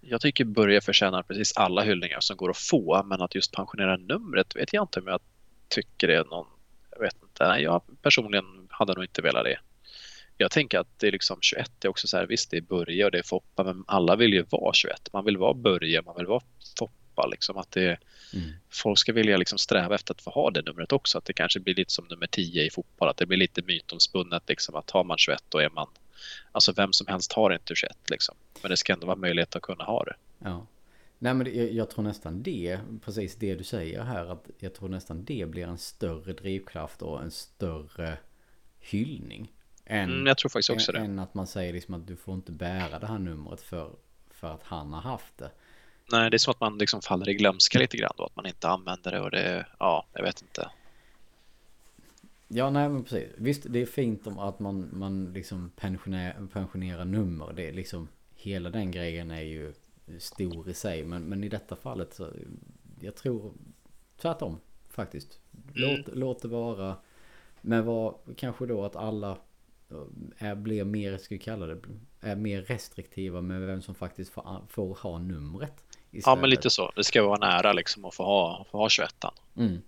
jag 0.00 0.20
tycker 0.20 0.44
Börje 0.44 0.80
förtjänar 0.80 1.22
precis 1.22 1.56
alla 1.56 1.82
hyllningar 1.82 2.20
som 2.20 2.36
går 2.36 2.50
att 2.50 2.58
få, 2.58 3.02
men 3.04 3.22
att 3.22 3.34
just 3.34 3.52
pensionera 3.52 3.96
numret 3.96 4.56
vet 4.56 4.72
jag 4.72 4.82
inte 4.82 5.00
om 5.00 5.06
jag 5.06 5.20
tycker 5.68 6.08
det 6.08 6.16
är 6.16 6.24
någon... 6.24 6.46
Jag 6.90 7.00
vet 7.00 7.22
inte. 7.22 7.44
Jag 7.44 7.82
personligen 8.02 8.66
hade 8.70 8.94
nog 8.94 9.04
inte 9.04 9.22
velat 9.22 9.44
det. 9.44 9.58
Jag 10.36 10.50
tänker 10.50 10.78
att 10.78 10.98
det 10.98 11.06
är 11.06 11.12
liksom 11.12 11.38
21 11.40 11.70
det 11.78 11.88
är 11.88 11.90
också 11.90 12.06
så 12.06 12.16
här, 12.16 12.26
visst 12.26 12.50
det 12.50 12.56
är 12.56 12.60
Börje 12.60 13.04
och 13.04 13.10
det 13.10 13.18
är 13.18 13.22
Foppa, 13.22 13.64
men 13.64 13.84
alla 13.86 14.16
vill 14.16 14.32
ju 14.32 14.42
vara 14.42 14.72
21. 14.72 15.08
Man 15.12 15.24
vill 15.24 15.36
vara 15.36 15.54
Börje, 15.54 16.02
man 16.02 16.16
vill 16.16 16.26
vara 16.26 16.42
Foppa 16.78 16.97
Europa. 17.18 17.26
Liksom, 17.26 17.56
att 17.56 17.70
det, 17.70 17.98
mm. 18.34 18.50
Folk 18.70 18.98
ska 18.98 19.12
vilja 19.12 19.36
liksom 19.36 19.58
sträva 19.58 19.94
efter 19.94 20.14
att 20.14 20.22
få 20.22 20.30
ha 20.30 20.50
det 20.50 20.62
numret 20.62 20.92
också. 20.92 21.18
Att 21.18 21.24
det 21.24 21.32
kanske 21.32 21.60
blir 21.60 21.74
lite 21.74 21.92
som 21.92 22.06
nummer 22.10 22.26
10 22.26 22.64
i 22.64 22.70
fotboll. 22.70 23.08
Att 23.08 23.16
det 23.16 23.26
blir 23.26 23.38
lite 23.38 23.62
mytomspunnet. 23.62 24.42
Liksom, 24.48 24.74
att 24.74 24.90
har 24.90 25.04
man 25.04 25.18
21 25.18 25.44
då 25.48 25.58
är 25.58 25.70
man... 25.70 25.88
Alltså 26.52 26.72
vem 26.72 26.92
som 26.92 27.06
helst 27.06 27.32
har 27.32 27.52
inte 27.52 27.74
21. 27.74 27.96
Liksom. 28.10 28.34
Men 28.62 28.70
det 28.70 28.76
ska 28.76 28.92
ändå 28.92 29.06
vara 29.06 29.16
möjlighet 29.16 29.56
att 29.56 29.62
kunna 29.62 29.84
ha 29.84 30.04
det. 30.04 30.14
Ja. 30.38 30.66
Nej 31.20 31.34
men 31.34 31.56
jag, 31.56 31.72
jag, 31.72 31.90
tror 31.90 32.04
nästan 32.04 32.42
det, 32.42 32.80
precis 33.04 33.36
det 33.36 33.54
du 33.54 33.64
säger 33.64 34.02
här, 34.02 34.32
att 34.32 34.50
jag 34.58 34.74
tror 34.74 34.88
nästan 34.88 35.24
det 35.24 35.48
blir 35.48 35.66
en 35.66 35.78
större 35.78 36.32
drivkraft 36.32 37.02
och 37.02 37.22
en 37.22 37.30
större 37.30 38.18
hyllning. 38.80 39.52
Än, 39.84 40.10
mm, 40.10 40.26
jag 40.26 40.38
tror 40.38 40.48
faktiskt 40.48 40.70
också 40.70 40.92
än, 40.92 41.02
det. 41.02 41.04
Än 41.04 41.18
att 41.18 41.34
man 41.34 41.46
säger 41.46 41.72
liksom 41.72 41.94
att 41.94 42.06
du 42.06 42.16
får 42.16 42.34
inte 42.34 42.52
bära 42.52 42.98
det 42.98 43.06
här 43.06 43.18
numret 43.18 43.60
för, 43.60 43.90
för 44.30 44.54
att 44.54 44.62
han 44.62 44.92
har 44.92 45.00
haft 45.00 45.38
det. 45.38 45.50
Nej, 46.12 46.30
det 46.30 46.36
är 46.36 46.38
som 46.38 46.50
att 46.50 46.60
man 46.60 46.78
liksom 46.78 47.02
faller 47.02 47.28
i 47.28 47.34
glömska 47.34 47.78
lite 47.78 47.96
grann 47.96 48.12
då, 48.16 48.24
att 48.24 48.36
man 48.36 48.46
inte 48.46 48.68
använder 48.68 49.10
det 49.10 49.20
och 49.20 49.30
det, 49.30 49.66
ja, 49.78 50.06
jag 50.12 50.22
vet 50.22 50.42
inte. 50.42 50.70
Ja, 52.48 52.70
nej 52.70 52.88
men 52.88 53.04
precis. 53.04 53.28
Visst, 53.36 53.66
det 53.68 53.82
är 53.82 53.86
fint 53.86 54.26
om 54.26 54.38
att 54.38 54.58
man, 54.58 54.88
man 54.92 55.32
liksom 55.32 55.70
pensionerar, 55.76 56.46
pensionerar 56.52 57.04
nummer. 57.04 57.52
Det 57.52 57.68
är 57.68 57.72
liksom, 57.72 58.08
hela 58.34 58.70
den 58.70 58.90
grejen 58.90 59.30
är 59.30 59.42
ju 59.42 59.72
stor 60.18 60.68
i 60.68 60.74
sig. 60.74 61.04
Men, 61.04 61.22
men 61.22 61.44
i 61.44 61.48
detta 61.48 61.76
fallet 61.76 62.14
så, 62.14 62.30
jag 63.00 63.16
tror 63.16 63.52
tvärtom 64.16 64.60
faktiskt. 64.88 65.40
Låt, 65.74 66.08
mm. 66.08 66.18
låt 66.18 66.42
det 66.42 66.48
vara. 66.48 66.96
Men 67.60 67.84
vad, 67.84 68.14
kanske 68.36 68.66
då 68.66 68.84
att 68.84 68.96
alla 68.96 69.38
är, 70.38 70.54
blir 70.54 70.84
mer, 70.84 71.18
ska 71.18 71.34
vi 71.34 71.38
kalla 71.38 71.66
det, 71.66 71.78
är 72.20 72.36
mer 72.36 72.62
restriktiva 72.62 73.40
med 73.40 73.60
vem 73.60 73.82
som 73.82 73.94
faktiskt 73.94 74.30
får, 74.32 74.62
får 74.68 74.94
ha 74.94 75.18
numret. 75.18 75.84
Ja, 76.10 76.36
men 76.36 76.50
lite 76.50 76.70
så. 76.70 76.92
Det 76.96 77.04
ska 77.04 77.26
vara 77.26 77.38
nära 77.38 77.72
liksom 77.72 78.04
att 78.04 78.14
få 78.14 78.24
ha, 78.24 78.66
få 78.70 78.78
ha 78.78 78.88
21 78.88 79.14
mm. 79.56 79.82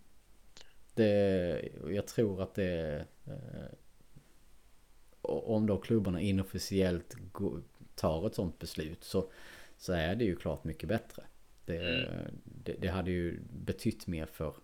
det, 0.95 1.68
Jag 1.89 2.07
tror 2.07 2.43
att 2.43 2.55
det... 2.55 3.05
Eh, 3.27 3.75
om 5.23 5.66
då 5.66 5.77
klubbarna 5.77 6.21
inofficiellt 6.21 7.16
tar 7.95 8.27
ett 8.27 8.35
sånt 8.35 8.59
beslut 8.59 9.05
så, 9.05 9.31
så 9.79 9.93
är 9.93 10.14
det 10.14 10.25
ju 10.25 10.37
klart 10.37 10.64
mycket 10.64 10.89
bättre. 10.89 11.23
Det, 11.64 12.05
mm. 12.05 12.41
det, 12.45 12.73
det, 12.73 12.89
hade 12.89 13.11
ju 13.11 13.41
betytt 13.53 14.07
mer 14.07 14.27
för, 14.27 14.55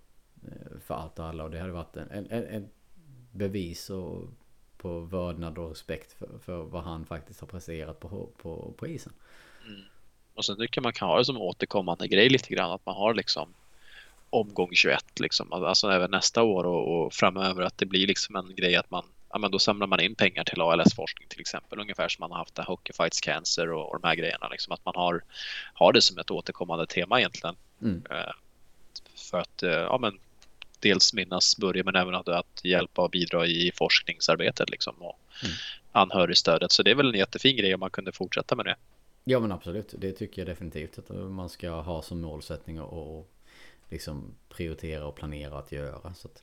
eh, 0.42 0.78
för 0.80 0.94
allt 0.94 1.18
och 1.18 1.24
alla 1.24 1.44
och 1.44 1.50
det 1.50 1.59
hade 1.59 1.72
varit 1.72 1.96
en, 1.96 2.11
en, 2.11 2.30
en 2.30 2.68
bevis 3.32 3.90
och 3.90 4.28
på 4.76 5.00
vördnad 5.00 5.59
och 5.59 5.68
respekt 5.68 6.12
för, 6.12 6.38
för 6.38 6.62
vad 6.62 6.82
han 6.82 7.07
faktiskt 7.07 7.40
har 7.40 7.48
presterat 7.48 8.00
på, 8.00 8.30
på, 8.36 8.74
på 8.76 8.86
isen. 8.86 9.12
Och 10.37 10.45
sen 10.45 10.57
tycker 10.57 10.80
man 10.80 10.93
kan 10.93 11.09
ha 11.09 11.18
det 11.18 11.24
som 11.24 11.37
återkommande 11.37 12.09
grej 12.09 12.28
lite 12.28 12.55
grann 12.55 12.70
att 12.70 12.87
man 12.87 12.95
har 12.95 13.14
liksom 13.14 13.55
omgång 14.30 14.70
21 14.72 15.20
liksom, 15.20 15.53
alltså 15.53 15.91
även 15.91 16.11
nästa 16.11 16.43
år 16.43 16.64
och, 16.64 17.05
och, 17.07 17.14
framöver 17.14 17.62
att 17.62 17.78
det 17.78 17.87
blir 17.87 18.07
liksom 18.07 18.37
en 18.37 18.55
grej 18.55 18.76
att 18.76 18.91
man, 18.91 19.05
ja 19.32 19.39
men 19.39 19.51
då 19.51 19.59
samlar 19.59 19.87
man 19.87 20.01
in 20.01 20.14
pengar 20.14 20.45
till 20.45 20.61
ALS-forskning 20.61 21.28
till 21.28 21.41
exempel, 21.41 21.80
ungefär 21.80 22.09
som 22.09 22.22
man 22.22 22.30
har 22.30 22.39
haft 22.39 22.55
det 22.55 22.62
Hockey 22.62 22.93
Fights 22.93 23.20
Cancer 23.20 23.72
och, 23.72 23.89
och 23.89 24.01
de 24.01 24.09
här 24.09 24.14
grejerna, 24.14 24.49
liksom 24.49 24.72
att 24.72 24.84
man 24.84 24.95
har, 24.97 25.24
har 25.74 25.93
det 25.93 26.03
som 26.03 26.18
ett 26.18 26.30
återkommande 26.30 26.87
tema 26.87 27.18
egentligen. 27.18 27.57
Mm. 27.82 28.03
Eh, 28.11 28.32
för 29.30 29.39
att, 29.39 29.62
eh, 29.62 29.70
ja 29.70 29.99
men 29.99 30.18
dels 30.80 31.12
minnas 31.14 31.57
Börje 31.57 31.84
men 31.84 31.97
även 31.97 32.14
att, 32.14 32.28
att 32.28 32.61
hjälpa 32.64 33.03
och 33.03 33.11
bidra 33.11 33.47
i 33.47 33.72
forskningsarbetet 33.74 34.70
liksom 34.70 34.95
och 34.99 35.18
mm. 35.43 35.55
anhörigstödet. 35.93 36.72
Så 36.72 36.82
det 36.82 36.91
är 36.91 36.95
väl 36.95 37.14
en 37.14 37.18
jättefin 37.18 37.57
grej 37.57 37.74
om 37.74 37.80
man 37.80 37.91
kunde 37.91 38.12
fortsätta 38.12 38.57
med 38.57 38.64
det. 38.64 38.76
Ja 39.28 39.40
men 39.40 39.52
absolut, 39.52 39.94
det 39.98 40.12
tycker 40.12 40.40
jag 40.40 40.46
definitivt 40.46 40.98
att 40.98 41.08
man 41.10 41.48
ska 41.48 41.70
ha 41.70 42.02
som 42.02 42.20
målsättning 42.20 42.80
och 42.80 43.30
liksom 43.90 44.34
prioritera 44.48 45.06
och 45.06 45.16
planera 45.16 45.58
att 45.58 45.72
göra. 45.72 46.14
Så 46.14 46.28
att, 46.28 46.42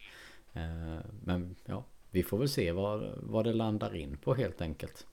eh, 0.54 1.00
men 1.24 1.56
ja, 1.66 1.86
vi 2.12 2.24
får 2.24 2.38
väl 2.38 2.50
se 2.50 2.72
vad, 2.72 3.14
vad 3.18 3.46
det 3.46 3.54
landar 3.54 3.96
in 3.96 4.18
på 4.18 4.34
helt 4.34 4.62
enkelt. 4.62 5.08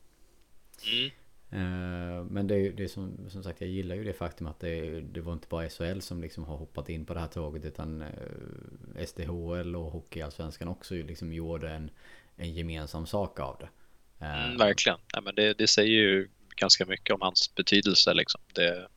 Mm. 0.93 1.11
Eh, 1.51 2.25
men 2.25 2.47
det 2.47 2.55
är, 2.55 2.73
det 2.73 2.85
är 2.85 2.89
som, 2.89 3.31
som 3.31 3.43
sagt, 3.43 3.61
jag 3.61 3.71
gillar 3.71 3.97
ju 3.97 4.05
det 4.05 4.13
faktum 4.13 4.47
att 4.47 4.61
det, 4.61 5.01
det 5.01 5.21
var 5.21 5.33
inte 5.33 5.49
bara 5.49 5.69
SHL 5.69 6.01
som 6.01 6.23
liksom 6.23 6.45
har 6.45 6.57
hoppat 6.57 6.89
in 6.89 7.05
på 7.05 7.15
det 7.15 7.21
här 7.21 7.29
tåget 7.29 7.65
utan 7.65 8.03
eh, 8.03 9.07
SDHL 9.07 9.77
och 9.77 9.93
Hockeyallsvenskan 9.93 10.69
också 10.69 10.95
liksom 10.95 11.33
gjorde 11.33 11.71
en, 11.71 11.91
en 12.37 12.55
gemensam 12.55 13.07
sak 13.07 13.41
av 13.41 13.57
det. 13.61 13.69
Eh, 14.25 14.45
mm, 14.45 14.59
verkligen, 14.59 14.99
ja, 15.13 15.21
men 15.21 15.35
det, 15.35 15.59
det 15.59 15.67
säger 15.67 15.91
ju 15.91 16.29
ganska 16.57 16.87
mycket 16.87 17.15
om 17.15 17.21
hans 17.21 17.55
betydelse 17.55 18.15
liksom. 18.15 18.41
Det, 18.55 18.89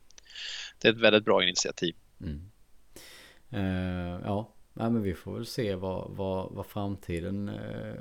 det 0.78 0.88
är 0.88 0.92
ett 0.92 1.00
väldigt 1.00 1.24
bra 1.24 1.42
initiativ. 1.42 1.96
Mm. 2.20 2.50
Uh, 3.52 4.20
ja, 4.24 4.50
Nej, 4.72 4.90
men 4.90 5.02
vi 5.02 5.14
får 5.14 5.34
väl 5.34 5.46
se 5.46 5.74
vad, 5.74 6.10
vad, 6.10 6.52
vad 6.52 6.66
framtiden 6.66 7.48
uh, 7.48 7.94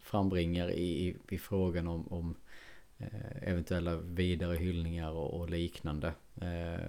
frambringar 0.00 0.70
i, 0.70 1.16
i 1.28 1.38
frågan 1.38 1.88
om, 1.88 2.08
om 2.08 2.36
uh, 3.00 3.42
eventuella 3.42 3.96
vidare 3.96 4.56
hyllningar 4.56 5.10
och, 5.10 5.40
och 5.40 5.50
liknande. 5.50 6.12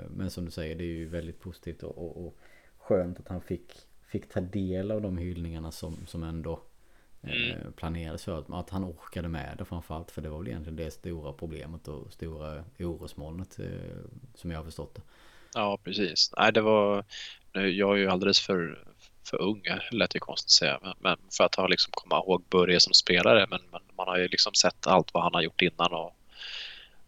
men 0.09 0.29
som 0.29 0.45
du 0.45 0.51
säger, 0.51 0.75
det 0.75 0.83
är 0.83 0.93
ju 0.97 1.09
väldigt 1.09 1.39
positivt 1.39 1.83
och, 1.83 1.97
och, 1.97 2.25
och, 2.25 2.37
skönt 2.77 3.19
att 3.19 3.27
han 3.27 3.41
fick, 3.41 3.73
fick 4.07 4.29
ta 4.29 4.39
del 4.39 4.91
av 4.91 5.01
de 5.01 5.17
hyllningarna 5.17 5.71
som, 5.71 5.97
som 6.07 6.23
ändå 6.23 6.61
mm. 7.23 7.73
planerades 7.73 8.23
för. 8.23 8.59
Att, 8.59 8.69
han 8.69 8.83
orkade 8.83 9.27
med 9.27 9.55
det 9.57 9.65
framförallt. 9.65 10.11
För 10.11 10.21
det 10.21 10.29
var 10.29 10.37
väl 10.39 10.47
egentligen 10.47 10.75
det 10.75 10.91
stora 10.91 11.33
problemet 11.33 11.87
och 11.87 12.13
stora 12.13 12.63
orosmolnet 12.79 13.59
som 14.35 14.51
jag 14.51 14.57
har 14.57 14.65
förstått 14.65 14.95
det. 14.95 15.01
Ja, 15.53 15.79
precis. 15.83 16.31
Nej, 16.37 16.53
det 16.53 16.61
var, 16.61 17.05
jag 17.53 17.93
är 17.93 17.95
ju 17.95 18.09
alldeles 18.09 18.39
för, 18.39 18.87
för 19.23 19.41
ung, 19.41 19.61
lät 19.91 20.15
ju 20.15 20.19
konstigt 20.19 20.51
säga, 20.51 20.79
men, 20.81 20.93
men 20.99 21.17
för 21.37 21.43
att 21.43 21.55
ha 21.55 21.67
liksom 21.67 21.91
komma 21.91 22.17
ihåg 22.17 22.43
Börje 22.49 22.79
som 22.79 22.93
spelare. 22.93 23.47
Men, 23.49 23.59
men, 23.71 23.81
man 23.97 24.07
har 24.07 24.17
ju 24.17 24.27
liksom 24.27 24.53
sett 24.53 24.87
allt 24.87 25.13
vad 25.13 25.23
han 25.23 25.33
har 25.33 25.41
gjort 25.41 25.61
innan 25.61 25.93
och, 25.93 26.13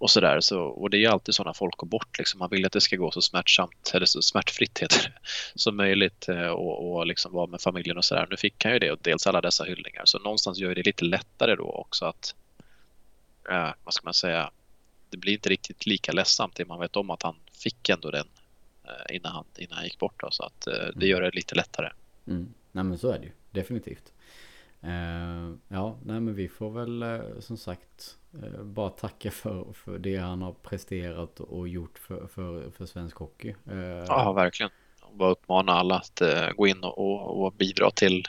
och 0.02 0.10
sådär. 0.10 0.39
Så, 0.39 0.62
och 0.62 0.89
det 0.89 0.97
är 0.97 0.99
ju 0.99 1.08
alltid 1.08 1.36
sådana 1.36 1.54
folk 1.54 1.78
går 1.78 1.88
bort. 1.88 2.18
Liksom. 2.18 2.39
Man 2.39 2.49
vill 2.49 2.66
att 2.66 2.72
det 2.72 2.82
ska 2.82 2.95
gå 2.95 3.12
så 3.12 3.22
smärtsamt, 3.22 3.91
eller 3.93 4.06
så 4.06 4.22
smärtfritt 4.22 4.80
heter 4.82 5.04
det, 5.04 5.30
som 5.56 5.78
möjligt 5.78 6.30
eh, 6.30 6.47
och, 6.47 6.91
och 6.91 7.08
liksom 7.08 7.34
vara 7.34 7.47
med 7.47 7.62
familjen 7.62 7.97
och 7.97 8.06
sådär. 8.06 8.28
Nu 8.30 8.38
fick 8.38 8.64
han 8.64 8.74
ju 8.74 8.80
det 8.80 8.91
och 8.91 8.99
dels 9.02 9.28
alla 9.28 9.41
dessa 9.41 9.64
hyllningar. 9.64 10.02
Så 10.06 10.20
någonstans 10.20 10.60
gör 10.60 10.76
det 10.76 10.86
lite 10.86 11.06
lättare 11.06 11.56
då 11.56 11.64
också 11.64 12.06
att, 12.06 12.36
äh, 13.49 13.70
vad 13.84 13.93
ska 13.93 14.06
man 14.06 14.14
säga, 14.14 14.52
det 15.10 15.18
blir 15.18 15.34
inte 15.34 15.49
riktigt 15.49 15.86
lika 15.86 16.12
ledsamt 16.12 16.56
det 16.56 16.66
man 16.66 16.80
vet 16.80 16.95
om 16.95 17.10
att 17.10 17.24
han 17.24 17.36
fick 17.52 17.89
ändå 17.89 18.12
den 18.12 18.28
Eh, 18.91 19.16
innan 19.16 19.32
han, 19.32 19.45
innan 19.58 19.78
han 19.78 19.84
gick 19.84 19.99
bort. 19.99 20.22
Då, 20.22 20.32
så 20.32 20.43
att 20.43 20.68
eh, 20.68 20.74
det 20.74 20.93
mm. 20.93 21.08
gör 21.08 21.22
det 21.22 21.32
lite 21.32 21.56
lättare. 21.56 21.89
Mm. 22.28 22.54
Nej 22.72 22.84
men 22.84 22.97
så 22.97 23.12
är 23.12 23.20
det 23.20 23.26
ju, 23.26 23.32
definitivt. 23.52 24.14
Uh, 24.84 25.56
ja, 25.68 25.97
nej 26.06 26.20
men 26.20 26.36
vi 26.36 26.47
får 26.49 26.72
väl 26.72 27.04
uh, 27.04 27.39
som 27.39 27.58
sagt 27.58 28.18
bara 28.64 28.90
tacka 28.90 29.32
för, 29.32 29.74
för 29.74 29.98
det 29.98 30.18
han 30.18 30.42
har 30.42 30.54
presterat 30.54 31.40
och 31.40 31.68
gjort 31.68 32.00
för, 32.00 32.28
för, 32.28 32.72
för 32.72 32.86
svensk 32.86 33.18
hockey. 33.18 33.56
ja, 34.08 34.34
verkligen. 34.34 34.72
Och 35.02 35.18
bara 35.18 35.32
uppmana 35.32 35.72
alla 35.72 35.96
att 35.96 36.22
gå 36.56 36.68
in 36.68 36.84
och, 36.84 37.44
och 37.44 37.54
bidra 37.54 37.92
till 37.92 38.24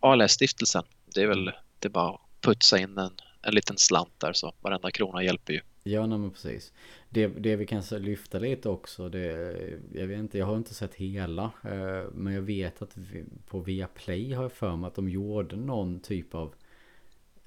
ALS-stiftelsen. 0.00 0.84
Det 1.14 1.22
är 1.22 1.26
väl 1.26 1.52
det 1.78 1.88
är 1.88 1.90
bara 1.90 2.10
att 2.10 2.20
putsa 2.40 2.78
in 2.78 2.98
en, 2.98 3.12
en 3.42 3.54
liten 3.54 3.78
slant 3.78 4.20
där 4.20 4.32
så 4.32 4.52
varenda 4.60 4.90
krona 4.90 5.22
hjälper 5.22 5.52
ju. 5.52 5.60
Ja, 5.82 6.06
nej, 6.06 6.18
men 6.18 6.30
precis. 6.30 6.72
Det, 7.08 7.26
det 7.26 7.56
vi 7.56 7.66
kan 7.66 7.82
lyfta 7.90 8.38
lite 8.38 8.68
också, 8.68 9.08
det, 9.08 9.56
jag 9.92 10.06
vet 10.06 10.18
inte, 10.18 10.38
jag 10.38 10.46
har 10.46 10.56
inte 10.56 10.74
sett 10.74 10.94
hela. 10.94 11.44
Eh, 11.64 12.10
men 12.12 12.34
jag 12.34 12.42
vet 12.42 12.82
att 12.82 12.96
vi, 12.96 13.24
på 13.46 13.60
Viaplay 13.60 14.32
har 14.32 14.42
jag 14.42 14.52
för 14.52 14.76
mig 14.76 14.88
att 14.88 14.94
de 14.94 15.08
gjorde 15.08 15.56
någon 15.56 16.00
typ 16.00 16.34
av 16.34 16.54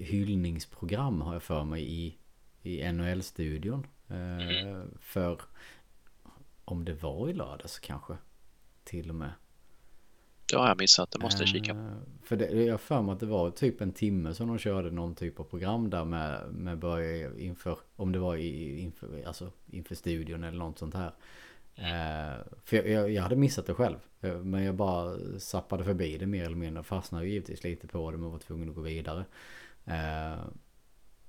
hyllningsprogram 0.04 1.22
har 1.22 1.34
jag 1.34 1.44
för 1.44 1.64
mig 1.64 1.94
i, 1.94 2.18
i 2.62 2.92
NHL-studion. 2.92 3.88
Eh, 4.08 4.84
för 5.00 5.42
om 6.66 6.86
det 6.86 6.94
var 6.94 7.30
i 7.30 7.34
lördags 7.34 7.80
kanske. 7.80 8.18
Till 8.84 9.10
och 9.10 9.16
med. 9.16 9.32
Det 10.52 10.58
har 10.58 10.68
jag 10.68 10.80
missat, 10.80 11.12
det 11.12 11.20
måste 11.20 11.42
jag 11.42 11.50
kika 11.50 11.74
uh, 11.74 11.92
För 12.24 12.36
det, 12.36 12.64
jag 12.64 12.82
för 12.82 13.02
mig 13.02 13.14
att 13.14 13.20
det 13.20 13.26
var 13.26 13.52
typ 13.52 13.82
en 13.82 13.92
timme 13.92 14.34
som 14.34 14.48
de 14.48 14.58
körde 14.58 14.92
någon 14.92 15.16
typ 15.16 15.40
av 15.40 15.44
program 15.44 15.90
där 15.90 16.06
med, 16.06 16.54
med 16.54 16.80
börja 16.80 17.38
inför, 17.38 17.78
om 17.96 18.12
det 18.12 18.20
var 18.20 18.36
i, 18.36 18.80
inför, 18.80 19.24
alltså 19.28 19.52
inför 19.68 19.96
studion 19.96 20.44
eller 20.44 20.58
något 20.58 20.80
sånt 20.80 20.94
här. 20.94 21.14
Uh, 21.78 22.44
för 22.64 22.78
jag, 22.78 22.90
jag, 22.90 23.12
jag, 23.12 23.24
hade 23.24 23.36
missat 23.36 23.66
det 23.66 23.74
själv. 23.74 23.98
Uh, 24.24 24.38
men 24.38 24.64
jag 24.64 24.76
bara 24.76 25.18
sappade 25.40 25.84
förbi 25.84 26.18
det 26.18 26.28
mer 26.28 26.46
eller 26.46 26.56
mindre. 26.56 26.84
Fastnade 26.84 27.28
givetvis 27.28 27.64
lite 27.64 27.88
på 27.88 28.12
det 28.12 28.18
men 28.18 28.32
var 28.32 28.40
tvungen 28.40 28.70
att 28.70 28.76
gå 28.76 28.82
vidare. 28.82 29.26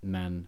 Men 0.01 0.47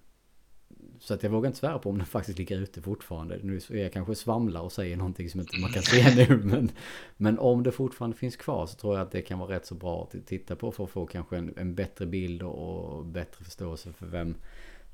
så 1.01 1.14
att 1.14 1.22
jag 1.22 1.31
vågar 1.31 1.47
inte 1.47 1.59
svära 1.59 1.78
på 1.78 1.90
om 1.90 1.98
den 1.98 2.06
faktiskt 2.06 2.39
ligger 2.39 2.59
ute 2.59 2.82
fortfarande. 2.82 3.39
Nu 3.43 3.56
är 3.56 3.76
jag 3.76 3.93
kanske 3.93 4.14
svamlar 4.14 4.60
och 4.60 4.72
säger 4.72 4.97
någonting 4.97 5.31
som 5.31 5.40
inte 5.40 5.60
man 5.60 5.72
kan 5.72 5.82
se 5.82 6.14
nu. 6.14 6.36
Men, 6.44 6.70
men 7.16 7.39
om 7.39 7.62
det 7.62 7.72
fortfarande 7.72 8.16
finns 8.16 8.36
kvar 8.36 8.66
så 8.66 8.76
tror 8.76 8.94
jag 8.94 9.02
att 9.02 9.12
det 9.12 9.22
kan 9.22 9.39
vara 9.39 9.55
rätt 9.55 9.66
så 9.66 9.74
bra 9.74 10.02
att 10.02 10.26
titta 10.26 10.56
på 10.56 10.72
för 10.72 10.85
att 10.85 10.90
få 10.90 11.06
kanske 11.06 11.36
en, 11.36 11.55
en 11.56 11.74
bättre 11.74 12.06
bild 12.06 12.43
och 12.43 13.05
bättre 13.05 13.44
förståelse 13.44 13.93
för 13.93 14.06
vem, 14.06 14.36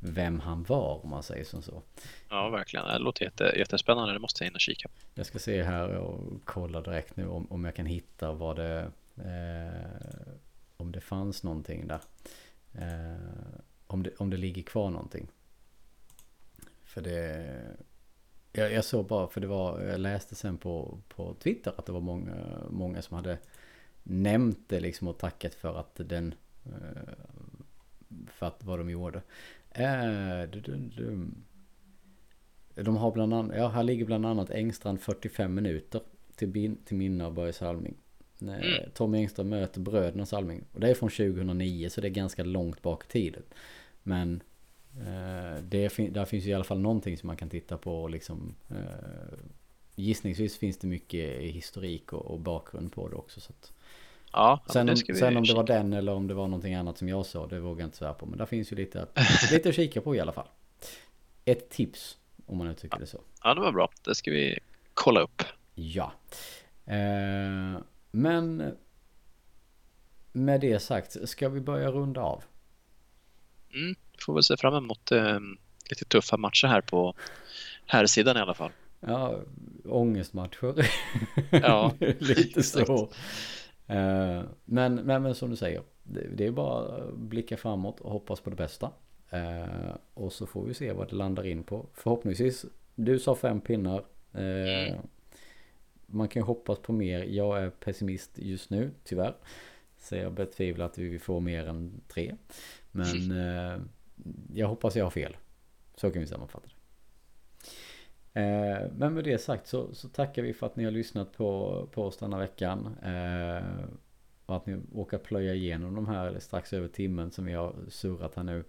vem 0.01 0.41
han 0.41 0.63
var 0.63 1.05
om 1.05 1.11
man 1.11 1.23
säger 1.23 1.45
som 1.45 1.63
så. 1.63 1.83
Ja, 2.29 2.49
verkligen. 2.49 2.87
Det 2.87 2.99
låter 2.99 3.25
jätte, 3.25 3.55
jättespännande. 3.57 4.13
Det 4.13 4.19
måste 4.19 4.45
jag 4.45 4.51
in 4.51 4.55
och 4.55 4.61
kika. 4.61 4.89
Jag 5.15 5.27
ska 5.27 5.39
se 5.39 5.63
här 5.63 5.89
och 5.89 6.41
kolla 6.45 6.81
direkt 6.81 7.17
nu 7.17 7.29
om, 7.29 7.47
om 7.51 7.65
jag 7.65 7.75
kan 7.75 7.87
hitta 7.87 8.33
vad 8.33 8.57
det... 8.57 8.91
Eh, 9.17 10.33
om 10.77 10.93
det 10.93 11.01
fanns 11.01 11.43
någonting 11.43 11.87
där. 11.87 12.01
Eh, 12.73 13.61
om, 13.87 14.03
det, 14.03 14.17
om 14.17 14.31
det 14.31 14.37
ligger 14.37 14.63
kvar 14.63 14.91
någonting. 14.91 15.31
För 16.85 17.01
det... 17.01 17.77
Jag, 18.53 18.73
jag 18.73 18.85
såg 18.85 19.07
bara, 19.07 19.29
för 19.29 19.41
det 19.41 19.47
var, 19.47 19.81
jag 19.81 20.01
läste 20.01 20.35
sen 20.35 20.59
på, 20.59 20.99
på 21.09 21.35
Twitter 21.35 21.73
att 21.77 21.87
det 21.87 21.93
var 21.93 22.01
många, 22.01 22.35
många 22.71 23.03
som 23.03 23.17
hade 23.17 23.39
nämnt 24.03 24.59
det 24.67 24.81
liksom 24.81 25.09
och 25.09 25.19
tackat 25.19 25.55
för 25.55 25.81
att 25.81 25.95
den... 25.95 26.35
Eh, 26.65 27.13
för 28.27 28.47
att 28.47 28.65
vad 28.65 28.79
de 28.79 28.91
gjorde. 28.91 29.23
Eh, 29.71 30.43
de 32.75 32.97
har 32.97 33.13
bland 33.13 33.35
annat, 33.35 33.57
ja 33.57 33.69
här 33.69 33.83
ligger 33.83 34.05
bland 34.05 34.27
annat 34.27 34.51
Engstrand 34.51 35.01
45 35.01 35.55
minuter 35.55 36.01
till, 36.35 36.77
till 36.85 36.97
minne 36.97 37.27
av 37.27 37.35
Börje 37.35 37.53
Salming. 37.53 37.97
Mm. 38.49 38.91
Tommy 38.95 39.19
Engstrand 39.19 39.51
möter 39.51 39.81
bröderna 39.81 40.27
Salming. 40.27 40.65
Och 40.73 40.81
det 40.81 40.91
är 40.91 40.95
från 40.95 41.11
2009 41.11 41.89
så 41.89 42.01
det 42.01 42.09
är 42.09 42.11
ganska 42.11 42.45
långt 42.45 42.83
bak 42.83 43.05
i 43.05 43.09
tiden. 43.09 43.43
Men 44.03 44.43
Eh, 44.99 45.63
det, 45.63 45.89
där 46.11 46.25
finns 46.25 46.45
ju 46.45 46.51
i 46.51 46.55
alla 46.55 46.65
fall 46.65 46.79
någonting 46.79 47.19
som 47.19 47.27
man 47.27 47.37
kan 47.37 47.49
titta 47.49 47.77
på 47.77 48.03
och 48.03 48.11
liksom 48.11 48.55
eh, 48.71 49.39
Gissningsvis 49.95 50.59
finns 50.59 50.79
det 50.79 50.87
mycket 50.87 51.41
historik 51.41 52.13
och, 52.13 52.31
och 52.31 52.41
bakgrund 52.41 52.93
på 52.93 53.09
det 53.09 53.17
också 53.17 53.41
så 53.41 53.53
att, 53.53 53.73
Ja, 54.33 54.61
sen, 54.73 54.89
om, 54.89 54.97
sen 54.97 55.37
om 55.37 55.45
det 55.45 55.55
var 55.55 55.67
den 55.67 55.93
eller 55.93 56.13
om 56.13 56.27
det 56.27 56.35
var 56.35 56.49
någonting 56.49 56.75
annat 56.75 56.99
som 56.99 57.09
jag 57.09 57.27
sa, 57.27 57.47
det 57.47 57.61
vågar 57.61 57.81
jag 57.81 57.87
inte 57.87 57.97
svära 57.97 58.15
på. 58.15 58.27
Men 58.27 58.39
där 58.39 58.47
finns 58.47 58.73
ju 58.73 58.77
lite 58.77 59.03
att, 59.03 59.19
lite 59.53 59.69
att 59.69 59.75
kika 59.75 60.01
på 60.01 60.15
i 60.15 60.21
alla 60.21 60.33
fall. 60.33 60.47
Ett 61.45 61.71
tips, 61.71 62.19
om 62.47 62.59
man 62.59 62.67
uttrycker 62.67 62.97
ja. 62.97 63.01
det 63.01 63.07
så. 63.07 63.21
Ja, 63.43 63.55
det 63.55 63.61
var 63.61 63.73
bra. 63.73 63.91
Det 64.05 64.15
ska 64.15 64.31
vi 64.31 64.59
kolla 64.95 65.21
upp. 65.21 65.43
Ja. 65.75 66.13
Eh, 66.87 67.81
men 68.11 68.77
med 70.33 70.61
det 70.61 70.79
sagt, 70.79 71.29
ska 71.29 71.49
vi 71.49 71.61
börja 71.61 71.91
runda 71.91 72.21
av? 72.21 72.43
Mm, 73.75 73.95
får 74.27 74.35
väl 74.35 74.43
se 74.43 74.57
fram 74.57 74.75
emot 74.75 75.13
eh, 75.13 75.39
lite 75.91 76.05
tuffa 76.05 76.37
matcher 76.37 76.67
här 76.67 76.81
på 76.81 77.15
här 77.87 78.07
sidan 78.07 78.37
i 78.37 78.41
alla 78.41 78.55
fall. 78.55 78.71
Ja, 79.01 79.41
ångestmatcher. 79.85 80.87
Ja, 81.51 81.93
lite 82.19 82.63
så. 82.63 83.09
Uh, 83.91 84.43
men, 84.65 84.95
men, 84.95 85.23
men 85.23 85.35
som 85.35 85.51
du 85.51 85.57
säger, 85.57 85.83
det, 86.03 86.27
det, 86.35 86.47
är 86.47 86.51
bara 86.51 86.97
att 86.97 87.17
blicka 87.17 87.57
framåt 87.57 88.01
och 88.01 88.13
hoppas 88.13 88.41
på 88.41 88.51
det 88.51 88.57
bästa. 88.57 88.91
Uh, 89.35 89.95
och 90.15 90.33
så 90.33 90.47
får 90.47 90.65
vi 90.65 90.75
se 90.75 90.93
vad 90.93 91.11
det 91.11 91.17
landar 91.17 91.47
in 91.47 91.63
på. 91.63 91.87
Förhoppningsvis, 91.95 92.65
du 92.95 93.19
sa 93.19 93.35
fem 93.35 93.61
pinnar. 93.61 94.05
Uh, 94.35 94.89
mm. 94.89 94.99
Man 96.11 96.29
kan 96.29 96.43
hoppas 96.43 96.79
på 96.79 96.93
mer. 96.93 97.23
Jag 97.25 97.63
är 97.63 97.71
pessimist 97.71 98.39
just 98.39 98.71
nu, 98.71 98.91
tyvärr. 99.05 99.37
Så 99.99 100.17
jag 100.17 100.33
betvivlar 100.33 100.87
att 100.87 100.99
vi 100.99 101.19
får 101.19 101.41
mer 101.41 101.67
än 101.67 102.01
tre. 102.09 102.37
Men 102.91 103.31
mm. 103.31 103.89
jag 104.55 104.69
hoppas 104.69 104.97
jag 104.97 105.05
har 105.05 105.11
fel. 105.11 105.37
Så 105.95 106.11
kan 106.11 106.21
vi 106.21 106.27
sammanfatta 106.27 106.67
det. 106.67 106.75
Eh, 108.41 108.91
men 108.97 109.15
med 109.15 109.25
det 109.25 109.39
sagt 109.39 109.67
så, 109.67 109.95
så, 109.95 110.09
tackar 110.09 110.43
vi 110.43 110.53
för 110.53 110.67
att 110.67 110.77
ni 110.77 110.85
har 110.85 110.91
lyssnat 110.91 111.33
på, 111.33 111.89
på 111.93 112.05
oss 112.05 112.17
denna 112.17 112.39
veckan. 112.39 112.97
Eh, 113.03 113.85
och 114.47 114.57
att 114.57 114.67
ni 114.67 114.81
åker 114.95 115.19
plöja 115.19 115.55
igenom 115.55 115.95
de 115.95 116.09
här 116.09 116.39
strax 116.39 116.73
över 116.73 116.89
timmen 116.89 117.31
som 117.31 117.45
vi 117.45 117.53
har 117.53 117.75
surrat 117.89 118.35
här 118.35 118.43
nu. 118.43 118.65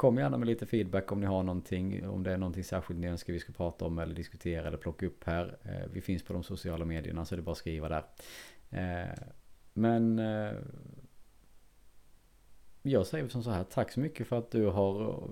Kom 0.00 0.18
gärna 0.18 0.38
med 0.38 0.46
lite 0.46 0.66
feedback 0.66 1.12
om 1.12 1.20
ni 1.20 1.26
har 1.26 1.42
någonting, 1.42 2.08
om 2.08 2.22
det 2.22 2.32
är 2.32 2.36
någonting 2.36 2.64
särskilt 2.64 3.00
ni 3.00 3.06
önskar 3.06 3.32
vi 3.32 3.40
ska 3.40 3.52
prata 3.52 3.84
om 3.84 3.98
eller 3.98 4.14
diskutera 4.14 4.68
eller 4.68 4.78
plocka 4.78 5.06
upp 5.06 5.24
här. 5.24 5.58
Eh, 5.62 5.90
vi 5.92 6.00
finns 6.00 6.22
på 6.22 6.32
de 6.32 6.42
sociala 6.42 6.84
medierna 6.84 7.24
så 7.24 7.34
det 7.34 7.40
är 7.40 7.42
bara 7.42 7.52
att 7.52 7.58
skriva 7.58 7.88
där. 7.88 8.04
Eh, 8.70 9.18
men 9.72 10.18
eh, 10.18 10.52
jag 12.82 13.06
säger 13.06 13.28
som 13.28 13.42
så 13.42 13.50
här, 13.50 13.64
tack 13.64 13.92
så 13.92 14.00
mycket 14.00 14.26
för 14.26 14.38
att 14.38 14.50
du 14.50 14.66
har 14.66 15.24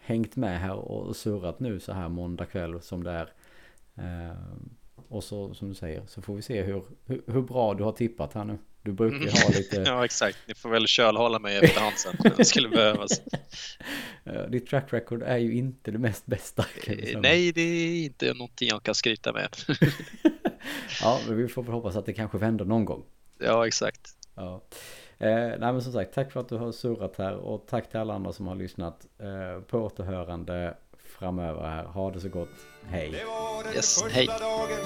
hängt 0.00 0.36
med 0.36 0.60
här 0.60 0.74
och 0.74 1.16
surrat 1.16 1.60
nu 1.60 1.80
så 1.80 1.92
här 1.92 2.08
måndag 2.08 2.46
kväll 2.46 2.80
som 2.80 3.04
det 3.04 3.10
är. 3.10 3.32
Och 5.08 5.24
så 5.24 5.54
som 5.54 5.68
du 5.68 5.74
säger 5.74 6.06
så 6.06 6.22
får 6.22 6.34
vi 6.34 6.42
se 6.42 6.62
hur, 6.62 6.84
hur, 7.06 7.22
hur 7.26 7.42
bra 7.42 7.74
du 7.74 7.84
har 7.84 7.92
tippat 7.92 8.34
här 8.34 8.44
nu. 8.44 8.58
Du 8.82 8.92
brukar 8.92 9.18
ju 9.18 9.30
ha 9.30 9.48
lite... 9.48 9.76
ja 9.86 10.04
exakt, 10.04 10.38
ni 10.46 10.54
får 10.54 10.68
väl 10.68 10.86
kölhålla 10.86 11.38
mig 11.38 11.56
efterhand 11.56 11.96
sen 11.96 12.16
om 12.18 12.30
det 12.36 12.44
skulle 12.44 12.68
behövas. 12.68 13.22
Ditt 14.48 14.66
track 14.66 14.92
record 14.92 15.22
är 15.22 15.36
ju 15.36 15.54
inte 15.54 15.90
det 15.90 15.98
mest 15.98 16.26
bästa. 16.26 16.64
Nej, 17.16 17.52
det 17.52 17.60
är 17.60 18.04
inte 18.04 18.34
någonting 18.34 18.68
jag 18.68 18.82
kan 18.82 18.94
skryta 18.94 19.32
med. 19.32 19.48
ja, 21.02 21.20
men 21.26 21.36
vi 21.36 21.48
får 21.48 21.62
väl 21.62 21.72
hoppas 21.72 21.96
att 21.96 22.06
det 22.06 22.12
kanske 22.12 22.38
vänder 22.38 22.64
någon 22.64 22.84
gång. 22.84 23.04
Ja, 23.38 23.66
exakt. 23.66 24.16
Ja. 24.34 24.62
Eh, 25.18 25.28
nej 25.28 25.58
men 25.58 25.82
som 25.82 25.92
sagt, 25.92 26.14
tack 26.14 26.32
för 26.32 26.40
att 26.40 26.48
du 26.48 26.56
har 26.56 26.72
surrat 26.72 27.16
här 27.18 27.34
och 27.34 27.66
tack 27.66 27.90
till 27.90 28.00
alla 28.00 28.14
andra 28.14 28.32
som 28.32 28.46
har 28.46 28.54
lyssnat. 28.54 29.06
Eh, 29.18 29.62
på 29.62 29.78
återhörande 29.78 30.74
framöver 31.18 31.62
här. 31.62 31.84
Ha 31.84 32.10
det 32.10 32.20
så 32.20 32.28
gott. 32.28 32.48
Hej. 32.86 33.10
Det 33.10 33.24
var 33.24 33.64
den 33.64 33.74
yes, 33.74 34.02
första 34.02 34.08
hej. 34.08 34.26
dagen 34.26 34.80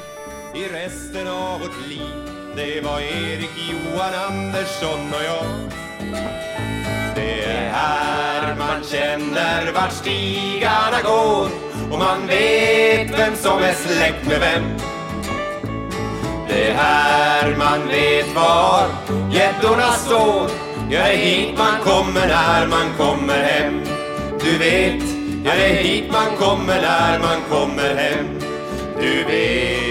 i 0.55 0.68
resten 0.68 1.28
av 1.28 1.60
vårt 1.60 1.89
liv. 1.89 2.45
Det 2.57 2.81
var 2.85 3.01
Erik, 3.01 3.51
Johan, 3.70 4.15
Andersson 4.28 5.15
och 5.15 5.24
jag. 5.24 5.47
Det 7.15 7.45
är 7.45 7.70
här 7.73 8.57
man 8.59 8.85
känner 8.85 9.73
vart 9.73 9.93
stigarna 9.93 11.03
går. 11.05 11.49
Och 11.93 11.99
man 11.99 12.27
vet 12.27 13.19
vem 13.19 13.37
som 13.37 13.59
är 13.59 13.73
släkt 13.73 14.27
med 14.28 14.41
vem. 14.41 14.65
Det 16.49 16.70
är 16.70 16.74
här 16.74 17.57
man 17.57 17.89
vet 17.89 18.35
var 18.35 18.89
gäddorna 19.33 19.93
står. 19.93 20.51
Ja, 20.91 21.01
det 21.05 21.12
är 21.12 21.16
hit 21.16 21.59
man 21.59 21.81
kommer 21.85 22.27
när 22.27 22.66
man 22.66 22.93
kommer 22.99 23.43
hem. 23.43 23.81
Du 24.41 24.59
vet, 24.59 25.03
ja 25.45 25.53
det 25.55 25.66
är 25.66 25.83
hit 25.83 26.12
man 26.12 26.37
kommer 26.39 26.83
när 26.83 27.19
man 27.19 27.41
kommer 27.51 27.95
hem. 27.95 28.27
Du 29.01 29.24
vet. 29.24 29.86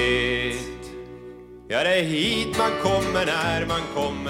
Ja, 1.67 1.83
det 1.83 1.99
är 1.99 2.03
hit 2.03 2.57
man 2.57 2.71
kommer 2.83 3.25
när 3.25 3.65
man 3.65 3.81
kommer. 3.95 4.24